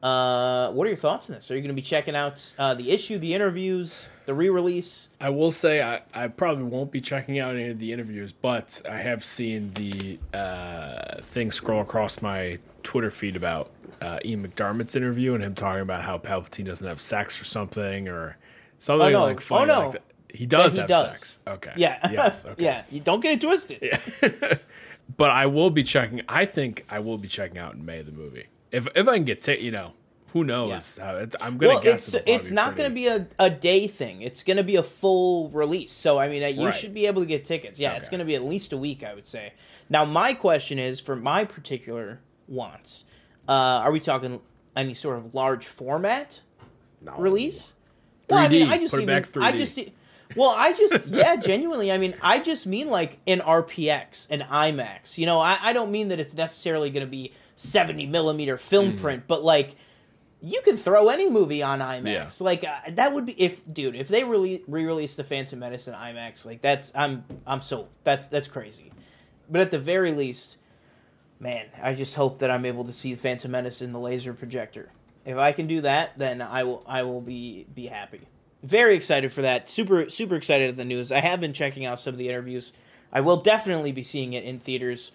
Uh, 0.00 0.70
what 0.70 0.84
are 0.86 0.90
your 0.90 0.96
thoughts 0.96 1.28
on 1.28 1.34
this? 1.34 1.50
Are 1.50 1.54
you 1.54 1.60
going 1.60 1.74
to 1.74 1.74
be 1.74 1.82
checking 1.82 2.14
out 2.14 2.52
uh, 2.56 2.74
the 2.74 2.92
issue, 2.92 3.18
the 3.18 3.34
interviews, 3.34 4.06
the 4.26 4.34
re-release? 4.34 5.08
I 5.20 5.30
will 5.30 5.50
say 5.50 5.82
I, 5.82 6.02
I 6.14 6.28
probably 6.28 6.64
won't 6.64 6.92
be 6.92 7.00
checking 7.00 7.40
out 7.40 7.54
any 7.54 7.68
of 7.68 7.80
the 7.80 7.92
interviews, 7.92 8.32
but 8.32 8.80
I 8.88 8.98
have 8.98 9.24
seen 9.24 9.72
the 9.74 10.20
uh, 10.32 11.20
thing 11.22 11.50
scroll 11.50 11.80
across 11.80 12.22
my 12.22 12.58
Twitter 12.84 13.10
feed 13.10 13.34
about 13.34 13.70
uh, 14.00 14.18
Ian 14.24 14.46
McDiarmid's 14.46 14.94
interview 14.94 15.34
and 15.34 15.42
him 15.42 15.54
talking 15.54 15.82
about 15.82 16.02
how 16.02 16.18
Palpatine 16.18 16.64
doesn't 16.64 16.86
have 16.86 17.00
sex 17.00 17.40
or 17.40 17.44
something 17.44 18.08
or 18.08 18.36
something 18.78 19.08
oh, 19.08 19.10
no. 19.10 19.24
like 19.24 19.40
funny 19.40 19.70
oh, 19.70 19.74
no. 19.74 19.84
like 19.86 19.92
that. 19.92 20.02
He 20.28 20.46
does 20.46 20.76
yeah, 20.76 20.86
he 20.86 20.92
have 20.92 21.06
does. 21.06 21.18
sex. 21.18 21.38
Okay. 21.46 21.72
Yeah. 21.76 22.10
Yes. 22.10 22.46
Okay. 22.52 22.64
yeah. 22.64 22.82
You 22.90 23.00
don't 23.00 23.20
get 23.20 23.32
it 23.32 23.40
twisted. 23.40 23.78
Yeah. 23.82 24.54
but 25.16 25.30
I 25.30 25.46
will 25.46 25.70
be 25.70 25.82
checking. 25.82 26.22
I 26.28 26.44
think 26.44 26.84
I 26.88 26.98
will 26.98 27.18
be 27.18 27.28
checking 27.28 27.58
out 27.58 27.74
in 27.74 27.84
May 27.84 28.02
the 28.02 28.12
movie 28.12 28.46
if 28.70 28.88
if 28.94 29.06
I 29.06 29.14
can 29.14 29.24
get 29.24 29.42
to 29.42 29.62
you 29.62 29.70
know 29.70 29.92
who 30.32 30.44
knows? 30.44 30.98
Yeah. 30.98 31.26
I'm 31.42 31.58
gonna 31.58 31.74
well, 31.74 31.82
guess 31.82 32.14
it's 32.14 32.24
it's 32.26 32.50
not 32.50 32.74
pretty... 32.74 32.82
gonna 32.82 32.94
be 32.94 33.06
a, 33.06 33.28
a 33.38 33.50
day 33.50 33.86
thing. 33.86 34.22
It's 34.22 34.42
gonna 34.42 34.62
be 34.62 34.76
a 34.76 34.82
full 34.82 35.50
release. 35.50 35.92
So 35.92 36.18
I 36.18 36.28
mean, 36.28 36.58
you 36.58 36.66
right. 36.66 36.74
should 36.74 36.94
be 36.94 37.06
able 37.06 37.20
to 37.20 37.26
get 37.26 37.44
tickets. 37.44 37.78
Yeah, 37.78 37.90
okay. 37.90 37.98
it's 37.98 38.08
gonna 38.08 38.24
be 38.24 38.34
at 38.34 38.42
least 38.42 38.72
a 38.72 38.78
week, 38.78 39.04
I 39.04 39.14
would 39.14 39.26
say. 39.26 39.52
Now, 39.90 40.06
my 40.06 40.32
question 40.32 40.78
is 40.78 41.00
for 41.00 41.14
my 41.14 41.44
particular 41.44 42.20
wants. 42.48 43.04
Uh, 43.46 43.52
are 43.52 43.92
we 43.92 44.00
talking 44.00 44.40
any 44.74 44.94
sort 44.94 45.18
of 45.18 45.34
large 45.34 45.66
format 45.66 46.40
no. 47.02 47.14
release? 47.18 47.74
3D. 48.28 48.30
Well, 48.30 48.38
I 48.38 48.48
mean, 48.48 48.68
I 48.68 48.78
just 48.78 48.94
Put 48.94 49.02
it 49.02 49.06
back 49.06 49.26
3D. 49.26 49.42
I 49.42 49.52
just 49.52 49.78
well, 50.36 50.50
I 50.50 50.72
just 50.72 51.06
yeah, 51.06 51.36
genuinely. 51.36 51.92
I 51.92 51.98
mean, 51.98 52.14
I 52.22 52.40
just 52.40 52.66
mean 52.66 52.88
like 52.88 53.18
an 53.26 53.40
RPX, 53.40 54.28
an 54.30 54.40
IMAX. 54.40 55.18
You 55.18 55.26
know, 55.26 55.40
I, 55.40 55.58
I 55.60 55.72
don't 55.72 55.90
mean 55.90 56.08
that 56.08 56.20
it's 56.20 56.34
necessarily 56.34 56.90
going 56.90 57.04
to 57.04 57.10
be 57.10 57.32
seventy 57.56 58.06
millimeter 58.06 58.56
film 58.56 58.92
mm. 58.92 59.00
print, 59.00 59.24
but 59.26 59.42
like 59.42 59.76
you 60.42 60.60
can 60.62 60.76
throw 60.76 61.08
any 61.08 61.30
movie 61.30 61.62
on 61.62 61.78
IMAX. 61.78 62.04
Yeah. 62.04 62.30
Like 62.40 62.64
uh, 62.64 62.90
that 62.90 63.12
would 63.12 63.26
be 63.26 63.40
if 63.40 63.62
dude, 63.72 63.94
if 63.94 64.08
they 64.08 64.24
really 64.24 64.62
re-release 64.66 65.14
the 65.14 65.24
Phantom 65.24 65.58
Menace 65.58 65.86
in 65.86 65.94
IMAX, 65.94 66.44
like 66.44 66.60
that's 66.60 66.92
I'm 66.94 67.24
I'm 67.46 67.62
sold. 67.62 67.88
That's 68.04 68.26
that's 68.26 68.48
crazy. 68.48 68.92
But 69.48 69.60
at 69.60 69.70
the 69.70 69.78
very 69.78 70.12
least, 70.12 70.56
man, 71.38 71.66
I 71.80 71.94
just 71.94 72.16
hope 72.16 72.40
that 72.40 72.50
I'm 72.50 72.64
able 72.64 72.84
to 72.84 72.92
see 72.92 73.14
the 73.14 73.20
Phantom 73.20 73.50
Menace 73.50 73.80
in 73.80 73.92
the 73.92 74.00
laser 74.00 74.34
projector. 74.34 74.90
If 75.24 75.36
I 75.36 75.52
can 75.52 75.68
do 75.68 75.80
that, 75.82 76.18
then 76.18 76.42
I 76.42 76.64
will 76.64 76.82
I 76.86 77.04
will 77.04 77.20
be 77.20 77.66
be 77.72 77.86
happy. 77.86 78.22
Very 78.62 78.94
excited 78.94 79.32
for 79.32 79.42
that. 79.42 79.70
Super 79.70 80.08
super 80.08 80.36
excited 80.36 80.70
at 80.70 80.76
the 80.76 80.84
news. 80.84 81.10
I 81.10 81.20
have 81.20 81.40
been 81.40 81.52
checking 81.52 81.84
out 81.84 82.00
some 82.00 82.14
of 82.14 82.18
the 82.18 82.28
interviews. 82.28 82.72
I 83.12 83.20
will 83.20 83.38
definitely 83.38 83.92
be 83.92 84.02
seeing 84.02 84.32
it 84.32 84.44
in 84.44 84.58
theaters 84.58 85.12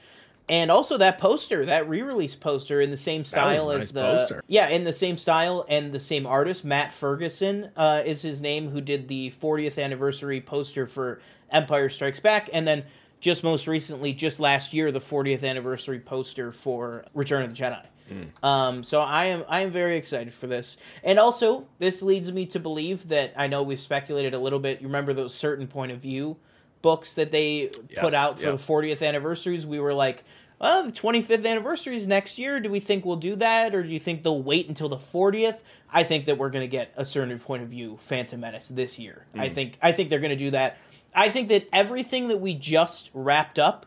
and 0.50 0.72
also 0.72 0.98
that 0.98 1.18
poster, 1.18 1.66
that 1.66 1.90
re-release 1.90 2.36
poster 2.36 2.80
in 2.80 2.90
the 2.90 2.98
same 2.98 3.26
style 3.26 3.70
as 3.70 3.80
nice 3.80 3.92
the 3.92 4.18
poster. 4.18 4.44
yeah, 4.48 4.70
in 4.70 4.86
the 4.86 4.94
same 4.94 5.18
style 5.18 5.66
and 5.68 5.92
the 5.92 6.00
same 6.00 6.26
artist, 6.26 6.64
Matt 6.64 6.94
Ferguson 6.94 7.72
uh, 7.76 8.02
is 8.06 8.22
his 8.22 8.40
name, 8.40 8.70
who 8.70 8.80
did 8.80 9.10
the 9.10 9.32
40th 9.42 9.82
anniversary 9.82 10.40
poster 10.40 10.88
for 10.88 11.20
Empire 11.52 11.90
Strikes 11.90 12.22
Back, 12.22 12.50
and 12.54 12.66
then 12.66 12.84
just 13.20 13.44
most 13.44 13.68
recently, 13.68 14.14
just 14.14 14.40
last 14.40 14.74
year, 14.74 14.92
the 14.92 15.02
40th 15.02 15.44
anniversary 15.44 16.00
poster 16.00 16.52
for 16.52 17.04
Return 17.14 17.44
of 17.44 17.56
the 17.56 17.62
Jedi. 17.62 17.84
Mm. 18.10 18.44
Um, 18.44 18.84
so 18.84 19.02
I 19.02 19.26
am 19.26 19.44
I 19.50 19.62
am 19.62 19.72
very 19.72 19.98
excited 19.98 20.34
for 20.34 20.48
this, 20.48 20.78
and 21.04 21.20
also 21.20 21.68
this 21.80 22.02
leads 22.02 22.32
me 22.32 22.46
to 22.48 22.60
believe 22.60 23.10
that 23.10 23.34
I 23.36 23.48
know 23.48 23.64
we've 23.64 23.80
speculated 23.80 24.34
a 24.34 24.40
little 24.40 24.60
bit. 24.60 24.82
You 24.82 24.88
remember 24.88 25.14
those 25.14 25.34
certain 25.34 25.68
point 25.68 25.92
of 25.92 26.00
view 26.00 26.38
books 26.82 27.14
that 27.16 27.32
they 27.32 27.70
yes, 27.90 28.00
put 28.00 28.14
out 28.14 28.40
for 28.40 28.46
yep. 28.46 28.58
the 28.58 28.64
40th 28.64 29.06
anniversaries, 29.06 29.66
we 29.66 29.80
were 29.80 29.94
like, 29.94 30.24
well, 30.60 30.84
the 30.84 30.92
25th 30.92 31.46
anniversary 31.46 31.96
is 31.96 32.08
next 32.08 32.38
year. 32.38 32.60
Do 32.60 32.70
we 32.70 32.80
think 32.80 33.06
we'll 33.06 33.18
do 33.18 33.36
that, 33.36 33.76
or 33.76 33.84
do 33.84 33.90
you 33.90 34.00
think 34.00 34.24
they'll 34.24 34.42
wait 34.42 34.68
until 34.68 34.90
the 34.90 34.98
40th? 34.98 35.60
I 35.92 36.04
think 36.04 36.26
that 36.26 36.38
we're 36.38 36.50
going 36.50 36.64
to 36.64 36.68
get 36.68 36.94
a 36.96 37.06
certain 37.06 37.38
point 37.40 37.64
of 37.64 37.70
view 37.70 38.00
Phantom 38.02 38.40
Menace 38.40 38.70
this 38.70 38.98
year. 38.98 39.26
Mm. 39.36 39.42
I 39.42 39.50
think 39.50 39.78
I 39.82 39.92
think 39.92 40.10
they're 40.10 40.20
going 40.20 40.32
to 40.32 40.36
do 40.36 40.52
that. 40.52 40.78
I 41.14 41.30
think 41.30 41.48
that 41.50 41.68
everything 41.72 42.28
that 42.28 42.38
we 42.38 42.54
just 42.54 43.12
wrapped 43.14 43.60
up, 43.60 43.86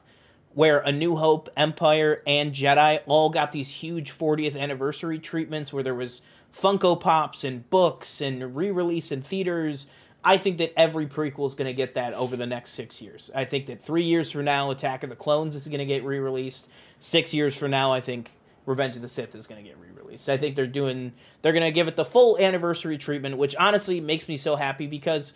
where 0.55 0.81
A 0.81 0.93
New 0.93 1.17
Hope, 1.17 1.49
Empire, 1.57 2.23
and 2.27 2.53
Jedi 2.53 3.01
all 3.07 3.31
got 3.31 3.53
these 3.53 3.69
huge 3.69 4.11
40th 4.13 4.59
anniversary 4.59 5.19
treatments, 5.19 5.73
where 5.73 5.83
there 5.83 5.95
was 5.95 6.23
Funko 6.53 6.99
Pops 6.99 7.45
and 7.45 7.69
books 7.71 8.21
and 8.21 8.57
re-release 8.57 9.13
in 9.13 9.23
theaters 9.23 9.87
I 10.23 10.37
think 10.37 10.59
that 10.59 10.79
every 10.79 11.07
prequel 11.07 11.47
is 11.47 11.55
going 11.55 11.67
to 11.67 11.73
get 11.73 11.95
that 11.95 12.13
over 12.15 12.37
the 12.37 12.47
next 12.47 12.73
six 12.73 13.01
years. 13.01 13.31
I 13.35 13.45
think 13.45 13.67
that 13.67 13.83
three 13.83 14.03
years 14.03 14.31
from 14.31 14.45
now, 14.45 14.71
Attack 14.71 15.03
of 15.03 15.11
the 15.11 15.17
Clones 15.17 15.55
is 15.57 15.67
going 15.67 15.79
to 15.79 15.87
get 15.87 16.05
re-released. 16.05 16.69
Six 16.99 17.33
years 17.33 17.57
from 17.57 17.71
now, 17.71 17.93
I 17.93 18.03
think 18.03 18.33
Revenge 18.67 18.97
of 18.97 19.03
the 19.03 19.09
Sith 19.09 19.35
is 19.35 19.47
going 19.47 19.63
to 19.63 19.69
get 19.69 19.79
re-released. 19.79 20.29
I 20.29 20.37
think 20.37 20.57
they're 20.57 20.67
doing 20.67 21.13
they're 21.41 21.55
going 21.55 21.65
to 21.65 21.73
give 21.73 21.89
it 21.89 21.97
the 21.97 22.05
full 22.05 22.39
anniversary 22.39 22.99
treatment, 22.99 23.39
which 23.39 23.57
honestly 23.57 24.01
makes 24.01 24.29
me 24.29 24.37
so 24.37 24.57
happy 24.57 24.87
because 24.87 25.33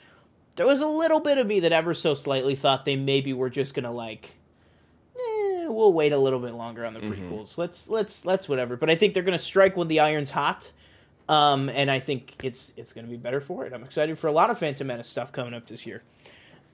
there 0.56 0.66
was 0.66 0.82
a 0.82 0.86
little 0.86 1.20
bit 1.20 1.38
of 1.38 1.46
me 1.46 1.60
that 1.60 1.72
ever 1.72 1.94
so 1.94 2.14
slightly 2.14 2.54
thought 2.54 2.84
they 2.84 2.96
maybe 2.96 3.32
were 3.32 3.50
just 3.50 3.72
going 3.72 3.84
to 3.84 3.90
like 3.90 4.34
eh, 5.64 5.68
we'll 5.68 5.92
wait 5.92 6.12
a 6.12 6.18
little 6.18 6.40
bit 6.40 6.54
longer 6.54 6.84
on 6.84 6.94
the 6.94 7.00
mm-hmm. 7.00 7.12
prequels. 7.12 7.50
Mm-hmm. 7.50 7.60
Let's 7.60 7.88
let's 7.88 8.24
let's 8.24 8.48
whatever. 8.48 8.76
But 8.76 8.90
I 8.90 8.94
think 8.94 9.14
they're 9.14 9.22
going 9.22 9.38
to 9.38 9.44
strike 9.44 9.76
when 9.76 9.88
the 9.88 10.00
iron's 10.00 10.30
hot 10.30 10.72
um, 11.28 11.68
and 11.70 11.90
I 11.90 12.00
think 12.00 12.34
it's 12.42 12.72
it's 12.76 12.92
going 12.92 13.06
to 13.06 13.10
be 13.10 13.16
better 13.16 13.40
for 13.40 13.64
it. 13.64 13.72
I'm 13.72 13.82
excited 13.82 14.18
for 14.18 14.26
a 14.26 14.32
lot 14.32 14.50
of 14.50 14.58
Phantom 14.58 14.86
Menace 14.86 15.08
stuff 15.08 15.32
coming 15.32 15.54
up 15.54 15.66
this 15.66 15.86
year. 15.86 16.02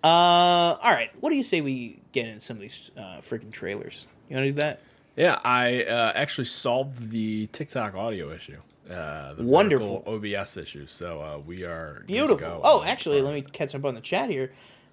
Uh, 0.03 0.77
all 0.83 0.91
right, 0.91 1.11
what 1.21 1.31
do 1.31 1.37
you 1.37 1.45
say 1.45 1.61
we 1.61 2.01
get 2.13 2.27
in 2.27 2.41
some 2.41 2.57
of 2.57 2.61
these 2.61 2.91
uh, 2.97 3.21
freaking 3.21 3.53
trailers? 3.53 4.07
You 4.29 4.37
want 4.37 4.49
to 4.49 4.53
do 4.53 4.61
that? 4.61 4.81
Yeah, 5.15 5.39
I 5.45 5.85
uh, 5.85 6.13
actually 6.15 6.47
solved 6.47 7.11
the 7.11 7.47
TikTok 7.49 7.95
audio 7.95 8.33
issue. 8.33 8.59
Uh, 8.91 9.35
the 9.35 9.45
Wonderful 9.45 10.03
OBS 10.07 10.57
issue. 10.57 10.87
So 10.87 11.21
uh, 11.21 11.43
we 11.47 11.65
are 11.65 12.03
beautiful. 12.07 12.61
Oh, 12.65 12.83
actually, 12.83 13.21
let 13.21 13.35
me 13.35 13.43
catch 13.43 13.75
up 13.75 13.85
on 13.85 13.95
the 13.95 14.01
chat 14.01 14.31
here. 14.31 14.53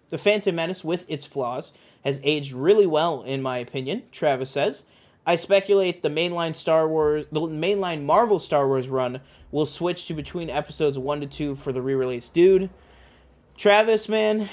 The 0.10 0.18
Phantom 0.18 0.54
Menace, 0.54 0.84
with 0.84 1.10
its 1.10 1.26
flaws, 1.26 1.74
has 2.08 2.22
aged 2.24 2.54
really 2.54 2.88
well, 2.88 3.22
in 3.22 3.42
my 3.42 3.58
opinion. 3.58 4.04
Travis 4.14 4.50
says. 4.50 4.86
I 5.26 5.36
speculate 5.36 6.04
the 6.04 6.10
mainline 6.10 6.56
Star 6.56 6.88
Wars, 6.88 7.26
the 7.34 7.42
mainline 7.42 8.04
Marvel 8.04 8.40
Star 8.40 8.66
Wars 8.66 8.88
run 8.88 9.20
will 9.52 9.66
switch 9.66 10.08
to 10.08 10.14
between 10.14 10.50
episodes 10.50 10.98
one 10.98 11.20
to 11.20 11.28
two 11.28 11.56
for 11.56 11.74
the 11.74 11.82
re-release. 11.82 12.30
Dude, 12.30 12.70
Travis, 13.58 14.08
man, 14.08 14.48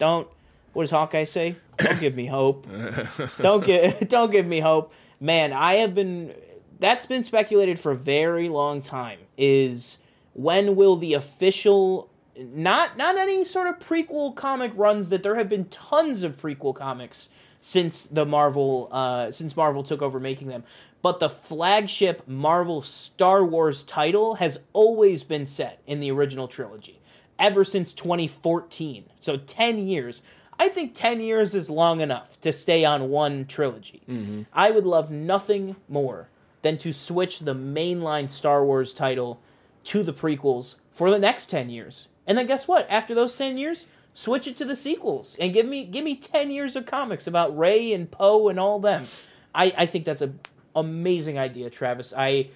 don't. 0.00 0.26
What 0.72 0.82
does 0.82 0.90
Hawkeye 0.90 1.22
say? 1.22 1.54
Don't 1.78 2.00
give 2.00 2.16
me 2.16 2.26
hope. 2.26 2.66
don't 3.38 3.64
get. 3.64 4.08
Don't 4.08 4.32
give 4.32 4.46
me 4.46 4.58
hope, 4.58 4.92
man. 5.20 5.52
I 5.52 5.74
have 5.74 5.94
been. 5.94 6.34
That's 6.80 7.06
been 7.06 7.22
speculated 7.22 7.78
for 7.78 7.92
a 7.92 7.96
very 7.96 8.48
long 8.48 8.82
time. 8.82 9.20
Is 9.38 9.98
when 10.32 10.74
will 10.74 10.96
the 10.96 11.14
official 11.14 12.10
not 12.38 12.96
not 12.96 13.16
any 13.16 13.44
sort 13.44 13.66
of 13.66 13.78
prequel 13.78 14.34
comic 14.34 14.72
runs 14.74 15.08
that 15.08 15.22
there 15.22 15.36
have 15.36 15.48
been 15.48 15.66
tons 15.66 16.22
of 16.22 16.40
prequel 16.40 16.74
comics 16.74 17.28
since 17.60 18.06
the 18.06 18.24
Marvel 18.24 18.88
uh, 18.90 19.30
since 19.32 19.56
Marvel 19.56 19.82
took 19.82 20.02
over 20.02 20.20
making 20.20 20.48
them. 20.48 20.64
But 21.02 21.18
the 21.18 21.30
flagship 21.30 22.26
Marvel 22.28 22.82
Star 22.82 23.44
Wars 23.44 23.82
title 23.82 24.34
has 24.34 24.60
always 24.72 25.24
been 25.24 25.46
set 25.46 25.80
in 25.86 26.00
the 26.00 26.10
original 26.10 26.46
trilogy 26.46 27.00
ever 27.38 27.64
since 27.64 27.92
2014. 27.92 29.04
So 29.18 29.38
10 29.38 29.86
years. 29.86 30.22
I 30.58 30.68
think 30.68 30.94
10 30.94 31.20
years 31.20 31.54
is 31.54 31.70
long 31.70 32.02
enough 32.02 32.38
to 32.42 32.52
stay 32.52 32.84
on 32.84 33.08
one 33.08 33.46
trilogy. 33.46 34.02
Mm-hmm. 34.06 34.42
I 34.52 34.70
would 34.70 34.84
love 34.84 35.10
nothing 35.10 35.76
more 35.88 36.28
than 36.60 36.76
to 36.78 36.92
switch 36.92 37.40
the 37.40 37.54
mainline 37.54 38.30
Star 38.30 38.62
Wars 38.62 38.92
title 38.92 39.40
to 39.84 40.02
the 40.02 40.12
prequels 40.12 40.74
for 40.92 41.10
the 41.10 41.18
next 41.18 41.46
10 41.46 41.70
years. 41.70 42.08
And 42.30 42.38
then 42.38 42.46
guess 42.46 42.68
what? 42.68 42.86
After 42.88 43.12
those 43.12 43.34
10 43.34 43.58
years, 43.58 43.88
Switch 44.12 44.48
it 44.48 44.56
to 44.56 44.64
the 44.64 44.74
sequels 44.74 45.36
and 45.38 45.52
give 45.52 45.66
me 45.66 45.84
give 45.84 46.04
me 46.04 46.16
ten 46.16 46.50
years 46.50 46.74
of 46.74 46.84
comics 46.84 47.26
about 47.26 47.56
Rey 47.56 47.92
and 47.92 48.10
Poe 48.10 48.48
and 48.48 48.58
all 48.58 48.80
them. 48.80 49.06
I, 49.54 49.72
I 49.78 49.86
think 49.86 50.04
that's 50.04 50.20
an 50.20 50.40
amazing 50.74 51.38
idea, 51.38 51.70
Travis. 51.70 52.12
I 52.16 52.48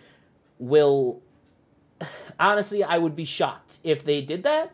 will 0.58 1.22
honestly 2.40 2.82
I 2.82 2.98
would 2.98 3.14
be 3.14 3.24
shocked 3.24 3.78
if 3.84 4.04
they 4.04 4.20
did 4.20 4.42
that. 4.42 4.72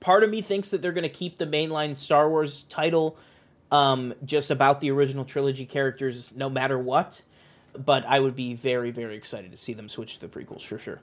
Part 0.00 0.24
of 0.24 0.30
me 0.30 0.42
thinks 0.42 0.70
that 0.70 0.82
they're 0.82 0.92
gonna 0.92 1.08
keep 1.08 1.38
the 1.38 1.46
mainline 1.46 1.96
Star 1.96 2.28
Wars 2.28 2.62
title 2.62 3.16
um, 3.70 4.12
just 4.24 4.50
about 4.50 4.80
the 4.80 4.90
original 4.90 5.24
trilogy 5.24 5.66
characters 5.66 6.32
no 6.34 6.50
matter 6.50 6.78
what. 6.78 7.22
But 7.74 8.04
I 8.06 8.18
would 8.20 8.34
be 8.34 8.54
very, 8.54 8.90
very 8.90 9.16
excited 9.16 9.52
to 9.52 9.56
see 9.56 9.72
them 9.72 9.88
switch 9.88 10.18
to 10.18 10.26
the 10.26 10.28
prequels 10.28 10.62
for 10.62 10.78
sure. 10.78 11.00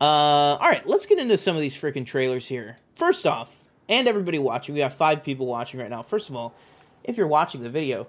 Uh, 0.00 0.04
all 0.04 0.68
right, 0.68 0.86
let's 0.86 1.04
get 1.06 1.18
into 1.18 1.36
some 1.36 1.54
of 1.56 1.62
these 1.62 1.74
freaking 1.76 2.06
trailers 2.06 2.46
here. 2.46 2.76
First 2.94 3.26
off, 3.26 3.64
and 3.88 4.08
everybody 4.08 4.38
watching, 4.38 4.74
we 4.74 4.80
got 4.80 4.92
five 4.92 5.22
people 5.22 5.46
watching 5.46 5.78
right 5.80 5.90
now. 5.90 6.02
First 6.02 6.28
of 6.30 6.36
all, 6.36 6.54
if 7.04 7.16
you're 7.16 7.26
watching 7.26 7.62
the 7.62 7.68
video, 7.70 8.06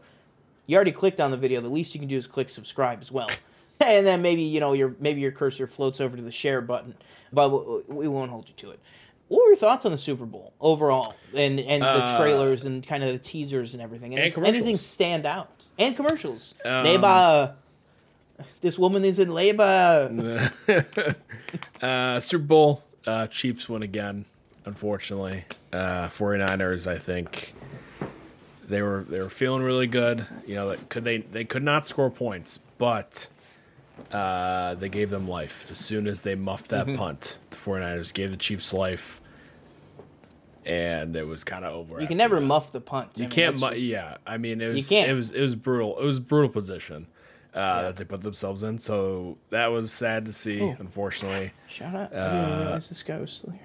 you 0.67 0.75
already 0.75 0.91
clicked 0.93 1.19
on 1.19 1.31
the 1.31 1.37
video. 1.37 1.59
The 1.59 1.67
least 1.69 1.93
you 1.93 1.99
can 1.99 2.07
do 2.07 2.17
is 2.17 2.27
click 2.27 2.49
subscribe 2.49 3.01
as 3.01 3.11
well, 3.11 3.29
and 3.81 4.05
then 4.05 4.21
maybe 4.21 4.41
you 4.41 4.59
know 4.61 4.71
your 4.73 4.95
maybe 4.99 5.19
your 5.21 5.31
cursor 5.31 5.67
floats 5.67 5.99
over 5.99 6.15
to 6.15 6.23
the 6.23 6.31
share 6.31 6.61
button, 6.61 6.95
but 7.33 7.89
we 7.89 8.07
won't 8.07 8.31
hold 8.31 8.47
you 8.47 8.55
to 8.57 8.71
it. 8.71 8.79
What 9.27 9.43
were 9.43 9.47
your 9.47 9.55
thoughts 9.57 9.85
on 9.85 9.91
the 9.93 9.97
Super 9.97 10.25
Bowl 10.25 10.53
overall, 10.61 11.15
and 11.35 11.59
and 11.59 11.81
the 11.81 11.87
Uh, 11.87 12.17
trailers 12.17 12.63
and 12.63 12.85
kind 12.85 13.03
of 13.03 13.11
the 13.11 13.19
teasers 13.19 13.73
and 13.73 13.81
everything? 13.81 14.13
And 14.13 14.21
Any- 14.21 14.31
commercials. 14.31 14.55
anything 14.57 14.77
stand 14.77 15.25
out? 15.25 15.65
And 15.77 15.95
commercials. 15.95 16.55
Um, 16.63 16.83
labor. 16.85 17.55
This 18.61 18.77
woman 18.79 19.03
is 19.05 19.19
in 19.19 19.33
labor. 19.33 20.51
Uh, 21.81 22.19
Super 22.19 22.43
Bowl, 22.45 22.83
uh, 23.05 23.27
Chiefs 23.27 23.67
win 23.67 23.81
again, 23.83 24.25
unfortunately. 24.65 25.43
Uh, 25.73 26.07
49ers, 26.07 26.85
I 26.89 26.97
think 26.99 27.53
they 28.69 28.81
were 28.81 29.03
they 29.09 29.19
were 29.19 29.29
feeling 29.29 29.63
really 29.63 29.87
good. 29.87 30.25
You 30.45 30.55
know, 30.55 30.75
could 30.89 31.03
they 31.03 31.17
they 31.17 31.43
could 31.43 31.63
not 31.63 31.87
score 31.87 32.09
points, 32.11 32.59
but 32.77 33.27
uh, 34.13 34.75
they 34.75 34.87
gave 34.89 35.09
them 35.09 35.27
life 35.27 35.67
as 35.71 35.79
soon 35.79 36.07
as 36.07 36.21
they 36.21 36.35
muffed 36.35 36.69
that 36.69 36.85
Mm-hmm. 36.85 36.95
punt. 36.99 37.37
The 37.49 37.57
49ers 37.57 38.13
gave 38.13 38.31
the 38.31 38.37
Chiefs 38.37 38.71
life, 38.73 39.19
and 40.65 41.15
it 41.15 41.25
was 41.27 41.43
kind 41.43 41.65
of 41.65 41.73
over. 41.73 41.99
You 41.99 42.07
can 42.07 42.17
never 42.17 42.39
that. 42.39 42.45
muff 42.45 42.71
the 42.71 42.79
punt. 42.81 43.09
You 43.15 43.23
I 43.23 43.27
mean, 43.27 43.31
can't. 43.31 43.59
Mu- 43.59 43.69
just- 43.71 43.81
yeah, 43.81 44.17
I 44.25 44.37
mean, 44.37 44.61
it 44.61 44.73
was 44.73 44.87
can't. 44.87 45.09
it 45.09 45.13
was 45.15 45.31
it 45.31 45.41
was 45.41 45.55
brutal. 45.55 45.99
It 45.99 46.05
was 46.05 46.17
a 46.17 46.21
brutal 46.21 46.49
position 46.49 47.07
uh, 47.53 47.83
that 47.83 47.97
they 47.97 48.03
put 48.05 48.21
themselves 48.21 48.63
in. 48.63 48.77
So 48.79 49.37
that 49.49 49.67
was 49.67 49.91
sad 49.91 50.25
to 50.25 50.33
see. 50.33 50.59
Unfortunately, 50.59 51.51
Shout 51.67 51.95
out. 51.95 52.13
Uh, 52.13 52.75
this 52.75 53.03
guy 53.03 53.17
was 53.19 53.31
still 53.33 53.51
here. 53.51 53.61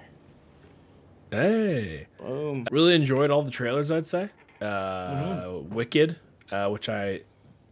hey, 1.31 2.07
Boom. 2.19 2.65
really 2.71 2.95
enjoyed 2.95 3.29
all 3.29 3.41
the 3.41 3.51
trailers. 3.51 3.91
I'd 3.91 4.05
say 4.05 4.29
uh, 4.61 4.65
Mm-hmm. 4.65 5.73
Wicked, 5.75 6.17
uh, 6.51 6.69
which 6.69 6.89
I 6.89 7.21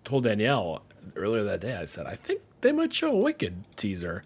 told 0.04 0.24
Danielle 0.26 0.84
earlier 1.16 1.44
that 1.44 1.62
day. 1.62 1.76
I 1.76 1.86
said 1.86 2.06
I 2.06 2.16
think 2.16 2.42
they 2.62 2.72
might 2.72 2.94
show 2.94 3.12
a 3.12 3.16
Wicked 3.16 3.64
teaser, 3.76 4.24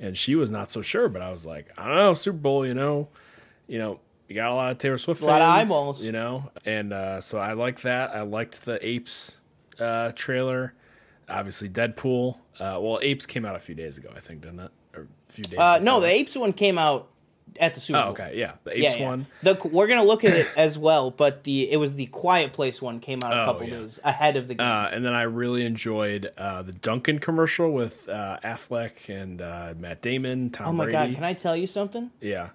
and 0.00 0.16
she 0.16 0.34
was 0.34 0.50
not 0.50 0.70
so 0.70 0.82
sure. 0.82 1.08
But 1.08 1.22
I 1.22 1.30
was 1.30 1.44
like, 1.46 1.68
I 1.78 1.86
don't 1.86 1.96
know, 1.96 2.14
Super 2.14 2.38
Bowl, 2.38 2.66
you 2.66 2.74
know, 2.74 3.08
you 3.66 3.78
know. 3.78 4.00
You 4.26 4.34
got 4.36 4.50
a 4.52 4.54
lot 4.54 4.70
of 4.72 4.78
Taylor 4.78 4.96
Swift 4.96 5.20
A 5.20 5.26
lot 5.26 5.42
of 5.42 5.54
fans, 5.54 5.68
eyeballs. 5.68 6.02
you 6.02 6.10
know, 6.10 6.50
and 6.64 6.94
uh, 6.94 7.20
so 7.20 7.36
I 7.36 7.52
like 7.52 7.82
that. 7.82 8.16
I 8.16 8.22
liked 8.22 8.64
the 8.64 8.84
Apes 8.84 9.36
uh, 9.78 10.12
trailer. 10.14 10.72
Obviously, 11.28 11.68
Deadpool. 11.68 12.36
Uh, 12.58 12.78
well, 12.80 12.98
Apes 13.02 13.26
came 13.26 13.44
out 13.44 13.56
a 13.56 13.60
few 13.60 13.74
days 13.74 13.98
ago, 13.98 14.10
I 14.14 14.20
think, 14.20 14.42
didn't 14.42 14.60
it? 14.60 14.70
Or 14.94 15.08
a 15.28 15.32
few 15.32 15.44
days. 15.44 15.58
Uh, 15.58 15.78
no, 15.82 16.00
the 16.00 16.06
apes 16.08 16.36
one 16.36 16.52
came 16.52 16.78
out 16.78 17.08
at 17.58 17.74
the 17.74 17.80
Super 17.80 17.98
Oh, 17.98 18.02
Bowl. 18.02 18.12
okay, 18.12 18.32
yeah, 18.38 18.54
the 18.64 18.72
Apes 18.72 18.82
Yeah, 18.82 18.94
yeah. 18.96 19.04
one. 19.06 19.26
The, 19.42 19.54
we're 19.70 19.86
gonna 19.86 20.04
look 20.04 20.22
at 20.24 20.36
it 20.36 20.46
as 20.56 20.78
well, 20.78 21.10
but 21.10 21.44
the 21.44 21.70
it 21.70 21.78
was 21.78 21.94
the 21.96 22.06
Quiet 22.06 22.52
Place 22.52 22.80
one 22.80 23.00
came 23.00 23.22
out 23.24 23.32
a 23.32 23.42
Oh, 23.42 23.44
couple 23.46 23.66
yeah. 23.66 23.78
days 23.80 24.00
ahead 24.04 24.36
of 24.36 24.46
the 24.48 24.54
game. 24.54 24.66
Uh, 24.66 24.88
and 24.92 25.04
then 25.04 25.12
I 25.12 25.22
really 25.22 25.64
enjoyed 25.64 26.32
uh, 26.38 26.62
the 26.62 26.72
Dunkin' 26.72 27.18
commercial 27.18 27.72
with 27.72 28.08
uh, 28.08 28.38
Affleck 28.44 29.08
and 29.08 29.42
uh, 29.42 29.74
Matt 29.76 30.00
Damon, 30.00 30.50
Tom 30.50 30.68
oh 30.68 30.72
my 30.72 30.84
Brady. 30.84 30.92
god, 31.08 31.14
can 31.16 31.24
I 31.24 31.32
tell 31.32 31.56
you 31.56 31.66
something? 31.66 32.10
Yeah. 32.20 32.50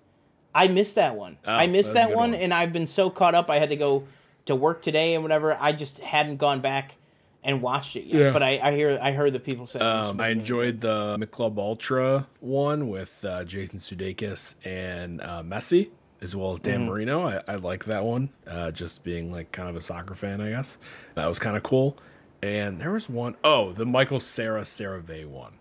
I 0.55 0.67
missed 0.67 0.95
that 0.95 1.15
one. 1.15 1.37
I 1.45 1.67
missed 1.67 1.91
Oh, 1.91 1.93
that's 1.93 2.05
a 2.05 2.09
that 2.09 2.15
one, 2.17 2.31
one. 2.31 2.39
and 2.39 2.53
I've 2.53 2.73
been 2.73 2.87
so 2.87 3.09
caught 3.09 3.35
up. 3.35 3.49
I 3.49 3.59
had 3.59 3.69
to 3.69 3.75
go 3.75 4.05
to 4.45 4.55
work 4.55 4.81
today 4.81 5.13
and 5.13 5.23
whatever. 5.23 5.55
I 5.59 5.73
just 5.73 5.99
hadn't 5.99 6.37
gone 6.37 6.59
back 6.61 6.95
and 7.43 7.61
watched 7.61 7.95
it 7.95 8.05
yet. 8.05 8.19
Yeah. 8.19 8.31
But 8.33 8.43
I, 8.43 8.59
I 8.61 8.71
hear 8.73 8.99
I 9.01 9.11
heard 9.11 9.33
the 9.33 9.39
people 9.39 9.65
say. 9.67 9.79
Um, 9.79 10.19
I 10.19 10.29
enjoyed 10.29 10.81
the 10.81 11.17
Michelob 11.19 11.57
Ultra 11.57 12.27
one 12.39 12.89
with 12.89 13.23
uh, 13.25 13.43
Jason 13.45 13.79
Sudeikis 13.79 14.55
and 14.65 15.21
uh, 15.21 15.41
Messi, 15.43 15.89
as 16.21 16.35
well 16.35 16.51
as. 16.53 16.59
Dan 16.59 16.85
Marino. 16.85 17.27
I, 17.27 17.41
I 17.47 17.55
like 17.55 17.85
that 17.85 18.03
one, 18.03 18.29
uh, 18.47 18.71
just 18.71 19.03
being 19.03 19.31
like 19.31 19.51
kind 19.51 19.69
of 19.69 19.75
a 19.75 19.81
soccer 19.81 20.15
fan, 20.15 20.41
I 20.41 20.49
guess. 20.49 20.77
That 21.15 21.27
was 21.27 21.39
kind 21.39 21.55
of 21.57 21.63
cool. 21.63 21.97
And 22.41 22.79
there 22.79 22.91
was 22.91 23.09
one, 23.09 23.35
oh, 23.43 23.73
the 23.73 23.85
Michael 23.85 24.19
Cera 24.21 24.63
Sarah 24.65 25.01
Vey 25.01 25.25
one. 25.25 25.53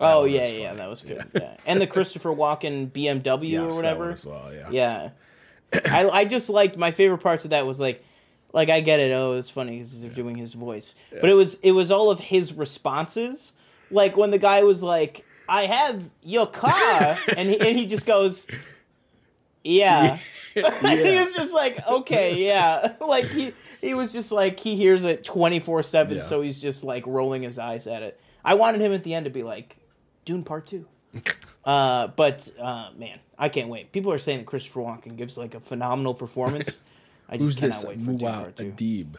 Oh 0.00 0.22
one 0.22 0.30
yeah, 0.30 0.46
yeah, 0.48 0.66
funny. 0.68 0.78
that 0.78 0.90
was 0.90 1.02
good. 1.02 1.24
Yeah. 1.34 1.56
and 1.66 1.80
the 1.80 1.86
Christopher 1.86 2.30
Walken 2.30 2.90
BMW 2.90 3.50
Yes, 3.50 3.60
or 3.60 3.66
that 3.82 3.96
whatever. 3.98 4.04
one 4.06 4.12
as 4.14 4.26
well, 4.26 4.52
yeah. 4.52 4.68
Yeah, 4.70 5.10
I 5.84 6.08
I 6.08 6.24
just 6.24 6.48
liked 6.48 6.76
my 6.76 6.90
favorite 6.90 7.18
parts 7.18 7.44
of 7.44 7.50
that 7.50 7.66
was 7.66 7.78
like, 7.78 8.04
like 8.54 8.70
I 8.70 8.80
get 8.80 9.00
it. 9.00 9.10
Oh, 9.10 9.32
it's 9.32 9.50
funny 9.50 9.78
because 9.78 10.00
they're 10.00 10.08
doing 10.08 10.36
his 10.36 10.54
voice, 10.54 10.94
but 11.20 11.28
it 11.28 11.34
was 11.34 11.54
it 11.60 11.72
was 11.72 11.90
all 11.90 12.10
of 12.10 12.20
his 12.20 12.54
responses. 12.54 13.52
Like 13.90 14.16
when 14.16 14.30
the 14.30 14.38
guy 14.38 14.62
was 14.62 14.80
like, 14.82 15.26
"I 15.48 15.66
have 15.66 16.10
your 16.22 16.46
car," 16.46 17.18
and 17.36 17.50
he 17.50 17.60
and 17.60 17.76
he 17.76 17.86
just 17.86 18.06
goes, 18.06 18.46
"Yeah." 19.64 20.18
he 20.54 20.60
was 20.62 21.34
just 21.34 21.52
like, 21.52 21.84
"Okay, 21.86 22.46
yeah." 22.46 22.92
Like 23.00 23.26
he 23.26 23.52
he 23.80 23.92
was 23.92 24.12
just 24.12 24.30
like 24.30 24.60
he 24.60 24.76
hears 24.76 25.04
it 25.04 25.24
twenty 25.24 25.58
four 25.58 25.82
seven, 25.82 26.22
so 26.22 26.40
he's 26.40 26.60
just 26.60 26.84
like 26.84 27.04
rolling 27.08 27.42
his 27.42 27.58
eyes 27.58 27.88
at 27.88 28.02
it. 28.02 28.20
I 28.44 28.54
wanted 28.54 28.80
him 28.80 28.92
at 28.92 29.02
the 29.02 29.14
end 29.14 29.24
to 29.24 29.30
be 29.30 29.42
like, 29.42 29.76
"Dune 30.24 30.44
Part 30.44 30.66
2. 30.66 30.86
Uh, 31.64 32.08
but 32.08 32.48
uh, 32.60 32.90
man, 32.96 33.18
I 33.38 33.48
can't 33.48 33.68
wait. 33.68 33.90
People 33.90 34.12
are 34.12 34.18
saying 34.18 34.38
that 34.38 34.46
Christopher 34.46 34.80
Walken 34.80 35.16
gives 35.16 35.36
like 35.36 35.54
a 35.54 35.60
phenomenal 35.60 36.14
performance. 36.14 36.78
I 37.28 37.36
just 37.36 37.40
Who's 37.40 37.58
cannot 37.58 37.72
this? 37.72 37.84
wait 37.84 38.00
for 38.00 38.52
Two. 38.52 38.72
Adib. 38.72 39.16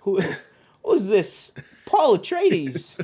Who, 0.00 0.20
who's 0.84 1.06
this? 1.08 1.52
Paul 1.86 2.18
Atreides, 2.18 2.96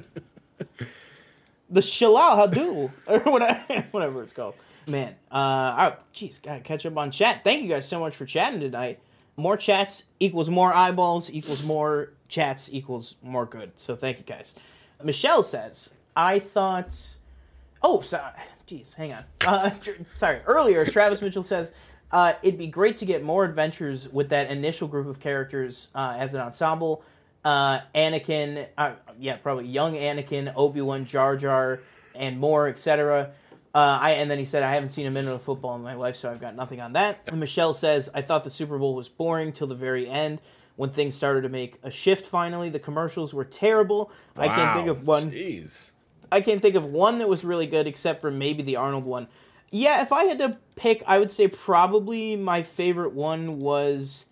the 1.71 1.81
Shalal 1.81 2.53
Hadul, 2.53 2.93
or 3.07 3.19
whatever, 3.31 3.87
whatever 3.91 4.23
it's 4.23 4.33
called. 4.33 4.55
Man, 4.87 5.15
uh, 5.31 5.93
jeez, 6.15 6.43
gotta 6.43 6.61
catch 6.61 6.85
up 6.85 6.97
on 6.97 7.11
chat. 7.11 7.43
Thank 7.43 7.63
you 7.63 7.69
guys 7.69 7.89
so 7.89 7.99
much 8.01 8.15
for 8.15 8.27
chatting 8.27 8.61
tonight. 8.61 9.01
More 9.37 9.57
chats 9.57 10.05
equals 10.21 10.51
more 10.51 10.73
eyeballs 10.75 11.31
equals 11.31 11.63
more 11.63 12.11
chats 12.29 12.69
equals 12.71 13.17
more 13.23 13.47
good. 13.47 13.73
So 13.77 13.97
thank 13.97 14.19
you 14.19 14.25
guys. 14.25 14.55
Michelle 15.03 15.43
says, 15.43 15.95
I 16.17 16.39
thought. 16.39 16.95
Oh, 17.83 18.01
sorry. 18.03 18.33
Jeez, 18.69 18.95
hang 18.95 19.13
on. 19.13 19.25
Uh, 19.47 19.71
tr- 19.71 19.91
sorry. 20.17 20.41
Earlier, 20.47 20.87
Travis 20.87 21.21
Mitchell 21.21 21.43
says 21.43 21.73
uh, 22.15 22.35
it'd 22.43 22.57
be 22.57 22.69
great 22.69 22.97
to 22.99 23.05
get 23.05 23.25
more 23.25 23.45
adventures 23.45 24.09
with 24.09 24.29
that 24.29 24.49
initial 24.49 24.87
group 24.87 25.09
of 25.09 25.19
characters 25.19 25.89
uh, 25.97 26.15
as 26.17 26.33
an 26.33 26.41
ensemble. 26.41 27.03
Uh, 27.45 27.81
Anakin, 27.93 28.69
uh, 28.79 28.93
yeah, 29.19 29.37
probably 29.37 29.67
young 29.67 29.95
Anakin, 29.95 30.53
Obi 30.55 30.81
Wan, 30.81 31.05
Jar 31.05 31.37
Jar, 31.37 31.81
and 32.15 32.39
more, 32.39 32.69
etc. 32.69 33.33
Uh, 33.75 33.99
I 34.01 34.13
and 34.13 34.31
then 34.31 34.39
he 34.39 34.45
said, 34.45 34.63
I 34.63 34.73
haven't 34.75 34.91
seen 34.91 35.09
a 35.09 35.11
minute 35.11 35.35
of 35.35 35.43
football 35.43 35.75
in 35.75 35.83
my 35.83 35.95
life, 35.95 36.15
so 36.15 36.31
I've 36.31 36.41
got 36.41 36.55
nothing 36.55 36.81
on 36.81 36.93
that. 36.93 37.19
And 37.27 37.41
Michelle 37.41 37.75
says, 37.75 38.09
I 38.15 38.23
thought 38.23 38.45
the 38.45 38.51
Super 38.51 38.79
Bowl 38.79 38.95
was 38.95 39.09
boring 39.09 39.53
till 39.53 39.67
the 39.67 39.75
very 39.75 40.09
end 40.09 40.41
when 40.77 40.91
things 40.91 41.17
started 41.17 41.43
to 41.43 41.49
make 41.49 41.81
a 41.83 41.91
shift. 41.91 42.25
Finally, 42.25 42.71
the 42.71 42.79
commercials 42.79 43.35
were 43.35 43.45
terrible. 43.45 44.13
I 44.37 44.47
can't 44.47 44.77
think 44.77 44.87
of 44.87 45.05
one. 45.05 45.33
Jeez. 45.33 45.91
I 46.31 46.41
can't 46.41 46.63
think 46.63 46.77
of 46.77 46.85
one 46.85 47.19
that 47.19 47.29
was 47.29 47.45
really 47.45 47.67
good 47.67 47.89
except 47.89 48.21
for 48.21 48.31
maybe 48.31 48.63
the 48.63 48.77
Arnold 48.77 49.05
one. 49.05 49.27
Yeah, 49.77 50.03
if 50.03 50.13
I 50.13 50.27
had 50.27 50.39
to 50.39 50.57
pick, 50.77 51.03
I 51.05 51.19
would 51.19 51.33
say 51.33 51.49
probably 51.49 52.37
my 52.37 52.63
favorite 52.63 53.13
one 53.13 53.59
was 53.59 54.27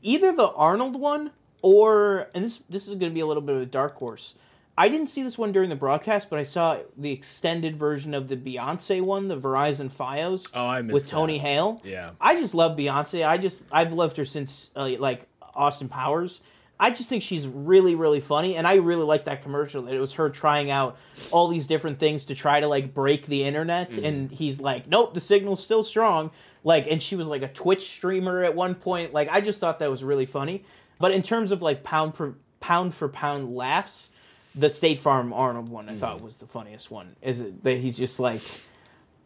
either 0.00 0.32
the 0.32 0.50
Arnold 0.52 0.98
one 0.98 1.32
or 1.60 2.28
and 2.34 2.42
this 2.46 2.62
this 2.70 2.88
is 2.88 2.94
going 2.94 3.10
to 3.10 3.14
be 3.14 3.20
a 3.20 3.26
little 3.26 3.42
bit 3.42 3.56
of 3.56 3.60
a 3.60 3.66
dark 3.66 3.96
horse. 3.96 4.36
I 4.78 4.88
didn't 4.88 5.08
see 5.08 5.22
this 5.22 5.36
one 5.36 5.52
during 5.52 5.68
the 5.68 5.76
broadcast, 5.76 6.30
but 6.30 6.38
I 6.38 6.44
saw 6.44 6.78
the 6.96 7.12
extended 7.12 7.76
version 7.76 8.14
of 8.14 8.28
the 8.28 8.36
Beyonce 8.38 9.02
one, 9.02 9.28
the 9.28 9.36
Verizon 9.36 9.92
FiOS 9.92 10.48
Oh, 10.54 10.64
I 10.64 10.80
missed 10.80 10.94
with 10.94 11.08
Tony 11.08 11.36
that. 11.36 11.46
Hale. 11.46 11.82
Yeah. 11.84 12.12
I 12.18 12.36
just 12.36 12.54
love 12.54 12.78
Beyonce. 12.78 13.28
I 13.28 13.36
just 13.36 13.66
I've 13.70 13.92
loved 13.92 14.16
her 14.16 14.24
since 14.24 14.70
uh, 14.74 14.88
like 14.98 15.26
Austin 15.54 15.90
Powers. 15.90 16.40
I 16.80 16.90
just 16.90 17.08
think 17.10 17.22
she's 17.22 17.46
really 17.46 17.94
really 17.94 18.20
funny, 18.20 18.56
and 18.56 18.66
I 18.66 18.74
really 18.76 19.04
like 19.04 19.26
that 19.26 19.42
commercial. 19.42 19.82
That 19.82 19.94
it 19.94 20.00
was 20.00 20.14
her 20.14 20.30
trying 20.30 20.70
out 20.70 20.96
all 21.30 21.46
these 21.48 21.66
different 21.66 21.98
things 21.98 22.24
to 22.24 22.34
try 22.34 22.58
to 22.60 22.66
like 22.66 22.94
break 22.94 23.26
the 23.26 23.44
internet, 23.44 23.90
Mm-hmm. 23.92 24.04
and 24.04 24.30
he's 24.32 24.60
like, 24.60 24.88
"Nope, 24.88 25.14
the 25.14 25.20
signal's 25.20 25.62
still 25.62 25.82
strong." 25.84 26.30
Like, 26.64 26.86
and 26.90 27.02
she 27.02 27.16
was 27.16 27.26
like 27.28 27.42
a 27.42 27.48
Twitch 27.48 27.88
streamer 27.88 28.42
at 28.42 28.54
one 28.54 28.74
point. 28.74 29.12
Like, 29.14 29.28
I 29.30 29.40
just 29.40 29.60
thought 29.60 29.78
that 29.78 29.90
was 29.90 30.02
really 30.04 30.26
funny. 30.26 30.64
But 30.98 31.12
in 31.12 31.22
terms 31.22 31.52
of 31.52 31.62
like 31.62 31.82
pound 31.84 32.14
per 32.14 32.34
pound 32.60 32.94
for 32.94 33.08
pound 33.08 33.54
laughs, 33.54 34.10
the 34.54 34.68
State 34.70 34.98
Farm 34.98 35.32
Arnold 35.32 35.68
one 35.68 35.88
I 35.88 35.92
Mm-hmm. 35.92 36.00
thought 36.00 36.20
was 36.22 36.36
the 36.38 36.46
funniest 36.46 36.90
one. 36.90 37.16
Is 37.22 37.40
it 37.40 37.62
that 37.64 37.78
he's 37.78 37.96
just 37.96 38.18
like 38.20 38.42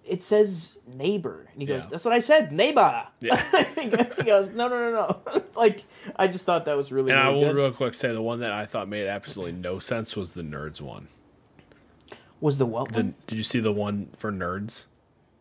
it 0.07 0.23
says 0.25 0.79
neighbor. 0.87 1.47
And 1.53 1.61
he 1.63 1.67
goes, 1.67 1.83
Yeah. 1.83 1.89
That's 1.91 2.05
what 2.05 2.15
I 2.15 2.21
said, 2.21 2.53
neighbor. 2.53 3.07
Yeah. 3.21 3.65
he 3.75 3.89
goes, 4.23 4.51
No, 4.51 4.69
no, 4.69 4.91
no, 4.91 5.23
no. 5.35 5.43
like, 5.57 5.85
I 6.17 6.29
just 6.29 6.45
thought 6.45 6.65
that 6.67 6.77
was 6.77 6.93
really, 6.93 7.11
And 7.13 7.21
I 7.21 7.29
will 7.31 7.41
good. 7.43 7.57
real 7.57 7.73
quick 7.73 7.95
say 7.95 8.13
the 8.13 8.23
one 8.23 8.41
that 8.41 8.53
I 8.53 8.67
thought 8.67 8.89
made 8.89 9.07
absolutely 9.07 9.53
no 9.53 9.79
sense 9.79 10.17
was 10.17 10.33
the 10.33 10.43
nerds 10.43 10.81
one. 10.81 11.09
was 12.41 12.59
the 12.59 12.67
what 12.67 12.89
The, 12.93 12.99
one? 13.01 13.15
did 13.27 13.39
you 13.39 13.45
see 13.45 13.61
the 13.61 13.73
one 13.73 14.09
for 14.17 14.31
nerds? 14.31 14.87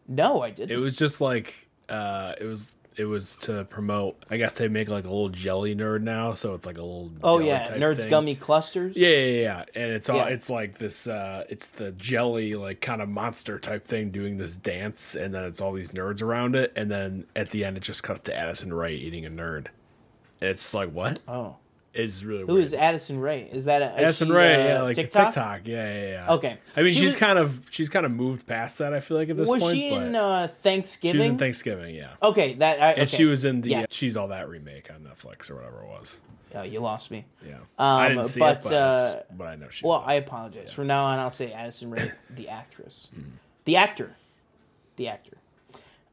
No, 0.08 0.42
I 0.42 0.52
didn't. 0.52 0.72
It 0.72 0.78
was 0.82 0.98
just 0.98 1.22
like 1.22 1.68
uh 1.90 2.34
it 2.40 2.46
was 2.46 2.72
it 2.98 3.06
was 3.06 3.36
to 3.38 3.66
promote. 3.66 4.24
I 4.30 4.38
guess 4.38 4.54
they 4.54 4.68
make 4.68 4.90
like 4.90 5.04
a 5.06 5.08
little 5.08 5.30
jelly 5.30 5.76
nerd 5.76 6.02
now, 6.02 6.34
so 6.34 6.54
it's 6.54 6.66
like 6.66 6.78
a 6.78 6.82
little. 6.82 7.12
Oh 7.24 7.40
yeah, 7.40 7.66
Nerds 7.76 7.98
thing. 7.98 8.10
Gummy 8.10 8.36
Clusters. 8.36 8.96
Yeah, 8.96 9.10
yeah, 9.10 9.42
yeah, 9.42 9.66
and 9.76 9.92
it's 9.92 10.10
all 10.10 10.18
Yeah. 10.18 10.28
it's 10.28 10.50
like 10.50 10.78
this. 10.78 11.08
uh 11.08 11.46
It's 11.50 11.70
the 11.70 11.92
jelly 11.94 12.56
like 12.56 12.82
kind 12.82 13.02
of 13.02 13.10
monster 13.10 13.60
type 13.60 13.86
thing 13.86 14.12
doing 14.12 14.38
this 14.38 14.56
dance, 14.56 15.16
and 15.16 15.34
then 15.34 15.44
it's 15.46 15.62
all 15.62 15.74
these 15.74 15.92
nerds 15.92 16.22
around 16.22 16.56
it, 16.56 16.72
and 16.76 16.90
then 16.92 17.26
at 17.36 17.50
the 17.52 17.64
end 17.66 17.78
it 17.78 17.84
just 17.84 18.04
cuts 18.04 18.22
to 18.22 18.36
Addison 18.36 18.74
Rae 18.74 18.96
eating 18.96 19.26
a 19.26 19.30
nerd. 19.30 19.68
It's 20.42 20.74
like 20.74 20.90
what? 20.92 21.20
Oh, 21.28 21.56
It's 21.94 22.24
really 22.24 22.42
who 22.46 22.54
weird. 22.56 22.66
is 22.66 22.74
Addison 22.74 23.20
Rae? 23.20 23.48
Is 23.52 23.66
that 23.66 23.82
a, 23.84 23.86
Addison 24.00 24.30
she, 24.30 24.34
Rae? 24.34 24.56
uh, 24.56 24.68
yeah, 24.68 24.82
like 24.82 24.96
TikTok? 24.96 25.28
TikTok. 25.28 25.68
Yeah, 25.68 25.94
yeah, 25.94 26.10
yeah. 26.28 26.34
Okay. 26.34 26.58
I 26.76 26.82
mean, 26.82 26.92
She 26.94 27.02
she's 27.02 27.06
was- 27.10 27.16
kind 27.18 27.38
of 27.38 27.68
she's 27.70 27.90
kind 27.90 28.06
of 28.06 28.12
moved 28.12 28.48
past 28.48 28.80
that. 28.80 28.94
I 28.94 29.00
feel 29.00 29.18
like 29.18 29.30
at 29.30 29.38
this 29.38 29.48
Was 29.50 29.62
point, 29.62 29.76
she 29.76 29.90
in 29.90 30.16
uh, 30.16 30.48
Thanksgiving? 30.48 31.14
she 31.14 31.18
was 31.20 31.28
in 31.28 31.38
Thanksgiving. 31.38 31.94
Yeah. 31.96 32.14
Okay, 32.24 32.56
that 32.56 32.82
I, 32.82 32.92
And 32.94 33.02
okay. 33.02 33.16
she 33.18 33.26
was 33.26 33.46
in 33.46 33.62
the 33.62 33.70
Yeah. 33.70 33.86
She's 33.92 34.18
All 34.18 34.30
That 34.30 34.50
remake 34.50 34.90
on 34.92 35.02
Netflix 35.02 35.52
or 35.52 35.56
whatever 35.56 35.84
it 35.84 35.88
was. 35.90 36.22
Oh, 36.56 36.62
you 36.64 36.80
lost 36.80 37.10
me. 37.12 37.26
Yeah. 37.46 37.56
Um, 37.56 37.62
I 37.80 38.10
didn't 38.10 38.26
see 38.26 38.40
but, 38.40 38.58
it, 38.58 38.64
but, 38.64 38.74
uh, 38.74 39.16
but 39.36 39.48
I 39.48 39.56
know 39.56 39.70
she. 39.70 39.86
Well, 39.86 40.00
was 40.00 40.08
I 40.08 40.14
apologize. 40.16 40.72
From 40.72 40.88
now 40.88 41.04
on, 41.06 41.20
I'll 41.20 41.32
say 41.32 41.52
Addison 41.52 41.90
Rae, 41.92 42.12
the 42.30 42.50
actress, 42.50 43.08
Mm-hmm. 43.16 43.30
the 43.66 43.76
actor, 43.76 44.16
the 44.96 45.08
actor. 45.10 45.38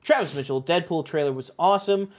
Travis 0.03 0.35
Mitchell, 0.35 0.63
Deadpool 0.63 1.05
trailer 1.05 1.33
was 1.33 1.51
awesome. 1.59 2.11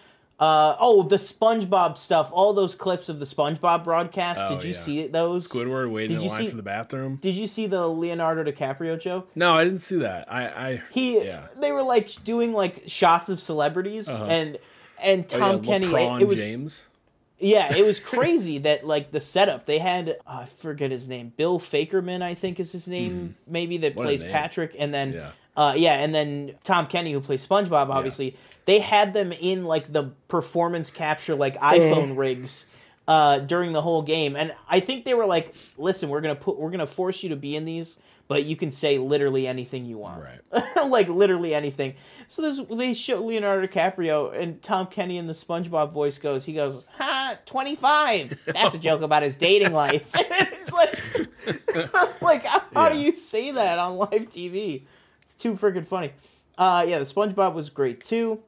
Uh, 0.41 0.75
oh, 0.79 1.03
the 1.03 1.17
SpongeBob 1.17 1.99
stuff, 1.99 2.31
all 2.33 2.51
those 2.51 2.73
clips 2.73 3.09
of 3.09 3.19
the 3.19 3.25
SpongeBob 3.25 3.83
broadcast. 3.83 4.41
Oh, 4.43 4.55
did 4.55 4.63
you 4.63 4.73
yeah. 4.73 4.79
see 4.79 5.07
those? 5.07 5.47
Squidward 5.47 5.91
waiting 5.91 6.15
Did 6.17 6.23
in 6.23 6.23
you 6.23 6.29
line 6.31 6.41
see- 6.45 6.49
for 6.49 6.55
the 6.55 6.63
bathroom. 6.63 7.19
Did 7.21 7.35
you 7.35 7.45
see 7.45 7.67
the 7.67 7.87
Leonardo 7.87 8.43
DiCaprio 8.51 8.99
joke? 8.99 9.29
No, 9.35 9.53
I 9.55 9.63
didn't 9.63 9.81
see 9.81 9.97
that. 9.99 10.31
I, 10.33 10.47
I 10.47 10.81
He, 10.91 11.23
yeah. 11.23 11.45
they 11.59 11.71
were 11.71 11.83
like 11.83 12.23
doing 12.23 12.53
like 12.53 12.83
shots 12.87 13.29
of 13.29 13.39
celebrities, 13.39 14.07
and 14.07 14.57
and 14.99 15.25
Oh, 15.31 15.37
Tom 15.39 15.63
yeah, 15.63 15.69
Kenny. 15.77 15.85
It, 15.93 16.21
it 16.23 16.27
was 16.27 16.37
James. 16.37 16.87
Yeah, 17.37 17.75
it 17.77 17.85
was 17.85 17.99
crazy 18.13 18.57
that 18.59 18.85
like 18.87 19.11
the 19.11 19.21
setup 19.21 19.67
they 19.67 19.77
had. 19.77 20.09
Uh, 20.25 20.39
I 20.41 20.45
forget 20.45 20.89
his 20.89 21.07
name. 21.07 21.33
Bill 21.37 21.59
Fakerman, 21.59 22.23
I 22.23 22.33
think 22.33 22.59
is 22.59 22.71
his 22.71 22.87
name. 22.87 23.35
Maybe 23.47 23.77
that. 23.77 23.95
What 23.95 24.05
plays. 24.05 24.23
Patrick, 24.23 24.75
and 24.79 24.91
then 24.91 25.13
Yeah. 25.13 25.31
Uh, 25.55 25.73
yeah, 25.75 25.93
and 25.95 26.13
then 26.13 26.55
Tom 26.63 26.87
Kenny 26.87 27.11
who 27.11 27.19
plays 27.19 27.45
SpongeBob. 27.45 27.89
Obviously, 27.89 28.37
they 28.65 28.79
had 28.79 29.13
them 29.13 29.31
in 29.33 29.65
like 29.65 29.91
the 29.91 30.11
performance 30.27 30.89
capture 30.89 31.35
like 31.35 31.57
iPhone 31.59 32.17
rigs. 32.17 32.65
Uh, 33.07 33.39
during 33.39 33.73
the 33.73 33.81
whole 33.81 34.03
game, 34.03 34.37
and 34.37 34.53
I 34.69 34.79
think 34.79 35.03
they 35.03 35.15
were 35.15 35.25
like, 35.25 35.53
"Listen, 35.75 36.07
we're 36.07 36.21
gonna 36.21 36.35
put, 36.35 36.57
we're 36.57 36.69
gonna 36.69 36.87
force 36.87 37.23
you 37.23 37.29
to 37.29 37.35
be 37.35 37.55
in 37.55 37.65
these, 37.65 37.97
but 38.27 38.45
you 38.45 38.55
can 38.55 38.71
say 38.71 38.99
literally 38.99 39.47
anything 39.47 39.85
you 39.85 39.97
want." 39.97 40.23
Right. 40.23 40.63
like 40.87 41.09
literally 41.09 41.53
anything. 41.53 41.95
So 42.27 42.41
this 42.43 42.61
they 42.69 42.93
show 42.93 43.21
Leonardo 43.25 43.67
DiCaprio 43.67 44.33
and 44.39 44.61
Tom 44.61 44.85
Kenny 44.85 45.17
in 45.17 45.27
the 45.27 45.33
SpongeBob 45.33 45.91
voice 45.91 46.19
goes. 46.19 46.45
He 46.45 46.53
goes, 46.53 46.87
"Ha, 46.99 47.39
twenty 47.45 47.75
five. 47.75 48.39
That's 48.45 48.75
a 48.75 48.79
joke 48.87 49.01
about 49.01 49.23
his 49.23 49.35
dating 49.35 49.73
life." 49.73 50.09
it's 50.15 50.71
like, 50.71 52.21
like 52.21 52.45
how, 52.45 52.61
how 52.73 52.89
do 52.89 52.99
you 52.99 53.11
say 53.11 53.51
that 53.51 53.79
on 53.79 53.97
live 53.97 54.29
TV? 54.29 54.83
Too 55.41 55.55
freaking 55.55 55.87
funny. 55.87 56.13
Uh, 56.55 56.85
yeah, 56.87 56.99
the 56.99 57.05
SpongeBob 57.05 57.53
was 57.55 57.71
great 57.71 58.05
too. 58.05 58.39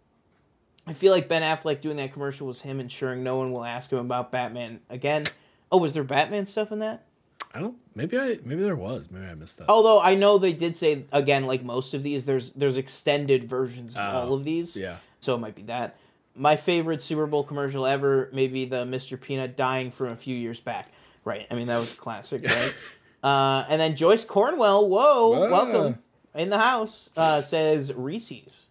I 0.86 0.94
feel 0.94 1.12
like 1.12 1.28
Ben 1.28 1.41
Affleck 1.41 1.82
doing 1.82 1.98
that 1.98 2.14
commercial 2.14 2.46
was 2.46 2.62
him 2.62 2.80
ensuring 2.80 3.24
no 3.24 3.36
one 3.38 3.52
will 3.52 3.66
ask 3.66 3.91
him 3.91 3.98
about 3.98 4.32
Batman 4.32 4.80
again. 4.91 5.26
Oh, 5.72 5.78
was 5.78 5.94
there 5.96 6.04
Batman 6.04 6.46
stuff 6.46 6.72
in 6.72 6.78
that? 6.80 7.04
I 7.52 7.60
don't. 7.62 7.78
Maybe 7.96 8.16
I. 8.20 8.38
Maybe 8.44 8.62
there 8.62 8.76
was. 8.76 9.10
Maybe 9.10 9.26
I 9.26 9.34
missed 9.34 9.58
that. 9.58 9.70
Although 9.70 10.02
I 10.02 10.14
know 10.14 10.38
they 10.38 10.54
did 10.54 10.78
say 10.78 11.06
again, 11.12 11.48
like 11.48 11.64
most 11.64 11.96
of 11.96 12.04
these, 12.04 12.26
there's 12.26 12.54
there's 12.54 12.78
extended 12.78 13.46
versions 13.46 13.96
of 13.96 14.14
all 14.14 14.34
of 14.36 14.44
these. 14.44 14.76
Yeah. 14.78 14.98
So 15.20 15.34
it 15.34 15.39
might 15.39 15.56
be 15.56 15.64
that. 15.64 15.96
My 16.36 16.56
favorite 16.58 17.02
Super 17.02 17.26
Bowl 17.26 17.44
commercial 17.44 17.88
ever, 17.88 18.30
maybe 18.34 18.66
the 18.66 18.86
Mr. 18.86 19.20
Peanut 19.20 19.58
dying 19.58 19.89
from 19.89 20.10
a 20.10 20.16
few 20.16 20.36
years 20.36 20.60
back. 20.60 20.89
Right. 21.26 21.48
I 21.50 21.56
mean 21.56 21.66
that 21.68 21.80
was 21.80 21.94
a 21.94 21.98
classic, 21.98 22.44
right? 22.46 22.74
uh, 23.24 23.66
and 23.68 23.82
then 23.82 23.96
Joyce 23.96 24.26
Cornwell, 24.26 24.88
whoa, 24.88 25.46
Ah. 25.48 25.50
welcome 25.50 26.03
in 26.36 26.49
the 26.49 26.57
house, 26.57 27.09
uh, 27.15 27.41
says 27.41 27.93
Reese's. 27.93 28.67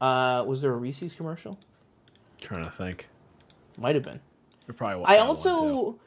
Uh, 0.00 0.44
was 0.46 0.62
there 0.62 0.72
a 0.72 0.76
Reese's 0.76 1.14
commercial? 1.14 1.58
trying 2.40 2.64
to 2.64 2.70
think. 2.70 3.06
Might 3.76 3.94
have 3.96 4.04
been. 4.04 4.20
There 4.66 4.74
probably 4.74 5.00
was. 5.00 5.08
I 5.10 5.16
that 5.18 5.28
one, 5.28 5.36
too. 5.36 5.48
also 5.50 5.98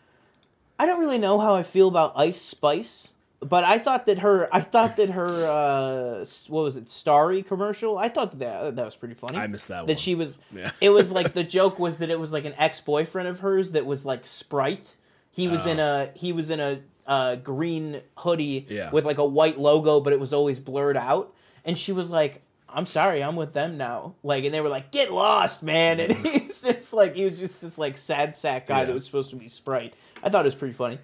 I 0.80 0.86
don't 0.88 1.00
really 1.00 1.20
know 1.20 1.40
how 1.40 1.54
I 1.56 1.62
feel 1.64 1.88
about 1.88 2.14
Ice 2.16 2.42
Spice, 2.42 3.10
but 3.40 3.64
I 3.64 3.78
thought 3.78 4.08
that 4.08 4.20
her 4.20 4.50
I 4.52 4.62
thought 4.62 4.96
that 4.98 5.12
her 5.12 5.46
uh 5.46 6.26
what 6.48 6.64
was 6.64 6.76
it 6.76 6.90
Starry 6.90 7.44
commercial 7.44 8.00
I 8.00 8.10
thought 8.10 8.40
that 8.40 8.76
that 8.76 8.84
was 8.86 8.96
pretty 8.96 9.14
funny. 9.14 9.38
I 9.38 9.46
missed 9.46 9.68
that 9.68 9.80
one. 9.82 9.88
That 9.88 10.00
she 10.00 10.16
was 10.16 10.40
Yeah. 10.56 10.72
it 10.82 10.90
was 10.90 11.12
like 11.12 11.34
the 11.36 11.44
joke 11.44 11.78
was 11.78 12.00
that 12.00 12.10
it 12.10 12.20
was 12.20 12.34
like 12.34 12.46
an 12.46 12.56
ex 12.58 12.82
boyfriend 12.82 13.28
of 13.28 13.42
hers 13.42 13.72
that 13.74 13.86
was 13.86 14.06
like 14.06 14.26
Sprite. 14.26 14.96
He 15.30 15.48
was 15.48 15.66
in 15.68 15.80
a 15.80 16.10
he 16.16 16.32
was 16.34 16.50
in 16.50 16.60
a 16.60 16.80
uh, 17.08 17.36
green 17.36 18.02
hoodie 18.18 18.66
Yeah. 18.70 18.92
with 18.92 19.06
like 19.06 19.18
a 19.18 19.26
white 19.26 19.60
logo, 19.60 20.00
but 20.00 20.14
it 20.14 20.20
was 20.20 20.34
always 20.34 20.60
blurred 20.60 20.98
out. 20.98 21.34
And 21.66 21.78
she 21.80 21.92
was 21.92 22.10
like, 22.10 22.42
"I'm 22.70 22.86
sorry, 22.86 23.24
I'm 23.24 23.36
with 23.36 23.54
them 23.54 23.78
now." 23.78 24.16
Like, 24.24 24.44
and 24.46 24.54
they 24.54 24.62
were 24.62 24.70
like, 24.70 24.92
"Get 24.92 25.12
lost, 25.14 25.64
man!" 25.64 26.00
And 26.00 26.14
he's 26.28 26.62
just 26.62 26.94
like 26.94 27.16
he 27.16 27.26
was 27.26 27.40
just 27.40 27.62
this 27.62 27.78
like 27.78 27.98
sad 27.98 28.36
sack 28.36 28.68
guy 28.68 28.80
Yeah. 28.80 28.86
that 28.86 28.94
was 28.94 29.06
supposed 29.06 29.30
to 29.30 29.36
be 29.36 29.48
Sprite. 29.50 29.94
I 30.24 30.30
thought 30.30 30.46
it 30.46 30.48
was 30.48 30.56
pretty 30.56 30.74
funny, 30.74 31.00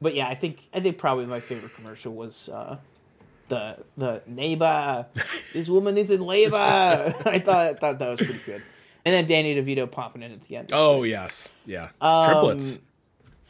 but 0.00 0.14
yeah, 0.14 0.28
I 0.28 0.34
think 0.34 0.58
I 0.74 0.80
think 0.80 0.98
probably 0.98 1.26
my 1.26 1.40
favorite 1.40 1.74
commercial 1.74 2.12
was 2.14 2.48
uh, 2.48 2.76
the 3.48 3.78
the 3.96 4.22
neighbor. 4.26 5.06
this 5.52 5.68
woman 5.68 5.96
is 5.98 6.10
in 6.10 6.22
labor. 6.22 6.56
I 7.24 7.38
thought 7.38 7.66
I 7.66 7.74
thought 7.74 7.98
that 7.98 8.08
was 8.08 8.18
pretty 8.18 8.40
good. 8.44 8.62
And 9.04 9.12
then 9.14 9.26
Danny 9.26 9.54
DeVito 9.60 9.90
popping 9.90 10.22
in 10.22 10.30
at 10.32 10.42
the 10.42 10.56
end. 10.56 10.70
Oh 10.72 11.02
yes, 11.02 11.52
yeah. 11.66 11.88
Um, 12.00 12.30
Triplets 12.30 12.78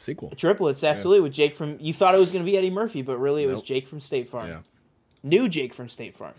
sequel. 0.03 0.31
Triplets, 0.31 0.83
absolutely, 0.83 1.21
with 1.21 1.33
Jake 1.33 1.55
from. 1.55 1.77
You 1.79 1.93
thought 1.93 2.15
it 2.15 2.19
was 2.19 2.31
going 2.31 2.43
to 2.45 2.49
be 2.49 2.57
Eddie 2.57 2.69
Murphy, 2.69 3.01
but 3.01 3.17
really 3.17 3.43
it 3.43 3.47
was 3.47 3.61
Jake 3.61 3.87
from 3.87 3.99
State 3.99 4.29
Farm. 4.29 4.47
Yeah. 4.49 4.59
New 5.23 5.47
Jake 5.47 5.73
from 5.73 5.89
State 5.89 6.15
Farm. 6.15 6.33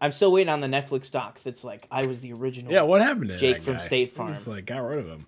I'm 0.00 0.10
still 0.12 0.32
waiting 0.32 0.52
on 0.52 0.60
the 0.60 0.66
Netflix 0.66 1.10
doc 1.10 1.40
that's 1.42 1.62
like 1.62 1.86
I 1.90 2.06
was 2.06 2.20
the 2.20 2.32
original. 2.32 2.72
Yeah. 2.72 2.82
What 2.82 3.00
happened 3.00 3.28
to 3.28 3.38
Jake 3.38 3.62
from? 3.62 3.78
State 3.78 4.14
Farm. 4.14 4.32
Just 4.32 4.48
like 4.48 4.66
got 4.66 4.78
rid 4.78 4.98
of 4.98 5.06
him. 5.06 5.26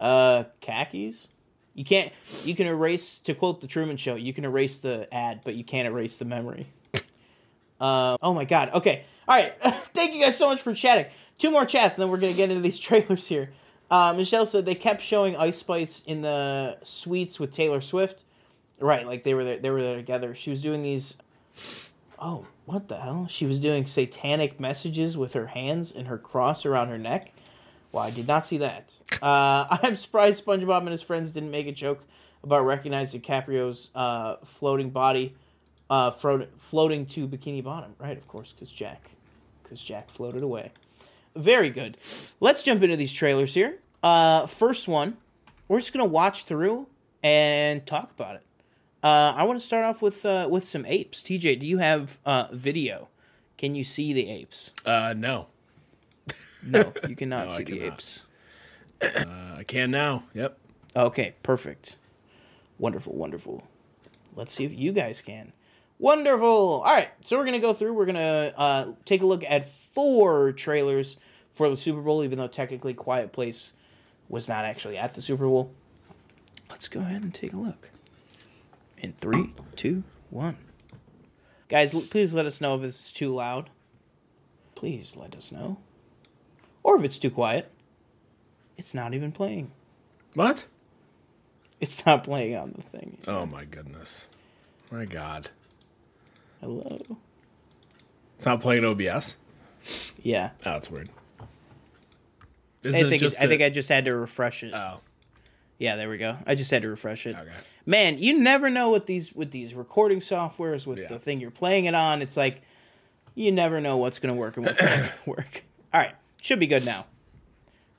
Uh, 0.00 0.44
khakis. 0.60 1.28
You 1.74 1.84
can't. 1.84 2.12
You 2.44 2.54
can 2.54 2.66
erase. 2.66 3.18
To 3.20 3.34
quote 3.34 3.60
the 3.60 3.66
Truman 3.66 3.96
Show, 3.96 4.14
you 4.14 4.32
can 4.32 4.44
erase 4.44 4.78
the 4.78 5.12
ad, 5.12 5.40
but 5.44 5.54
you 5.54 5.64
can't 5.64 5.86
erase 5.86 6.16
the 6.16 6.24
memory. 6.24 6.66
Uh, 7.80 8.16
oh 8.22 8.32
my 8.32 8.44
God. 8.44 8.70
Okay. 8.74 9.04
All 9.26 9.34
right. 9.34 9.54
Thank 9.92 10.14
you 10.14 10.20
guys 10.20 10.38
so 10.38 10.46
much 10.46 10.60
for 10.60 10.72
chatting. 10.72 11.06
Two 11.38 11.50
more 11.50 11.64
chats, 11.66 11.96
and 11.96 12.02
then 12.04 12.10
we're 12.12 12.18
gonna 12.18 12.32
get 12.32 12.48
into 12.48 12.62
these 12.62 12.78
trailers 12.88 13.26
here. 13.26 13.50
Uh, 13.92 14.14
Michelle 14.14 14.46
said 14.46 14.64
they 14.64 14.74
kept 14.74 15.02
showing 15.02 15.36
Ice 15.36 15.58
Spice 15.58 16.02
in 16.06 16.22
the 16.22 16.78
suites 16.82 17.38
with 17.38 17.52
Taylor 17.52 17.82
Swift. 17.82 18.22
Right, 18.80 19.06
like 19.06 19.22
they 19.22 19.34
were 19.34 19.44
there, 19.44 19.58
they 19.58 19.68
were 19.68 19.82
there 19.82 19.96
together. 19.96 20.34
She 20.34 20.48
was 20.48 20.62
doing 20.62 20.82
these. 20.82 21.18
Oh, 22.18 22.46
what 22.64 22.88
the 22.88 22.98
hell? 22.98 23.26
She 23.28 23.44
was 23.44 23.60
doing 23.60 23.86
satanic 23.86 24.58
messages 24.58 25.18
with 25.18 25.34
her 25.34 25.48
hands 25.48 25.92
and 25.94 26.08
her 26.08 26.16
cross 26.16 26.64
around 26.64 26.88
her 26.88 26.96
neck. 26.96 27.34
Well, 27.92 28.02
I 28.02 28.10
did 28.10 28.26
not 28.26 28.46
see 28.46 28.56
that. 28.58 28.94
Uh, 29.20 29.66
I'm 29.82 29.96
surprised 29.96 30.42
SpongeBob 30.42 30.80
and 30.80 30.88
his 30.88 31.02
friends 31.02 31.30
didn't 31.30 31.50
make 31.50 31.66
a 31.66 31.72
joke 31.72 32.02
about 32.42 32.64
recognizing 32.64 33.20
DiCaprio's 33.20 33.90
uh, 33.94 34.36
floating 34.42 34.88
body, 34.88 35.36
uh, 35.90 36.12
fro- 36.12 36.46
floating 36.56 37.04
to 37.06 37.28
Bikini 37.28 37.62
Bottom. 37.62 37.94
Right, 37.98 38.16
of 38.16 38.26
course, 38.26 38.52
because 38.52 38.72
Jack, 38.72 39.10
because 39.62 39.82
Jack 39.82 40.08
floated 40.08 40.42
away. 40.42 40.72
Very 41.34 41.70
good. 41.70 41.96
Let's 42.40 42.62
jump 42.62 42.82
into 42.82 42.96
these 42.96 43.12
trailers 43.12 43.54
here. 43.54 43.78
Uh, 44.02 44.46
first 44.46 44.88
one, 44.88 45.16
we're 45.68 45.78
just 45.80 45.92
gonna 45.92 46.04
watch 46.04 46.44
through 46.44 46.86
and 47.22 47.86
talk 47.86 48.10
about 48.10 48.36
it. 48.36 48.42
Uh, 49.02 49.32
I 49.36 49.44
want 49.44 49.60
to 49.60 49.66
start 49.66 49.84
off 49.84 50.02
with 50.02 50.24
uh, 50.26 50.48
with 50.50 50.64
some 50.64 50.84
apes. 50.86 51.22
TJ, 51.22 51.58
do 51.60 51.66
you 51.66 51.78
have 51.78 52.18
uh, 52.26 52.48
video? 52.52 53.08
Can 53.58 53.74
you 53.74 53.84
see 53.84 54.12
the 54.12 54.28
apes? 54.28 54.72
Uh, 54.84 55.14
no. 55.16 55.46
No, 56.64 56.92
you 57.08 57.16
cannot 57.16 57.48
No, 57.48 57.54
see 57.54 57.64
the 57.64 57.80
apes. 57.80 58.24
Uh, 59.00 59.24
I 59.58 59.64
can 59.66 59.90
now. 59.90 60.24
Yep. 60.34 60.58
Okay, 60.94 61.34
perfect. 61.42 61.96
Wonderful, 62.78 63.14
wonderful. 63.14 63.66
Let's 64.36 64.52
see 64.52 64.64
if 64.64 64.72
you 64.72 64.92
guys 64.92 65.20
can. 65.20 65.52
Wonderful. 66.02 66.48
All 66.48 66.82
right, 66.82 67.10
so 67.24 67.38
we're 67.38 67.44
gonna 67.44 67.60
go 67.60 67.72
through. 67.72 67.92
We're 67.92 68.06
gonna 68.06 68.52
uh, 68.56 68.86
take 69.04 69.22
a 69.22 69.26
look 69.26 69.44
at 69.44 69.68
four 69.68 70.50
trailers 70.50 71.16
for 71.52 71.70
the 71.70 71.76
Super 71.76 72.00
Bowl, 72.00 72.24
even 72.24 72.38
though 72.38 72.48
technically 72.48 72.92
Quiet 72.92 73.30
Place 73.30 73.74
was 74.28 74.48
not 74.48 74.64
actually 74.64 74.98
at 74.98 75.14
the 75.14 75.22
Super 75.22 75.46
Bowl. 75.46 75.72
Let's 76.68 76.88
go 76.88 76.98
ahead 76.98 77.22
and 77.22 77.32
take 77.32 77.52
a 77.52 77.56
look. 77.56 77.90
In 78.98 79.12
three, 79.12 79.52
two, 79.76 80.02
one. 80.28 80.56
Guys, 81.68 81.94
l- 81.94 82.00
please 82.00 82.34
let 82.34 82.46
us 82.46 82.60
know 82.60 82.74
if 82.74 82.82
this 82.82 82.98
is 82.98 83.12
too 83.12 83.32
loud. 83.32 83.70
Please 84.74 85.16
let 85.16 85.36
us 85.36 85.52
know. 85.52 85.78
Or 86.82 86.98
if 86.98 87.04
it's 87.04 87.18
too 87.18 87.30
quiet. 87.30 87.70
It's 88.76 88.92
not 88.92 89.14
even 89.14 89.30
playing. 89.30 89.70
What? 90.34 90.66
It's 91.80 92.04
not 92.04 92.24
playing 92.24 92.56
on 92.56 92.72
the 92.74 92.98
thing. 92.98 93.18
Oh 93.28 93.46
my 93.46 93.64
goodness. 93.64 94.28
My 94.90 95.04
God. 95.04 95.50
Hello. 96.62 96.98
It's 98.36 98.46
not 98.46 98.60
playing 98.60 98.84
OBS. 98.84 99.36
Yeah. 100.22 100.50
Oh, 100.64 100.76
it's 100.76 100.90
weird. 100.90 101.10
Isn't 102.84 102.94
I 103.02 103.06
it 103.06 103.10
think 103.10 103.22
it, 103.22 103.36
I 103.40 103.44
a- 103.44 103.48
think 103.48 103.62
I 103.62 103.68
just 103.70 103.88
had 103.88 104.04
to 104.06 104.14
refresh 104.14 104.62
it. 104.62 104.72
Oh, 104.72 105.00
yeah, 105.78 105.96
there 105.96 106.08
we 106.08 106.18
go. 106.18 106.36
I 106.46 106.54
just 106.54 106.70
had 106.70 106.82
to 106.82 106.88
refresh 106.88 107.26
it. 107.26 107.36
okay. 107.36 107.50
Man, 107.84 108.18
you 108.18 108.38
never 108.38 108.70
know 108.70 108.90
with 108.90 109.06
these 109.06 109.32
with 109.32 109.50
these 109.50 109.74
recording 109.74 110.20
softwares 110.20 110.86
with 110.86 110.98
Yeah. 110.98 111.08
the 111.08 111.18
thing 111.18 111.40
you're 111.40 111.50
playing 111.50 111.86
it 111.86 111.94
on. 111.94 112.22
It's 112.22 112.36
like 112.36 112.62
you 113.34 113.50
never 113.50 113.80
know 113.80 113.96
what's 113.96 114.18
going 114.20 114.32
to 114.34 114.38
work 114.38 114.56
and 114.56 114.66
what's 114.66 114.80
not 114.82 114.96
going 114.98 115.08
to 115.24 115.30
work. 115.30 115.64
All 115.92 116.00
right, 116.00 116.14
should 116.40 116.60
be 116.60 116.66
good 116.68 116.84
now. 116.84 117.06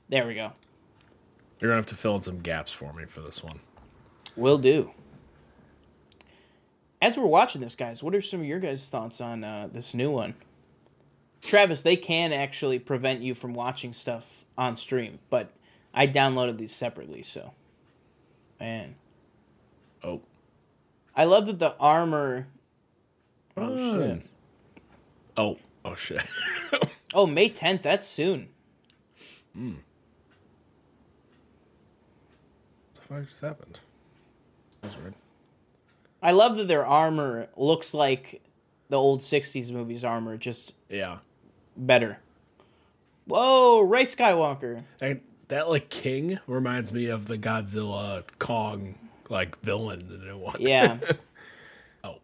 There 0.08 0.26
we 0.26 0.34
go. 0.34 0.52
You're 1.60 1.70
gonna 1.70 1.76
have 1.78 1.86
to 1.86 1.94
fill 1.96 2.16
in 2.16 2.22
some 2.22 2.40
gaps 2.40 2.72
for 2.72 2.92
me 2.92 3.04
for 3.06 3.20
this 3.20 3.42
one. 3.42 3.60
Will 4.36 4.58
do. 4.58 4.90
As 7.04 7.18
we're 7.18 7.26
watching 7.26 7.60
this, 7.60 7.76
guys, 7.76 8.02
what 8.02 8.14
are 8.14 8.22
some 8.22 8.40
of 8.40 8.46
your 8.46 8.58
guys' 8.58 8.88
thoughts 8.88 9.20
on 9.20 9.44
uh, 9.44 9.68
this 9.70 9.92
new 9.92 10.10
one? 10.10 10.36
Travis, 11.42 11.82
they 11.82 11.96
can 11.96 12.32
actually 12.32 12.78
prevent 12.78 13.20
you 13.20 13.34
from 13.34 13.52
watching 13.52 13.92
stuff 13.92 14.46
on 14.56 14.78
stream, 14.78 15.18
but 15.28 15.50
I 15.92 16.06
downloaded 16.06 16.56
these 16.56 16.74
separately, 16.74 17.22
so. 17.22 17.52
Man. 18.58 18.94
Oh, 20.02 20.22
I 21.14 21.24
love 21.24 21.44
that 21.44 21.58
the 21.58 21.76
armor. 21.78 22.46
Oh, 23.54 23.76
shit. 23.76 24.22
oh, 25.36 25.58
oh 25.84 25.94
shit. 25.94 26.24
Oh, 27.12 27.26
May 27.26 27.50
10th, 27.50 27.82
that's 27.82 28.06
soon. 28.08 28.48
Hmm. 29.54 29.74
What 32.94 32.94
the 32.94 33.00
fuck 33.02 33.28
just 33.28 33.42
happened? 33.42 33.80
That's 34.80 34.96
weird. 34.96 35.14
I 36.24 36.32
love 36.32 36.56
that 36.56 36.66
their 36.68 36.84
armor 36.86 37.48
looks 37.56 37.92
like 37.94 38.42
the 38.88 38.96
old 38.98 39.20
60s 39.20 39.70
movies 39.70 40.02
armor, 40.04 40.36
just 40.36 40.74
Yeah. 40.88 41.18
better. 41.76 42.18
Whoa, 43.26 43.80
Rey 43.82 44.06
Skywalker. 44.06 44.84
That, 44.98 45.20
that 45.48 45.68
like 45.68 45.90
king 45.90 46.40
reminds 46.46 46.92
me 46.92 47.06
of 47.06 47.26
the 47.26 47.36
Godzilla 47.38 48.24
Kong 48.38 48.94
like 49.28 49.60
villain 49.60 50.00
in 50.00 50.08
the 50.08 50.18
new 50.26 50.38
one. 50.38 50.56
Yeah. 50.58 50.98
Oh. 52.04 52.16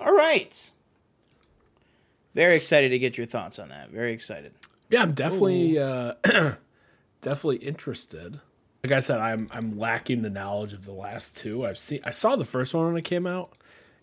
All 0.00 0.14
right. 0.14 0.70
Very 2.34 2.54
excited 2.56 2.90
to 2.90 2.98
get 2.98 3.16
your 3.18 3.26
thoughts 3.26 3.58
on 3.58 3.68
that. 3.70 3.90
Very 3.90 4.12
excited. 4.12 4.52
Yeah, 4.90 5.02
I'm 5.02 5.12
definitely 5.12 5.78
uh 5.78 6.14
definitely 7.20 7.56
interested. 7.56 8.40
Like 8.88 8.96
I 8.96 9.00
said, 9.00 9.20
I'm 9.20 9.50
I'm 9.52 9.78
lacking 9.78 10.22
the 10.22 10.30
knowledge 10.30 10.72
of 10.72 10.86
the 10.86 10.92
last 10.92 11.36
two. 11.36 11.66
I've 11.66 11.76
seen 11.76 12.00
I 12.04 12.10
saw 12.10 12.36
the 12.36 12.46
first 12.46 12.72
one 12.72 12.86
when 12.86 12.96
it 12.96 13.04
came 13.04 13.26
out 13.26 13.52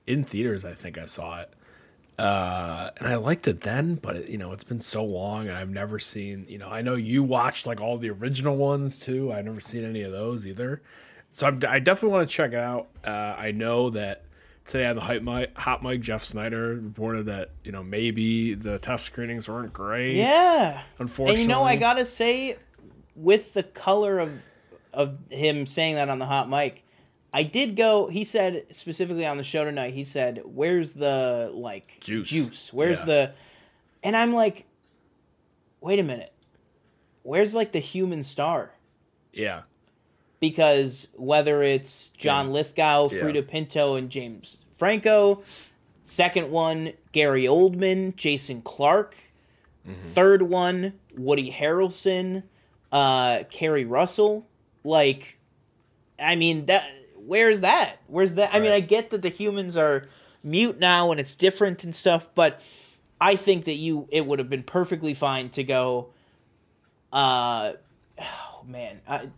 in 0.05 0.23
theaters. 0.23 0.63
I 0.63 0.75
think 0.75 0.99
I 0.99 1.07
saw 1.07 1.41
it, 1.41 1.51
uh, 2.19 2.91
and 2.97 3.07
I 3.07 3.15
liked 3.15 3.47
it 3.47 3.61
then. 3.61 3.95
But 3.95 4.15
it, 4.17 4.29
you 4.29 4.37
know, 4.37 4.51
it's 4.51 4.63
been 4.63 4.81
so 4.81 5.03
long, 5.03 5.47
and 5.47 5.57
I've 5.57 5.71
never 5.71 5.97
seen. 5.97 6.45
You 6.47 6.59
know, 6.59 6.69
I 6.69 6.83
know 6.83 6.93
you 6.93 7.23
watched 7.23 7.65
like 7.65 7.81
all 7.81 7.97
the 7.97 8.11
original 8.11 8.57
ones 8.57 8.99
too. 8.99 9.33
I've 9.33 9.45
never 9.45 9.59
seen 9.59 9.83
any 9.83 10.03
of 10.03 10.11
those 10.11 10.45
either. 10.45 10.83
So 11.31 11.47
I'm, 11.47 11.59
I 11.67 11.79
definitely 11.79 12.15
want 12.15 12.29
to 12.29 12.35
check 12.35 12.53
it 12.53 12.59
out. 12.59 12.87
Uh, 13.03 13.09
I 13.09 13.53
know 13.53 13.89
that 13.89 14.25
today 14.65 14.85
on 14.85 14.97
the 14.97 15.01
hype 15.01 15.23
mic, 15.23 15.57
hot 15.57 15.81
mic, 15.81 16.01
Jeff 16.01 16.23
Sneider 16.23 16.75
reported 16.75 17.25
that 17.25 17.49
you 17.63 17.71
know 17.71 17.81
maybe 17.81 18.53
the 18.53 18.77
test 18.77 19.05
screenings 19.05 19.49
weren't 19.49 19.73
great. 19.73 20.15
Yeah. 20.15 20.83
unfortunately. 20.99 21.41
And 21.41 21.49
you 21.49 21.55
know, 21.55 21.63
I 21.63 21.75
gotta 21.75 22.05
say, 22.05 22.57
with 23.15 23.55
the 23.55 23.63
color 23.63 24.19
of 24.19 24.43
of 24.95 25.17
him 25.29 25.67
saying 25.67 25.95
that 25.95 26.09
on 26.09 26.19
the 26.19 26.25
hot 26.25 26.49
mic, 26.49 26.83
I 27.33 27.43
did 27.43 27.75
go. 27.75 28.07
He 28.07 28.23
said 28.23 28.65
specifically 28.71 29.25
on 29.25 29.37
the 29.37 29.43
show 29.43 29.65
tonight. 29.65 29.93
He 29.93 30.05
said, 30.05 30.41
"Where's 30.45 30.93
the 30.93 31.51
like 31.53 31.97
Juice. 31.99 32.29
Juice? 32.29 32.73
Where's 32.73 32.99
Yeah. 32.99 33.05
the?" 33.05 33.31
And 34.03 34.15
I'm 34.15 34.33
like, 34.33 34.65
"Wait 35.81 35.99
a 35.99 36.03
minute. 36.03 36.31
Where's 37.23 37.53
like 37.53 37.71
the 37.71 37.79
human 37.79 38.23
star?" 38.23 38.71
Yeah. 39.33 39.63
because 40.41 41.07
whether 41.15 41.63
it's 41.63 42.09
John 42.09 42.51
Lithgow, 42.51 43.09
Yeah. 43.11 43.19
Freida 43.19 43.47
Pinto, 43.47 43.95
and 43.95 44.09
James 44.09 44.57
Franco, 44.77 45.41
second 46.03 46.51
one 46.51 46.93
Gary 47.13 47.43
Oldman, 47.43 48.15
Jason 48.15 48.61
Clarke, 48.61 49.15
Mm-hmm. 49.87 50.09
third 50.09 50.41
one 50.43 50.93
Woody 51.17 51.51
Harrelson, 51.51 52.43
uh, 52.91 53.43
Keri 53.49 53.85
Russell. 53.85 54.45
Like, 54.85 55.39
I 56.19 56.35
mean 56.35 56.67
that. 56.67 56.85
Where's 57.17 57.61
that? 57.61 57.97
Where's 58.07 58.35
that? 58.35 58.53
I 58.53 58.59
mean, 58.59 58.71
I 58.71 58.79
get 58.79 59.09
that 59.09 59.23
the 59.23 59.29
humans 59.29 59.75
are 59.75 60.03
mute 60.43 60.79
now 60.79 61.09
and 61.11 61.19
it's 61.19 61.33
different 61.33 61.83
and 61.83 61.95
stuff, 61.95 62.29
but 62.35 62.61
I 63.19 63.35
think 63.35 63.65
that 63.65 63.73
you 63.73 64.07
it 64.11 64.25
would 64.25 64.39
have 64.39 64.49
been 64.49 64.63
perfectly 64.63 65.13
fine 65.13 65.49
to 65.49 65.63
go. 65.63 66.09
Uh, 67.11 67.73
oh 68.19 68.63
man, 68.67 69.01
I, 69.07 69.29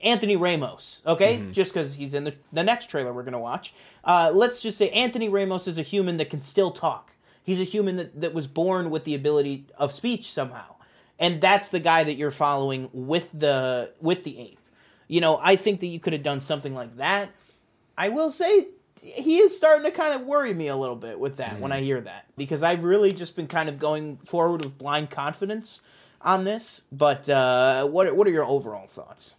Anthony 0.00 0.36
Ramos, 0.36 1.02
okay? 1.06 1.42
Just 1.50 1.72
because 1.72 1.96
he's 1.96 2.14
in 2.14 2.24
the, 2.24 2.34
the 2.52 2.62
next 2.62 2.88
trailer 2.90 3.12
we're 3.12 3.22
going 3.22 3.32
to 3.32 3.38
watch. 3.38 3.74
Uh, 4.04 4.30
let's 4.32 4.62
just 4.62 4.78
say 4.78 4.90
Anthony 4.90 5.28
Ramos 5.28 5.66
is 5.66 5.78
a 5.78 5.82
human 5.82 6.18
that 6.18 6.30
can 6.30 6.42
still 6.42 6.70
talk. 6.70 7.12
He's 7.42 7.60
a 7.60 7.64
human 7.64 7.96
that, 7.96 8.20
that 8.20 8.34
was 8.34 8.46
born 8.46 8.90
with 8.90 9.04
the 9.04 9.14
ability 9.14 9.66
of 9.76 9.92
speech 9.92 10.30
somehow. 10.30 10.75
And 11.18 11.40
that's 11.40 11.70
the 11.70 11.80
guy 11.80 12.04
that 12.04 12.14
you're 12.14 12.30
following 12.30 12.90
with 12.92 13.30
the 13.32 13.92
with 14.00 14.24
the 14.24 14.38
ape. 14.38 14.58
You 15.08 15.20
know, 15.20 15.38
I 15.42 15.56
think 15.56 15.80
that 15.80 15.86
you 15.86 16.00
could 16.00 16.12
have 16.12 16.22
done 16.22 16.40
something 16.40 16.74
like 16.74 16.96
that. 16.96 17.30
I 17.96 18.08
will 18.10 18.30
say 18.30 18.66
he 19.00 19.38
is 19.38 19.56
starting 19.56 19.84
to 19.84 19.90
kind 19.90 20.14
of 20.14 20.26
worry 20.26 20.52
me 20.52 20.68
a 20.68 20.76
little 20.76 20.96
bit 20.96 21.18
with 21.18 21.36
that 21.36 21.60
when 21.60 21.72
I 21.72 21.80
hear 21.80 22.00
that 22.00 22.26
because 22.36 22.62
I've 22.62 22.82
really 22.84 23.12
just 23.12 23.36
been 23.36 23.46
kind 23.46 23.68
of 23.68 23.78
going 23.78 24.16
forward 24.18 24.64
with 24.64 24.78
blind 24.78 25.10
confidence 25.10 25.80
on 26.20 26.44
this. 26.44 26.82
But 26.92 27.28
uh, 27.28 27.86
what 27.86 28.14
what 28.16 28.26
are 28.26 28.30
your 28.30 28.44
overall 28.44 28.86
thoughts? 28.86 29.36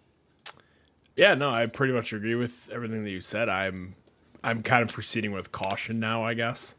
Yeah, 1.16 1.34
no, 1.34 1.50
I 1.50 1.66
pretty 1.66 1.94
much 1.94 2.14
agree 2.14 2.36
with 2.36 2.70
everything 2.72 3.04
that 3.04 3.10
you 3.10 3.22
said. 3.22 3.50
I'm 3.50 3.96
I'm 4.44 4.64
kind 4.64 4.84
of 4.84 4.94
proceeding 4.94 5.32
with 5.32 5.52
caution 5.52 6.00
now, 6.00 6.24
I 6.24 6.34
guess. 6.34 6.76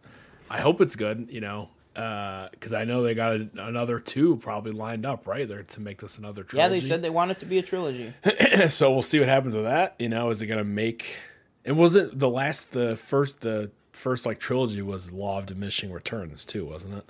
I 0.50 0.60
hope 0.60 0.80
it's 0.80 0.96
good, 0.96 1.28
you 1.30 1.40
know, 1.40 1.68
because 1.98 2.72
I 2.72 2.84
know 2.84 3.02
they 3.02 3.14
got 3.14 3.32
a, 3.32 3.48
another 3.58 3.98
two 3.98 4.36
probably 4.36 4.72
lined 4.72 5.04
up, 5.04 5.26
right? 5.26 5.48
There 5.48 5.62
to 5.64 5.80
make 5.80 6.00
this 6.00 6.16
another 6.18 6.44
trilogy. 6.44 6.74
Yeah, 6.74 6.80
they 6.80 6.86
said 6.86 7.02
they 7.02 7.10
want 7.10 7.32
it 7.32 7.40
to 7.40 7.46
be 7.46 7.58
a 7.58 7.62
trilogy. 7.62 8.14
so 8.68 8.92
we'll 8.92 9.02
see 9.02 9.18
what 9.18 9.28
happens 9.28 9.54
with 9.54 9.64
that. 9.64 9.96
You 9.98 10.08
know, 10.08 10.30
is 10.30 10.40
it 10.40 10.46
gonna 10.46 10.62
make? 10.64 11.16
It 11.64 11.72
wasn't 11.72 12.18
the 12.18 12.28
last, 12.28 12.70
the 12.70 12.96
first, 12.96 13.40
the 13.40 13.70
first 13.92 14.24
like 14.24 14.38
trilogy 14.38 14.80
was 14.80 15.10
Law 15.12 15.38
of 15.38 15.46
Diminishing 15.46 15.90
Returns 15.92 16.44
too, 16.44 16.64
wasn't 16.66 16.94
it? 16.94 17.04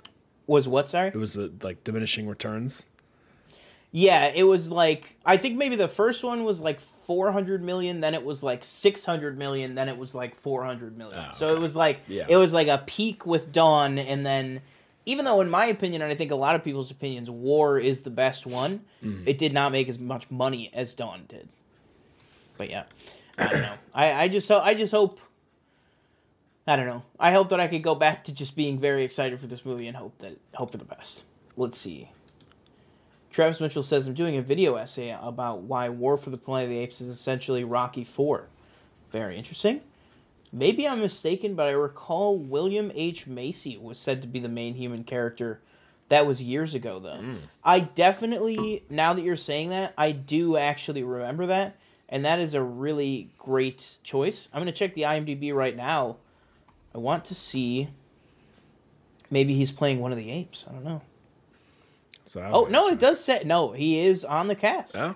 Was 0.47 0.67
what? 0.67 0.89
Sorry. 0.89 1.09
It 1.09 1.15
was 1.15 1.37
uh, 1.37 1.49
like 1.61 1.83
diminishing 1.83 2.27
returns. 2.27 2.87
Yeah, 3.91 4.27
it 4.27 4.43
was 4.43 4.71
like 4.71 5.15
I 5.25 5.37
think 5.37 5.57
maybe 5.57 5.75
the 5.75 5.87
first 5.87 6.23
one 6.23 6.43
was 6.43 6.61
like 6.61 6.79
400 6.79 7.63
million, 7.63 8.01
then 8.01 8.13
it 8.13 8.23
was 8.23 8.43
like 8.43 8.63
600 8.63 9.37
million, 9.37 9.73
then 9.75 9.89
it 9.89 9.97
was 9.97 10.13
like 10.13 10.35
400 10.35 10.95
million. 10.97 11.25
Oh, 11.29 11.33
So 11.33 11.55
it 11.55 11.59
was 11.59 11.75
like 11.75 11.99
Yeah. 12.07 12.25
it 12.27 12.37
was 12.37 12.53
like 12.53 12.67
a 12.67 12.83
peak 12.85 13.25
with 13.25 13.51
Dawn 13.51 13.97
and 13.97 14.23
then 14.25 14.61
even 15.09 15.25
though 15.25 15.41
in 15.41 15.49
my 15.49 15.65
opinion 15.65 16.01
and 16.01 16.11
I 16.11 16.15
think 16.15 16.31
a 16.31 16.35
lot 16.35 16.55
of 16.55 16.63
people's 16.63 16.91
opinions 16.91 17.29
War 17.29 17.77
is 17.79 18.03
the 18.03 18.09
best 18.09 18.45
one, 18.45 18.81
Mm-hmm. 19.03 19.27
it 19.27 19.37
did 19.37 19.53
not 19.53 19.71
make 19.71 19.89
as 19.89 19.97
much 19.99 20.29
money 20.29 20.69
as 20.73 20.93
Dawn 20.93 21.25
did. 21.27 21.49
But 22.57 22.69
yeah. 22.69 22.83
I 23.37 23.47
don't 23.47 23.61
know. 23.61 23.75
I 23.93 24.11
I 24.23 24.27
just 24.27 24.49
I 24.51 24.73
just 24.73 24.91
hope 24.91 25.19
I 26.67 26.75
don't 26.75 26.85
know. 26.85 27.03
I 27.19 27.31
hope 27.31 27.49
that 27.49 27.59
I 27.59 27.67
could 27.67 27.81
go 27.81 27.95
back 27.95 28.23
to 28.25 28.33
just 28.33 28.55
being 28.55 28.79
very 28.79 29.03
excited 29.03 29.39
for 29.39 29.47
this 29.47 29.65
movie 29.65 29.87
and 29.87 29.97
hope 29.97 30.17
that 30.19 30.37
hope 30.53 30.71
for 30.71 30.77
the 30.77 30.85
best. 30.85 31.23
Let's 31.57 31.77
see. 31.77 32.09
Travis 33.31 33.59
Mitchell 33.61 33.83
says, 33.83 34.07
I'm 34.07 34.13
doing 34.15 34.37
a 34.37 34.41
video 34.41 34.75
essay 34.75 35.15
about 35.21 35.61
why 35.61 35.87
War 35.89 36.17
for 36.17 36.29
the 36.31 36.37
Planet 36.37 36.65
of 36.65 36.69
the 36.71 36.79
Apes 36.79 36.99
is 36.99 37.09
essentially 37.09 37.63
Rocky 37.63 38.03
4. 38.03 38.47
Very 39.11 39.37
interesting. 39.37 39.81
Maybe 40.51 40.87
I'm 40.87 41.01
mistaken, 41.01 41.53
but 41.55 41.67
I 41.67 41.71
recall 41.71 42.37
William 42.37 42.91
H. 42.95 43.27
Macy 43.27 43.77
was 43.77 43.99
said 43.99 44.21
to 44.21 44.27
be 44.27 44.39
the 44.39 44.49
main 44.49 44.73
human 44.75 45.03
character. 45.03 45.61
That 46.09 46.25
was 46.25 46.41
years 46.41 46.73
ago, 46.73 46.99
though. 46.99 47.35
I 47.63 47.81
definitely, 47.81 48.83
now 48.89 49.13
that 49.13 49.21
you're 49.21 49.37
saying 49.37 49.69
that, 49.69 49.93
I 49.95 50.11
do 50.11 50.57
actually 50.57 51.03
remember 51.03 51.45
that, 51.45 51.75
and 52.09 52.25
that 52.25 52.39
is 52.39 52.55
a 52.55 52.63
really 52.63 53.29
great 53.37 53.97
choice. 54.03 54.49
I'm 54.51 54.59
going 54.61 54.73
to 54.73 54.77
check 54.77 54.95
the 54.95 55.03
IMDb 55.03 55.53
right 55.53 55.75
now. 55.75 56.17
I 56.95 56.97
want 56.97 57.25
to 57.25 57.35
see. 57.35 57.89
Maybe 59.29 59.53
he's 59.53 59.71
playing 59.71 59.99
one 59.99 60.11
of 60.11 60.17
the 60.17 60.31
apes. 60.31 60.65
I 60.67 60.71
don't 60.73 60.83
know. 60.83 61.03
So 62.25 62.41
Oh 62.51 62.65
no, 62.65 62.87
it 62.87 62.99
does 62.99 63.23
say 63.23 63.43
no. 63.45 63.71
He 63.73 63.99
is 64.05 64.25
on 64.25 64.47
the 64.47 64.55
cast, 64.55 64.95
Yeah. 64.95 65.13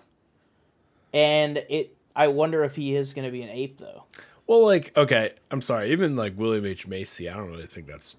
and 1.13 1.57
it. 1.69 1.95
I 2.15 2.27
wonder 2.27 2.63
if 2.63 2.75
he 2.75 2.95
is 2.95 3.13
going 3.13 3.25
to 3.25 3.31
be 3.31 3.41
an 3.41 3.49
ape 3.49 3.79
though. 3.79 4.03
Well, 4.53 4.65
like, 4.65 4.95
okay, 4.95 5.31
I'm 5.49 5.61
sorry. 5.61 5.91
Even 5.91 6.15
like 6.15 6.37
William 6.37 6.63
H 6.63 6.85
Macy, 6.85 7.27
I 7.27 7.35
don't 7.35 7.49
really 7.49 7.65
think 7.65 7.87
that's. 7.87 8.15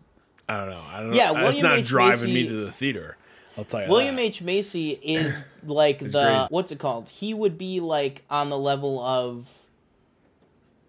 I 0.49 0.57
don't 0.57 0.71
know. 0.71 0.83
I 0.85 1.01
don't. 1.01 1.15
Yeah, 1.15 1.31
know. 1.31 1.39
It's 1.39 1.45
William 1.45 1.63
not 1.63 1.79
H. 1.79 1.87
driving 1.87 2.35
Macy- 2.35 2.49
me 2.49 2.49
to 2.49 2.65
the 2.65 2.73
theater. 2.73 3.17
I'll 3.57 3.63
tell 3.63 3.83
you. 3.83 3.89
William 3.89 4.17
that. 4.17 4.23
H 4.23 4.43
Macy 4.43 4.91
is 4.91 5.45
like 5.63 6.01
the 6.01 6.09
great. 6.09 6.47
what's 6.51 6.73
it 6.73 6.81
called? 6.81 7.09
He 7.09 7.35
would 7.35 7.57
be 7.57 7.79
like 7.79 8.25
on 8.29 8.49
the 8.49 8.59
level 8.59 8.99
of 8.99 9.49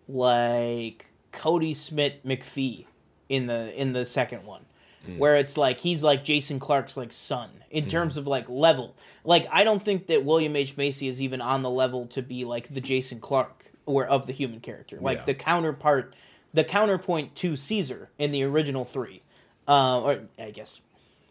like 0.07 1.05
Cody 1.31 1.75
Smith 1.75 2.13
McPhee 2.25 2.87
in 3.29 3.45
the 3.45 3.71
in 3.79 3.93
the 3.93 4.03
second 4.03 4.45
one. 4.45 4.65
Hmm. 5.05 5.19
where 5.19 5.35
it's 5.35 5.55
like 5.55 5.81
he's 5.81 6.01
like 6.01 6.23
Jason 6.23 6.59
Clarke's 6.59 6.97
like 6.97 7.13
son 7.13 7.51
in 7.69 7.83
hmm. 7.83 7.91
terms 7.91 8.17
of 8.17 8.25
like 8.25 8.49
level. 8.49 8.95
Like 9.23 9.47
I 9.51 9.63
don't 9.63 9.85
think 9.85 10.07
that 10.07 10.25
William 10.25 10.55
H 10.55 10.75
Macy 10.75 11.07
is 11.07 11.21
even 11.21 11.39
on 11.39 11.61
the 11.61 11.69
level 11.69 12.07
to 12.07 12.23
be 12.23 12.45
like 12.45 12.73
the 12.73 12.81
Jason 12.81 13.19
Clarke 13.19 13.64
or 13.85 14.05
of 14.05 14.27
the 14.27 14.33
human 14.33 14.59
character. 14.59 14.97
Like 14.99 15.19
Yeah. 15.19 15.25
the 15.25 15.33
counterpart, 15.35 16.15
the 16.53 16.63
counterpoint 16.63 17.35
to 17.35 17.55
Caesar 17.55 18.09
in 18.17 18.31
the 18.31 18.43
original 18.43 18.85
three, 18.85 19.21
uh, 19.67 20.01
or 20.01 20.19
I 20.39 20.51
guess 20.51 20.81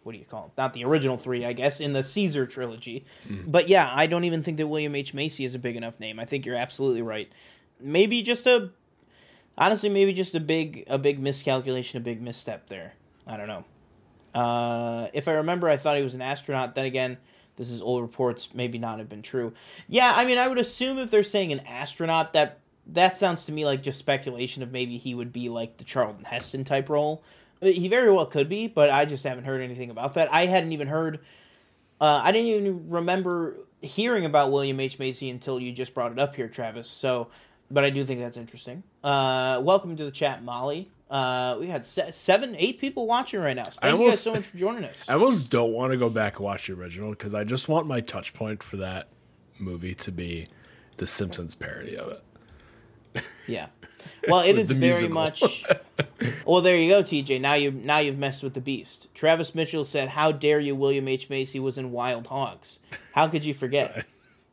what 0.03 0.13
do 0.13 0.19
you 0.19 0.25
call 0.27 0.47
it? 0.47 0.59
Not 0.59 0.75
the 0.75 0.85
original 0.85 1.17
three, 1.17 1.47
I 1.47 1.55
guess, 1.55 1.81
in 1.81 1.93
the 1.93 2.05
Caesar 2.05 2.47
trilogy. 2.47 3.07
But 3.47 3.69
yeah, 3.71 3.91
I 3.95 4.07
don't 4.07 4.25
even 4.25 4.43
think 4.43 4.59
that 4.59 4.67
William 4.67 4.95
H 4.95 5.15
Macy 5.15 5.47
is 5.47 5.55
a 5.55 5.59
big 5.59 5.77
enough 5.77 5.99
name. 5.99 6.21
I 6.21 6.27
think 6.27 6.45
you're 6.45 6.57
absolutely 6.57 7.01
right. 7.03 7.33
Maybe 7.81 8.21
just 8.23 8.47
a 8.47 8.71
honestly 9.57 9.89
maybe 9.89 10.13
just 10.13 10.35
a 10.35 10.41
big 10.41 10.85
a 10.89 10.99
big 10.99 11.19
miscalculation, 11.21 11.97
a 11.97 12.01
big 12.01 12.21
misstep 12.21 12.69
there. 12.69 12.93
I 13.27 13.37
don't 13.39 13.47
know. 13.49 13.65
Uh, 14.39 15.09
if 15.15 15.27
I 15.29 15.33
remember, 15.33 15.69
I 15.69 15.77
thought 15.77 15.97
he 15.97 16.03
was 16.03 16.15
an 16.15 16.23
astronaut. 16.23 16.75
Then 16.75 16.85
again, 16.85 17.17
this 17.57 17.71
is 17.71 17.81
old 17.81 18.03
reports, 18.03 18.55
maybe 18.55 18.79
not 18.79 18.99
have 18.99 19.09
been 19.09 19.23
true. 19.23 19.53
Yeah, 19.89 20.13
I 20.15 20.25
mean, 20.25 20.39
I 20.39 20.49
would 20.49 20.59
assume 20.59 20.99
if 20.99 21.11
they're 21.11 21.23
saying 21.23 21.53
an 21.53 21.61
astronaut, 21.61 22.33
that 22.33 22.59
that 22.87 23.17
sounds 23.17 23.45
to 23.47 23.53
me 23.53 23.65
like 23.65 23.83
just 23.83 23.99
speculation 23.99 24.63
of 24.63 24.71
maybe 24.71 24.99
he 24.99 25.15
would 25.15 25.33
be 25.33 25.49
like 25.49 25.79
the 25.79 25.85
Charlton 25.85 26.25
Heston 26.25 26.65
type 26.65 26.89
role. 26.89 27.23
Uh, 27.63 27.67
He 27.67 27.89
very 27.89 28.11
well 28.11 28.27
could 28.27 28.49
be, 28.49 28.67
but 28.67 28.91
I 28.91 29.05
just 29.05 29.25
haven't 29.25 29.45
heard 29.45 29.63
anything 29.63 29.91
about 29.91 30.15
that. 30.15 30.33
I 30.33 30.47
hadn't 30.47 30.73
even 30.73 30.89
heard. 30.89 31.21
Uh, 32.01 32.21
I 32.23 32.33
didn't 32.33 32.49
even 32.49 32.91
remember 32.91 33.57
hearing 33.81 34.25
about 34.25 34.51
William 34.51 34.81
H 34.81 34.99
Macy 34.99 35.31
until 35.31 35.61
you 35.61 35.73
just 35.73 35.95
brought 35.95 36.13
it 36.13 36.19
up 36.19 36.35
here, 36.35 36.49
Travis. 36.49 36.89
So, 36.89 37.29
but 37.71 37.85
I 37.85 37.91
do 37.91 38.05
think 38.05 38.21
that's 38.21 38.37
interesting. 38.37 38.83
Uh, 39.03 39.61
welcome 39.63 39.97
to 39.97 40.05
the 40.05 40.11
chat, 40.11 40.43
Molly. 40.43 40.91
Uh, 41.11 41.57
we 41.61 41.67
had 41.69 41.85
se- 41.85 42.11
seven, 42.13 42.57
eight 42.59 42.81
people 42.81 43.07
watching 43.07 43.41
right 43.41 43.55
now. 43.55 43.65
So 43.65 43.79
thank 43.83 44.01
you 44.01 44.07
guys 44.09 44.21
so 44.21 44.33
much 44.33 44.45
for 44.45 44.57
joining 44.57 44.85
us. 44.85 45.05
I 45.09 45.13
almost 45.15 45.51
don't 45.51 45.73
want 45.73 45.93
to 45.93 45.97
go 45.99 46.09
back 46.09 46.37
and 46.37 46.45
watch 46.45 46.67
the 46.67 46.73
original 46.75 47.11
because 47.11 47.35
I 47.35 47.45
just 47.45 47.69
want 47.69 47.87
my 47.87 48.01
touch 48.01 48.35
point 48.35 48.63
for 48.63 48.79
that 48.79 49.09
movie 49.59 49.95
to 49.95 50.11
be 50.11 50.47
the 50.97 51.07
Simpsons 51.07 51.55
parody 51.55 51.97
of 51.97 52.09
it. 53.15 53.25
Yeah. 53.47 53.67
Well, 54.27 54.41
it 54.41 54.59
is 54.59 54.71
very 54.71 55.09
musical. 55.09 55.15
much. 55.15 55.65
Well, 56.47 56.61
there 56.63 56.77
you 56.77 56.89
go, 56.89 57.03
TJ. 57.03 57.41
Now 57.41 57.55
you 57.55 57.71
now 57.71 57.99
you've 57.99 58.19
messed 58.19 58.43
with 58.43 58.55
the 58.55 58.61
beast. 58.61 59.09
Travis 59.15 59.55
Mitchell 59.55 59.85
said, 59.85 60.11
"How 60.11 60.33
dare 60.33 60.59
you? 60.61 60.75
William 60.75 61.07
H 61.09 61.29
Macy 61.31 61.59
was 61.61 61.77
in 61.79 61.93
Wild 61.93 62.27
Hogs. 62.27 62.81
How 63.13 63.29
could 63.29 63.45
you 63.45 63.55
forget? 63.55 64.05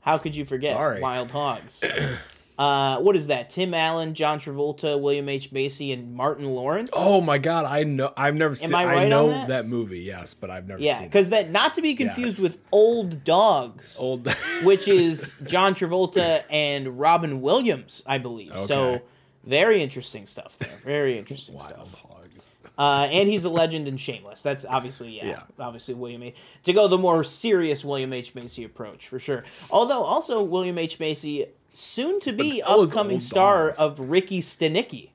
How 0.02 0.18
could 0.18 0.36
you 0.36 0.46
forget 0.46 0.76
Sorry. 0.76 1.02
Wild 1.02 1.32
Hogs? 1.32 1.84
Uh, 2.62 3.00
what 3.00 3.16
is 3.16 3.26
that? 3.28 3.50
Tim 3.50 3.74
Allen, 3.74 4.14
John 4.14 4.40
Travolta, 4.40 5.00
William 5.02 5.28
H 5.28 5.52
Macy, 5.52 5.92
and 5.92 6.14
Martin 6.14 6.46
Lawrence. 6.46 6.92
Oh 6.94 7.20
my 7.20 7.40
god, 7.40 7.66
I 7.66 7.84
know. 7.86 8.14
I've 8.16 8.36
never 8.36 8.54
seen. 8.54 8.72
I 8.76 8.84
I, 8.84 8.86
right 8.86 9.04
on 9.06 9.10
know 9.10 9.30
that? 9.30 9.48
that? 9.48 9.68
movie, 9.68 10.02
yes, 10.02 10.36
but 10.36 10.52
I've 10.52 10.68
never 10.68 10.80
yeah, 10.80 10.96
seen 10.98 11.06
it. 11.06 11.08
because 11.10 11.30
that 11.30 11.50
not 11.50 11.74
to 11.74 11.82
be 11.82 11.96
confused 11.96 12.38
Yes. 12.38 12.44
with 12.44 12.58
Old 12.72 13.24
Dogs. 13.24 13.96
Old. 13.98 14.28
which 14.64 14.88
is 14.88 15.34
John 15.44 15.74
Travolta 15.74 16.44
and 16.52 17.00
Robin 17.00 17.42
Williams, 17.42 18.04
I 18.06 18.20
believe. 18.20 18.52
So 18.66 19.02
very 19.44 19.82
interesting 19.82 20.28
stuff 20.28 20.58
there. 20.60 20.78
Very 20.86 21.18
interesting 21.18 21.56
Wild 21.56 21.70
stuff. 21.70 21.96
hogs. 21.96 22.56
Uh, 22.78 23.08
and 23.12 23.28
he's 23.28 23.44
a 23.44 23.50
legend 23.50 23.88
in 23.88 23.98
Shameless. 23.98 24.42
That's 24.44 24.66
obviously 24.66 25.18
yeah, 25.18 25.26
Yeah. 25.26 25.42
obviously 25.60 25.94
William 25.96 26.22
H. 26.24 26.36
To 26.66 26.74
go 26.74 26.88
the 26.88 26.98
more 26.98 27.24
serious 27.24 27.84
William 27.84 28.14
H 28.14 28.36
Macy 28.36 28.64
approach 28.64 29.08
for 29.08 29.18
sure. 29.20 29.44
Although 29.72 30.04
also 30.04 30.42
William 30.44 30.78
H 30.78 31.00
Macy, 31.00 31.48
soon 31.74 32.20
to 32.22 32.32
be 32.34 32.62
But 32.66 32.80
upcoming 32.80 33.22
star 33.22 33.70
of 33.72 34.00
Ricky 34.00 34.42
Stanicky. 34.42 35.10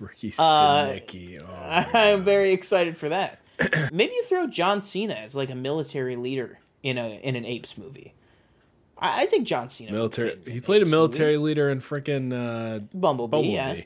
Ricky 0.00 0.32
Uh, 0.38 0.86
Stanicky. 0.86 1.40
oh, 1.42 1.88
I'm 1.98 2.24
very 2.24 2.52
excited 2.52 2.96
for 2.96 3.08
that. 3.10 3.40
Maybe 3.92 4.12
you 4.14 4.24
throw 4.24 4.46
John 4.46 4.82
Cena 4.82 5.14
as 5.14 5.34
like 5.34 5.50
a 5.50 5.54
military 5.54 6.16
leader 6.16 6.58
in 6.82 6.98
a 6.98 7.20
in 7.22 7.36
an 7.36 7.44
Apes 7.44 7.78
movie. 7.78 8.14
I, 8.98 9.22
I 9.22 9.26
think 9.26 9.46
John 9.46 9.68
Cena. 9.68 9.92
military. 9.92 10.38
He 10.46 10.60
played 10.60 10.82
a 10.82 10.84
Apes 10.84 10.90
military 10.90 11.36
leader 11.36 11.70
in 11.70 11.80
freaking 11.80 12.32
uh. 12.32 12.80
Bumblebee. 12.94 13.30
Bumblebee. 13.30 13.52
Yeah, 13.54 13.82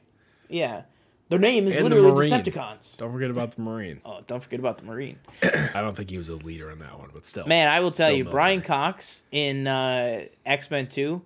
yeah. 0.48 0.82
Their 1.28 1.40
name 1.40 1.66
is 1.66 1.74
And 1.76 1.88
literally. 1.88 2.30
Decepticons. 2.30 2.96
Don't 2.98 3.12
forget 3.12 3.30
about 3.30 3.56
the 3.56 3.60
Marine. 3.62 4.00
Oh, 4.04 4.20
don't 4.28 4.40
forget 4.40 4.60
about 4.60 4.78
the 4.78 4.84
Marine. 4.84 5.18
I 5.42 5.80
don't 5.80 5.96
think 5.96 6.08
he 6.08 6.16
was 6.18 6.28
a 6.28 6.36
leader 6.36 6.70
in 6.70 6.78
that 6.78 6.96
one, 6.98 7.10
but 7.12 7.26
still. 7.26 7.44
Man, 7.46 7.66
I 7.68 7.80
will 7.80 7.90
tell 7.90 8.12
you, 8.12 8.24
Brian. 8.24 8.62
Cox 8.62 9.22
in 9.32 9.66
uh, 9.66 10.26
X 10.46 10.70
Men 10.70 10.86
Two, 10.86 11.22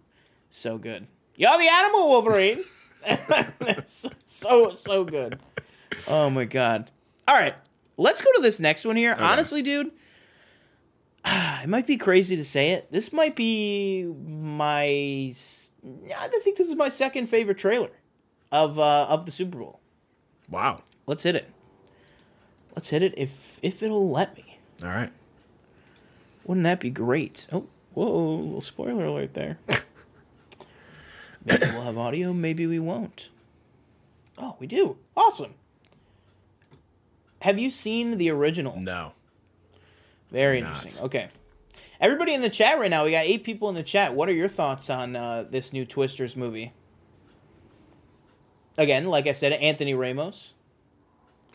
so 0.51 0.79
good. 0.79 1.07
You're 1.37 1.57
the 1.59 1.69
animal 1.69 2.09
Wolverine. 2.09 2.65
so 3.87 4.73
so 4.73 5.05
good. 5.05 5.39
Oh 6.07 6.29
my 6.29 6.45
god. 6.45 6.91
All 7.27 7.35
right, 7.35 7.55
let's 7.97 8.21
go 8.21 8.31
to 8.35 8.43
this 8.43 8.61
next 8.61 8.85
one 8.85 8.97
here. 8.97 9.17
Honestly, 9.19 9.63
dude, 9.63 9.93
it 11.25 11.69
might 11.69 11.87
be 11.87 11.97
crazy 11.97 12.37
to 12.37 12.45
say 12.45 12.73
it. 12.73 12.91
This 12.91 13.13
might 13.13 13.37
be 13.37 14.05
my. 14.05 15.35
I 16.15 16.29
think 16.43 16.59
this 16.59 16.69
is 16.69 16.75
my 16.75 16.91
second 16.91 17.29
favorite 17.29 17.57
trailer 17.59 17.91
of 18.53 18.79
uh, 18.79 19.07
of 19.09 19.27
the 19.27 19.33
Super 19.33 19.59
Bowl. 19.59 19.81
Wow. 20.51 20.83
Let's 21.07 21.23
hit 21.23 21.37
it. 21.37 21.49
Let's 22.75 22.91
hit 22.91 23.03
it 23.03 23.15
if 23.17 23.59
if 23.63 23.83
it'll 23.83 24.11
let 24.11 24.37
me. 24.37 24.59
All 24.83 24.91
right. 24.91 25.13
Wouldn't 26.45 26.65
that 26.65 26.81
be 26.81 26.91
great? 26.91 27.47
Oh, 27.53 27.67
whoa, 27.95 28.35
little 28.37 28.61
spoiler 28.61 29.05
alert 29.05 29.35
there. 29.35 29.59
maybe 31.45 31.67
we'll 31.67 31.83
have 31.83 31.99
audio, 31.99 32.33
maybe 32.33 32.67
we 32.67 32.79
won't. 32.79 33.31
Oh, 34.39 34.57
we 34.59 34.67
do. 34.67 34.97
Awesome. 35.17 35.55
Have 37.43 37.59
you 37.59 37.71
seen 37.71 38.19
the 38.19 38.31
original? 38.31 38.79
No. 38.81 39.13
Very 40.31 40.61
not. 40.61 40.77
interesting. 40.77 41.05
Okay. 41.05 41.29
Everybody 42.01 42.33
in 42.33 42.41
the 42.41 42.51
chat 42.51 42.79
right 42.79 42.91
now, 42.91 43.05
we 43.05 43.11
got 43.11 43.25
eight 43.25 43.45
people 43.45 43.69
in 43.69 43.75
the 43.75 43.83
chat. 43.83 44.15
What 44.15 44.29
are 44.29 44.33
your 44.33 44.49
thoughts 44.49 44.89
on 44.89 45.17
uh, 45.17 45.45
this 45.49 45.73
new 45.73 45.85
Twisters 45.85 46.37
movie? 46.37 46.73
Again, 48.79 49.07
like 49.07 49.27
I 49.27 49.33
said, 49.33 49.53
Anthony 49.53 49.93
Ramos. 49.93 50.55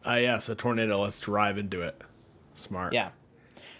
Ah, 0.05 0.17
yes, 0.17 0.47
a 0.49 0.55
tornado. 0.55 1.01
Let's 1.01 1.17
drive 1.17 1.57
into 1.57 1.81
it. 1.81 1.99
Smart. 2.53 2.93
Yeah, 2.93 3.09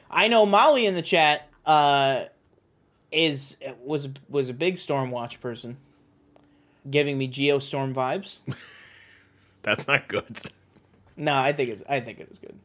I 0.10 0.28
know 0.28 0.46
Molly 0.46 0.88
in 0.88 0.96
the 0.96 1.04
chat 1.04 1.48
uh, 1.66 2.26
is 3.12 3.58
was 3.84 4.10
was 4.28 4.50
a 4.50 4.54
big 4.54 4.78
Stormwatch 4.78 5.40
person, 5.40 5.78
giving 6.90 7.18
me 7.18 7.28
Geostorm 7.28 7.94
vibes. 7.94 8.42
That's 9.62 9.88
not 9.88 10.08
good. 10.08 10.40
no, 11.18 11.36
I 11.36 11.54
think 11.54 11.72
it's 11.72 11.84
I 11.90 12.00
think 12.00 12.20
it 12.20 12.30
is 12.32 12.38
good. 12.38 12.58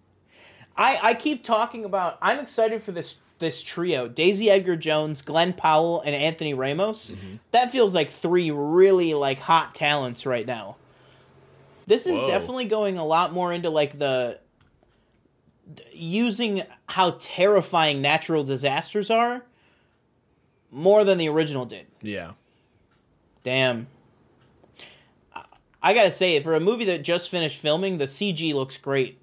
I 0.77 0.99
I 1.03 1.15
keep 1.15 1.45
talking 1.45 1.85
about. 1.85 2.19
I'm 2.21 2.39
excited 2.39 2.83
for 2.83 2.93
this 2.93 3.17
this 3.39 3.63
trio: 3.63 4.09
Daisy 4.09 4.51
Edgar 4.51 4.77
Jones, 4.77 5.23
Glen 5.23 5.53
Powell, 5.53 6.01
and 6.03 6.15
Anthony 6.15 6.55
Ramos. 6.55 7.11
Mm-hmm. 7.11 7.37
That 7.53 7.71
feels 7.71 7.95
like 7.95 8.11
three 8.11 8.51
really 8.51 9.15
like 9.15 9.41
hot 9.41 9.75
talents 9.75 10.27
right 10.27 10.47
now. 10.47 10.77
This 11.87 12.07
is 12.07 12.13
Whoa. 12.13 12.29
definitely 12.29 12.67
going 12.67 12.99
a 12.99 13.05
lot 13.05 13.33
more 13.33 13.53
into 13.53 13.71
like 13.71 13.99
the 13.99 14.39
using 15.93 16.63
how 16.87 17.17
terrifying 17.21 18.01
natural 18.01 18.45
disasters 18.45 19.11
are 19.11 19.45
more 20.71 21.05
than 21.05 21.19
the 21.19 21.29
original 21.29 21.65
did. 21.65 21.87
Yeah. 22.03 22.33
Damn. 23.43 23.89
I- 25.83 25.95
gotta 25.95 26.13
say, 26.13 26.41
for 26.43 26.55
a 26.55 26.61
movie 26.61 26.85
that 26.87 27.03
just 27.03 27.31
finished 27.31 27.59
filming, 27.59 27.99
the 27.99 28.07
CG 28.07 28.53
looks 28.55 28.77
great. 28.77 29.19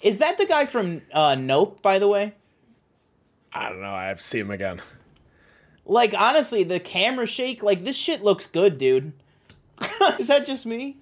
Is 0.00 0.18
that 0.18 0.38
the 0.38 0.46
guy 0.46 0.64
from 0.66 1.02
uh, 1.12 1.34
Nope, 1.34 1.82
by 1.82 1.98
the 1.98 2.08
way? 2.08 2.34
I 3.52 3.68
don't 3.68 3.82
know. 3.82 3.92
I 3.92 4.06
have 4.06 4.18
to 4.18 4.22
see 4.22 4.38
him 4.38 4.50
again. 4.50 4.80
Like, 5.86 6.14
honestly, 6.16 6.62
the 6.62 6.78
camera 6.78 7.26
shake, 7.26 7.64
like, 7.64 7.82
this 7.82 7.96
shit 7.96 8.22
looks 8.22 8.46
good, 8.46 8.78
dude. 8.78 9.12
Is 10.20 10.28
that 10.28 10.46
just 10.46 10.64
me? 10.64 10.98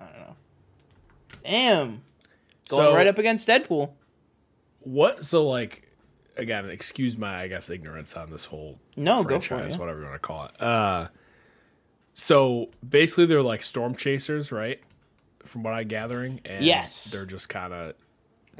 I 0.00 0.04
don't 0.04 0.20
know. 0.20 0.36
Damn. 1.44 1.88
Going 2.68 2.84
So- 2.86 2.94
right 2.94 3.08
up 3.08 3.18
against 3.18 3.48
Deadpool. 3.48 3.90
What? 4.80 5.24
So, 5.26 5.48
like, 5.48 5.90
again, 6.36 6.70
excuse 6.70 7.16
my, 7.16 7.40
I 7.40 7.48
guess, 7.48 7.68
ignorance 7.68 8.14
on 8.16 8.30
this 8.30 8.44
whole 8.44 8.78
No, 8.96 9.24
go 9.24 9.40
for 9.40 9.46
franchise, 9.56 9.70
it, 9.72 9.74
yeah. 9.74 9.80
whatever 9.80 10.00
you 10.00 10.06
want 10.06 10.22
to 10.22 10.26
call 10.26 10.44
it. 10.44 10.62
Uh, 10.62 11.08
so 12.18 12.70
basically, 12.88 13.26
they're 13.26 13.42
like 13.42 13.62
storm 13.62 13.94
chasers, 13.94 14.50
right? 14.50 14.80
From 15.44 15.62
what 15.62 15.74
I'm 15.74 15.86
gathering, 15.86 16.40
and 16.44 16.64
Yes. 16.64 17.04
they're 17.04 17.26
just 17.26 17.48
kind 17.48 17.72
of 17.72 17.94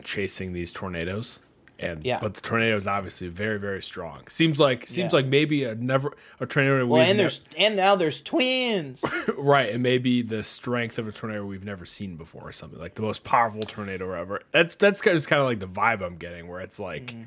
chasing 0.04 0.52
these 0.52 0.72
tornadoes. 0.72 1.40
And 1.78 2.04
Yeah. 2.06 2.20
but 2.20 2.34
the 2.34 2.40
tornado 2.42 2.74
is 2.76 2.86
obviously 2.86 3.28
very 3.28 3.58
very 3.58 3.82
strong. 3.82 4.28
Seems 4.28 4.58
like 4.60 4.86
seems 4.86 5.12
Yeah. 5.12 5.16
like 5.18 5.26
maybe 5.26 5.64
a 5.64 5.74
never 5.74 6.16
a 6.40 6.46
tornado. 6.46 6.86
Well, 6.86 7.02
and 7.02 7.16
ne- 7.16 7.22
there's 7.24 7.44
and 7.58 7.76
now 7.76 7.96
there's 7.96 8.22
twins. 8.22 9.04
right, 9.36 9.70
and 9.72 9.82
maybe 9.82 10.22
the 10.22 10.42
strength 10.44 10.98
of 10.98 11.08
a 11.08 11.12
tornado 11.12 11.44
we've 11.44 11.64
never 11.64 11.84
seen 11.84 12.16
before, 12.16 12.48
or 12.48 12.52
something 12.52 12.78
like 12.78 12.94
the 12.94 13.02
most 13.02 13.24
powerful 13.24 13.60
tornado 13.62 14.12
ever. 14.12 14.40
That's 14.52 14.74
that's 14.76 15.02
kind 15.02 15.14
of, 15.14 15.18
just 15.18 15.28
kind 15.28 15.40
of 15.42 15.46
like 15.48 15.60
the 15.60 15.66
vibe 15.68 16.02
I'm 16.02 16.16
getting, 16.16 16.46
where 16.48 16.60
it's 16.60 16.78
like, 16.78 17.06
Mm-hmm. 17.08 17.22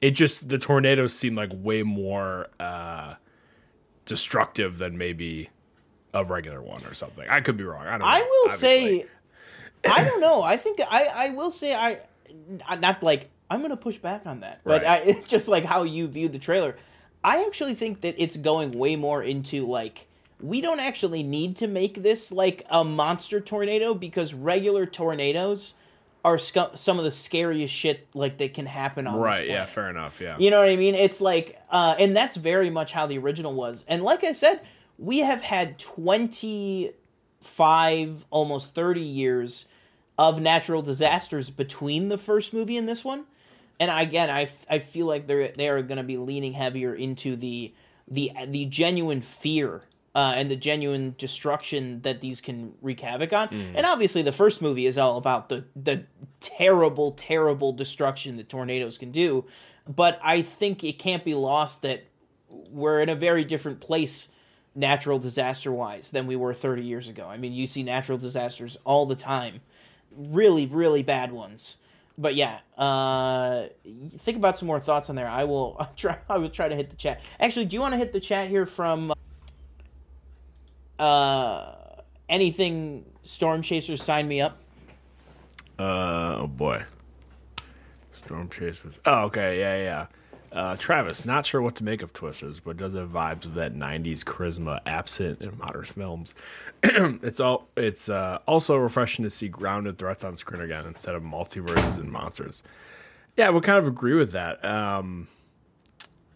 it 0.00 0.10
just 0.12 0.48
the 0.48 0.58
tornadoes 0.58 1.12
seem 1.12 1.34
like 1.34 1.50
way 1.52 1.82
more 1.82 2.48
uh, 2.60 3.16
destructive 4.06 4.78
than 4.78 4.98
maybe 4.98 5.50
a 6.12 6.24
regular 6.24 6.62
one 6.62 6.84
or 6.86 6.94
something. 6.94 7.28
I 7.28 7.40
could 7.40 7.56
be 7.56 7.64
wrong. 7.64 7.86
I 7.86 7.90
don't. 7.90 8.00
Know, 8.00 8.06
I 8.06 8.20
will 8.20 8.52
obviously. 8.52 9.00
say, 9.00 9.06
I 9.90 10.04
don't 10.04 10.20
know. 10.20 10.42
I 10.42 10.56
think 10.56 10.80
I 10.80 11.06
I 11.06 11.30
will 11.30 11.50
say 11.50 11.74
I 11.74 12.00
not 12.78 13.02
like 13.02 13.30
I'm 13.50 13.62
gonna 13.62 13.76
push 13.76 13.98
back 13.98 14.22
on 14.26 14.40
that, 14.40 14.60
but 14.64 14.82
Right. 14.82 14.86
I, 14.86 14.96
it's 15.10 15.28
just 15.28 15.48
like 15.48 15.64
how 15.64 15.82
you 15.82 16.06
viewed 16.06 16.32
the 16.32 16.38
trailer. 16.38 16.76
I 17.22 17.44
actually 17.46 17.74
think 17.74 18.02
that 18.02 18.14
it's 18.18 18.36
going 18.36 18.72
way 18.72 18.96
more 18.96 19.22
into 19.22 19.66
like 19.66 20.06
we 20.40 20.60
don't 20.60 20.80
actually 20.80 21.22
need 21.22 21.56
to 21.56 21.66
make 21.66 22.02
this 22.02 22.30
like 22.30 22.66
a 22.68 22.84
monster 22.84 23.40
tornado 23.40 23.94
because 23.94 24.34
regular 24.34 24.84
tornadoes 24.84 25.74
are 26.24 26.36
scu- 26.38 26.76
some 26.78 26.98
of 26.98 27.04
the 27.04 27.12
scariest 27.12 27.74
shit 27.74 28.08
like 28.14 28.38
that 28.38 28.54
can 28.54 28.64
happen 28.66 29.06
on 29.06 29.14
this 29.16 29.22
Right. 29.22 29.46
Yeah. 29.46 29.66
Fair 29.66 29.90
enough. 29.90 30.18
Yeah. 30.20 30.36
You 30.38 30.50
know 30.50 30.60
what 30.60 30.70
I 30.70 30.76
mean? 30.76 30.94
It's 30.94 31.20
like, 31.20 31.60
uh, 31.70 31.94
and 31.98 32.16
that's 32.16 32.36
very 32.36 32.70
much 32.70 32.92
how 32.92 33.06
the 33.06 33.18
original 33.18 33.52
was. 33.52 33.84
And 33.86 34.02
like 34.02 34.24
I 34.24 34.32
said, 34.32 34.60
we 34.98 35.18
have 35.18 35.42
had 35.42 35.78
25, 35.78 38.26
almost 38.30 38.74
30 38.74 39.00
years 39.00 39.66
of 40.18 40.40
natural 40.40 40.82
disasters 40.82 41.50
between 41.50 42.08
the 42.08 42.18
first 42.18 42.52
movie 42.54 42.76
and 42.76 42.88
this 42.88 43.04
one. 43.04 43.24
And 43.78 43.90
again, 43.90 44.30
I, 44.30 44.42
f- 44.42 44.66
I 44.70 44.78
feel 44.78 45.06
like 45.06 45.26
they're 45.26 45.48
they 45.48 45.68
are 45.68 45.82
going 45.82 45.98
to 45.98 46.04
be 46.04 46.16
leaning 46.16 46.52
heavier 46.52 46.94
into 46.94 47.34
the 47.34 47.74
the 48.06 48.30
the 48.46 48.66
genuine 48.66 49.20
fear 49.20 49.82
uh, 50.14 50.34
and 50.36 50.50
the 50.50 50.56
genuine 50.56 51.14
destruction 51.18 52.02
that 52.02 52.20
these 52.20 52.40
can 52.40 52.74
wreak 52.80 53.00
havoc 53.00 53.32
on. 53.32 53.48
And 53.74 53.84
obviously, 53.86 54.22
the 54.22 54.32
first 54.32 54.62
movie 54.62 54.86
is 54.86 54.96
all 54.96 55.16
about 55.16 55.48
the 55.48 55.64
the 55.74 56.04
terrible, 56.40 57.12
terrible 57.12 57.72
destruction 57.72 58.36
that 58.36 58.48
tornadoes 58.48 58.98
can 58.98 59.10
do. 59.10 59.44
But 59.88 60.20
I 60.22 60.42
think 60.42 60.82
it 60.84 60.98
can't 60.98 61.24
be 61.24 61.34
lost 61.34 61.82
that 61.82 62.04
we're 62.70 63.00
in 63.00 63.08
a 63.08 63.14
very 63.14 63.44
different 63.44 63.80
place 63.80 64.28
natural 64.74 65.18
disaster 65.18 65.72
wise 65.72 66.10
than 66.10 66.26
we 66.26 66.36
were 66.36 66.54
30 66.54 66.82
years 66.82 67.08
ago. 67.08 67.26
I 67.28 67.36
mean, 67.36 67.52
you 67.52 67.66
see 67.66 67.82
natural 67.82 68.18
disasters 68.18 68.76
all 68.84 69.06
the 69.06 69.14
time. 69.14 69.60
Really, 70.10 70.66
really 70.66 71.02
bad 71.02 71.32
ones. 71.32 71.76
But 72.16 72.34
yeah, 72.34 72.58
uh, 72.78 73.66
think 74.18 74.36
about 74.36 74.58
some 74.58 74.68
more 74.68 74.80
thoughts 74.80 75.10
on 75.10 75.16
there. 75.16 75.28
I 75.28 75.44
will 75.44 75.76
I'll 75.80 75.92
try. 75.96 76.18
I 76.28 76.38
will 76.38 76.50
try 76.50 76.68
to 76.68 76.76
hit 76.76 76.90
the 76.90 76.96
chat. 76.96 77.20
Actually, 77.40 77.66
do 77.66 77.74
you 77.74 77.80
want 77.80 77.92
to 77.92 77.98
hit 77.98 78.12
the 78.12 78.20
chat 78.20 78.48
here 78.48 78.66
from 78.66 79.12
uh, 80.98 81.74
anything 82.28 83.04
Storm 83.22 83.62
Chasers 83.62 84.02
sign 84.02 84.28
me 84.28 84.40
up? 84.40 84.58
Uh, 85.78 86.38
oh 86.40 86.46
boy. 86.46 86.84
Storm 88.12 88.48
Chasers. 88.48 88.98
Oh, 89.04 89.24
okay. 89.24 89.58
Yeah, 89.60 89.76
yeah. 89.76 90.06
Uh, 90.52 90.76
Travis, 90.76 91.24
not 91.24 91.44
sure 91.44 91.60
what 91.60 91.74
to 91.74 91.84
make 91.84 92.00
of 92.00 92.12
Twisters, 92.12 92.60
but 92.60 92.76
does 92.76 92.92
have 92.92 93.10
vibes 93.10 93.44
of 93.44 93.54
that 93.54 93.74
'90s 93.74 94.22
charisma 94.22 94.80
absent 94.86 95.40
in 95.42 95.58
modern 95.58 95.82
films. 95.82 96.32
it's 96.84 97.40
all. 97.40 97.68
It's 97.76 98.08
uh, 98.08 98.38
also 98.46 98.76
refreshing 98.76 99.24
to 99.24 99.30
see 99.30 99.48
grounded 99.48 99.98
threats 99.98 100.22
on 100.22 100.36
screen 100.36 100.62
again 100.62 100.86
instead 100.86 101.16
of 101.16 101.24
multiverses 101.24 101.98
and 101.98 102.10
monsters. 102.10 102.62
Yeah, 103.36 103.48
would 103.48 103.64
kind 103.64 103.78
of 103.78 103.88
agree 103.88 104.14
with 104.14 104.30
that. 104.30 104.64
Um, 104.64 105.26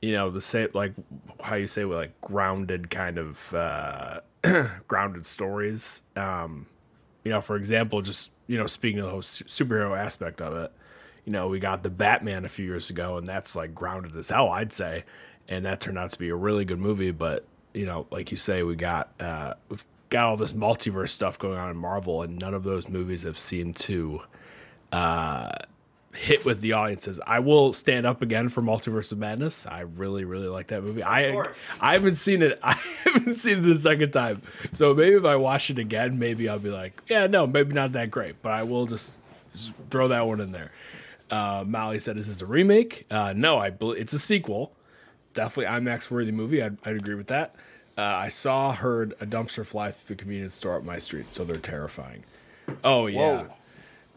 you 0.03 0.13
know, 0.13 0.31
the 0.31 0.43
same 0.43 0.69
like 0.75 0.95
how 1.41 1.55
you 1.55 1.69
say 1.69 1.85
with 1.85 1.99
like 1.99 2.21
grounded 2.21 2.91
kind 2.91 3.19
of 3.19 3.55
uh, 3.55 4.21
grounded 4.89 5.27
stories. 5.27 6.03
Um, 6.17 6.67
you 7.25 7.31
know, 7.31 7.41
for 7.41 7.57
example, 7.57 8.03
just 8.03 8.31
you 8.47 8.57
know, 8.57 8.67
speaking 8.67 9.01
of 9.01 9.07
the 9.07 9.11
whole 9.11 9.23
superhero 9.23 9.97
aspect 9.97 10.41
of 10.41 10.55
it, 10.57 10.73
you 11.25 11.33
know, 11.33 11.49
we 11.49 11.59
got 11.59 11.83
the 11.83 11.91
Batman 11.91 12.45
a 12.45 12.49
few 12.49 12.65
years 12.65 12.91
ago, 12.91 13.19
and 13.19 13.27
that's 13.27 13.55
like 13.55 13.75
grounded 13.75 14.17
as 14.17 14.31
hell, 14.31 14.49
I'd 14.49 14.73
say, 14.73 15.05
and 15.49 15.65
that 15.67 15.81
turned 15.81 15.99
out 15.99 16.13
to 16.13 16.19
be 16.19 16.31
a 16.31 16.35
really 16.35 16.65
good 16.65 16.79
movie. 16.79 17.11
But 17.11 17.45
you 17.75 17.87
know, 17.87 18.07
like 18.11 18.31
you 18.31 18.37
say, 18.37 18.63
we 18.63 18.77
got 18.77 19.13
uh, 19.21 19.55
we've 19.69 19.85
got 20.09 20.25
all 20.25 20.37
this 20.37 20.53
multiverse 20.53 21.11
stuff 21.11 21.39
going 21.39 21.59
on 21.59 21.71
in 21.71 21.77
Marvel, 21.77 22.23
and 22.23 22.39
none 22.39 22.55
of 22.55 22.65
those 22.65 22.89
movies 22.89 23.25
have 23.25 23.39
seemed 23.39 23.77
to 23.77 24.23
uh, 24.93 25.51
hit 26.19 26.45
with 26.45 26.61
the 26.61 26.73
audiences. 26.73 27.21
I 27.27 27.39
will 27.39 27.73
stand 27.73 28.07
up 28.07 28.23
again 28.23 28.49
for 28.49 28.61
Multiverse 28.61 29.13
of 29.13 29.19
Madness. 29.19 29.67
I 29.67 29.81
really, 29.81 30.25
really 30.25 30.49
like 30.49 30.69
that 30.69 30.83
movie. 30.83 31.03
I. 31.03 31.45
I 31.81 31.95
haven't 31.95 32.17
seen 32.17 32.43
it. 32.43 32.59
I 32.63 32.73
haven't 33.05 33.35
seen 33.35 33.61
it 33.61 33.67
a 33.67 33.77
second 33.77 34.13
time. 34.13 34.43
So 34.73 34.95
maybe 34.95 35.17
if 35.17 35.25
I 35.25 35.37
watch 35.37 35.71
it 35.71 35.79
again, 35.79 36.19
maybe 36.19 36.49
I'll 36.49 36.59
be 36.59 36.71
like, 36.71 37.01
yeah, 37.09 37.27
no, 37.27 37.47
maybe 37.47 37.73
not 37.73 37.93
that 37.93 38.11
great. 38.11 38.43
But 38.43 38.53
I 38.53 38.65
will 38.65 38.87
just, 38.87 39.17
just 39.55 39.73
throw 39.91 40.09
that 40.09 40.27
one 40.27 40.41
in 40.41 40.53
there. 40.53 40.73
Uh, 41.31 41.65
Molly 41.67 41.99
said, 41.99 42.17
"Is 42.17 42.27
this 42.29 42.41
a 42.41 42.47
remake?" 42.47 43.07
Uh, 43.11 43.35
no, 43.37 43.59
I 43.59 43.71
believe 43.71 44.01
it's 44.01 44.13
a 44.13 44.19
sequel. 44.19 44.73
Definitely 45.35 45.67
IMAX 45.67 46.11
worthy 46.11 46.33
movie. 46.33 46.63
I'd, 46.63 46.79
I'd 46.85 46.97
agree 46.97 47.15
with 47.15 47.27
that. 47.29 47.55
Uh, 47.97 48.03
I 48.03 48.29
saw, 48.29 48.73
heard 48.73 49.15
a 49.21 49.27
dumpster 49.27 49.67
fly 49.67 49.91
through 49.91 50.17
the 50.17 50.21
convenience 50.21 50.55
store 50.55 50.77
up 50.77 50.85
my 50.85 50.99
street, 50.99 51.35
so 51.35 51.45
they're 51.45 51.57
terrifying. 51.57 52.25
Oh 52.83 53.07
yeah. 53.07 53.43
Whoa. 53.43 53.55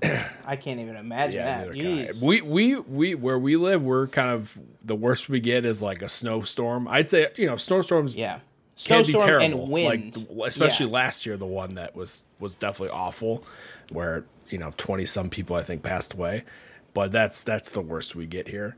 I 0.46 0.56
can't 0.56 0.80
even 0.80 0.96
imagine 0.96 1.36
Yeah, 1.42 1.64
that. 1.66 1.74
neither 1.74 1.82
can 1.82 2.00
I. 2.00 2.06
Jeez. 2.08 2.22
we 2.24 2.42
we 2.42 2.76
we 2.80 3.16
where 3.16 3.38
we 3.40 3.56
live, 3.56 3.84
we're 3.84 4.08
kind 4.08 4.30
of 4.30 4.58
the 4.84 4.96
worst 4.96 5.30
we 5.30 5.40
get 5.40 5.66
is 5.66 5.82
like 5.82 6.02
a 6.02 6.10
snowstorm. 6.10 6.88
I'd 6.88 7.08
say 7.10 7.28
you 7.38 7.48
know 7.48 7.58
snowstorms 7.58 8.16
yeah. 8.16 8.40
can 8.84 9.04
be 9.04 9.12
Snowstorm 9.12 9.24
terrible, 9.28 9.64
and 9.64 9.72
wind. 9.72 10.28
like 10.32 10.48
especially 10.50 10.88
Yeah. 10.88 10.94
last 10.94 11.26
year, 11.26 11.38
the 11.38 11.46
one 11.46 11.76
that 11.76 11.96
was 11.96 12.24
was 12.40 12.56
definitely 12.56 12.90
awful, 12.96 13.44
where 13.90 14.26
you 14.50 14.58
know 14.58 14.74
twenty 14.78 15.06
some 15.06 15.30
people 15.30 15.56
I 15.56 15.64
think 15.64 15.84
passed 15.84 16.14
away, 16.14 16.46
but 16.94 17.12
that's 17.12 17.44
that's 17.44 17.70
the 17.70 17.82
worst 17.82 18.16
we 18.16 18.26
get 18.26 18.48
here. 18.48 18.76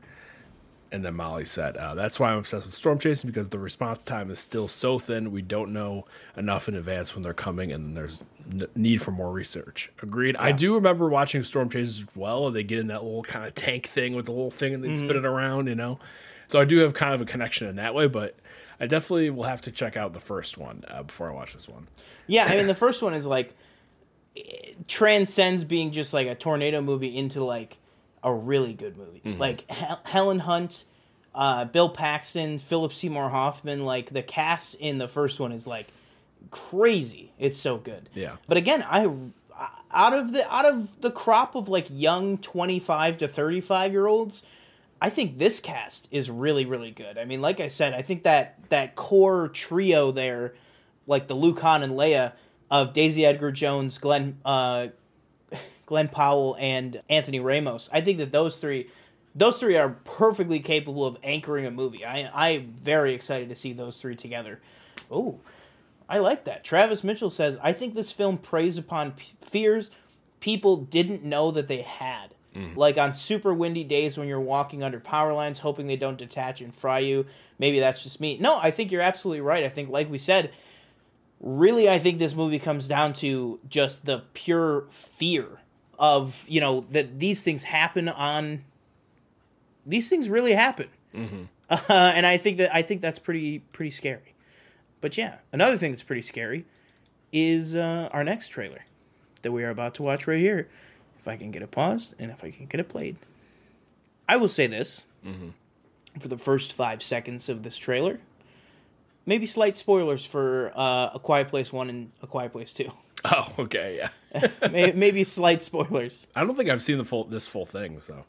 And 0.94 1.04
then 1.04 1.14
Molly 1.14 1.44
said, 1.44 1.76
uh, 1.76 1.94
"That's 1.96 2.20
why 2.20 2.30
I'm 2.30 2.38
obsessed 2.38 2.66
with 2.66 2.74
storm 2.74 3.00
chasing 3.00 3.28
because 3.28 3.48
the 3.48 3.58
response 3.58 4.04
time 4.04 4.30
is 4.30 4.38
still 4.38 4.68
so 4.68 5.00
thin. 5.00 5.32
We 5.32 5.42
don't 5.42 5.72
know 5.72 6.06
enough 6.36 6.68
in 6.68 6.76
advance 6.76 7.14
when 7.14 7.22
they're 7.22 7.34
coming, 7.34 7.72
and 7.72 7.96
there's 7.96 8.22
n- 8.48 8.68
need 8.76 9.02
for 9.02 9.10
more 9.10 9.32
research." 9.32 9.90
Agreed. 10.00 10.36
I 10.36 10.52
do 10.52 10.74
remember 10.74 11.08
watching 11.08 11.42
storm 11.42 11.68
chasers 11.68 11.98
as 12.00 12.06
well. 12.14 12.46
And 12.46 12.54
they 12.54 12.62
get 12.62 12.78
in 12.78 12.86
that 12.86 13.02
little 13.02 13.24
kind 13.24 13.44
of 13.44 13.54
tank 13.54 13.86
thing 13.88 14.14
with 14.14 14.26
the 14.26 14.32
little 14.32 14.52
thing, 14.52 14.72
and 14.72 14.84
they 14.84 14.92
spin 14.92 15.16
it 15.16 15.24
around, 15.24 15.66
you 15.66 15.74
know. 15.74 15.98
So 16.46 16.60
I 16.60 16.64
do 16.64 16.78
have 16.78 16.94
kind 16.94 17.12
of 17.12 17.20
a 17.20 17.24
connection 17.24 17.66
in 17.66 17.76
that 17.76 17.92
way, 17.94 18.06
but 18.06 18.36
I 18.78 18.86
definitely 18.86 19.30
will 19.30 19.44
have 19.44 19.62
to 19.62 19.72
check 19.72 19.96
out 19.96 20.12
the 20.12 20.20
first 20.20 20.56
one 20.58 20.84
uh, 20.88 21.02
before 21.02 21.28
I 21.28 21.34
watch 21.34 21.54
this 21.54 21.68
one. 21.68 21.88
Yeah, 22.26 22.44
I 22.44 22.56
mean 22.56 22.68
the 22.68 22.74
first 22.74 23.02
one 23.02 23.14
is 23.14 23.26
like 23.26 23.54
transcends 24.88 25.64
being 25.64 25.90
just 25.92 26.12
like 26.12 26.26
a 26.26 26.34
tornado 26.34 26.80
movie 26.80 27.16
into 27.16 27.42
like 27.44 27.78
a 28.24 28.34
really 28.34 28.72
good 28.72 28.96
movie. 28.96 29.22
Mm-hmm. 29.24 29.40
Like 29.40 29.70
Hel- 29.70 30.00
Helen 30.04 30.40
Hunt, 30.40 30.84
uh, 31.34 31.66
Bill 31.66 31.90
Paxton, 31.90 32.58
Philip 32.58 32.92
Seymour 32.92 33.28
Hoffman. 33.28 33.84
Like 33.84 34.10
the 34.10 34.22
cast 34.22 34.74
in 34.76 34.98
the 34.98 35.06
first 35.06 35.38
one 35.38 35.52
is 35.52 35.66
like 35.66 35.88
crazy. 36.50 37.32
It's 37.38 37.58
so 37.58 37.76
good. 37.76 38.08
Yeah. 38.14 38.36
But 38.48 38.56
again, 38.56 38.84
I 38.88 39.08
out 39.92 40.12
of 40.12 40.32
the 40.32 40.52
out 40.52 40.66
of 40.66 41.00
the 41.02 41.10
crop 41.10 41.54
of 41.54 41.68
like 41.68 41.86
young 41.88 42.38
twenty 42.38 42.80
five 42.80 43.18
to 43.18 43.28
thirty 43.28 43.60
five 43.60 43.92
year 43.92 44.06
olds. 44.06 44.42
I 45.00 45.10
think 45.10 45.38
this 45.38 45.60
cast 45.60 46.08
is 46.10 46.30
really, 46.30 46.64
really 46.64 46.90
good. 46.90 47.18
I 47.18 47.26
mean, 47.26 47.42
like 47.42 47.60
I 47.60 47.68
said, 47.68 47.92
I 47.92 48.00
think 48.00 48.22
that 48.22 48.58
that 48.70 48.96
core 48.96 49.48
trio 49.48 50.12
there, 50.12 50.54
like 51.06 51.26
the 51.26 51.34
Lucan 51.34 51.82
and 51.82 51.92
Leia 51.92 52.32
of 52.70 52.94
Daisy 52.94 53.26
Edgar 53.26 53.52
Jones, 53.52 53.98
Glen 53.98 54.38
uh, 54.46 54.88
Glen 55.94 56.08
Powell, 56.08 56.56
and 56.58 57.02
Anthony 57.08 57.38
Ramos. 57.38 57.88
I 57.92 58.00
think 58.00 58.18
that 58.18 58.32
those 58.32 58.58
three, 58.58 58.90
those 59.32 59.60
three 59.60 59.76
are 59.76 59.90
perfectly 60.04 60.58
capable 60.58 61.06
of 61.06 61.16
anchoring 61.22 61.66
a 61.66 61.70
movie. 61.70 62.04
I 62.04 62.28
I'm 62.34 62.72
very 62.72 63.14
excited 63.14 63.48
to 63.48 63.54
see 63.54 63.72
those 63.72 63.98
three 63.98 64.16
together. 64.16 64.60
Oh, 65.08 65.38
I 66.08 66.18
like 66.18 66.42
that. 66.46 66.64
Travis 66.64 67.04
Mitchell 67.04 67.30
says, 67.30 67.58
I 67.62 67.72
think 67.72 67.94
this 67.94 68.10
film 68.10 68.38
preys 68.38 68.76
upon 68.76 69.12
p- 69.12 69.34
fears 69.40 69.92
people 70.40 70.78
didn't 70.78 71.22
know 71.22 71.52
that 71.52 71.68
they 71.68 71.82
had. 71.82 72.34
Mm. 72.56 72.74
Like 72.74 72.98
on 72.98 73.14
super 73.14 73.54
windy 73.54 73.84
days 73.84 74.18
when 74.18 74.26
you're 74.26 74.40
walking 74.40 74.82
under 74.82 74.98
power 74.98 75.32
lines, 75.32 75.60
hoping 75.60 75.86
they 75.86 75.94
don't 75.94 76.18
detach 76.18 76.60
and 76.60 76.74
fry 76.74 76.98
you. 76.98 77.26
Maybe 77.60 77.78
that's 77.78 78.02
just 78.02 78.20
me. 78.20 78.36
No, 78.38 78.58
I 78.58 78.72
think 78.72 78.90
you're 78.90 79.00
absolutely 79.00 79.42
right. 79.42 79.62
I 79.62 79.68
think, 79.68 79.90
like 79.90 80.10
we 80.10 80.18
said, 80.18 80.50
really, 81.38 81.88
I 81.88 82.00
think 82.00 82.18
this 82.18 82.34
movie 82.34 82.58
comes 82.58 82.88
down 82.88 83.12
to 83.14 83.60
just 83.68 84.06
the 84.06 84.24
pure 84.34 84.86
fear 84.90 85.60
of, 85.98 86.44
you 86.48 86.60
know, 86.60 86.84
that 86.90 87.18
these 87.18 87.42
things 87.42 87.64
happen 87.64 88.08
on. 88.08 88.64
These 89.86 90.08
things 90.08 90.28
really 90.28 90.52
happen. 90.52 90.88
Uh, 91.70 91.78
and 91.88 92.26
I 92.26 92.36
think 92.38 92.58
that 92.58 92.74
I 92.74 92.82
think 92.82 93.00
that's 93.00 93.18
pretty 93.18 93.60
pretty 93.72 93.90
scary. 93.90 94.34
But 95.00 95.16
yeah, 95.18 95.36
another 95.52 95.76
thing 95.76 95.92
that's 95.92 96.02
pretty 96.02 96.22
scary 96.22 96.64
is 97.32 97.76
uh, 97.76 98.08
our 98.12 98.24
next 98.24 98.48
trailer 98.48 98.84
that 99.42 99.52
we 99.52 99.62
are 99.64 99.70
about 99.70 99.94
to 99.96 100.02
watch 100.02 100.26
right 100.26 100.40
here. 100.40 100.68
If 101.18 101.28
I 101.28 101.36
can 101.36 101.50
get 101.50 101.62
it 101.62 101.70
paused 101.70 102.14
and 102.18 102.30
if 102.30 102.42
I 102.44 102.50
can 102.50 102.66
get 102.66 102.80
it 102.80 102.88
played, 102.88 103.16
I 104.28 104.36
will 104.36 104.48
say 104.48 104.66
this 104.66 105.04
for 106.20 106.28
the 106.28 106.38
first 106.38 106.72
five 106.72 107.02
seconds 107.02 107.48
of 107.48 107.62
this 107.62 107.76
trailer. 107.76 108.20
Maybe 109.26 109.46
slight 109.46 109.76
spoilers 109.78 110.24
for 110.26 110.70
uh, 110.76 111.10
A 111.14 111.18
Quiet 111.18 111.48
Place 111.48 111.72
One 111.72 111.88
and 111.88 112.10
A 112.22 112.26
Quiet 112.26 112.52
Place 112.52 112.72
Two. 112.72 112.92
Oh, 113.32 113.52
okay, 113.60 113.96
yeah. 114.34 114.48
May- 114.70 114.92
Maybe 114.92 115.24
slight 115.24 115.62
spoilers. 115.62 116.26
I 116.36 116.44
don't 116.44 116.56
think 116.56 116.68
I've 116.68 116.82
seen 116.82 116.98
the 116.98 117.04
full 117.04 117.24
this 117.24 117.46
full 117.46 117.64
thing, 117.66 118.00
so 118.00 118.24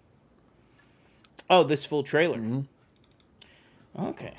Oh, 1.49 1.63
this 1.63 1.83
full 1.85 2.01
trailer. 2.03 2.37
Mm-hmm. 2.39 2.61
Okay. 4.05 4.33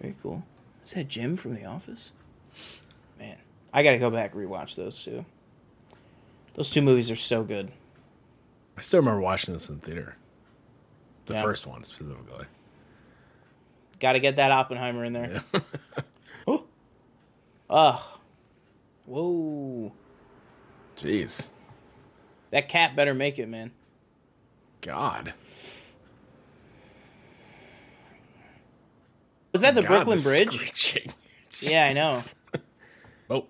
Very 0.00 0.16
cool. 0.22 0.42
Is 0.84 0.92
that 0.94 1.08
Jim 1.08 1.36
from 1.36 1.54
The 1.54 1.64
Office? 1.64 2.12
Man, 3.18 3.36
I 3.72 3.82
gotta 3.82 3.98
go 3.98 4.10
back 4.10 4.34
and 4.34 4.42
rewatch 4.48 4.74
those 4.74 5.02
two. 5.02 5.24
Those 6.54 6.70
two 6.70 6.82
movies 6.82 7.10
are 7.10 7.16
so 7.16 7.42
good. 7.44 7.70
I 8.76 8.80
still 8.80 9.00
remember 9.00 9.20
watching 9.20 9.54
this 9.54 9.68
in 9.68 9.78
theater. 9.78 10.16
The 11.26 11.34
Yeah. 11.34 11.42
first 11.42 11.66
one 11.66 11.84
specifically. 11.84 12.46
Got 14.00 14.12
to 14.14 14.20
get 14.20 14.36
that 14.36 14.50
Oppenheimer 14.50 15.04
in 15.04 15.12
there. 15.14 15.42
Yeah. 15.54 15.60
oh. 16.48 16.64
Ugh. 17.70 18.00
Whoa. 19.06 19.92
Jeez. 20.96 21.48
That 22.50 22.68
cat 22.68 22.94
better 22.96 23.14
make 23.14 23.38
it, 23.38 23.48
man. 23.48 23.72
God. 24.80 25.34
Was 29.52 29.62
that 29.62 29.74
the 29.74 29.82
God, 29.82 29.88
Brooklyn 29.88 30.20
Bridge? 30.20 30.52
screeching. 30.54 31.12
Yeah, 31.60 31.86
I 31.86 31.92
know. 31.92 32.20
Oh, 33.30 33.46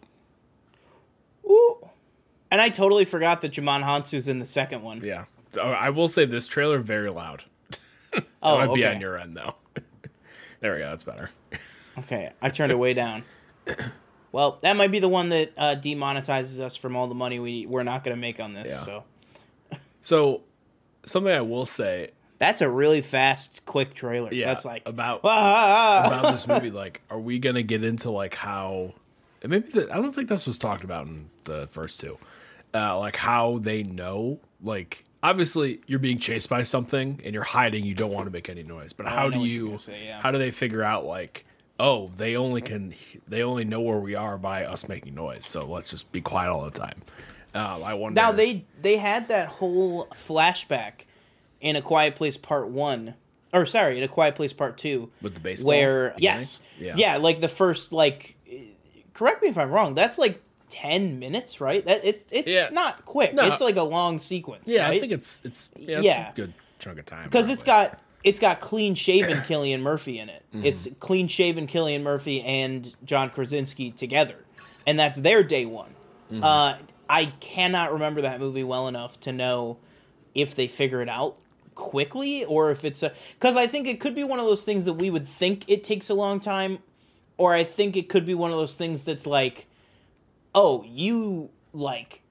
Ooh. 1.47 1.89
And 2.51 2.61
I 2.61 2.69
totally 2.69 3.07
forgot 3.07 3.41
that 3.41 3.53
Djimon 3.53 3.83
Hounsou's 3.83 4.29
in 4.29 4.41
the 4.41 4.47
second 4.47 4.83
one. 4.83 5.01
yeah. 5.03 5.25
Oh, 5.57 5.71
I 5.71 5.89
will 5.89 6.09
say 6.09 6.27
this 6.27 6.47
trailer 6.47 6.79
very 6.81 7.11
loud. 7.11 7.45
oh, 8.43 8.61
it 8.61 8.67
might 8.67 8.75
be 8.75 8.85
on 8.85 9.01
your 9.01 9.17
end 9.17 9.35
though. 9.35 9.55
there 10.61 10.75
we 10.75 10.81
go. 10.81 10.91
That's 10.91 11.03
better. 11.05 11.31
Okay, 12.01 12.31
I 12.43 12.51
turned 12.51 12.73
it 12.73 12.79
way 12.79 12.93
down. 12.93 13.25
Well, 14.35 14.59
that 14.63 14.77
might 14.77 14.91
be 14.91 14.99
the 14.99 15.09
one 15.09 15.29
that 15.29 15.53
uh, 15.57 15.77
demonetizes 15.77 16.59
us 16.59 16.75
from 16.75 16.97
all 16.97 17.07
the 17.07 17.15
money 17.15 17.39
we 17.39 17.67
we're 17.67 17.85
not 17.85 18.03
going 18.03 18.17
to 18.17 18.21
make 18.21 18.41
on 18.41 18.53
this. 18.53 18.69
Yeah. 18.69 18.81
So 18.81 19.05
So, 20.01 20.41
something 21.07 21.33
I 21.33 21.41
will 21.41 21.67
say 21.67 22.11
that's 22.41 22.61
a 22.61 22.69
really 22.69 23.01
fast, 23.01 23.65
quick 23.65 23.95
trailer. 23.95 24.35
Yeah, 24.35 24.47
that's 24.47 24.65
like 24.65 24.83
about- 24.87 25.21
"Ah!" 25.23 26.03
about 26.09 26.33
this 26.33 26.49
movie, 26.49 26.73
like, 26.73 27.01
are 27.11 27.21
we 27.21 27.39
gonna 27.39 27.63
get 27.63 27.85
into 27.85 28.11
like 28.11 28.35
how? 28.35 28.95
and 29.41 29.53
Maybe 29.53 29.71
the, 29.71 29.89
I 29.93 29.99
don't 29.99 30.13
think 30.13 30.29
this 30.29 30.47
was 30.47 30.59
talked 30.59 30.83
about 30.83 31.07
in 31.07 31.31
the 31.45 31.69
first 31.69 32.01
two. 32.01 32.19
Uh, 32.75 32.99
like 32.99 33.15
how 33.15 33.59
they 33.59 33.85
know, 33.85 34.41
like 34.61 35.05
obviously 35.23 35.81
you're 35.87 36.01
being 36.01 36.19
chased 36.19 36.49
by 36.49 36.65
something 36.65 37.21
and 37.25 37.35
you're 37.35 37.45
hiding. 37.45 37.85
You 37.85 37.95
don't 37.95 38.13
want 38.13 38.27
to 38.27 38.33
make 38.33 38.49
any 38.49 38.65
noise, 38.65 38.93
but 38.93 39.07
how 39.07 39.31
do 39.31 39.45
you? 39.45 39.79
say, 39.79 40.07
yeah. 40.07 40.21
How 40.21 40.33
do 40.33 40.39
they 40.39 40.51
figure 40.51 40.83
out 40.83 41.05
like? 41.07 41.47
Oh, 41.81 42.11
they 42.17 42.37
only 42.37 42.61
can. 42.61 42.95
They 43.27 43.43
only 43.43 43.65
know 43.65 43.81
where 43.81 43.99
we 43.99 44.15
are 44.15 44.39
by 44.39 44.65
us 44.65 44.89
making 44.89 45.15
noise. 45.15 45.45
So 45.47 45.67
let's 45.67 45.91
just 45.91 46.11
be 46.13 46.21
quiet 46.21 46.51
all 46.51 46.65
the 46.65 46.71
time. 46.71 47.03
Um, 47.53 47.83
I 47.85 47.95
wonder. 47.95 48.21
Now 48.21 48.33
they 48.33 48.65
they 48.81 48.97
had 48.97 49.29
that 49.29 49.49
whole 49.49 50.07
flashback 50.15 50.93
in 51.61 51.77
a 51.77 51.83
Quiet 51.83 52.15
Place 52.15 52.37
Part 52.37 52.69
One, 52.69 53.15
or 53.53 53.67
sorry, 53.67 53.97
in 53.99 54.05
a 54.05 54.09
Quiet 54.09 54.35
Place 54.37 54.53
Part 54.53 54.79
Two, 54.79 55.11
with 55.21 55.35
the 55.35 55.41
baseball. 55.41 55.69
where 55.69 56.15
yes, 56.19 56.61
yeah, 56.79 56.95
yeah, 56.97 57.17
like 57.17 57.41
the 57.41 57.49
first 57.49 57.93
like, 57.93 58.37
correct 59.13 59.43
me 59.43 59.49
if 59.49 59.59
I'm 59.59 59.71
wrong. 59.71 59.95
That's 59.95 60.17
like 60.19 60.41
ten 60.69 61.19
minutes, 61.19 61.61
right? 61.61 61.85
That 61.85 62.05
it's 62.05 62.25
it's 62.33 62.53
Yeah. 62.53 62.69
not 62.71 63.05
quick. 63.05 63.35
No. 63.35 63.51
It's 63.53 63.61
like 63.61 63.77
a 63.77 63.83
long 63.83 64.21
sequence. 64.21 64.65
Yeah, 64.67 64.89
I 64.89 65.01
think 65.01 65.13
it's 65.13 65.41
it's 65.45 65.71
yeah, 65.77 65.97
it's 65.99 66.07
Yeah. 66.07 66.31
a 66.31 66.35
good 66.35 66.55
chunk 66.79 66.99
of 66.99 67.07
time 67.07 67.25
because 67.25 67.49
it's 67.49 67.63
got 67.65 67.99
it's 68.25 68.41
got 68.41 68.61
clean 68.61 68.95
shaven 68.95 69.39
Cillian 69.47 69.81
Murphy 69.81 70.19
in 70.19 70.29
it. 70.29 70.43
Mm-hmm. 70.53 70.67
It's 70.67 70.89
clean 70.99 71.29
shaven 71.29 71.67
Cillian 71.69 72.03
Murphy 72.03 72.43
and 72.43 72.93
John 73.05 73.31
Krasinski 73.31 73.91
together, 73.93 74.45
and 74.87 74.99
that's 74.99 75.19
their 75.19 75.45
day 75.45 75.67
one. 75.67 75.95
Mm-hmm. 76.33 76.43
Uh, 76.43 76.77
I 77.09 77.27
cannot 77.41 77.93
remember 77.93 78.23
that 78.23 78.41
movie 78.41 78.65
well 78.65 78.89
enough 78.89 79.21
to 79.21 79.33
know 79.33 79.77
if 80.35 80.55
they 80.55 80.67
figure 80.67 81.03
it 81.03 81.09
out 81.09 81.37
quickly 81.75 82.45
or 82.45 82.71
if 82.71 82.85
it's 82.85 83.03
a 83.03 83.13
because 83.39 83.57
I 83.57 83.67
think 83.67 83.87
it 83.87 84.01
could 84.01 84.15
be 84.15 84.25
one 84.25 84.39
of 84.39 84.47
those 84.47 84.65
things 84.65 84.85
that 84.87 84.95
we 84.95 85.11
would 85.11 85.29
think 85.29 85.65
it 85.69 85.85
takes 85.85 86.09
a 86.09 86.15
long 86.15 86.41
time, 86.41 86.79
or 87.37 87.53
I 87.53 87.63
think 87.63 87.97
it 87.97 88.09
could 88.09 88.25
be 88.25 88.35
one 88.35 88.51
of 88.51 88.57
those 88.57 88.77
things 88.77 89.05
that's 89.05 89.27
like, 89.27 89.67
oh, 90.55 90.85
you 90.89 91.51
like 91.73 92.23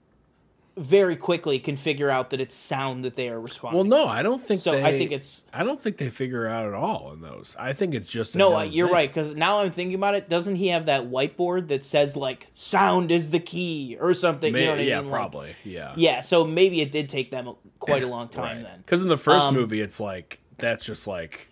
very 0.75 1.15
quickly 1.15 1.59
can 1.59 1.77
figure 1.77 2.09
out 2.09 2.31
that 2.31 2.41
it's 2.41 2.55
sound 2.55 3.05
that 3.05 3.13
they 3.13 3.29
are 3.29 3.39
responding. 3.39 3.77
Well, 3.77 3.85
no, 4.05 4.07
I 4.07 4.23
don't 4.23 4.41
think. 4.41 4.61
So 4.61 4.71
they, 4.71 4.83
I 4.83 4.97
think 4.97 5.11
it's 5.11 5.43
I 5.53 5.63
don't 5.63 5.79
think 5.79 5.97
they 5.97 6.09
figure 6.09 6.47
out 6.47 6.65
at 6.67 6.73
all 6.73 7.11
in 7.13 7.21
those. 7.21 7.55
I 7.59 7.73
think 7.73 7.93
it's 7.93 8.09
just 8.09 8.35
No, 8.35 8.59
you're 8.61 8.87
thing. 8.87 8.93
right. 8.93 9.09
Because 9.13 9.35
now 9.35 9.59
I'm 9.59 9.71
thinking 9.71 9.95
about 9.95 10.15
it. 10.15 10.29
Doesn't 10.29 10.55
he 10.55 10.69
have 10.69 10.87
that 10.87 11.03
whiteboard 11.11 11.67
that 11.67 11.85
says 11.85 12.15
like 12.15 12.47
"sound 12.55 13.11
is 13.11 13.29
the 13.29 13.39
key" 13.39 13.97
or 13.99 14.13
something? 14.15 14.51
May- 14.51 14.61
you 14.61 14.65
know 14.65 14.71
what 14.71 14.79
I 14.79 14.83
yeah, 14.83 15.01
mean? 15.01 15.11
Like- 15.11 15.19
probably. 15.19 15.55
Yeah. 15.63 15.93
yeah. 15.95 16.21
So 16.21 16.43
maybe 16.43 16.81
it 16.81 16.91
did 16.91 17.07
take 17.07 17.29
them 17.29 17.53
quite 17.79 18.01
a 18.03 18.07
long 18.07 18.29
time 18.29 18.63
then. 18.63 18.79
Because 18.79 19.01
in 19.03 19.09
the 19.09 19.17
first 19.17 19.45
Um, 19.45 19.53
movie, 19.53 19.79
it's 19.81 19.99
like 19.99 20.39
that's 20.57 20.85
just 20.85 21.05
like 21.05 21.49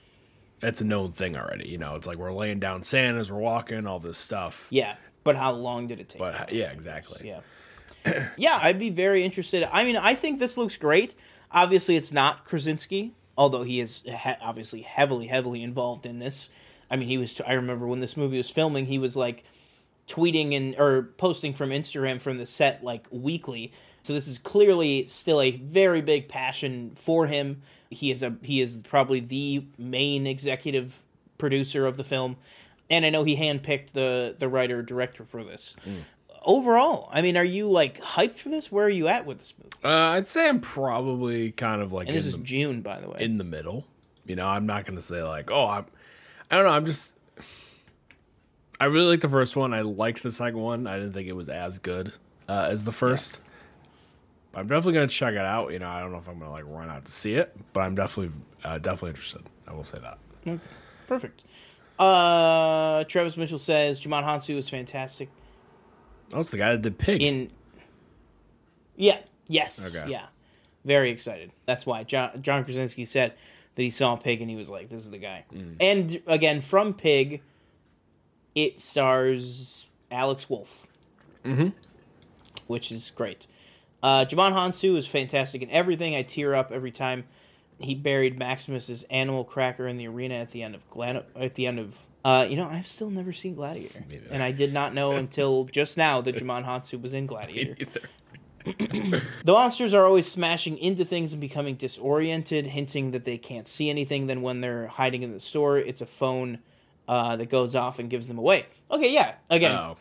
that's 0.61 0.81
a 0.81 0.85
known 0.85 1.11
thing 1.11 1.35
already. 1.37 1.69
You 1.69 1.77
know, 1.77 1.93
it's 1.95 2.07
like 2.07 2.17
we're 2.17 2.33
laying 2.33 2.59
down 2.59 2.83
sand 2.83 3.19
as 3.19 3.31
we're 3.31 3.39
walking, 3.39 3.85
all 3.85 3.99
this 3.99 4.17
stuff. 4.17 4.65
Yeah, 4.71 4.95
but 5.23 5.35
how 5.35 5.51
long 5.51 5.87
did 5.87 5.99
it 5.99 6.09
take? 6.09 6.19
But 6.19 6.51
yeah, 6.51 6.71
exactly. 6.71 7.27
yeah, 7.27 7.41
yeah. 8.37 8.59
I'd 8.61 8.79
be 8.79 8.89
very 8.89 9.23
interested. 9.23 9.67
I 9.71 9.83
mean, 9.83 9.97
I 9.97 10.15
think 10.15 10.39
this 10.39 10.57
looks 10.57 10.77
great. 10.77 11.15
Obviously, 11.51 11.95
it's 11.97 12.11
not 12.11 12.45
Krasinski, 12.45 13.13
although 13.37 13.63
he 13.63 13.79
is 13.79 14.03
he- 14.03 14.33
obviously 14.41 14.81
heavily, 14.81 15.27
heavily 15.27 15.63
involved 15.63 16.05
in 16.05 16.19
this. 16.19 16.49
I 16.89 16.95
mean, 16.95 17.07
he 17.07 17.17
was. 17.17 17.39
I 17.45 17.53
remember 17.53 17.87
when 17.87 18.01
this 18.01 18.17
movie 18.17 18.37
was 18.37 18.49
filming, 18.49 18.85
he 18.85 18.99
was 18.99 19.15
like 19.15 19.43
tweeting 20.07 20.55
and 20.55 20.75
or 20.77 21.03
posting 21.17 21.53
from 21.53 21.69
Instagram 21.69 22.19
from 22.19 22.37
the 22.37 22.45
set 22.45 22.83
like 22.83 23.07
weekly. 23.11 23.71
So 24.03 24.13
this 24.13 24.27
is 24.27 24.39
clearly 24.39 25.07
still 25.07 25.39
a 25.41 25.51
very 25.51 26.01
big 26.01 26.27
passion 26.27 26.91
for 26.95 27.27
him. 27.27 27.61
He 27.89 28.11
is 28.11 28.23
a 28.23 28.35
he 28.41 28.61
is 28.61 28.81
probably 28.87 29.19
the 29.19 29.65
main 29.77 30.25
executive 30.27 31.03
producer 31.37 31.85
of 31.85 31.97
the 31.97 32.03
film, 32.03 32.37
and 32.89 33.05
I 33.05 33.09
know 33.09 33.23
he 33.23 33.37
handpicked 33.37 33.91
the 33.91 34.35
the 34.37 34.49
writer 34.49 34.81
director 34.81 35.23
for 35.23 35.43
this. 35.43 35.75
Mm. 35.87 36.03
Overall, 36.43 37.07
I 37.11 37.21
mean, 37.21 37.37
are 37.37 37.43
you 37.43 37.69
like 37.69 38.01
hyped 38.01 38.37
for 38.37 38.49
this? 38.49 38.71
Where 38.71 38.85
are 38.85 38.89
you 38.89 39.07
at 39.07 39.25
with 39.25 39.39
this 39.39 39.53
movie? 39.57 39.69
Uh, 39.83 40.09
I'd 40.11 40.25
say 40.27 40.49
I'm 40.49 40.59
probably 40.59 41.51
kind 41.51 41.81
of 41.81 41.93
like 41.93 42.07
And 42.07 42.15
this 42.17 42.25
in, 42.25 42.29
is 42.29 42.37
the, 42.37 42.43
June, 42.43 42.81
by 42.81 42.99
the 42.99 43.09
way. 43.09 43.17
in 43.19 43.37
the 43.37 43.43
middle. 43.43 43.85
You 44.25 44.35
know, 44.35 44.45
I'm 44.47 44.65
not 44.65 44.85
gonna 44.85 45.01
say 45.01 45.21
like, 45.23 45.51
oh, 45.51 45.67
I'm. 45.67 45.85
I 46.49 46.55
don't 46.55 46.65
know. 46.65 46.71
I'm 46.71 46.85
just. 46.85 47.13
I 48.79 48.85
really 48.85 49.07
liked 49.09 49.21
the 49.21 49.29
first 49.29 49.55
one. 49.55 49.73
I 49.73 49.81
liked 49.81 50.23
the 50.23 50.31
second 50.31 50.59
one. 50.59 50.87
I 50.87 50.97
didn't 50.97 51.13
think 51.13 51.27
it 51.27 51.35
was 51.35 51.49
as 51.49 51.77
good 51.79 52.13
uh, 52.49 52.67
as 52.71 52.83
the 52.85 52.91
first. 52.91 53.39
I'm 54.55 54.67
definitely 54.67 54.93
gonna 54.93 55.07
check 55.07 55.33
it 55.33 55.39
out. 55.39 55.71
You 55.71 55.79
know, 55.79 55.87
I 55.89 55.99
don't 56.01 56.11
know 56.11 56.17
if 56.17 56.27
I'm 56.27 56.39
gonna 56.39 56.51
like 56.51 56.65
run 56.65 56.89
out 56.89 57.05
to 57.05 57.11
see 57.11 57.35
it, 57.35 57.55
but 57.73 57.81
I'm 57.81 57.93
definitely 57.95 58.33
uh, 58.63 58.79
definitely 58.79 59.11
interested. 59.11 59.43
I 59.67 59.73
will 59.73 59.83
say 59.83 59.99
that. 59.99 60.59
Perfect. 61.07 61.43
Uh, 61.99 63.03
Travis 63.03 63.37
Mitchell 63.37 63.59
says 63.59 64.01
Djimon 64.01 64.23
Hounsou 64.23 64.55
is 64.57 64.67
fantastic 64.69 65.29
That 66.31 66.37
was 66.37 66.49
the 66.49 66.57
guy 66.57 66.71
that 66.71 66.81
did 66.81 66.97
Pig. 66.97 67.21
in. 67.21 67.49
Yeah. 68.95 69.19
Yes. 69.47 69.95
Okay. 69.95 70.09
Yeah. 70.09 70.27
Very 70.83 71.11
excited. 71.11 71.51
That's 71.65 71.85
why 71.85 72.03
John 72.03 72.41
John 72.41 72.63
Krasinski 72.63 73.05
said 73.05 73.33
that 73.75 73.83
he 73.83 73.89
saw 73.89 74.15
Pig 74.15 74.41
and 74.41 74.49
he 74.49 74.55
was 74.55 74.69
like, 74.69 74.89
"This 74.89 75.03
is 75.03 75.11
the 75.11 75.17
guy." 75.17 75.45
Mm. 75.53 75.75
And 75.79 76.21
again, 76.25 76.61
from 76.61 76.93
Pig, 76.93 77.41
it 78.55 78.79
stars 78.79 79.87
Alex 80.09 80.49
Wolff, 80.49 80.87
mm-hmm. 81.45 81.69
which 82.67 82.91
is 82.91 83.11
great. 83.11 83.47
Uh, 84.01 84.25
Djimon 84.25 84.53
Hounsou 84.53 84.97
is 84.97 85.05
fantastic 85.05 85.61
in 85.61 85.69
everything. 85.69 86.15
I 86.15 86.23
tear 86.23 86.55
up 86.55 86.71
every 86.71 86.91
time 86.91 87.25
he 87.79 87.93
buried 87.93 88.37
Maximus's 88.37 89.03
animal 89.03 89.43
cracker 89.43 89.87
in 89.87 89.97
the 89.97 90.07
arena 90.07 90.35
at 90.35 90.51
the 90.51 90.63
end 90.63 90.75
of 90.75 90.83
at 91.35 91.55
the 91.55 91.67
end 91.67 91.79
of. 91.79 92.05
Uh, 92.23 92.45
you 92.49 92.55
know, 92.55 92.67
I've 92.67 92.87
still 92.87 93.09
never 93.09 93.33
seen 93.33 93.55
Gladiator, 93.55 94.03
and 94.29 94.43
I 94.43 94.51
did 94.51 94.73
not 94.73 94.93
know 94.93 95.13
until 95.13 95.65
just 95.71 95.97
now 95.97 96.21
that 96.21 96.35
Djimon 96.35 96.65
Hounsou 96.65 97.01
was 97.01 97.13
in 97.13 97.25
Gladiator. 97.27 97.75
The 98.63 99.21
monsters 99.53 99.91
are 99.95 100.05
always 100.05 100.29
smashing 100.29 100.77
into 100.77 101.03
things 101.03 101.31
and 101.31 101.41
becoming 101.41 101.75
disoriented, 101.75 102.67
hinting 102.67 103.09
that 103.09 103.25
they 103.25 103.39
can't 103.39 103.67
see 103.67 103.89
anything. 103.89 104.27
Then, 104.27 104.43
when 104.43 104.61
they're 104.61 104.85
hiding 104.85 105.23
in 105.23 105.31
the 105.31 105.39
store, 105.39 105.79
it's 105.79 105.99
a 105.99 106.05
phone 106.05 106.59
uh, 107.07 107.35
that 107.37 107.49
goes 107.49 107.75
off 107.75 107.97
and 107.97 108.07
gives 108.07 108.27
them 108.27 108.37
away. 108.37 108.67
Okay, 108.91 109.11
yeah. 109.11 109.33
Again, 109.49 109.71
Oh, 109.71 109.97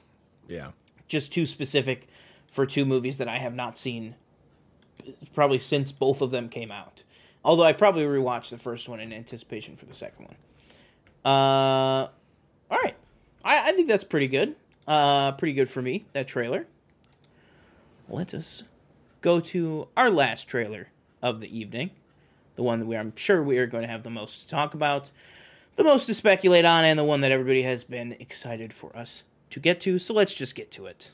yeah. 0.47 0.73
just 1.09 1.33
too 1.33 1.47
specific 1.47 2.07
for 2.51 2.67
two 2.67 2.85
movies 2.85 3.17
that 3.17 3.29
I 3.29 3.39
have 3.39 3.55
not 3.55 3.79
seen 3.79 4.15
probably 5.35 5.59
since 5.59 5.91
both 5.91 6.21
of 6.21 6.31
them 6.31 6.51
came 6.51 6.71
out. 6.71 7.03
Although 7.43 7.65
I 7.65 7.73
probably 7.73 8.05
rewatched 8.05 8.51
the 8.51 8.59
first 8.59 8.91
one 8.91 9.01
in 9.01 9.11
anticipation 9.11 9.75
for 9.75 9.87
the 9.87 9.95
second 9.95 10.27
one. 10.27 10.37
Uh, 11.25 12.09
all 12.71 12.79
right, 12.83 12.95
I, 13.45 13.71
I 13.71 13.73
think 13.73 13.89
that's 13.89 14.05
pretty 14.05 14.29
good. 14.29 14.57
Uh, 14.87 15.33
pretty 15.33 15.53
good 15.53 15.69
for 15.71 15.83
me. 15.83 16.07
That 16.13 16.27
trailer. 16.29 16.67
Let 18.09 18.35
us 18.35 18.65
go 19.21 19.39
to 19.41 19.89
our 19.97 20.11
last 20.11 20.49
trailer 20.49 20.89
of 21.23 21.41
the 21.41 21.59
evening, 21.59 21.91
the 22.57 22.63
one 22.63 22.81
that 22.81 22.87
we 22.87 22.97
I'm 22.97 23.15
sure 23.17 23.43
we 23.43 23.59
are 23.59 23.67
going 23.67 23.83
to 23.83 23.89
have 23.89 24.03
the 24.03 24.11
most 24.11 24.41
to 24.43 24.49
talk 24.49 24.75
about, 24.75 25.13
the 25.77 25.85
most 25.85 26.07
to 26.07 26.15
speculate 26.15 26.65
on, 26.65 26.85
and 26.85 26.99
the 26.99 27.05
one 27.05 27.21
that 27.21 27.31
everybody 27.31 27.63
has 27.63 27.85
been 27.85 28.13
excited 28.19 28.73
for 28.73 28.95
us 28.97 29.25
to 29.51 29.61
get 29.61 29.81
to. 29.83 29.99
So 29.99 30.15
let's 30.15 30.35
just 30.35 30.55
get 30.55 30.71
to 30.73 30.87
it, 30.87 31.13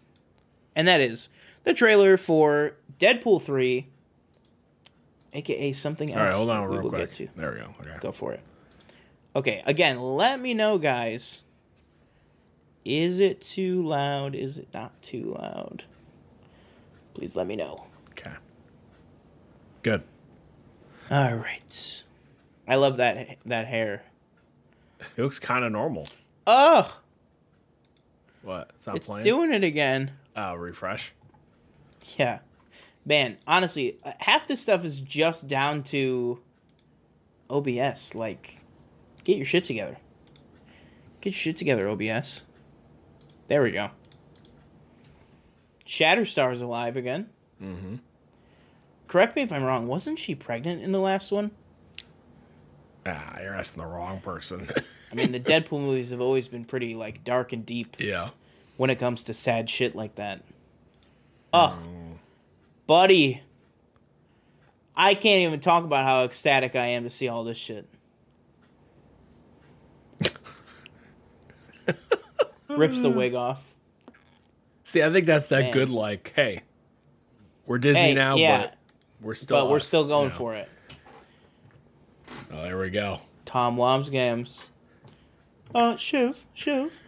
and 0.74 0.86
that 0.88 1.00
is 1.00 1.28
the 1.64 1.74
trailer 1.74 2.16
for 2.16 2.76
Deadpool 2.98 3.42
three, 3.42 3.88
aka 5.34 5.72
something 5.74 6.10
else. 6.12 6.18
All 6.18 6.24
right, 6.26 6.34
hold 6.34 6.50
on 6.50 6.64
real 6.64 6.88
quick. 6.88 7.10
get 7.10 7.14
to. 7.16 7.28
There 7.36 7.52
we 7.52 7.58
go. 7.58 7.72
Okay. 7.80 7.98
Go 8.00 8.12
for 8.12 8.32
it. 8.32 8.40
Okay, 9.36 9.62
again, 9.66 10.00
let 10.00 10.40
me 10.40 10.54
know, 10.54 10.78
guys. 10.78 11.42
Is 12.86 13.20
it 13.20 13.40
too 13.42 13.82
loud? 13.82 14.34
Is 14.34 14.56
it 14.56 14.68
not 14.72 15.00
too 15.02 15.34
loud? 15.38 15.84
Please 17.14 17.36
let 17.36 17.46
me 17.46 17.54
know. 17.54 17.86
Okay. 18.12 18.32
Good. 19.82 20.02
All 21.10 21.34
right. 21.34 22.02
I 22.66 22.76
love 22.76 22.96
that 22.96 23.36
that 23.44 23.66
hair. 23.66 24.04
It 25.16 25.22
looks 25.22 25.38
kind 25.38 25.64
of 25.64 25.70
normal. 25.72 26.06
Oh, 26.46 26.98
What? 28.42 28.70
It's 28.76 28.86
not 28.86 28.96
it's 28.96 29.06
playing. 29.06 29.24
doing 29.24 29.52
it 29.52 29.62
again. 29.64 30.12
uh, 30.36 30.56
refresh. 30.56 31.12
Yeah. 32.16 32.38
Man, 33.04 33.36
honestly, 33.46 33.98
uh, 34.04 34.12
half 34.20 34.46
this 34.48 34.60
stuff 34.60 34.84
is 34.84 35.00
just 35.00 35.46
down 35.48 35.82
to 35.84 36.40
OBS. 37.50 38.14
Like, 38.14 38.58
get 39.26 39.36
your 39.36 39.46
shit 39.46 39.64
together. 39.64 39.96
Get 41.20 41.30
your 41.30 41.38
shit 41.38 41.56
together, 41.56 41.88
OBS. 41.88 42.44
There 43.48 43.62
we 43.62 43.72
go. 43.72 43.90
Shatterstar's 45.84 46.62
alive 46.62 46.96
again. 46.96 47.28
Mm-hmm. 47.62 47.96
Correct 49.08 49.36
me 49.36 49.42
if 49.42 49.52
I'm 49.52 49.64
wrong. 49.64 49.88
Wasn't 49.88 50.18
she 50.18 50.34
pregnant 50.34 50.82
in 50.82 50.92
the 50.92 51.00
last 51.00 51.32
one? 51.32 51.50
Ah, 53.04 53.38
you're 53.40 53.54
asking 53.54 53.82
the 53.82 53.88
wrong 53.88 54.20
person. 54.20 54.70
I 55.12 55.14
mean, 55.14 55.32
the 55.32 55.40
Deadpool 55.40 55.80
movies 55.80 56.10
have 56.10 56.20
always 56.20 56.48
been 56.48 56.64
pretty 56.64 56.94
like 56.94 57.24
dark 57.24 57.52
and 57.52 57.64
deep 57.66 57.96
yeah. 57.98 58.30
when 58.76 58.90
it 58.90 58.96
comes 58.96 59.24
to 59.24 59.34
sad 59.34 59.68
shit 59.70 59.94
like 59.94 60.16
that. 60.16 60.42
Ugh, 61.52 61.76
buddy, 62.86 63.42
I 64.96 65.14
can't 65.14 65.42
even 65.46 65.60
talk 65.60 65.84
about 65.84 66.04
how 66.04 66.24
ecstatic 66.24 66.74
I 66.74 66.86
am 66.86 67.04
to 67.04 67.10
see 67.10 67.28
all 67.28 67.44
this 67.44 67.56
shit. 67.56 67.88
Rips 72.68 73.00
the 73.00 73.10
wig 73.10 73.34
off. 73.34 73.74
See, 74.84 75.02
I 75.02 75.10
think 75.10 75.26
that's 75.26 75.46
that 75.48 75.62
Man. 75.62 75.72
good. 75.72 75.90
Like, 75.90 76.32
hey, 76.36 76.62
we're 77.66 77.78
Disney 77.78 78.00
Hey, 78.02 78.14
now, 78.14 78.36
yeah, 78.36 78.62
but 78.62 78.74
we're 79.20 79.34
still. 79.34 79.56
but 79.58 79.70
we're 79.70 79.76
us, 79.76 79.86
still 79.86 80.04
going 80.06 80.26
you 80.26 80.30
know. 80.30 80.36
for 80.36 80.54
it. 80.54 80.68
Oh, 82.52 82.62
there 82.62 82.78
we 82.78 82.90
go. 82.90 83.20
Tom 83.44 83.76
Wambsgans. 83.76 84.66
Uh, 85.74 85.96
Shiv, 85.96 86.44
Shiv. 86.54 87.00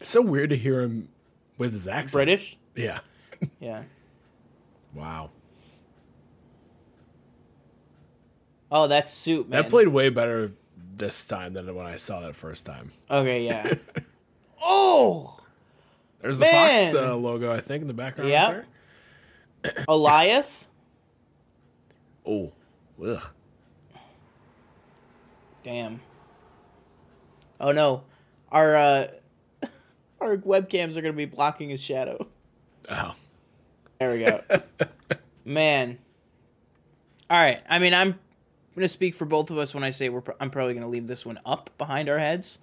It's 0.00 0.10
so 0.10 0.22
weird 0.22 0.50
to 0.50 0.56
hear 0.56 0.80
him 0.82 1.08
with 1.56 1.72
his 1.72 1.86
accent. 1.88 2.12
British? 2.12 2.56
Yeah. 2.74 3.00
Yeah. 3.60 3.84
Wow. 4.94 5.30
Oh, 8.70 8.88
that's 8.88 9.12
soup, 9.12 9.48
man. 9.48 9.62
That 9.62 9.70
played 9.70 9.88
way 9.88 10.08
better 10.08 10.52
this 10.98 11.26
time 11.26 11.54
than 11.54 11.74
when 11.74 11.86
I 11.86 11.96
saw 11.96 12.20
that 12.20 12.34
first 12.36 12.66
time. 12.66 12.92
Okay, 13.10 13.44
yeah. 13.44 13.74
oh! 14.62 15.38
There's 16.20 16.38
the 16.38 16.46
Man. 16.46 16.92
Fox 16.92 16.94
uh, 16.94 17.14
logo, 17.16 17.52
I 17.52 17.60
think, 17.60 17.82
in 17.82 17.88
the 17.88 17.94
background. 17.94 18.30
Yep. 18.30 18.66
Right. 19.64 19.76
Alioth? 19.88 20.66
Oh, 22.26 22.52
ugh. 23.04 23.22
Damn. 25.62 26.00
Oh 27.60 27.72
no. 27.72 28.04
Our 28.50 28.76
uh 28.76 29.08
our 30.20 30.36
webcams 30.36 30.96
are 30.96 31.02
gonna 31.02 31.12
be 31.12 31.26
blocking 31.26 31.70
his 31.70 31.82
shadow. 31.82 32.26
Oh, 32.88 33.14
There 33.98 34.12
we 34.12 34.20
go. 34.20 34.42
Man. 35.44 35.98
Alright, 37.30 37.62
I 37.68 37.78
mean 37.78 37.92
I'm 37.92 38.18
gonna 38.78 38.88
speak 38.88 39.14
for 39.14 39.24
both 39.24 39.50
of 39.50 39.58
us 39.58 39.74
when 39.74 39.84
I 39.84 39.90
say 39.90 40.08
we're 40.08 40.20
pro- 40.22 40.36
I'm 40.40 40.50
probably 40.50 40.74
gonna 40.74 40.88
leave 40.88 41.06
this 41.06 41.26
one 41.26 41.38
up 41.44 41.70
behind 41.78 42.08
our 42.08 42.18
heads. 42.18 42.58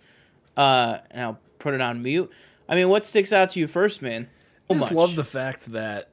Uh 0.57 0.99
and 1.11 1.21
I'll 1.21 1.39
put 1.59 1.73
it 1.73 1.81
on 1.81 2.01
mute. 2.01 2.31
I 2.67 2.75
mean 2.75 2.89
what 2.89 3.05
sticks 3.05 3.31
out 3.33 3.51
to 3.51 3.59
you 3.59 3.67
first, 3.67 4.01
man? 4.01 4.27
I 4.69 4.73
just 4.73 4.91
much. 4.91 4.97
love 4.97 5.15
the 5.15 5.23
fact 5.23 5.71
that 5.71 6.09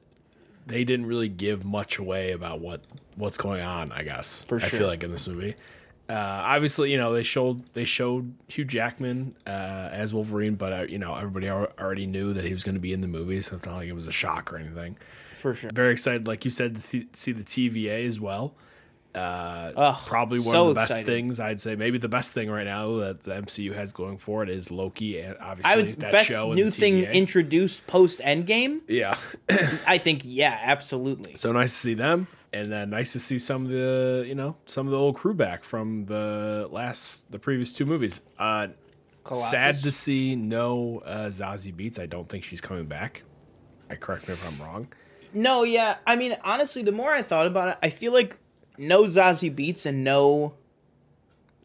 they 0.67 0.83
didn't 0.83 1.07
really 1.07 1.29
give 1.29 1.65
much 1.65 1.97
away 1.97 2.31
about 2.31 2.59
what 2.59 2.81
what's 3.15 3.37
going 3.37 3.61
on. 3.61 3.91
I 3.91 4.03
guess 4.03 4.43
For 4.43 4.59
sure. 4.59 4.67
I 4.67 4.69
feel 4.69 4.87
like 4.87 5.03
in 5.03 5.11
this 5.11 5.27
movie. 5.27 5.55
Uh, 6.09 6.13
obviously, 6.15 6.91
you 6.91 6.97
know 6.97 7.13
they 7.13 7.23
showed 7.23 7.65
they 7.73 7.85
showed 7.85 8.33
Hugh 8.49 8.65
Jackman 8.65 9.35
uh, 9.47 9.89
as 9.91 10.13
Wolverine, 10.13 10.55
but 10.55 10.73
uh, 10.73 10.85
you 10.89 10.99
know 10.99 11.15
everybody 11.15 11.49
already 11.49 12.05
knew 12.05 12.33
that 12.33 12.43
he 12.43 12.51
was 12.51 12.63
going 12.63 12.75
to 12.75 12.81
be 12.81 12.91
in 12.91 12.99
the 12.99 13.07
movie, 13.07 13.41
so 13.41 13.55
it's 13.55 13.65
not 13.65 13.77
like 13.77 13.87
it 13.87 13.93
was 13.93 14.05
a 14.05 14.11
shock 14.11 14.51
or 14.51 14.57
anything. 14.57 14.97
for 15.37 15.55
sure. 15.55 15.71
Very 15.73 15.93
excited, 15.93 16.27
like 16.27 16.43
you 16.43 16.51
said, 16.51 16.75
to 16.75 16.81
th- 16.81 17.07
see 17.13 17.31
the 17.31 17.43
TVA 17.43 18.05
as 18.05 18.19
well. 18.19 18.53
Uh, 19.15 19.95
probably 20.05 20.39
one 20.39 20.53
so 20.53 20.69
of 20.69 20.75
the 20.75 20.81
best 20.81 21.05
things 21.05 21.39
I'd 21.39 21.61
say. 21.61 21.75
Maybe 21.75 21.97
the 21.97 22.09
best 22.09 22.31
thing 22.31 22.49
right 22.49 22.65
now 22.65 22.97
that 22.97 23.23
the 23.23 23.33
MCU 23.33 23.73
has 23.75 23.93
going 23.93 24.17
for 24.17 24.41
it 24.41 24.49
is 24.49 24.71
Loki, 24.71 25.19
and 25.19 25.37
obviously 25.39 25.71
I 25.71 25.75
would 25.75 25.87
that 25.87 26.11
best 26.11 26.29
show 26.29 26.47
and 26.47 26.55
new 26.55 26.65
the 26.65 26.71
thing 26.71 27.03
introduced 27.03 27.85
post 27.85 28.19
Endgame. 28.19 28.81
yeah. 28.87 29.17
I 29.87 29.99
think 29.99 30.21
yeah, 30.23 30.59
absolutely. 30.63 31.35
So 31.35 31.51
nice 31.51 31.73
to 31.73 31.77
see 31.77 31.93
them, 31.93 32.27
and 32.51 32.71
then 32.71 32.89
nice 32.89 33.13
to 33.13 33.19
see 33.19 33.37
some 33.37 33.65
of 33.65 33.71
the 33.71 34.25
you 34.27 34.35
know 34.35 34.55
some 34.65 34.87
of 34.87 34.91
the 34.91 34.97
old 34.97 35.15
crew 35.15 35.35
back 35.35 35.63
from 35.63 36.05
the 36.05 36.67
last 36.71 37.31
the 37.31 37.39
previous 37.39 37.71
two 37.71 37.85
movies. 37.85 38.19
Uh, 38.39 38.69
Colossus. 39.23 39.51
sad 39.51 39.75
to 39.83 39.91
see 39.91 40.35
no 40.35 41.01
uh, 41.05 41.27
Zazie 41.27 41.73
Beetz. 41.73 41.99
I 41.99 42.07
don't 42.07 42.27
think 42.27 42.43
she's 42.43 42.61
coming 42.61 42.85
back. 42.85 43.23
I 43.89 43.95
correct 43.95 44.27
me 44.27 44.33
if 44.33 44.45
I'm 44.47 44.65
wrong. 44.65 44.87
No, 45.33 45.63
yeah. 45.63 45.97
I 46.05 46.15
mean, 46.15 46.37
honestly, 46.43 46.83
the 46.83 46.91
more 46.91 47.11
I 47.11 47.21
thought 47.21 47.47
about 47.47 47.69
it, 47.69 47.77
I 47.81 47.89
feel 47.89 48.13
like 48.13 48.37
no 48.77 49.03
Zazie 49.03 49.53
Beetz 49.53 49.85
and 49.85 50.03
no 50.03 50.53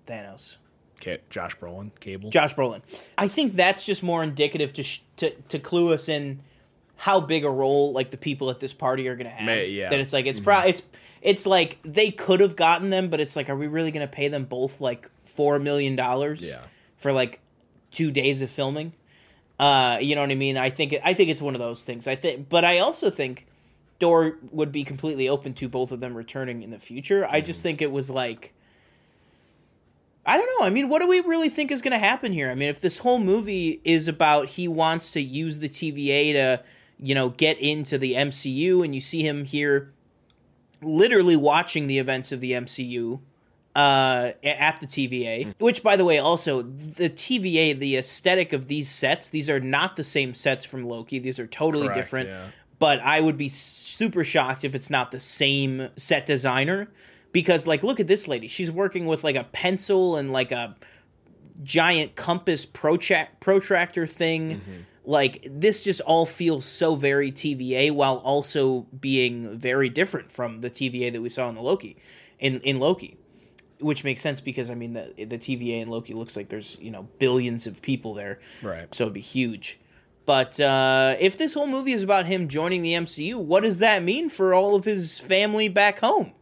Thanos. 0.07 0.57
Okay, 1.01 1.19
Josh 1.31 1.57
Brolin, 1.57 1.91
Cable. 2.01 2.31
Josh 2.31 2.55
Brolin. 2.55 2.83
I 3.17 3.29
think 3.29 3.55
that's 3.55 3.85
just 3.87 4.03
more 4.03 4.23
indicative 4.23 4.73
to 4.75 4.83
sh- 4.83 5.03
to 5.17 5.31
to 5.31 5.59
clue 5.59 5.93
us 5.93 6.09
in 6.09 6.41
how 6.97 7.21
big 7.21 7.45
a 7.45 7.51
role 7.51 7.93
like 7.93 8.11
the 8.11 8.17
people 8.17 8.51
at 8.51 8.59
this 8.61 8.73
party 8.73 9.07
are 9.09 9.15
gonna 9.15 9.31
have. 9.31 9.47
May- 9.47 9.69
yeah. 9.69 9.91
That 9.91 10.01
it's 10.01 10.13
like 10.13 10.27
it's 10.27 10.41
pro 10.41 10.61
it's 10.61 10.83
it's 11.23 11.47
like 11.47 11.79
they 11.85 12.11
could 12.11 12.41
have 12.41 12.57
gotten 12.57 12.91
them, 12.91 13.09
but 13.09 13.21
it's 13.21 13.37
like, 13.37 13.49
are 13.49 13.57
we 13.57 13.69
really 13.69 13.93
gonna 13.93 14.09
pay 14.09 14.29
them 14.29 14.45
both 14.45 14.81
like 14.81 15.09
four 15.25 15.59
million 15.59 15.95
dollars? 15.95 16.43
Yeah. 16.43 16.63
For 16.97 17.13
like 17.13 17.41
two 17.93 18.11
days 18.11 18.43
of 18.43 18.51
filming. 18.51 18.93
Uh, 19.59 19.99
you 20.01 20.15
know 20.15 20.21
what 20.21 20.31
I 20.31 20.37
mean? 20.37 20.57
I 20.57 20.71
think 20.71 20.93
it, 20.93 21.01
I 21.05 21.15
think 21.15 21.31
it's 21.31 21.43
one 21.43 21.55
of 21.55 21.61
those 21.61 21.83
things. 21.85 22.07
I 22.07 22.15
think, 22.17 22.49
but 22.49 22.65
I 22.65 22.79
also 22.79 23.11
think 23.11 23.47
Door 23.99 24.39
would 24.51 24.71
be 24.71 24.85
completely 24.85 25.29
open 25.29 25.55
to 25.55 25.69
both 25.69 25.91
of 25.91 26.01
them 26.01 26.15
returning 26.15 26.63
in 26.63 26.71
the 26.71 26.79
future. 26.79 27.27
I 27.29 27.41
just 27.41 27.63
think 27.63 27.83
it 27.83 27.91
was 27.91 28.09
like. 28.09 28.55
I 30.25 30.37
don't 30.37 30.61
know. 30.61 30.67
I 30.67 30.71
mean, 30.71 30.91
what 30.91 31.01
do 31.01 31.09
we 31.09 31.21
really 31.21 31.49
think 31.49 31.71
is 31.73 31.81
going 31.81 31.93
to 31.93 31.99
happen 31.99 32.35
here? 32.35 32.51
I 32.51 32.55
mean, 32.55 32.69
if 32.69 32.83
this 32.83 32.99
whole 32.99 33.19
movie 33.19 33.81
is 33.83 34.09
about 34.09 34.49
he 34.49 34.69
wants 34.69 35.11
to 35.13 35.23
use 35.23 35.61
the 35.61 35.71
TVA 35.71 36.33
to, 36.35 36.63
you 36.99 37.15
know, 37.15 37.31
get 37.31 37.59
into 37.59 37.97
the 37.97 38.13
MCU, 38.13 38.85
and 38.85 38.95
you 38.95 39.01
see 39.01 39.27
him 39.27 39.47
here 39.47 39.91
literally 40.83 41.37
watching 41.37 41.87
the 41.87 41.99
events 41.99 42.31
of 42.31 42.41
the 42.41 42.53
MCU 42.53 43.21
uh, 43.75 44.33
at 44.43 44.81
the 44.81 44.87
TVA, 44.87 45.55
which, 45.59 45.83
by 45.83 45.97
the 45.97 46.05
way, 46.05 46.19
also 46.19 46.63
the 46.63 47.09
TVA, 47.09 47.79
the 47.79 47.97
aesthetic 47.97 48.53
of 48.53 48.67
these 48.67 48.91
sets, 48.91 49.29
these 49.29 49.49
are 49.49 49.61
not 49.61 49.97
the 49.97 50.05
same 50.05 50.35
sets 50.35 50.65
from 50.65 50.85
Loki. 50.85 51.19
These 51.19 51.39
are 51.39 51.47
totally 51.47 51.87
Correct, 51.87 51.97
different. 51.97 52.29
yeah. 52.29 52.47
But 52.79 53.01
I 53.01 53.21
would 53.21 53.37
be 53.37 53.49
super 53.49 54.23
shocked 54.23 54.65
if 54.65 54.75
it's 54.75 54.91
not 54.91 55.11
the 55.11 55.21
same 55.21 55.89
set 55.97 56.27
designer. 56.27 56.89
Because, 57.31 57.67
like, 57.67 57.83
look 57.83 58.01
at 58.01 58.07
this 58.07 58.27
lady. 58.27 58.49
She's 58.49 58.71
working 58.71 59.07
with, 59.07 59.23
like, 59.23 59.37
a 59.37 59.45
pencil 59.45 60.17
and, 60.17 60.33
like, 60.33 60.51
a 60.51 60.77
giant 61.63 62.17
compass 62.17 62.65
protract- 62.65 63.41
protractor 63.41 64.07
thing. 64.07 64.61
Mm-hmm. 64.61 64.73
Like, 65.05 65.47
this 65.51 65.85
just 65.85 66.01
all 66.03 66.25
feels 66.25 66.65
so 66.65 66.95
very 66.95 67.31
TVA 67.31 67.91
while 67.91 68.17
also 68.17 68.87
being 68.99 69.59
very 69.59 69.89
different 69.89 70.33
from 70.33 70.63
the 70.63 70.71
TVA 70.71 71.13
that 71.13 71.21
we 71.21 71.29
saw 71.29 71.49
in 71.49 71.55
the 71.55 71.63
Loki. 71.63 71.97
In, 72.39 72.61
in 72.61 72.79
Loki 72.79 73.19
which 73.81 74.05
makes 74.05 74.21
sense 74.21 74.41
because 74.41 74.71
I 74.71 74.75
mean 74.75 74.93
the 74.93 75.13
the 75.17 75.39
TVA 75.39 75.83
in 75.83 75.89
Loki 75.89 76.15
looks 76.15 76.37
like 76.37 76.49
there's 76.49 76.77
you 76.81 76.91
know 76.91 77.09
billions 77.19 77.67
of 77.67 77.81
people 77.83 78.15
there, 78.15 78.41
Right. 78.63 78.93
So 78.95 79.05
it'd 79.05 79.15
be 79.15 79.21
huge. 79.21 79.79
But 80.29 80.61
uh, 80.61 81.17
if 81.19 81.39
this 81.39 81.55
whole 81.55 81.67
movie 81.67 81.95
is 81.95 82.03
about 82.03 82.27
him 82.27 82.49
joining 82.49 82.83
the 82.83 82.93
MCU, 82.93 83.37
what 83.37 83.63
does 83.63 83.79
that 83.79 84.03
mean 84.03 84.29
for 84.29 84.53
all 84.53 84.75
of 84.75 84.85
his 84.85 85.19
family 85.19 85.71
back 85.71 86.01
home? 86.01 86.33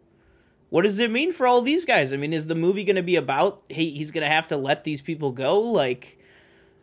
What 0.70 0.82
does 0.82 0.98
it 0.98 1.08
mean 1.08 1.32
for 1.32 1.46
all 1.46 1.62
these 1.62 1.84
guys? 1.84 2.12
I 2.12 2.16
mean, 2.16 2.32
is 2.32 2.48
the 2.48 2.56
movie 2.56 2.82
going 2.82 2.96
to 2.96 3.02
be 3.04 3.14
about 3.14 3.62
he, 3.68 3.92
he's 3.92 4.10
going 4.10 4.22
to 4.22 4.28
have 4.28 4.48
to 4.48 4.56
let 4.56 4.82
these 4.82 5.02
people 5.02 5.30
go? 5.30 5.60
Like, 5.60 6.18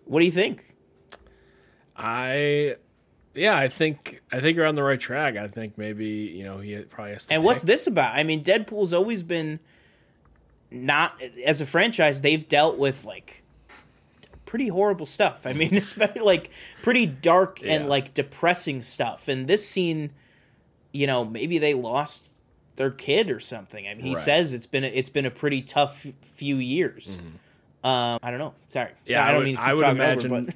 what 0.06 0.22
do 0.22 0.26
you 0.26 0.32
think? 0.32 0.78
I, 1.98 2.78
yeah, 3.34 3.58
I 3.58 3.68
think 3.68 4.22
I 4.32 4.40
think 4.40 4.56
you're 4.56 4.66
on 4.66 4.76
the 4.76 4.84
right 4.84 4.98
track. 4.98 5.36
I 5.36 5.50
think 5.50 5.78
maybe 5.78 6.06
you 6.06 6.46
know 6.46 6.60
he 6.60 6.78
probably 6.84 7.12
has 7.12 7.26
to. 7.26 7.34
And 7.34 7.44
what's 7.44 7.64
this 7.64 7.86
about? 7.86 8.16
I 8.16 8.24
mean, 8.24 8.46
Deadpool's 8.46 8.94
always 8.94 9.24
been 9.24 9.60
not 10.72 11.22
as 11.46 11.60
a 11.60 11.66
franchise. 11.66 12.22
They've 12.22 12.48
dealt 12.48 12.78
with 12.78 13.04
like 13.04 13.43
pretty 14.54 14.68
horrible 14.68 15.08
stuff. 15.08 15.48
I 15.48 15.54
mean, 15.54 15.74
especially 15.88 16.22
like 16.22 16.52
pretty 16.84 17.08
dark 17.08 17.60
and 17.66 17.90
like 17.90 18.14
depressing 18.14 18.84
stuff. 18.84 19.28
And 19.28 19.48
this 19.48 19.68
scene, 19.68 20.12
you 20.92 21.08
know, 21.08 21.26
maybe 21.26 21.58
they 21.58 21.74
lost 21.74 22.28
their 22.76 22.92
kid 22.92 23.32
or 23.32 23.40
something. 23.40 23.88
I 23.88 23.96
mean, 23.96 24.06
he 24.06 24.14
Right. 24.14 24.24
says 24.24 24.54
it's 24.54 24.68
been 24.68 24.84
a, 24.84 24.88
it's 24.90 25.10
been 25.10 25.26
a 25.26 25.32
pretty 25.32 25.64
tough 25.64 26.06
few 26.22 26.58
years. 26.58 27.20
Um, 27.84 28.20
I 28.22 28.30
don't 28.30 28.38
know. 28.38 28.54
Sorry. 28.70 28.90
Mm-hmm. 28.90 29.12
Yeah, 29.12 29.24
I 29.26 29.30
I 29.30 29.32
don't 29.32 29.38
would- 29.40 29.46
mean 29.48 29.56
to 29.56 29.62
I 29.64 29.74
would 29.74 29.84
over, 29.84 29.92
imagine- 29.92 30.46
but 30.46 30.56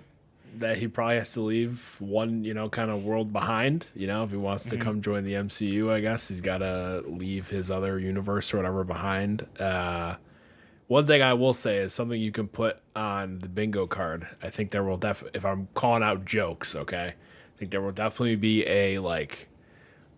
that 0.59 0.77
he 0.77 0.87
probably 0.87 1.15
has 1.15 1.31
to 1.33 1.41
leave 1.41 1.95
one, 1.99 2.43
you 2.43 2.53
know, 2.53 2.69
kind 2.69 2.91
of 2.91 3.03
world 3.03 3.33
behind. 3.33 3.87
You 3.95 4.05
know, 4.05 4.23
if 4.25 4.29
he 4.29 4.37
wants 4.37 4.65
to 4.65 4.75
Mm-hmm. 4.75 4.79
come 4.83 5.01
join 5.01 5.23
the 5.23 5.33
MCU, 5.33 5.91
I 5.91 6.01
guess 6.01 6.27
he's 6.27 6.41
got 6.41 6.59
to 6.59 7.03
leave 7.07 7.49
his 7.49 7.71
other 7.71 7.97
universe 7.97 8.53
or 8.53 8.57
whatever 8.57 8.83
behind. 8.83 9.47
Uh, 9.59 10.17
one 10.87 11.05
thing 11.07 11.21
I 11.21 11.33
will 11.33 11.53
say 11.53 11.77
is 11.77 11.93
something 11.93 12.19
you 12.19 12.31
can 12.31 12.47
put 12.47 12.79
on 12.95 13.39
the 13.39 13.47
bingo 13.49 13.87
card. 13.87 14.27
I 14.41 14.49
think 14.49 14.71
there 14.71 14.83
will 14.83 14.97
def 14.97 15.23
if 15.33 15.45
I'm 15.45 15.67
calling 15.73 16.03
out 16.03 16.25
jokes, 16.25 16.75
okay. 16.75 17.13
I 17.15 17.57
think 17.59 17.71
there 17.71 17.81
will 17.81 17.91
definitely 17.91 18.35
be 18.35 18.65
a 18.67 18.97
like, 18.99 19.47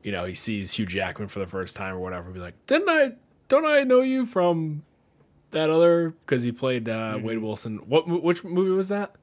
you 0.03 0.11
know, 0.11 0.25
he 0.25 0.35
sees 0.35 0.73
Hugh 0.73 0.85
Jackman 0.85 1.27
for 1.29 1.39
the 1.39 1.47
first 1.47 1.75
time 1.75 1.95
or 1.95 1.99
whatever. 1.99 2.29
Be 2.31 2.39
like, 2.39 2.55
didn't 2.67 2.89
I? 2.89 3.13
Don't 3.47 3.65
I 3.65 3.83
know 3.83 4.01
you 4.01 4.25
from 4.25 4.83
that 5.51 5.69
other? 5.69 6.11
Because 6.25 6.43
he 6.43 6.51
played 6.51 6.87
uh, 6.87 7.15
Mm-hmm. 7.15 7.25
Wade 7.25 7.37
Wilson. 7.39 7.77
What? 7.87 8.07
Which 8.07 8.43
movie 8.43 8.69
was 8.71 8.89
that? 8.89 9.15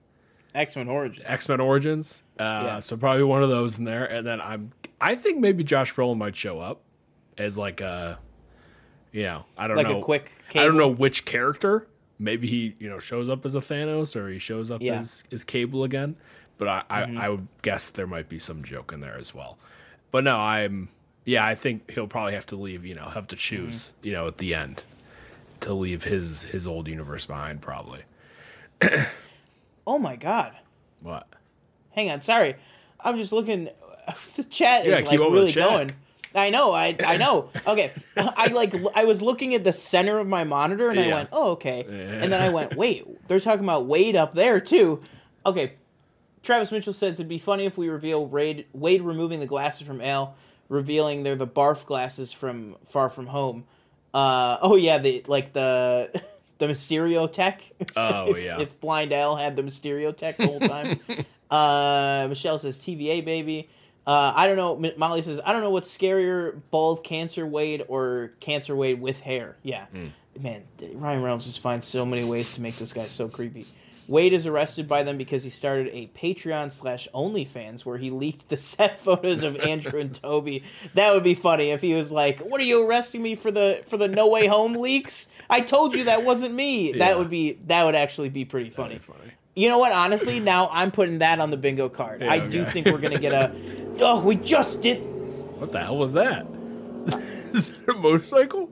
X 0.54 0.74
Men 0.74 0.88
Origins. 0.88 1.24
X 1.28 1.48
Men 1.48 1.60
Origins. 1.60 2.22
Uh, 2.40 2.62
Yeah. 2.64 2.78
So 2.80 2.96
probably 2.96 3.22
one 3.24 3.42
of 3.42 3.50
those 3.50 3.78
in 3.78 3.84
there, 3.84 4.04
and 4.06 4.26
then 4.26 4.40
I'm. 4.40 4.72
I 5.00 5.14
think 5.14 5.38
maybe 5.40 5.62
Josh 5.62 5.94
Brolin 5.94 6.16
might 6.16 6.34
show 6.34 6.58
up 6.58 6.80
as 7.36 7.58
like 7.58 7.82
a, 7.82 8.18
you 9.16 9.22
know, 9.24 9.44
I 9.56 9.66
don't 9.66 9.76
know. 9.76 9.82
Like 9.82 9.90
a 9.90 9.94
know, 9.94 10.02
quick 10.02 10.30
I 10.54 10.64
don't 10.64 10.76
know 10.76 10.88
which 10.88 11.24
character. 11.24 11.86
Maybe 12.18 12.46
he 12.48 12.76
you 12.78 12.88
know 12.88 12.98
shows 12.98 13.28
up 13.28 13.44
as 13.46 13.54
a 13.54 13.60
Thanos 13.60 14.14
or 14.14 14.28
he 14.28 14.38
shows 14.38 14.70
up 14.70 14.80
Yeah. 14.82 14.92
Mm-hmm. 14.94 15.00
as 15.00 15.24
as 15.32 15.44
Cable 15.44 15.84
again. 15.84 16.16
But 16.58 16.68
I, 16.68 16.82
I 16.90 17.02
I 17.24 17.28
would 17.28 17.48
guess 17.62 17.88
there 17.90 18.06
might 18.06 18.28
be 18.28 18.38
some 18.38 18.62
joke 18.62 18.92
in 18.92 19.00
there 19.00 19.16
as 19.16 19.34
well. 19.34 19.58
But 20.10 20.24
no, 20.24 20.36
I'm 20.36 20.88
yeah. 21.24 21.44
I 21.46 21.54
think 21.54 21.90
he'll 21.90 22.06
probably 22.06 22.34
have 22.34 22.46
to 22.46 22.56
leave. 22.56 22.84
You 22.84 22.94
know, 22.94 23.04
have 23.06 23.26
to 23.28 23.36
choose. 23.36 23.92
Mm-hmm. 23.98 24.06
You 24.06 24.12
know, 24.12 24.26
at 24.28 24.36
the 24.38 24.54
end 24.54 24.84
to 25.60 25.72
leave 25.74 26.04
his 26.04 26.42
his 26.44 26.66
old 26.66 26.88
universe 26.88 27.26
behind. 27.26 27.60
Probably. 27.62 28.02
Oh 29.86 29.98
my 29.98 30.16
god. 30.16 30.52
What? 31.00 31.28
Hang 31.92 32.10
on, 32.10 32.20
sorry. 32.20 32.56
I'm 33.00 33.16
just 33.16 33.32
looking. 33.32 33.68
The 34.36 34.44
chat 34.44 34.86
Yeah, 34.86 34.98
is 34.98 35.04
like 35.06 35.20
up 35.20 35.30
with 35.32 35.54
the 35.54 35.60
really 35.60 35.86
going. 35.86 35.90
I 36.36 36.50
know. 36.50 36.72
I 36.72 36.94
I 37.04 37.16
know. 37.24 37.50
Okay. 37.66 37.92
I 38.16 38.48
like. 38.48 38.74
I 38.94 39.04
was 39.04 39.22
looking 39.22 39.54
at 39.54 39.64
the 39.64 39.72
center 39.72 40.18
of 40.18 40.26
my 40.28 40.44
monitor 40.44 40.90
and 40.90 41.00
I 41.00 41.08
went, 41.12 41.28
"Oh, 41.32 41.52
okay." 41.52 41.84
And 41.88 42.32
then 42.32 42.40
I 42.42 42.50
went, 42.50 42.76
"Wait, 42.76 43.26
they're 43.28 43.40
talking 43.40 43.64
about 43.64 43.86
Wade 43.86 44.14
up 44.16 44.34
there 44.34 44.60
too." 44.60 45.00
Okay. 45.44 45.72
Travis 46.42 46.70
Mitchell 46.70 46.92
says 46.92 47.14
it'd 47.14 47.28
be 47.28 47.38
funny 47.38 47.64
if 47.66 47.76
we 47.76 47.88
reveal 47.88 48.24
Wade, 48.24 48.66
Wade 48.72 49.02
removing 49.02 49.40
the 49.40 49.46
glasses 49.46 49.84
from 49.84 50.00
Al, 50.00 50.36
revealing 50.68 51.24
they're 51.24 51.34
the 51.34 51.46
barf 51.46 51.84
glasses 51.86 52.32
from 52.32 52.76
Far 52.84 53.10
From 53.10 53.26
Home. 53.26 53.64
Uh, 54.14 54.56
oh 54.62 54.76
yeah, 54.76 54.98
the 54.98 55.24
like 55.26 55.54
the 55.54 56.22
the 56.58 56.66
Mysterio 56.68 57.30
tech. 57.32 57.62
Oh, 57.96 58.30
if, 58.36 58.44
yeah. 58.44 58.60
If 58.60 58.78
Blind 58.80 59.12
Al 59.12 59.36
had 59.36 59.56
the 59.56 59.62
Mysterio 59.62 60.16
tech 60.16 60.36
the 60.36 60.46
whole 60.46 60.60
time. 60.60 61.00
uh, 61.50 62.26
Michelle 62.28 62.58
says 62.60 62.78
TVA 62.78 63.24
baby. 63.24 63.68
Uh, 64.06 64.32
I 64.36 64.46
don't 64.46 64.56
know. 64.56 64.92
Molly 64.96 65.22
says 65.22 65.40
I 65.44 65.52
don't 65.52 65.62
know 65.62 65.70
what's 65.70 65.94
scarier, 65.96 66.60
bald 66.70 67.02
cancer 67.02 67.44
Wade 67.46 67.84
or 67.88 68.32
cancer 68.40 68.76
Wade 68.76 69.00
with 69.00 69.20
hair. 69.20 69.56
Yeah, 69.62 69.86
Hmm. 69.86 70.08
man, 70.40 70.62
Ryan 70.94 71.22
Reynolds 71.22 71.46
just 71.46 71.58
finds 71.60 71.86
so 71.86 72.06
many 72.06 72.24
ways 72.24 72.54
to 72.54 72.62
make 72.62 72.76
this 72.76 72.92
guy 72.92 73.04
so 73.04 73.28
creepy. 73.28 73.66
Wade 74.08 74.32
is 74.32 74.46
arrested 74.46 74.86
by 74.86 75.02
them 75.02 75.18
because 75.18 75.42
he 75.42 75.50
started 75.50 75.88
a 75.92 76.06
Patreon 76.16 76.72
slash 76.72 77.08
OnlyFans 77.12 77.84
where 77.84 77.98
he 77.98 78.10
leaked 78.10 78.48
the 78.48 78.56
set 78.72 79.00
photos 79.00 79.42
of 79.42 79.56
Andrew 79.56 79.98
and 79.98 80.14
Toby. 80.14 80.62
That 80.94 81.12
would 81.12 81.24
be 81.24 81.34
funny 81.34 81.70
if 81.70 81.80
he 81.80 81.92
was 81.94 82.12
like, 82.12 82.38
"What 82.38 82.60
are 82.60 82.64
you 82.64 82.86
arresting 82.88 83.20
me 83.22 83.34
for 83.34 83.50
the 83.50 83.82
for 83.86 83.96
the 83.96 84.06
No 84.06 84.28
Way 84.28 84.46
Home 84.46 84.74
leaks? 84.74 85.28
I 85.50 85.60
told 85.62 85.96
you 85.96 86.04
that 86.04 86.24
wasn't 86.24 86.54
me." 86.54 86.92
Yeah. 86.92 86.98
That 86.98 87.18
would 87.18 87.30
be 87.30 87.58
that 87.66 87.82
would 87.82 87.96
actually 87.96 88.28
be 88.28 88.44
pretty 88.44 88.70
funny. 88.70 89.00
Funny. 89.00 89.18
funny. 89.18 89.32
You 89.56 89.68
know 89.70 89.78
what? 89.78 89.90
Honestly, 89.90 90.38
now 90.38 90.68
I'm 90.70 90.90
putting 90.92 91.18
that 91.18 91.40
on 91.40 91.50
the 91.50 91.56
bingo 91.56 91.88
card. 91.88 92.20
Yeah, 92.20 92.30
I 92.30 92.38
do 92.38 92.64
think 92.66 92.86
we're 92.86 92.98
gonna 92.98 93.18
get 93.18 93.32
a. 93.32 93.50
Oh, 93.98 94.22
we 94.22 94.36
just 94.36 94.82
did. 94.82 94.98
What 95.58 95.72
the 95.72 95.80
hell 95.80 95.96
was 95.96 96.12
that? 96.12 96.46
Is 97.52 97.70
that 97.70 97.94
a 97.94 97.98
motorcycle? 97.98 98.70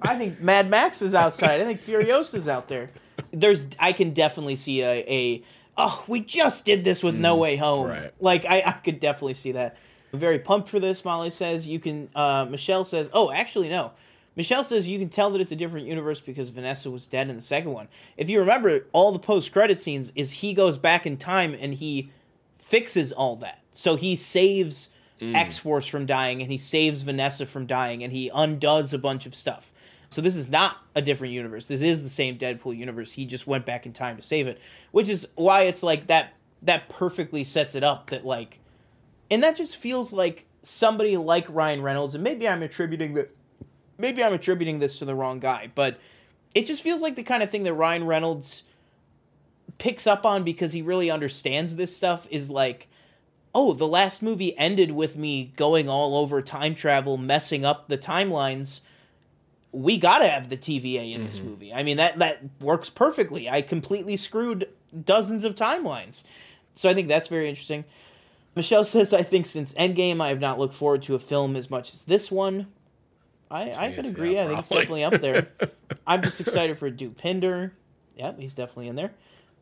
I 0.00 0.16
think 0.16 0.40
Mad 0.40 0.68
Max 0.68 1.02
is 1.02 1.14
outside. 1.14 1.60
I 1.60 1.64
think 1.64 1.80
Furiosa's 1.80 2.48
out 2.48 2.68
there. 2.68 2.90
There's. 3.32 3.68
I 3.78 3.92
can 3.92 4.10
definitely 4.10 4.56
see 4.56 4.82
a. 4.82 5.04
a 5.08 5.42
oh, 5.76 6.04
we 6.06 6.20
just 6.20 6.64
did 6.64 6.84
this 6.84 7.02
with 7.02 7.16
No 7.16 7.36
Way 7.36 7.56
Home. 7.56 7.88
Mm, 7.88 7.90
right. 7.90 8.14
Like 8.20 8.44
I, 8.44 8.62
I 8.66 8.72
could 8.72 9.00
definitely 9.00 9.34
see 9.34 9.52
that. 9.52 9.76
I'm 10.12 10.18
very 10.18 10.38
pumped 10.38 10.68
for 10.68 10.78
this. 10.78 11.04
Molly 11.04 11.30
says 11.30 11.66
you 11.66 11.80
can. 11.80 12.08
Uh, 12.14 12.46
Michelle 12.48 12.84
says, 12.84 13.10
oh, 13.12 13.30
actually 13.30 13.68
no. 13.68 13.92
Michelle 14.36 14.64
says 14.64 14.88
you 14.88 14.98
can 14.98 15.08
tell 15.08 15.30
that 15.30 15.40
it's 15.40 15.52
a 15.52 15.56
different 15.56 15.86
universe 15.86 16.20
because 16.20 16.48
Vanessa 16.50 16.90
was 16.90 17.06
dead 17.06 17.30
in 17.30 17.36
the 17.36 17.42
second 17.42 17.72
one. 17.72 17.88
If 18.16 18.28
you 18.28 18.40
remember, 18.40 18.86
all 18.92 19.12
the 19.12 19.18
post 19.18 19.52
credit 19.52 19.80
scenes 19.80 20.12
is 20.16 20.32
he 20.32 20.54
goes 20.54 20.76
back 20.76 21.06
in 21.06 21.16
time 21.16 21.56
and 21.58 21.74
he 21.74 22.10
fixes 22.58 23.12
all 23.12 23.36
that. 23.36 23.60
So 23.74 23.96
he 23.96 24.16
saves 24.16 24.88
mm. 25.20 25.34
X 25.34 25.58
Force 25.58 25.86
from 25.86 26.06
dying 26.06 26.40
and 26.40 26.50
he 26.50 26.58
saves 26.58 27.02
Vanessa 27.02 27.44
from 27.44 27.66
dying 27.66 28.02
and 28.02 28.12
he 28.12 28.30
undoes 28.32 28.94
a 28.94 28.98
bunch 28.98 29.26
of 29.26 29.34
stuff. 29.34 29.72
So 30.08 30.22
this 30.22 30.36
is 30.36 30.48
not 30.48 30.76
a 30.94 31.02
different 31.02 31.34
universe. 31.34 31.66
This 31.66 31.82
is 31.82 32.02
the 32.02 32.08
same 32.08 32.38
Deadpool 32.38 32.76
universe. 32.76 33.14
He 33.14 33.26
just 33.26 33.46
went 33.46 33.66
back 33.66 33.84
in 33.84 33.92
time 33.92 34.16
to 34.16 34.22
save 34.22 34.46
it, 34.46 34.60
which 34.92 35.08
is 35.08 35.28
why 35.34 35.62
it's 35.62 35.82
like 35.82 36.06
that 36.06 36.34
that 36.62 36.88
perfectly 36.88 37.44
sets 37.44 37.74
it 37.74 37.84
up 37.84 38.08
that 38.10 38.24
like 38.24 38.60
and 39.30 39.42
that 39.42 39.56
just 39.56 39.76
feels 39.76 40.12
like 40.12 40.46
somebody 40.62 41.16
like 41.16 41.46
Ryan 41.48 41.82
Reynolds 41.82 42.14
and 42.14 42.24
maybe 42.24 42.48
I'm 42.48 42.62
attributing 42.62 43.14
this 43.14 43.30
maybe 43.98 44.22
I'm 44.22 44.32
attributing 44.32 44.78
this 44.78 44.98
to 44.98 45.04
the 45.04 45.14
wrong 45.14 45.40
guy, 45.40 45.70
but 45.74 45.98
it 46.54 46.66
just 46.66 46.82
feels 46.82 47.00
like 47.00 47.16
the 47.16 47.22
kind 47.22 47.42
of 47.42 47.50
thing 47.50 47.64
that 47.64 47.74
Ryan 47.74 48.06
Reynolds 48.06 48.62
picks 49.78 50.06
up 50.06 50.24
on 50.24 50.44
because 50.44 50.72
he 50.72 50.82
really 50.82 51.10
understands 51.10 51.76
this 51.76 51.96
stuff 51.96 52.28
is 52.30 52.50
like 52.50 52.88
oh 53.54 53.72
the 53.72 53.88
last 53.88 54.22
movie 54.22 54.56
ended 54.58 54.90
with 54.90 55.16
me 55.16 55.52
going 55.56 55.88
all 55.88 56.16
over 56.16 56.42
time 56.42 56.74
travel 56.74 57.16
messing 57.16 57.64
up 57.64 57.88
the 57.88 57.98
timelines 57.98 58.80
we 59.74 59.98
gotta 59.98 60.28
have 60.28 60.48
the 60.50 60.56
TVA 60.56 61.14
in 61.14 61.24
this 61.24 61.40
movie. 61.40 61.72
I 61.72 61.82
mean 61.82 61.96
that 61.96 62.18
that 62.18 62.42
works 62.60 62.88
perfectly. 62.88 63.50
I 63.50 63.60
completely 63.60 64.16
screwed 64.16 64.68
dozens 65.04 65.44
of 65.44 65.56
timelines. 65.56 66.22
So 66.76 66.88
I 66.88 66.94
think 66.94 67.08
that's 67.08 67.28
very 67.28 67.48
interesting. 67.48 67.84
Michelle 68.54 68.84
says, 68.84 69.12
I 69.12 69.22
think 69.22 69.46
since 69.46 69.74
Endgame, 69.74 70.20
I 70.20 70.28
have 70.28 70.40
not 70.40 70.58
looked 70.58 70.74
forward 70.74 71.02
to 71.04 71.14
a 71.14 71.18
film 71.18 71.56
as 71.56 71.70
much 71.70 71.92
as 71.92 72.02
this 72.04 72.30
one. 72.30 72.68
I, 73.50 73.72
I 73.72 73.92
could 73.92 74.06
agree. 74.06 74.34
yeah, 74.34 74.44
I 74.44 74.46
think 74.48 74.58
it's 74.60 74.68
definitely 74.68 75.04
up 75.04 75.20
there. 75.20 75.48
I'm 76.06 76.22
just 76.22 76.40
excited 76.40 76.76
for 76.76 76.90
Dopinder. 76.90 77.72
Yep, 78.16 78.38
he's 78.38 78.54
definitely 78.54 78.88
in 78.88 78.96
there. 78.96 79.12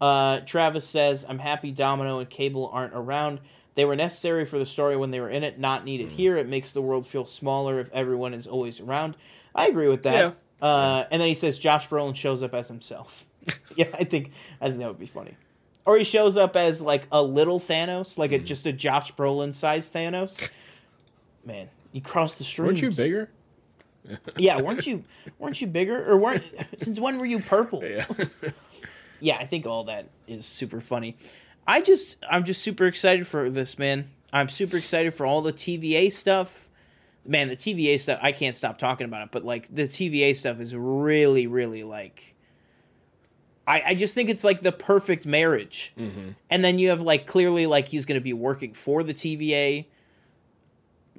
Uh, 0.00 0.40
Travis 0.40 0.86
says, 0.86 1.24
I'm 1.28 1.38
happy 1.38 1.72
Domino 1.72 2.18
and 2.18 2.28
Cable 2.28 2.70
aren't 2.72 2.94
around. 2.94 3.40
They 3.74 3.84
were 3.84 3.96
necessary 3.96 4.44
for 4.44 4.58
the 4.58 4.66
story 4.66 4.96
when 4.96 5.10
they 5.12 5.20
were 5.20 5.30
in 5.30 5.42
it, 5.44 5.58
not 5.58 5.84
needed 5.84 6.10
Hmm. 6.10 6.16
here. 6.16 6.36
It 6.36 6.48
makes 6.48 6.72
the 6.72 6.82
world 6.82 7.06
feel 7.06 7.24
smaller 7.26 7.80
if 7.80 7.90
everyone 7.92 8.34
is 8.34 8.46
always 8.46 8.80
around. 8.80 9.16
I 9.54 9.68
agree 9.68 9.88
with 9.88 10.02
that. 10.02 10.34
Yeah. 10.60 10.66
Uh, 10.66 11.06
and 11.10 11.20
then 11.20 11.28
he 11.28 11.34
says 11.34 11.58
Josh 11.58 11.88
Brolin 11.88 12.14
shows 12.14 12.42
up 12.42 12.54
as 12.54 12.68
himself. 12.68 13.24
yeah, 13.76 13.88
I 13.94 14.04
think 14.04 14.30
I 14.60 14.68
think 14.68 14.78
that 14.80 14.88
would 14.88 14.98
be 15.00 15.06
funny. 15.06 15.36
Or 15.84 15.96
he 15.98 16.04
shows 16.04 16.36
up 16.36 16.54
as 16.54 16.80
like 16.80 17.08
a 17.10 17.22
little 17.22 17.58
Thanos, 17.58 18.16
like 18.18 18.30
a, 18.32 18.38
Hmm. 18.38 18.44
just 18.44 18.66
a 18.66 18.72
Josh 18.72 19.12
Brolin 19.14 19.54
sized 19.54 19.92
Thanos. 19.92 20.50
Man, 21.44 21.68
you 21.92 22.00
crossed 22.00 22.38
the 22.38 22.44
street. 22.44 22.66
Weren't 22.66 22.82
you 22.82 22.90
bigger? 22.90 23.30
Yeah, 24.36 24.60
weren't 24.60 24.84
you? 24.86 25.04
Weren't 25.38 25.60
you 25.60 25.68
bigger? 25.68 26.10
Or 26.10 26.16
weren't? 26.18 26.42
Since 26.78 26.98
when 26.98 27.18
were 27.18 27.24
you 27.26 27.38
purple? 27.38 27.84
Yeah. 27.84 28.04
yeah, 29.20 29.36
I 29.36 29.46
think 29.46 29.64
all 29.64 29.84
that 29.84 30.06
is 30.26 30.44
super 30.44 30.80
funny. 30.80 31.16
I 31.66 31.80
just 31.80 32.16
I'm 32.28 32.44
just 32.44 32.62
super 32.62 32.86
excited 32.86 33.26
for 33.26 33.50
this, 33.50 33.78
man. 33.78 34.10
I'm 34.32 34.48
super 34.48 34.76
excited 34.76 35.14
for 35.14 35.26
all 35.26 35.42
the 35.42 35.52
TVA 35.52 36.10
stuff. 36.12 36.68
Man, 37.24 37.48
the 37.48 37.56
TVA 37.56 38.00
stuff, 38.00 38.18
I 38.20 38.32
can't 38.32 38.56
stop 38.56 38.78
talking 38.78 39.04
about 39.04 39.26
it, 39.26 39.28
but 39.30 39.44
like 39.44 39.72
the 39.72 39.84
TVA 39.84 40.34
stuff 40.36 40.58
is 40.60 40.74
really, 40.74 41.46
really 41.46 41.84
like 41.84 42.34
I, 43.66 43.82
I 43.88 43.94
just 43.94 44.14
think 44.14 44.28
it's 44.28 44.44
like 44.44 44.62
the 44.62 44.72
perfect 44.72 45.24
marriage. 45.24 45.92
Mm-hmm. 45.96 46.30
And 46.50 46.64
then 46.64 46.78
you 46.78 46.88
have 46.88 47.00
like 47.00 47.26
clearly 47.26 47.66
like 47.66 47.88
he's 47.88 48.06
gonna 48.06 48.20
be 48.20 48.32
working 48.32 48.74
for 48.74 49.02
the 49.02 49.14
TVA. 49.14 49.86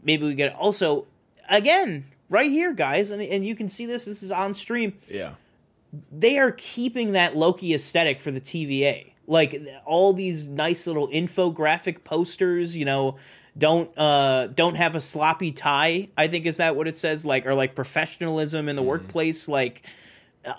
Maybe 0.03 0.26
we 0.26 0.34
get 0.34 0.53
also 0.56 1.07
again, 1.49 2.06
right 2.30 2.52
here, 2.52 2.74
guys, 2.74 3.11
and, 3.11 3.22
and 3.22 3.45
you 3.45 3.56
can 3.56 3.70
see 3.70 3.86
this, 3.86 4.06
this 4.06 4.24
is 4.24 4.32
on 4.32 4.53
stream 4.53 4.98
yeah. 5.10 5.34
they 6.11 6.38
are 6.38 6.52
keeping 6.52 7.14
that 7.14 7.36
Loki 7.38 7.74
aesthetic 7.74 8.20
for 8.20 8.32
the 8.32 8.41
TVA. 8.41 9.12
Like 9.26 9.62
all 9.86 10.14
these 10.14 10.48
nice 10.48 10.86
little 10.86 11.08
infographic 11.08 12.04
posters, 12.04 12.76
you 12.78 12.86
know, 12.86 13.16
don't 13.58 13.95
uh 13.98 14.48
don't 14.48 14.76
have 14.76 14.95
a 14.95 15.02
sloppy 15.02 15.52
tie, 15.52 16.10
I 16.18 16.28
think 16.28 16.45
is 16.45 16.58
that 16.58 16.76
what 16.76 16.88
it 16.88 16.98
says 16.98 17.26
like 17.26 17.45
or 17.45 17.54
like 17.54 17.76
professionalism 17.76 18.68
in 18.68 18.76
the 18.76 18.82
workplace 18.84 19.48
like 19.48 19.84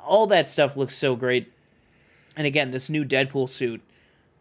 all 0.04 0.26
that 0.28 0.48
stuff 0.48 0.76
looks 0.76 0.94
so 0.96 1.14
great. 1.16 1.52
And 2.36 2.46
again, 2.46 2.70
this 2.70 2.88
new 2.88 3.04
Deadpool 3.04 3.48
suit, 3.48 3.80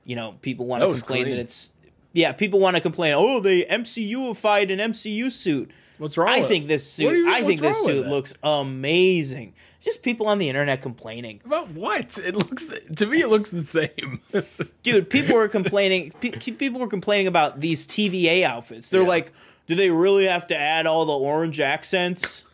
you 0.05 0.15
know, 0.15 0.35
people 0.41 0.65
want 0.65 0.81
to 0.83 0.87
complain 0.87 1.23
clean. 1.23 1.35
that 1.35 1.41
it's 1.41 1.73
yeah, 2.13 2.31
people 2.31 2.59
want 2.59 2.75
to 2.75 2.81
complain, 2.81 3.13
"Oh, 3.13 3.39
they 3.39 3.63
MCUified 3.63 4.71
an 4.71 4.79
MCU 4.91 5.31
suit." 5.31 5.71
What's 5.97 6.17
wrong? 6.17 6.29
I 6.29 6.39
with 6.39 6.47
think 6.47 6.67
this 6.67 6.89
suit. 6.89 7.11
you- 7.15 7.31
I 7.31 7.43
think 7.43 7.59
this 7.59 7.83
suit 7.83 8.07
looks 8.07 8.33
amazing. 8.43 9.53
Just 9.83 10.01
people 10.01 10.27
on 10.27 10.37
the 10.39 10.47
internet 10.47 10.81
complaining. 10.81 11.41
About 11.43 11.69
what? 11.71 12.17
It 12.17 12.35
looks 12.35 12.67
to 12.95 13.05
me. 13.05 13.21
It 13.21 13.27
looks 13.27 13.51
the 13.51 13.63
same. 13.63 14.21
Dude, 14.83 15.09
people 15.09 15.35
were 15.35 15.49
complaining. 15.49 16.11
Pe- 16.21 16.31
people 16.31 16.79
were 16.79 16.87
complaining 16.87 17.27
about 17.27 17.59
these 17.59 17.85
TVA 17.85 18.43
outfits. 18.43 18.87
They're 18.89 19.01
Yeah. 19.01 19.07
like, 19.07 19.33
do 19.67 19.75
they 19.75 19.89
really 19.89 20.25
have 20.25 20.47
to 20.47 20.55
add 20.57 20.85
all 20.87 21.05
the 21.05 21.11
orange 21.17 21.59
accents? 21.59 22.45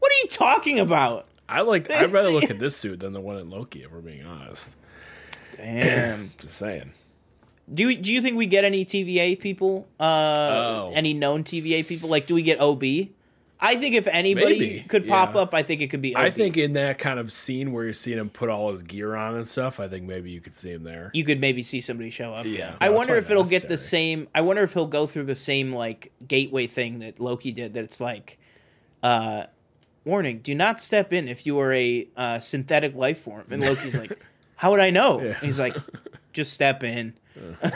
What 0.00 0.12
are 0.12 0.16
you 0.22 0.28
talking 0.28 0.78
about? 0.78 1.26
I 1.48 1.62
like. 1.62 1.90
I'd 1.90 2.12
rather 2.12 2.28
look 2.30 2.44
at 2.50 2.58
this 2.58 2.76
suit 2.76 3.00
than 3.00 3.14
the 3.14 3.20
one 3.20 3.38
in 3.38 3.48
Loki. 3.48 3.82
If 3.84 3.90
we're 3.90 4.00
being 4.00 4.26
honest. 4.26 4.76
Damn. 5.56 6.30
Just 6.40 6.58
saying. 6.58 6.92
do 7.72 7.88
you, 7.88 7.96
do 7.96 8.12
you 8.12 8.20
think 8.20 8.36
we 8.36 8.44
get 8.46 8.64
any 8.64 8.84
TVA 8.84 9.40
people? 9.40 9.88
Uh, 9.98 10.04
Oh. 10.88 10.92
Any 10.94 11.14
known 11.14 11.42
TVA 11.44 11.86
people? 11.88 12.08
Like, 12.10 12.26
do 12.26 12.34
we 12.34 12.42
get 12.42 12.60
OB? 12.60 12.82
I 13.60 13.76
think 13.76 13.96
if 13.96 14.06
anybody 14.06 14.58
Maybe, 14.58 14.84
could 14.88 15.08
pop 15.08 15.34
yeah. 15.34 15.40
up, 15.40 15.54
I 15.54 15.64
think 15.64 15.80
it 15.80 15.88
could 15.88 16.00
be. 16.00 16.14
OB. 16.14 16.22
I 16.22 16.30
think 16.30 16.56
in 16.56 16.74
that 16.74 16.98
kind 16.98 17.18
of 17.18 17.32
scene 17.32 17.72
where 17.72 17.84
you're 17.84 17.92
seeing 17.92 18.18
him 18.18 18.30
put 18.30 18.48
all 18.48 18.70
his 18.70 18.84
gear 18.84 19.16
on 19.16 19.34
and 19.34 19.48
stuff, 19.48 19.80
I 19.80 19.88
think 19.88 20.04
maybe 20.04 20.30
you 20.30 20.40
could 20.40 20.54
see 20.54 20.70
him 20.70 20.84
there. 20.84 21.10
you 21.12 21.24
could 21.24 21.40
maybe 21.40 21.64
see 21.64 21.80
somebody 21.80 22.10
show 22.10 22.34
up. 22.34 22.46
Yeah. 22.46 22.76
I 22.80 22.90
wonder 22.90 23.16
if 23.16 23.30
it'll 23.30 23.42
it's 23.42 23.50
get 23.50 23.68
the 23.68 23.76
same. 23.76 24.28
I 24.34 24.42
wonder 24.42 24.62
if 24.62 24.74
he'll 24.74 24.86
go 24.86 25.06
through 25.06 25.24
the 25.24 25.34
same 25.34 25.72
like 25.72 26.12
gateway 26.26 26.68
thing 26.68 27.00
that 27.00 27.18
Loki 27.18 27.50
did. 27.50 27.74
That 27.74 27.82
it's 27.82 28.00
like, 28.00 28.38
uh, 29.02 29.44
warning: 30.04 30.38
do 30.38 30.54
not 30.54 30.80
step 30.80 31.12
in 31.12 31.26
if 31.26 31.44
you 31.44 31.58
are 31.58 31.72
a 31.72 32.08
uh, 32.16 32.38
synthetic 32.38 32.94
life 32.94 33.18
form. 33.18 33.46
And 33.50 33.60
Loki's 33.60 33.96
like, 33.96 34.16
how 34.56 34.70
would 34.70 34.80
I 34.80 34.90
know? 34.90 35.20
Yeah. 35.20 35.26
And 35.30 35.36
he's 35.38 35.58
like, 35.58 35.76
just 36.32 36.52
step 36.52 36.84
in. 36.84 37.14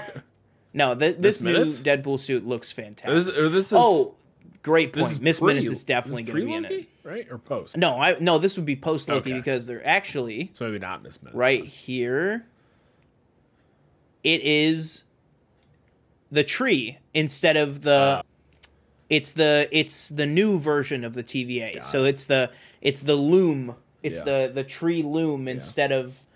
no, 0.72 0.94
th- 0.94 1.16
this, 1.18 1.42
Miss 1.42 1.84
new 1.84 1.90
Deadpool 1.90 2.20
suit 2.20 2.46
looks 2.46 2.70
fantastic. 2.70 3.34
This, 3.34 3.52
this 3.52 3.66
is. 3.66 3.72
oh, 3.74 4.14
great 4.62 4.92
this 4.92 5.02
point. 5.04 5.12
is 5.12 5.20
Miss 5.20 5.38
pre- 5.40 5.54
Minutes 5.54 5.70
is 5.70 5.84
definitely 5.84 6.22
going 6.24 6.38
to 6.40 6.46
be 6.46 6.52
in 6.54 6.64
it. 6.64 6.88
right 7.04 7.26
or 7.30 7.38
post? 7.38 7.76
No, 7.76 8.00
I 8.00 8.16
no. 8.20 8.38
This 8.38 8.56
would 8.56 8.66
be 8.66 8.76
post 8.76 9.08
Loki 9.08 9.30
Okay. 9.30 9.38
because 9.38 9.66
they're 9.66 9.86
actually 9.86 10.50
So 10.54 10.64
maybe 10.66 10.78
not 10.78 11.02
Miss 11.02 11.20
Minutes. 11.22 11.36
right 11.36 11.64
here 11.64 12.46
it 14.22 14.40
is 14.42 15.04
the 16.30 16.44
tree 16.44 16.98
instead 17.12 17.56
of 17.56 17.82
the 17.82 18.22
ah. 18.22 18.26
it's 19.10 19.32
the 19.32 19.68
it's 19.72 20.08
the 20.08 20.26
new 20.26 20.58
version 20.58 21.04
of 21.04 21.14
the 21.14 21.22
TVA. 21.24 21.82
So 21.82 22.04
it's 22.04 22.26
the 22.26 22.50
it's 22.80 23.02
the 23.02 23.16
loom. 23.16 23.76
It's 24.02 24.18
Yeah. 24.20 24.24
the 24.46 24.52
the 24.54 24.64
tree 24.64 25.02
loom 25.02 25.48
instead 25.48 25.92
of 25.92 26.06
what 26.06 26.26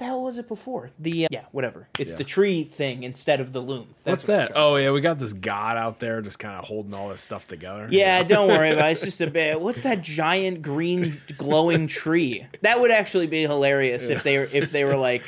the 0.00 0.06
hell 0.06 0.22
was 0.22 0.36
it 0.38 0.48
before? 0.48 0.90
The 0.98 1.26
uh, 1.26 1.28
yeah, 1.30 1.44
whatever. 1.52 1.86
It's 1.98 2.12
Yeah. 2.12 2.18
the 2.18 2.24
tree 2.24 2.64
thing 2.64 3.04
instead 3.04 3.38
of 3.40 3.52
the 3.52 3.60
loom. 3.60 3.94
What's 4.02 4.26
what 4.26 4.36
that? 4.48 4.52
Oh 4.56 4.74
yeah, 4.76 4.90
we 4.90 5.00
got 5.00 5.18
this 5.20 5.32
god 5.32 5.76
out 5.76 6.00
there 6.00 6.20
just 6.20 6.38
kind 6.40 6.58
of 6.58 6.64
holding 6.64 6.92
all 6.92 7.08
this 7.10 7.22
stuff 7.22 7.46
together. 7.46 7.86
Yeah, 7.90 8.22
don't 8.24 8.48
worry 8.48 8.70
about 8.70 8.88
it. 8.88 8.92
It's 8.92 9.02
just 9.02 9.20
a 9.20 9.26
bit. 9.30 9.60
What's 9.60 9.82
that 9.82 10.02
giant 10.02 10.62
green 10.62 11.20
glowing 11.38 11.86
tree? 11.86 12.46
That 12.62 12.80
would 12.80 12.90
actually 12.90 13.28
be 13.28 13.42
hilarious 13.42 14.08
if 14.08 14.22
they 14.24 14.38
were 14.38 14.48
if 14.52 14.72
they 14.72 14.84
were 14.84 14.96
like, 14.96 15.22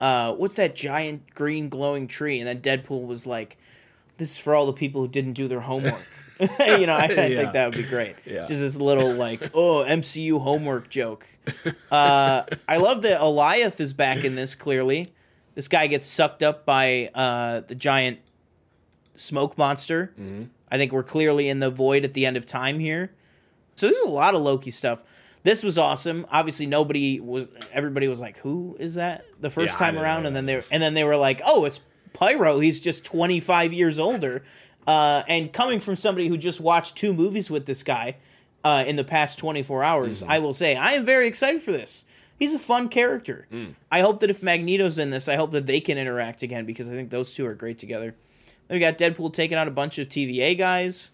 uh, 0.00 0.32
what's 0.34 0.54
that 0.54 0.76
giant 0.76 1.34
green 1.34 1.68
glowing 1.68 2.06
tree? 2.06 2.38
And 2.38 2.46
then 2.48 2.60
Deadpool 2.60 3.06
was 3.06 3.26
like, 3.26 3.56
"This 4.18 4.32
is 4.32 4.38
for 4.38 4.54
all 4.54 4.66
the 4.66 4.72
people 4.72 5.00
who 5.00 5.08
didn't 5.08 5.32
do 5.32 5.48
their 5.48 5.60
homework." 5.60 6.06
you 6.80 6.86
know, 6.86 6.94
I, 6.94 7.04
I 7.06 7.26
Yeah. 7.26 7.36
think 7.40 7.52
that 7.52 7.66
would 7.66 7.76
be 7.76 7.82
great. 7.84 8.16
Yeah. 8.24 8.46
Just 8.46 8.60
this 8.60 8.76
little 8.76 9.12
like, 9.12 9.50
oh, 9.54 9.84
MCU 9.86 10.40
homework 10.40 10.88
joke. 10.90 11.26
Uh, 11.90 12.44
I 12.68 12.76
love 12.78 13.02
that 13.02 13.20
Alioth 13.20 13.80
is 13.80 13.92
back 13.92 14.24
in 14.24 14.34
this. 14.34 14.54
Clearly, 14.54 15.06
this 15.54 15.68
guy 15.68 15.86
gets 15.86 16.08
sucked 16.08 16.42
up 16.42 16.64
by 16.64 17.10
uh, 17.14 17.60
the 17.60 17.74
giant 17.74 18.18
smoke 19.14 19.56
monster. 19.58 20.12
I 20.70 20.76
think 20.76 20.92
we're 20.92 21.02
clearly 21.04 21.48
in 21.48 21.60
the 21.60 21.70
void 21.70 22.04
at 22.04 22.14
the 22.14 22.26
end 22.26 22.36
of 22.36 22.46
time 22.46 22.78
here. 22.80 23.12
So 23.76 23.86
there's 23.86 24.00
a 24.00 24.08
lot 24.08 24.34
of 24.34 24.42
Loki 24.42 24.70
stuff. 24.70 25.02
This 25.42 25.62
was 25.62 25.76
awesome. 25.76 26.24
Obviously, 26.30 26.66
nobody 26.66 27.20
was. 27.20 27.48
Everybody 27.72 28.08
was 28.08 28.18
like, 28.20 28.38
"Who 28.38 28.76
is 28.80 28.94
that?" 28.94 29.24
The 29.40 29.50
first 29.50 29.74
Yeah, 29.74 29.78
time 29.78 29.98
around, 29.98 30.24
and 30.26 30.34
then 30.34 30.46
they 30.46 30.56
was- 30.56 30.72
and 30.72 30.82
then 30.82 30.94
they 30.94 31.04
were 31.04 31.16
like, 31.16 31.42
"Oh, 31.44 31.64
it's 31.66 31.80
Pyro. 32.14 32.60
He's 32.60 32.80
just 32.80 33.04
25 33.04 33.72
years 33.72 33.98
older." 33.98 34.42
Uh, 34.86 35.22
and 35.28 35.52
coming 35.52 35.80
from 35.80 35.96
somebody 35.96 36.28
who 36.28 36.36
just 36.36 36.60
watched 36.60 36.96
two 36.96 37.12
movies 37.14 37.50
with 37.50 37.66
this 37.66 37.82
guy 37.82 38.16
uh, 38.62 38.84
in 38.86 38.96
the 38.96 39.04
past 39.04 39.38
24 39.38 39.82
hours, 39.82 40.22
Mm-hmm. 40.22 40.30
I 40.30 40.38
will 40.38 40.52
say 40.52 40.76
I 40.76 40.92
am 40.92 41.04
very 41.04 41.26
excited 41.26 41.60
for 41.62 41.72
this. 41.72 42.04
He's 42.38 42.52
a 42.52 42.58
fun 42.58 42.88
character. 42.88 43.46
Mm. 43.52 43.74
I 43.92 44.00
hope 44.00 44.20
that 44.20 44.28
if 44.28 44.42
Magneto's 44.42 44.98
in 44.98 45.10
this, 45.10 45.28
I 45.28 45.36
hope 45.36 45.52
that 45.52 45.66
they 45.66 45.80
can 45.80 45.96
interact 45.98 46.42
again 46.42 46.66
because 46.66 46.88
I 46.88 46.92
think 46.92 47.10
those 47.10 47.32
two 47.32 47.46
are 47.46 47.54
great 47.54 47.78
together. 47.78 48.14
Then 48.66 48.76
we 48.76 48.80
got 48.80 48.98
Deadpool 48.98 49.32
taking 49.32 49.56
out 49.56 49.68
a 49.68 49.70
bunch 49.70 49.98
of 49.98 50.08
TVA 50.08 50.58
guys, 50.58 51.10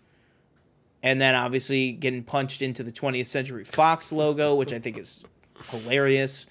and 1.02 1.20
then 1.20 1.34
obviously 1.34 1.92
getting 1.92 2.22
punched 2.24 2.62
into 2.62 2.82
the 2.82 2.92
20th 2.92 3.26
Century 3.26 3.64
Fox 3.64 4.12
logo, 4.12 4.54
which 4.54 4.72
I 4.72 4.78
think 4.78 4.96
is 4.96 5.22
hilarious. 5.70 6.46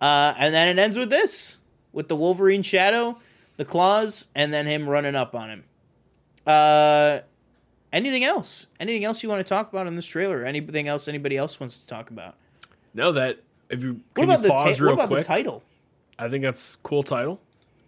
Uh, 0.00 0.34
and 0.36 0.52
then 0.54 0.68
it 0.68 0.80
ends 0.80 0.98
with 0.98 1.10
this, 1.10 1.58
with 1.92 2.08
the 2.08 2.16
Wolverine 2.16 2.62
shadow, 2.62 3.18
the 3.56 3.64
claws, 3.64 4.28
and 4.34 4.52
then 4.52 4.66
him 4.66 4.88
running 4.88 5.14
up 5.14 5.34
on 5.34 5.48
him. 5.50 5.64
Uh, 6.48 7.20
anything 7.92 8.24
else? 8.24 8.66
Anything 8.80 9.04
else 9.04 9.22
you 9.22 9.28
want 9.28 9.44
to 9.44 9.48
talk 9.48 9.70
about 9.70 9.86
in 9.86 9.94
this 9.94 10.06
trailer? 10.06 10.44
Anything 10.44 10.88
else 10.88 11.06
anybody 11.08 11.36
else 11.36 11.60
wants 11.60 11.78
to 11.78 11.86
talk 11.86 12.10
about? 12.10 12.36
No, 12.94 13.12
that 13.12 13.40
if 13.68 13.82
you 13.82 14.00
What 14.14 14.24
about 14.24 14.38
you 14.38 14.42
the 14.42 14.48
ta- 14.48 14.64
what 14.84 14.92
about 14.94 15.08
quick? 15.08 15.22
the 15.22 15.26
title? 15.28 15.62
I 16.18 16.28
think 16.28 16.42
that's 16.42 16.76
cool 16.76 17.02
title. 17.02 17.40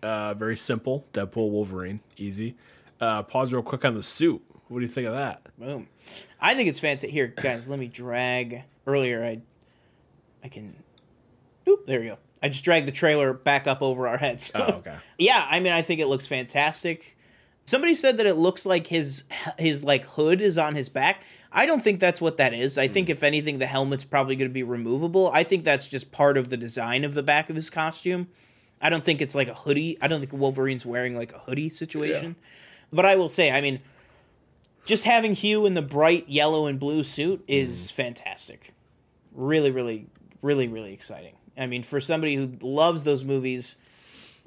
Uh, 0.02 0.34
very 0.34 0.56
simple. 0.56 1.04
Deadpool 1.12 1.50
Wolverine, 1.50 2.00
easy. 2.16 2.54
Uh, 3.00 3.22
pause 3.22 3.52
real 3.52 3.62
quick 3.62 3.84
on 3.84 3.94
the 3.94 4.02
suit. 4.02 4.42
What 4.68 4.78
do 4.78 4.82
you 4.82 4.88
think 4.92 5.06
of 5.06 5.14
that? 5.14 5.42
Boom. 5.58 5.88
I 6.40 6.54
think 6.54 6.68
it's 6.68 6.78
fantastic. 6.80 7.10
Here, 7.10 7.26
guys, 7.26 7.66
let 7.68 7.78
me 7.78 7.88
drag. 7.88 8.62
Earlier, 8.86 9.24
I, 9.24 9.40
I 10.44 10.48
can. 10.48 10.76
Oop, 11.68 11.86
there 11.86 12.00
we 12.00 12.06
go. 12.06 12.18
I 12.42 12.48
just 12.48 12.64
dragged 12.64 12.86
the 12.86 12.92
trailer 12.92 13.32
back 13.32 13.66
up 13.66 13.82
over 13.82 14.06
our 14.06 14.16
heads. 14.16 14.52
Oh, 14.54 14.62
okay. 14.62 14.94
yeah, 15.18 15.46
I 15.50 15.60
mean, 15.60 15.72
I 15.72 15.82
think 15.82 16.00
it 16.00 16.06
looks 16.06 16.26
fantastic. 16.26 17.16
Somebody 17.64 17.94
said 17.94 18.16
that 18.16 18.26
it 18.26 18.34
looks 18.34 18.66
like 18.66 18.88
his 18.88 19.24
his 19.58 19.84
like 19.84 20.04
hood 20.04 20.40
is 20.40 20.58
on 20.58 20.74
his 20.74 20.88
back. 20.88 21.22
I 21.52 21.66
don't 21.66 21.82
think 21.82 21.98
that's 22.00 22.20
what 22.20 22.36
that 22.36 22.54
is. 22.54 22.78
I 22.78 22.88
think 22.88 23.08
hmm. 23.08 23.12
if 23.12 23.22
anything, 23.22 23.58
the 23.58 23.66
helmet's 23.66 24.04
probably 24.04 24.36
going 24.36 24.48
to 24.48 24.54
be 24.54 24.62
removable. 24.62 25.30
I 25.32 25.44
think 25.44 25.64
that's 25.64 25.88
just 25.88 26.12
part 26.12 26.36
of 26.36 26.48
the 26.48 26.56
design 26.56 27.04
of 27.04 27.14
the 27.14 27.22
back 27.22 27.50
of 27.50 27.56
his 27.56 27.70
costume. 27.70 28.28
I 28.80 28.88
don't 28.88 29.04
think 29.04 29.20
it's 29.20 29.34
like 29.34 29.48
a 29.48 29.54
hoodie. 29.54 29.98
I 30.00 30.08
don't 30.08 30.20
think 30.20 30.32
Wolverine's 30.32 30.86
wearing 30.86 31.16
like 31.16 31.32
a 31.32 31.38
hoodie 31.38 31.68
situation. 31.68 32.36
But 32.92 33.04
I 33.04 33.16
will 33.16 33.28
say, 33.28 33.50
I 33.50 33.60
mean, 33.60 33.80
just 34.86 35.04
having 35.04 35.34
Hugh 35.34 35.66
in 35.66 35.74
the 35.74 35.82
bright 35.82 36.28
yellow 36.28 36.66
and 36.66 36.80
blue 36.80 37.02
suit 37.02 37.44
is 37.46 37.90
hmm. 37.90 37.94
fantastic. 37.94 38.72
Really, 39.32 39.70
really, 39.70 40.06
really, 40.42 40.66
really 40.66 40.92
exciting. 40.92 41.34
I 41.56 41.66
mean, 41.66 41.82
for 41.82 42.00
somebody 42.00 42.36
who 42.36 42.52
loves 42.62 43.04
those 43.04 43.24
movies, 43.24 43.76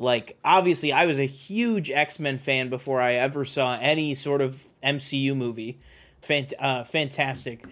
like 0.04 0.38
obviously 0.44 0.92
I 0.92 1.06
was 1.06 1.18
a 1.18 1.26
huge 1.26 1.90
X-Men 1.90 2.38
fan 2.38 2.70
before 2.70 3.02
I 3.02 3.14
ever 3.14 3.46
saw 3.46 3.78
any 3.80 4.14
sort 4.14 4.42
of 4.42 4.66
MCU 4.84 5.36
movie. 5.36 5.80
Fant- 6.22 6.54
uh, 6.60 6.84
fantastic. 6.84 7.66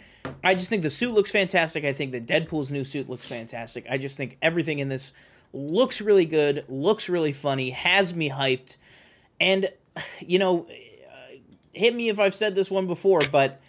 I 0.44 0.56
just 0.56 0.70
think 0.70 0.82
the 0.82 0.90
suit 0.90 1.14
looks 1.14 1.32
fantastic. 1.32 1.86
I 1.86 1.94
think 1.94 2.12
that 2.12 2.26
Deadpool's 2.26 2.72
new 2.72 2.84
suit 2.84 3.10
looks 3.10 3.26
fantastic. 3.26 3.86
I 3.90 3.98
just 3.98 4.18
think 4.18 4.38
everything 4.42 4.80
in 4.80 4.90
this 4.90 5.14
looks 5.54 6.02
really 6.02 6.26
good, 6.26 6.66
looks 6.68 7.10
really 7.10 7.32
funny, 7.32 7.72
has 7.72 8.14
me 8.16 8.30
hyped. 8.30 8.78
And 9.40 9.70
you 10.20 10.40
know, 10.40 10.68
hit 11.74 11.96
me 11.96 12.10
if 12.10 12.20
I've 12.20 12.36
said 12.36 12.56
this 12.56 12.72
one 12.72 12.88
before, 12.88 13.22
but 13.32 13.60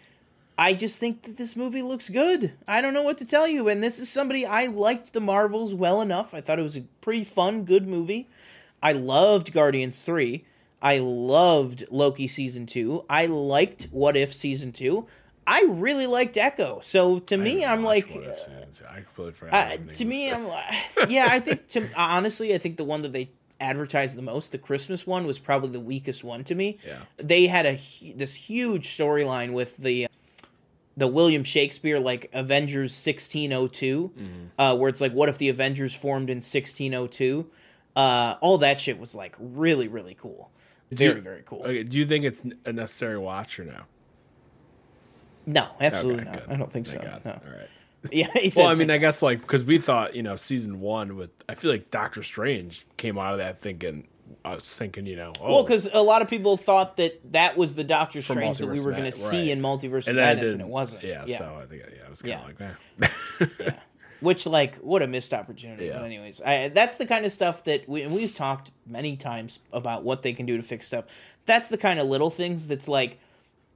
I 0.59 0.75
just 0.75 0.99
think 0.99 1.23
that 1.23 1.37
this 1.39 1.57
movie 1.57 1.83
looks 1.83 2.09
good. 2.09 2.53
I 2.69 2.81
don't 2.81 2.95
know 2.95 3.03
what 3.03 3.19
to 3.19 3.25
tell 3.25 3.49
you. 3.49 3.69
And 3.69 3.83
this 3.83 3.99
is 3.99 4.09
somebody 4.09 4.45
I 4.45 4.67
liked 4.67 5.13
the 5.13 5.21
Marvels 5.21 5.75
well 5.75 6.01
enough. 6.01 6.35
I 6.35 6.41
thought 6.41 6.59
it 6.59 6.63
was 6.63 6.77
a 6.77 6.83
pretty 7.01 7.25
fun, 7.25 7.65
good 7.65 7.89
movie. 7.89 8.29
I 8.83 8.93
loved 8.93 9.53
Guardians 9.53 10.03
3. 10.03 10.45
I 10.81 10.99
loved 10.99 11.85
Loki 11.91 12.27
season 12.27 12.67
2. 12.67 13.05
I 13.09 13.27
liked 13.27 13.85
What 13.93 14.17
If 14.17 14.35
season 14.35 14.73
2. 14.73 15.07
I 15.47 15.65
really 15.69 16.07
liked 16.07 16.37
Echo. 16.37 16.81
So 16.83 17.19
to 17.21 17.37
me, 17.37 17.65
I'm 17.65 17.83
like 17.85 18.07
I 18.07 19.01
completely 19.01 19.33
forgot. 19.33 19.55
uh, 19.73 19.77
to 19.95 20.05
me. 20.05 20.31
I'm 20.33 20.47
like, 20.49 21.11
yeah, 21.11 21.29
I 21.31 21.41
think 21.41 21.69
to 21.71 21.89
honestly, 21.97 22.55
I 22.55 22.59
think 22.59 22.77
the 22.77 22.85
one 22.85 23.03
that 23.03 23.13
they 23.13 23.31
advertised 23.61 24.17
the 24.17 24.23
most, 24.23 24.51
the 24.53 24.59
Christmas 24.59 25.07
one, 25.07 25.27
was 25.27 25.39
probably 25.39 25.71
the 25.71 25.81
weakest 25.81 26.23
one 26.25 26.43
to 26.45 26.55
me. 26.55 26.79
Yeah. 26.87 26.99
they 27.17 27.47
had 27.47 27.67
a 27.67 27.79
this 28.17 28.35
huge 28.35 28.89
storyline 28.89 29.53
with 29.53 29.77
the 29.79 30.07
the 30.97 31.07
William 31.09 31.43
Shakespeare 31.45 31.99
like 31.99 32.29
Avengers 32.33 32.91
1602, 32.93 34.11
Mm-hmm. 34.17 34.61
uh, 34.61 34.75
where 34.77 34.89
it's 34.89 35.01
like, 35.01 35.13
what 35.13 35.29
if 35.29 35.39
the 35.39 35.49
Avengers 35.49 35.95
formed 35.95 36.29
in 36.31 36.37
1602? 36.39 37.47
Uh, 37.95 38.37
all 38.41 38.59
that 38.59 38.81
shit 38.81 38.99
was 38.99 39.15
like 39.15 39.35
really 39.39 39.89
really 39.89 40.15
cool, 40.15 40.51
very 40.91 41.17
you- 41.17 41.21
very 41.23 41.43
cool. 41.45 41.61
Okay, 41.63 41.83
do 41.83 41.99
you 41.99 42.07
think 42.07 42.25
it's 42.25 42.45
a 42.65 42.73
necessary 42.73 43.19
watch 43.19 43.59
or 43.61 43.65
no? 43.65 43.81
No, 45.47 45.69
absolutely 45.81 46.23
Okay, 46.23 46.31
not. 46.31 46.47
good. 46.47 46.55
I 46.55 46.57
don't 46.57 46.73
think 46.73 46.87
Thank 46.87 47.03
so. 47.03 47.09
God. 47.11 47.25
No. 47.25 47.31
All 47.33 47.59
right. 47.59 47.69
Yeah, 48.11 48.33
he 48.35 48.51
said, 48.51 48.63
Well, 48.63 48.71
I 48.71 48.75
mean, 48.75 48.91
I 48.91 48.99
guess 48.99 49.23
like 49.23 49.43
because 49.43 49.63
we 49.63 49.79
thought 49.79 50.17
you 50.17 50.25
know 50.25 50.35
season 50.35 50.81
one 50.81 51.15
with 51.17 51.31
I 51.49 51.55
feel 51.55 51.71
like 51.71 51.91
Doctor 51.93 52.25
Strange 52.25 52.85
came 52.97 53.17
out 53.17 53.33
of 53.35 53.39
that 53.39 53.61
thinking 53.61 54.09
I 54.45 54.55
was 54.55 54.77
thinking, 54.77 55.07
you 55.07 55.15
know, 55.15 55.33
oh, 55.41 55.53
Well, 55.53 55.63
because 55.63 55.89
a 55.93 56.03
lot 56.03 56.21
of 56.21 56.29
people 56.29 56.57
thought 56.57 56.97
that 56.97 57.33
that 57.33 57.57
was 57.57 57.77
the 57.77 57.85
Doctor 57.85 58.21
Strange 58.21 58.59
that 58.59 58.67
we 58.67 58.81
were 58.81 58.91
going 58.91 59.05
to 59.05 59.13
see 59.13 59.37
right. 59.37 59.49
in 59.49 59.61
Multiverse 59.61 60.09
and 60.09 60.19
it 60.19 60.21
Madness, 60.21 60.53
and 60.53 60.61
it 60.63 60.67
wasn't. 60.67 61.05
Yeah, 61.05 61.25
yeah. 61.29 61.39
so 61.39 61.61
I 61.63 61.67
think 61.67 61.83
yeah, 61.95 62.07
I 62.07 62.11
was 62.11 62.23
kind 62.23 62.41
Yeah. 62.41 62.41
of 62.41 62.61
like, 63.01 63.61
man. 63.61 63.75
Which, 64.23 64.47
like, 64.47 64.77
what 64.77 65.03
a 65.03 65.07
missed 65.07 65.35
opportunity. 65.35 65.87
Yeah. 65.87 65.99
But 65.99 66.05
anyways, 66.05 66.41
I, 66.41 66.69
that's 66.69 66.97
the 66.97 67.07
kind 67.07 67.27
of 67.27 67.33
stuff 67.33 67.65
that 67.65 67.89
we 67.89 68.03
and 68.03 68.15
we've 68.15 68.35
talked 68.35 68.71
many 68.87 69.17
times 69.17 69.59
about 69.73 70.05
what 70.05 70.23
they 70.23 70.33
can 70.33 70.47
do 70.47 70.57
to 70.57 70.63
fix 70.63 70.87
stuff. 70.87 71.07
That's 71.45 71.69
the 71.69 71.79
kind 71.79 71.99
of 71.99 72.07
little 72.07 72.31
things 72.31 72.69
that's 72.69 72.87
like, 72.87 73.19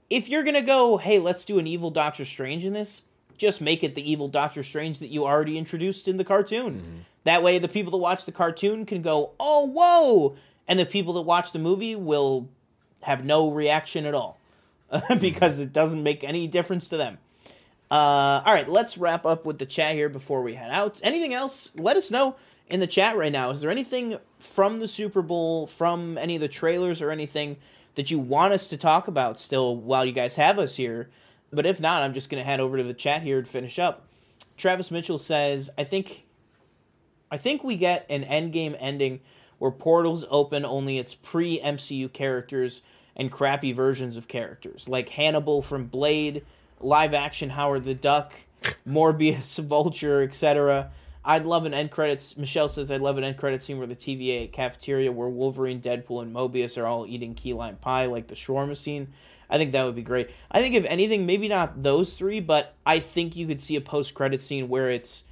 if 0.08 0.28
you're 0.28 0.44
gonna 0.44 0.62
go, 0.62 0.98
hey, 0.98 1.18
let's 1.18 1.44
do 1.44 1.58
an 1.58 1.66
evil 1.66 1.90
Doctor 1.90 2.24
Strange 2.24 2.64
in 2.64 2.74
this, 2.74 3.02
just 3.36 3.60
make 3.60 3.82
it 3.82 3.94
the 3.94 4.10
evil 4.10 4.28
Doctor 4.28 4.62
Strange 4.62 5.00
that 5.00 5.08
you 5.08 5.24
already 5.24 5.58
introduced 5.58 6.08
in 6.08 6.16
the 6.16 6.24
cartoon. 6.24 6.74
Mm-hmm. 6.74 6.98
That 7.24 7.42
way, 7.42 7.58
the 7.58 7.68
people 7.68 7.90
that 7.90 7.98
watch 7.98 8.24
the 8.24 8.32
cartoon 8.32 8.86
can 8.86 9.02
go, 9.02 9.32
oh, 9.40 9.66
whoa, 9.66 10.36
and 10.68 10.78
the 10.78 10.86
people 10.86 11.12
that 11.14 11.22
watch 11.22 11.52
the 11.52 11.58
movie 11.58 11.96
will 11.96 12.48
have 13.02 13.24
no 13.24 13.50
reaction 13.50 14.06
at 14.06 14.14
all 14.14 14.38
because 15.18 15.58
it 15.58 15.72
doesn't 15.72 16.02
make 16.02 16.22
any 16.22 16.46
difference 16.46 16.88
to 16.88 16.96
them. 16.96 17.18
Uh, 17.90 18.42
all 18.44 18.52
right, 18.52 18.68
let's 18.68 18.98
wrap 18.98 19.24
up 19.24 19.44
with 19.44 19.58
the 19.58 19.66
chat 19.66 19.94
here 19.94 20.08
before 20.08 20.42
we 20.42 20.54
head 20.54 20.70
out. 20.70 21.00
Anything 21.02 21.32
else? 21.32 21.70
Let 21.74 21.96
us 21.96 22.10
know 22.10 22.36
in 22.68 22.80
the 22.80 22.86
chat 22.86 23.16
right 23.16 23.30
now. 23.30 23.50
Is 23.50 23.60
there 23.60 23.70
anything 23.70 24.18
from 24.38 24.80
the 24.80 24.88
Super 24.88 25.22
Bowl, 25.22 25.66
from 25.66 26.18
any 26.18 26.34
of 26.34 26.40
the 26.40 26.48
trailers 26.48 27.00
or 27.00 27.10
anything 27.10 27.56
that 27.94 28.10
you 28.10 28.18
want 28.18 28.52
us 28.52 28.66
to 28.68 28.76
talk 28.76 29.06
about 29.08 29.38
still 29.38 29.76
while 29.76 30.04
you 30.04 30.12
guys 30.12 30.36
have 30.36 30.58
us 30.58 30.76
here? 30.76 31.10
But 31.52 31.66
if 31.66 31.80
not, 31.80 32.02
I'm 32.02 32.14
just 32.14 32.28
going 32.28 32.40
to 32.40 32.48
head 32.48 32.60
over 32.60 32.76
to 32.76 32.82
the 32.82 32.94
chat 32.94 33.22
here 33.22 33.38
and 33.38 33.46
finish 33.46 33.78
up. 33.78 34.08
Travis 34.56 34.90
Mitchell 34.90 35.18
says, 35.18 35.70
"I 35.78 35.84
think 35.84 36.26
I 37.30 37.38
think 37.38 37.62
we 37.62 37.76
get 37.76 38.06
an 38.08 38.24
endgame 38.24 38.76
ending 38.78 39.20
where 39.58 39.70
portals 39.70 40.24
open 40.30 40.64
only 40.64 40.98
its 40.98 41.14
pre 41.14 41.60
MCU 41.60 42.12
characters 42.12 42.82
and 43.14 43.32
crappy 43.32 43.72
versions 43.72 44.16
of 44.16 44.28
characters, 44.28 44.88
like 44.88 45.10
Hannibal 45.10 45.62
from 45.62 45.86
Blade, 45.86 46.44
live 46.80 47.14
action 47.14 47.50
Howard 47.50 47.84
the 47.84 47.94
Duck, 47.94 48.32
Morbius, 48.88 49.58
Vulture, 49.58 50.22
etc. 50.22 50.90
I'd 51.24 51.44
love 51.44 51.64
an 51.64 51.74
end 51.74 51.90
credits. 51.90 52.36
Michelle 52.36 52.68
says 52.68 52.90
I'd 52.90 53.00
love 53.00 53.18
an 53.18 53.24
end 53.24 53.36
credits 53.36 53.66
scene 53.66 53.78
where 53.78 53.86
the 53.86 53.96
TVA 53.96 54.50
cafeteria 54.52 55.10
where 55.10 55.28
Wolverine, 55.28 55.80
Deadpool, 55.80 56.22
and 56.22 56.34
Mobius 56.34 56.80
are 56.80 56.86
all 56.86 57.06
eating 57.06 57.34
key 57.34 57.52
lime 57.52 57.76
pie, 57.76 58.06
like 58.06 58.28
the 58.28 58.36
shawarma 58.36 58.76
scene. 58.76 59.08
I 59.50 59.58
think 59.58 59.72
that 59.72 59.84
would 59.84 59.94
be 59.96 60.02
great. 60.02 60.30
I 60.50 60.60
think 60.60 60.74
if 60.74 60.84
anything, 60.86 61.26
maybe 61.26 61.48
not 61.48 61.82
those 61.82 62.14
three, 62.14 62.40
but 62.40 62.74
I 62.84 62.98
think 62.98 63.36
you 63.36 63.46
could 63.46 63.60
see 63.60 63.76
a 63.76 63.80
post 63.80 64.14
credit 64.14 64.42
scene 64.42 64.68
where 64.68 64.90
it's 64.90 65.24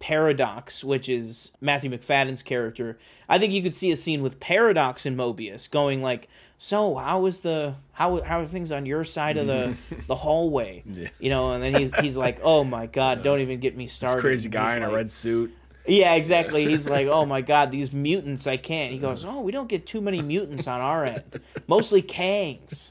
Paradox, 0.00 0.82
which 0.82 1.08
is 1.08 1.52
Matthew 1.60 1.90
Macfadyen's 1.90 2.42
character. 2.42 2.98
I 3.28 3.38
think 3.38 3.52
you 3.52 3.62
could 3.62 3.74
see 3.74 3.92
a 3.92 3.96
scene 3.96 4.22
with 4.22 4.40
Paradox 4.40 5.06
and 5.06 5.16
Mobius 5.16 5.70
going 5.70 6.02
like, 6.02 6.28
"So 6.62 6.96
how 6.96 7.24
is 7.24 7.40
the 7.40 7.74
how 7.92 8.20
how 8.22 8.40
are 8.40 8.46
things 8.46 8.70
on 8.70 8.84
your 8.84 9.02
side 9.04 9.38
of 9.38 9.46
the 9.46 9.74
the 10.06 10.14
hallway?" 10.14 10.84
You 11.18 11.30
know, 11.30 11.52
and 11.52 11.62
then 11.62 11.74
he's 11.74 11.94
he's 12.00 12.16
like, 12.18 12.38
"Oh 12.42 12.64
my 12.64 12.84
god, 12.86 13.22
don't 13.22 13.40
even 13.40 13.60
get 13.60 13.74
me 13.76 13.88
started." 13.88 14.20
crazy 14.20 14.50
guy 14.50 14.76
in 14.76 14.82
a 14.82 14.90
red 14.90 15.10
suit. 15.10 15.54
Yeah, 15.86 16.14
exactly. 16.14 16.66
He's 16.68 16.86
like, 16.96 17.06
"Oh 17.06 17.24
my 17.24 17.40
god, 17.40 17.70
these 17.70 17.92
mutants, 17.94 18.46
I 18.46 18.58
can't." 18.58 18.92
He 18.92 18.98
goes, 18.98 19.24
"Oh, 19.24 19.40
we 19.40 19.52
don't 19.52 19.68
get 19.68 19.86
too 19.86 20.02
many 20.02 20.20
mutants 20.20 20.68
on 20.68 20.80
our 20.82 21.06
end. 21.06 21.40
Mostly 21.66 22.02
Kangs." 22.02 22.90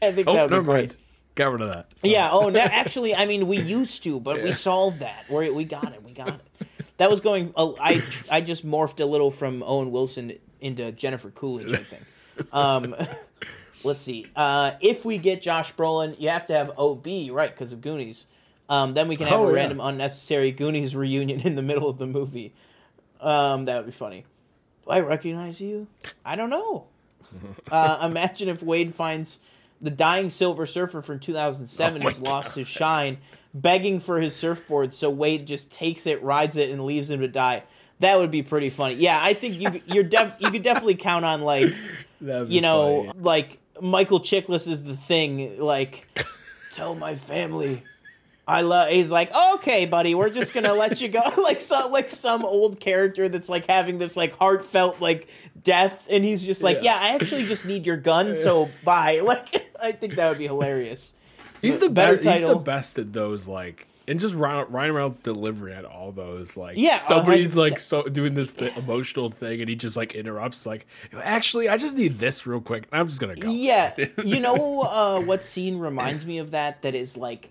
I 0.00 0.12
think 0.12 0.28
Oh, 0.28 0.34
that 0.34 0.42
would 0.42 0.50
never 0.52 0.62
be 0.62 0.66
great. 0.66 0.88
mind. 0.90 0.96
Got 1.34 1.52
rid 1.52 1.60
of 1.62 1.68
that. 1.70 1.98
So- 1.98 2.06
Yeah. 2.08 2.30
Oh, 2.30 2.48
no, 2.50 2.60
actually, 2.60 3.14
I 3.16 3.26
mean, 3.26 3.48
we 3.48 3.60
used 3.60 4.04
to, 4.04 4.20
but 4.20 4.42
we 4.42 4.52
solved 4.52 5.00
that. 5.00 5.24
We 5.28 5.50
we 5.50 5.64
got 5.64 5.92
it. 5.92 6.04
We 6.04 6.12
got 6.12 6.28
it. 6.28 6.66
That 6.98 7.10
was 7.10 7.20
going. 7.20 7.52
Oh, 7.56 7.76
I 7.80 8.02
I 8.30 8.40
just 8.40 8.64
morphed 8.64 9.00
a 9.00 9.04
little 9.06 9.32
from 9.32 9.62
Owen 9.64 9.90
Wilson 9.90 10.34
into 10.60 10.92
Jennifer 10.92 11.30
Coolidge. 11.30 11.72
I 11.72 11.76
think. 11.90 12.02
Um, 12.52 12.94
let's 13.84 14.02
see. 14.02 14.26
Uh, 14.36 14.72
if 14.80 15.04
we 15.04 15.18
get 15.18 15.42
Josh 15.42 15.74
Brolin, 15.74 16.18
you 16.20 16.28
have 16.28 16.46
to 16.46 16.52
have 16.54 16.70
OB 16.78 17.06
right 17.30 17.50
because 17.50 17.72
of 17.72 17.80
Goonies. 17.80 18.26
Um, 18.68 18.94
then 18.94 19.08
we 19.08 19.16
can 19.16 19.26
have 19.26 19.40
Oh, 19.40 19.44
a 19.48 19.48
yeah. 19.52 19.56
random 19.60 19.80
unnecessary 19.80 20.50
Goonies 20.52 20.94
reunion 20.94 21.40
in 21.40 21.54
the 21.56 21.62
middle 21.62 21.88
of 21.88 21.98
the 21.98 22.06
movie. 22.06 22.52
Um, 23.20 23.64
that 23.64 23.76
would 23.78 23.86
be 23.86 23.92
funny. 23.92 24.24
Do 24.84 24.90
I 24.90 25.00
recognize 25.00 25.60
you? 25.60 25.86
I 26.24 26.36
don't 26.36 26.50
know. 26.50 26.86
Uh, 27.70 27.98
imagine 28.10 28.48
if 28.48 28.62
Wade 28.62 28.94
finds 28.94 29.40
the 29.82 29.90
dying 29.90 30.30
Silver 30.30 30.64
Surfer 30.64 31.02
from 31.02 31.20
2007 31.20 32.02
Oh 32.02 32.08
who's 32.08 32.20
lost 32.22 32.54
his 32.54 32.66
shine, 32.66 33.18
begging 33.52 34.00
for 34.00 34.18
his 34.20 34.34
surfboard, 34.34 34.94
so 34.94 35.10
Wade 35.10 35.46
just 35.46 35.70
takes 35.70 36.06
it, 36.06 36.22
rides 36.22 36.56
it, 36.56 36.70
and 36.70 36.86
leaves 36.86 37.10
him 37.10 37.20
to 37.20 37.28
die. 37.28 37.64
That 38.00 38.16
would 38.16 38.30
be 38.30 38.42
pretty 38.42 38.70
funny. 38.70 38.94
Yeah, 38.94 39.20
I 39.22 39.34
think 39.34 39.60
you 39.60 39.82
you're 39.86 40.04
def 40.04 40.36
you 40.38 40.50
could 40.50 40.62
definitely 40.62 40.94
count 40.94 41.26
on 41.26 41.42
like 41.42 41.66
you 42.20 42.60
know 42.60 43.06
funny. 43.06 43.18
like 43.20 43.58
Michael 43.80 44.20
Chiklis 44.20 44.66
is 44.68 44.84
the 44.84 44.96
thing 44.96 45.58
like 45.60 46.06
tell 46.72 46.94
my 46.94 47.14
family 47.14 47.82
I 48.48 48.62
love. 48.62 48.88
He's 48.88 49.10
like, 49.10 49.30
okay, 49.34 49.84
buddy, 49.84 50.14
we're 50.14 50.30
just 50.30 50.54
gonna 50.54 50.72
let 50.72 51.02
you 51.02 51.08
go, 51.08 51.20
like 51.36 51.60
some 51.60 51.92
like 51.92 52.10
some 52.10 52.46
old 52.46 52.80
character 52.80 53.28
that's 53.28 53.50
like 53.50 53.66
having 53.66 53.98
this 53.98 54.16
like 54.16 54.34
heartfelt 54.38 55.02
like 55.02 55.28
death, 55.62 56.06
and 56.08 56.24
he's 56.24 56.42
just 56.42 56.62
like, 56.62 56.76
Yeah. 56.76 56.94
yeah, 56.98 56.98
I 56.98 57.08
actually 57.14 57.46
just 57.46 57.66
need 57.66 57.84
your 57.84 57.98
gun, 57.98 58.36
so 58.36 58.70
bye. 58.84 59.20
Like, 59.28 59.70
I 59.80 59.92
think 59.92 60.14
that 60.14 60.30
would 60.30 60.38
be 60.38 60.46
hilarious. 60.46 61.12
He's 61.60 61.78
the 61.78 61.90
better 61.90 62.16
best. 62.16 62.40
He's 62.40 62.48
the 62.48 62.56
best 62.56 62.98
at 62.98 63.12
those 63.12 63.46
like. 63.46 63.86
And 64.08 64.18
just 64.18 64.34
Ryan, 64.34 64.66
Ryan 64.70 64.92
Reynolds' 64.94 65.18
delivery 65.18 65.72
at 65.74 65.84
all 65.84 66.10
those 66.12 66.56
like 66.56 66.76
Yeah, 66.78 66.98
somebody's 66.98 67.54
100%. 67.54 67.56
like 67.58 67.78
so 67.80 68.02
doing 68.04 68.34
this 68.34 68.52
th- 68.52 68.76
emotional 68.76 69.28
thing 69.30 69.60
and 69.60 69.68
he 69.68 69.76
just 69.76 69.96
like 69.96 70.14
interrupts 70.14 70.64
like 70.66 70.86
actually 71.22 71.68
I 71.68 71.76
just 71.76 71.96
need 71.96 72.18
this 72.18 72.46
real 72.46 72.60
quick 72.60 72.88
I'm 72.90 73.08
just 73.08 73.20
gonna 73.20 73.36
go 73.36 73.50
Yeah, 73.50 73.94
you 74.24 74.40
know 74.40 74.80
uh, 74.82 75.20
what 75.20 75.44
scene 75.44 75.78
reminds 75.78 76.24
me 76.26 76.38
of 76.38 76.50
that? 76.52 76.82
That 76.82 76.94
is 76.94 77.16
like 77.16 77.50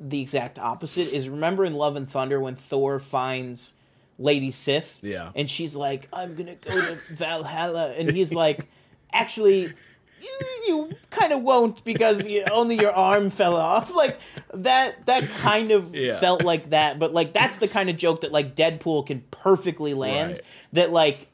the 0.00 0.20
exact 0.20 0.58
opposite. 0.58 1.12
Is 1.12 1.28
remember 1.28 1.64
in 1.64 1.74
Love 1.74 1.96
and 1.96 2.08
Thunder 2.08 2.38
when 2.40 2.54
Thor 2.56 2.98
finds 3.00 3.74
Lady 4.18 4.50
Sif? 4.50 4.98
Yeah. 5.02 5.30
and 5.34 5.50
she's 5.50 5.74
like, 5.76 6.08
"I'm 6.12 6.34
gonna 6.36 6.54
go 6.56 6.70
to 6.70 6.98
Valhalla," 7.10 7.92
and 7.92 8.10
he's 8.10 8.32
like, 8.32 8.68
"Actually." 9.12 9.72
You, 10.20 10.46
you 10.66 10.96
kind 11.10 11.32
of 11.32 11.42
won't 11.42 11.84
because 11.84 12.26
you, 12.26 12.44
only 12.52 12.76
your 12.76 12.92
arm 12.92 13.30
fell 13.30 13.56
off 13.56 13.94
like 13.94 14.18
that 14.54 15.06
that 15.06 15.28
kind 15.28 15.70
of 15.70 15.94
Yeah. 15.94 16.18
felt 16.18 16.42
like 16.44 16.70
that 16.70 16.98
but 16.98 17.12
like 17.12 17.32
that's 17.32 17.58
the 17.58 17.68
kind 17.68 17.88
of 17.90 17.96
joke 17.96 18.22
that 18.22 18.32
like 18.32 18.54
deadpool 18.56 19.06
can 19.06 19.20
perfectly 19.30 19.94
land 19.94 20.32
Right. 20.32 20.42
that 20.72 20.90
like 20.92 21.28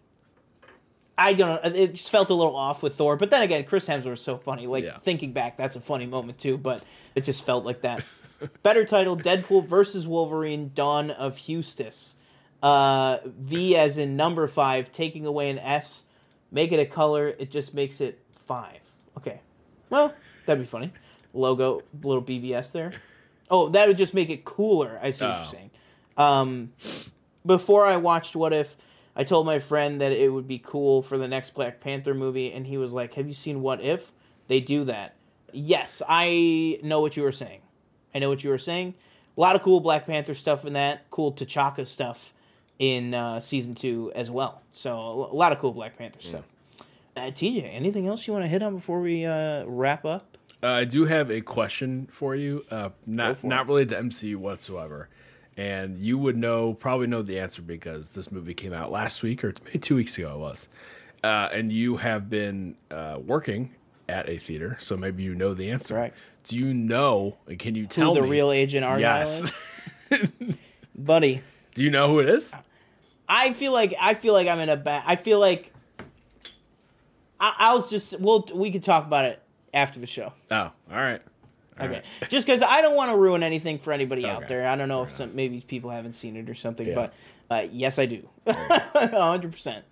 I 1.17 1.33
don't 1.35 1.63
know. 1.65 1.71
It 1.73 1.93
just 1.95 2.11
felt 2.11 2.29
a 2.31 2.35
little 2.35 2.57
off 2.57 2.83
with 2.83 2.97
Thor, 2.97 3.17
but 3.17 3.31
then 3.31 3.41
again, 3.43 3.63
Chris 3.65 3.87
Hemsworth's 3.89 4.21
so 4.23 4.37
funny. 4.37 4.67
Like 4.67 4.83
Yeah. 4.83 4.99
thinking 4.99 5.33
back, 5.33 5.57
that's 5.57 5.77
a 5.77 5.81
funny 5.81 6.07
moment 6.07 6.39
too. 6.39 6.59
But 6.59 6.83
it 7.15 7.23
just 7.23 7.45
felt 7.45 7.65
like 7.65 7.83
that. 7.83 8.05
Better 8.65 8.85
title: 8.85 9.17
Deadpool 9.17 9.69
versus 9.69 10.09
Wolverine: 10.09 10.73
Dawn 10.75 11.13
of 11.13 11.49
Eustace. 11.49 12.17
Uh, 12.65 13.19
v 13.27 13.77
as 13.77 13.97
in 13.97 14.17
number 14.17 14.49
five, 14.49 14.91
taking 14.91 15.25
away 15.25 15.51
an 15.51 15.59
S, 15.61 16.03
make 16.51 16.73
it 16.73 16.81
a 16.81 16.87
color. 16.87 17.29
It 17.29 17.49
just 17.51 17.75
makes 17.75 18.01
it 18.01 18.19
five. 18.47 18.79
Okay, 19.17 19.41
well 19.91 20.15
that'd 20.47 20.63
be 20.63 20.67
funny. 20.67 20.93
Logo, 21.33 21.83
little 22.03 22.23
BVS 22.23 22.73
there. 22.73 22.93
Oh, 23.51 23.69
that 23.71 23.89
would 23.89 23.99
just 23.99 24.15
make 24.15 24.31
it 24.31 24.45
cooler. 24.45 24.99
I 25.03 25.11
see 25.11 25.25
what 25.25 25.37
you're 25.37 25.47
Oh. 25.47 25.51
saying. 25.51 25.71
Um, 26.17 26.73
before 27.45 27.85
I 27.87 27.97
watched 27.97 28.35
What 28.37 28.53
If, 28.53 28.77
I 29.17 29.25
told 29.25 29.47
my 29.47 29.59
friend 29.59 30.01
that 30.01 30.13
it 30.13 30.33
would 30.33 30.49
be 30.49 30.59
cool 30.59 31.03
for 31.03 31.19
the 31.19 31.29
next 31.29 31.51
Black 31.55 31.81
Panther 31.81 32.15
movie, 32.15 32.53
and 32.53 32.67
he 32.67 32.77
was 32.79 32.93
like, 32.93 33.15
"Have 33.15 33.27
you 33.29 33.35
seen 33.35 33.63
What 33.63 33.81
If? 33.83 34.13
They 34.49 34.61
do 34.61 34.85
that." 34.85 35.15
Yes, 35.53 36.03
I 36.09 36.79
know 36.83 37.01
what 37.01 37.17
you 37.17 37.23
were 37.23 37.33
saying. 37.33 37.61
I 38.15 38.19
know 38.19 38.29
what 38.29 38.43
you 38.45 38.51
were 38.51 38.59
saying. 38.59 38.95
A 39.37 39.41
lot 39.41 39.57
of 39.57 39.63
cool 39.63 39.81
Black 39.81 40.07
Panther 40.07 40.35
stuff 40.35 40.65
in 40.65 40.73
that. 40.75 41.09
Cool 41.11 41.33
T'Chaka 41.33 41.87
stuff 41.87 42.33
in 42.79 43.15
uh, 43.15 43.41
season 43.41 43.75
two 43.75 44.11
as 44.15 44.31
well. 44.31 44.63
So 44.73 44.97
a 44.99 45.35
lot 45.35 45.53
of 45.53 45.59
cool 45.59 45.73
Black 45.73 45.97
Panther 45.99 46.21
stuff. 46.23 46.45
Uh, 47.17 47.31
TJ, 47.31 47.73
anything 47.73 48.07
else 48.09 48.27
you 48.27 48.33
want 48.33 48.45
to 48.45 48.49
hit 48.49 48.63
on 48.63 48.75
before 48.75 49.01
we 49.01 49.25
uh, 49.25 49.65
wrap 49.67 50.05
up? 50.05 50.37
Uh, 50.63 50.69
I 50.69 50.85
do 50.85 51.05
have 51.05 51.31
a 51.31 51.41
question 51.41 52.09
for 52.11 52.35
you, 52.35 52.65
uh, 52.71 52.89
not 53.07 53.37
for 53.37 53.47
not 53.47 53.67
related 53.69 53.91
to 53.91 54.03
MCU 54.03 54.37
whatsoever, 54.37 55.09
and 55.57 55.99
you 55.99 56.17
would 56.19 56.37
know 56.37 56.73
probably 56.75 57.07
know 57.07 57.23
the 57.23 57.39
answer 57.39 57.61
because 57.63 58.13
this 58.13 58.33
movie 58.33 58.55
came 58.55 58.73
out 58.73 58.91
last 58.91 59.23
week 59.23 59.45
or 59.45 59.53
maybe 59.67 59.79
two 59.79 59.95
weeks 59.97 60.17
ago 60.19 60.35
it 60.35 60.39
was, 60.39 60.69
uh, 61.23 61.49
and 61.53 61.71
you 61.71 61.99
have 61.99 62.31
been 62.31 62.77
uh, 62.91 63.19
working 63.25 63.75
at 64.09 64.29
a 64.29 64.39
theater, 64.39 64.77
so 64.81 64.97
maybe 64.97 65.23
you 65.23 65.35
know 65.35 65.53
the 65.55 65.71
answer. 65.71 65.95
Correct. 65.95 66.27
Do 66.45 66.57
you 66.57 66.73
know? 66.73 67.37
Can 67.59 67.75
you 67.75 67.83
Who 67.83 67.89
tell 67.89 68.15
the 68.15 68.23
me? 68.23 68.31
real 68.31 68.51
agent 68.51 68.85
Argylle 68.87 69.01
yes. 69.01 69.53
buddy. 70.95 71.43
do 71.75 71.85
you 71.85 71.91
know 71.91 72.09
who 72.09 72.21
it 72.21 72.29
is? 72.29 72.55
I 73.29 73.53
feel 73.53 73.73
like 73.73 73.95
I 74.01 74.15
feel 74.15 74.33
like 74.33 74.49
I'm 74.49 74.61
in 74.61 74.71
a 74.71 74.77
bad. 74.77 75.05
I 75.07 75.17
feel 75.17 75.39
like 75.41 75.74
I, 77.45 77.55
I'll 77.59 77.87
just 77.87 78.19
we'll 78.21 78.47
we 78.55 78.71
could 78.71 78.83
talk 78.85 79.07
about 79.07 79.25
it 79.27 79.43
after 79.73 80.01
the 80.01 80.07
show. 80.07 80.33
Oh, 80.51 80.57
all 80.57 80.73
right. 80.91 81.21
All 81.79 81.87
Okay, 81.87 81.95
right. 81.95 82.05
just 82.31 82.47
because 82.47 82.63
I 82.63 82.81
don't 82.83 82.95
want 82.97 83.11
to 83.11 83.17
ruin 83.17 83.43
anything 83.43 83.79
for 83.79 83.93
anybody 83.93 84.25
out 84.27 84.47
there. 84.49 84.69
I 84.69 84.77
don't 84.77 84.89
know 84.89 85.03
if 85.03 85.11
some 85.13 85.35
maybe 85.35 85.61
people 85.61 85.91
haven't 85.91 86.13
seen 86.13 86.37
it 86.37 86.49
or 86.49 86.55
something, 86.55 86.87
Yeah. 86.87 86.95
but 86.95 87.15
uh, 87.51 87.67
yes, 87.71 87.99
I 87.99 88.07
do, 88.07 88.29
hundred 88.49 89.53
percent. 89.53 89.85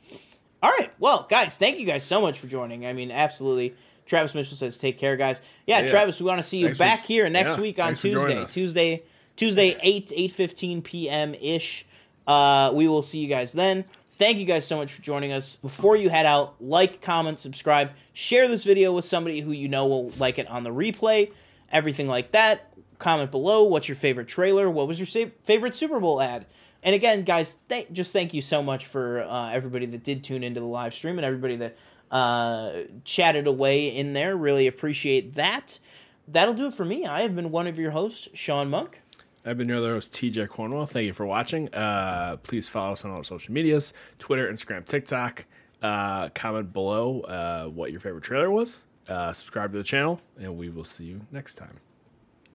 All 0.63 0.71
right. 0.71 0.93
Well, 1.01 1.27
guys, 1.29 1.59
thank 1.59 1.79
you 1.81 1.87
guys 1.87 2.05
so 2.05 2.21
much 2.21 2.39
for 2.39 2.47
joining. 2.47 2.87
I 2.87 2.93
mean, 2.93 3.11
absolutely. 3.11 3.75
Travis 4.07 4.35
Mitchell 4.35 4.57
says, 4.57 4.79
"Take 4.79 4.97
care, 4.99 5.17
guys." 5.17 5.43
Yeah, 5.67 5.81
Yeah. 5.81 5.89
Travis, 5.89 6.21
we 6.21 6.27
want 6.27 6.39
to 6.39 6.45
see 6.45 6.59
you 6.59 6.67
Thanks 6.67 6.77
for- 6.79 6.85
back 6.85 7.05
here 7.05 7.29
next 7.29 7.57
yeah, 7.57 7.61
week 7.61 7.79
on 7.81 7.95
for 7.97 8.03
Tuesday. 8.03 8.45
Tuesday, 8.47 9.03
Tuesday, 9.37 9.77
eight 9.83 10.13
eight 10.15 10.33
fifteen 10.33 10.83
p.m. 10.83 11.35
ish. 11.35 11.85
Uh, 12.27 12.71
we 12.73 12.87
will 12.87 13.03
see 13.03 13.19
you 13.19 13.27
guys 13.29 13.53
then. 13.53 13.85
Thank 14.23 14.39
you 14.39 14.45
guys 14.45 14.65
so 14.65 14.77
much 14.77 14.93
for 14.93 15.03
joining 15.03 15.33
us. 15.33 15.57
Before 15.57 15.97
you 15.97 16.09
head 16.09 16.27
out, 16.27 16.55
like, 16.61 17.03
comment, 17.03 17.41
subscribe, 17.41 17.91
share 18.13 18.47
this 18.47 18.63
video 18.63 18.93
with 18.93 19.05
somebody 19.05 19.41
who 19.41 19.51
you 19.51 19.67
know 19.67 19.85
will 19.85 20.11
like 20.11 20.39
it 20.39 20.47
on 20.47 20.63
the 20.63 20.71
replay. 20.71 21.33
Everything 21.73 22.07
like 22.07 22.31
that. 22.31 22.73
Comment 22.99 23.33
below. 23.33 23.65
What's 23.65 23.89
your 23.89 23.97
favorite 23.97 24.29
trailer? 24.29 24.71
What 24.71 24.87
was 24.87 25.01
your 25.01 25.09
sa- 25.09 25.33
favorite 25.43 25.75
Super 25.75 25.99
Bowl 25.99 26.21
ad? 26.21 26.47
And 26.85 26.95
again, 26.95 27.25
guys, 27.25 27.57
th- 27.69 27.89
just 27.91 28.13
thank 28.13 28.33
you 28.33 28.43
so 28.43 28.63
much 28.63 28.87
for 28.87 29.25
uh, 29.25 29.51
everybody 29.51 29.87
that 29.87 30.05
did 30.05 30.23
tune 30.23 30.45
into 30.45 30.61
the 30.61 30.67
live 30.67 30.95
stream 30.95 31.19
and 31.19 31.25
everybody 31.25 31.57
that 31.57 31.77
uh, 32.13 32.75
chatted 33.03 33.49
away 33.49 33.89
in 33.89 34.13
there. 34.13 34.37
Really 34.37 34.69
appreciate 34.69 35.35
that. 35.35 35.81
That'll 36.29 36.55
do 36.55 36.67
it 36.67 36.75
for 36.75 36.85
me. 36.85 37.07
I 37.07 37.23
have 37.23 37.35
been 37.35 37.51
one 37.51 37.67
of 37.67 37.77
your 37.77 37.91
hosts, 37.91 38.29
Sean 38.35 38.71
Monk. 38.71 39.02
I've 39.45 39.59
been 39.59 39.69
your 39.69 39.79
other 39.79 39.93
host, 39.93 40.13
TJ 40.13 40.49
Cornwell. 40.49 40.87
Thank 40.87 41.07
you 41.07 41.13
for 41.13 41.27
watching. 41.27 41.73
Uh, 41.75 42.37
please 42.43 42.69
follow 42.69 42.93
us 42.93 43.05
on 43.05 43.11
all 43.11 43.19
our 43.19 43.25
social 43.25 43.53
medias 43.53 43.93
Twitter, 44.19 44.51
Instagram, 44.53 44.85
TikTok. 44.87 45.47
Uh, 45.83 46.29
comment 46.29 46.73
below 46.73 47.23
uh, 47.23 47.65
what 47.67 47.91
your 47.91 48.01
favorite 48.01 48.23
trailer 48.23 48.51
was. 48.51 48.85
Uh, 49.09 49.33
subscribe 49.33 49.73
to 49.73 49.79
the 49.79 49.85
channel, 49.85 50.21
and 50.39 50.57
we 50.57 50.69
will 50.71 50.85
see 50.85 51.05
you 51.05 51.21
next 51.33 51.57
time. 51.57 51.81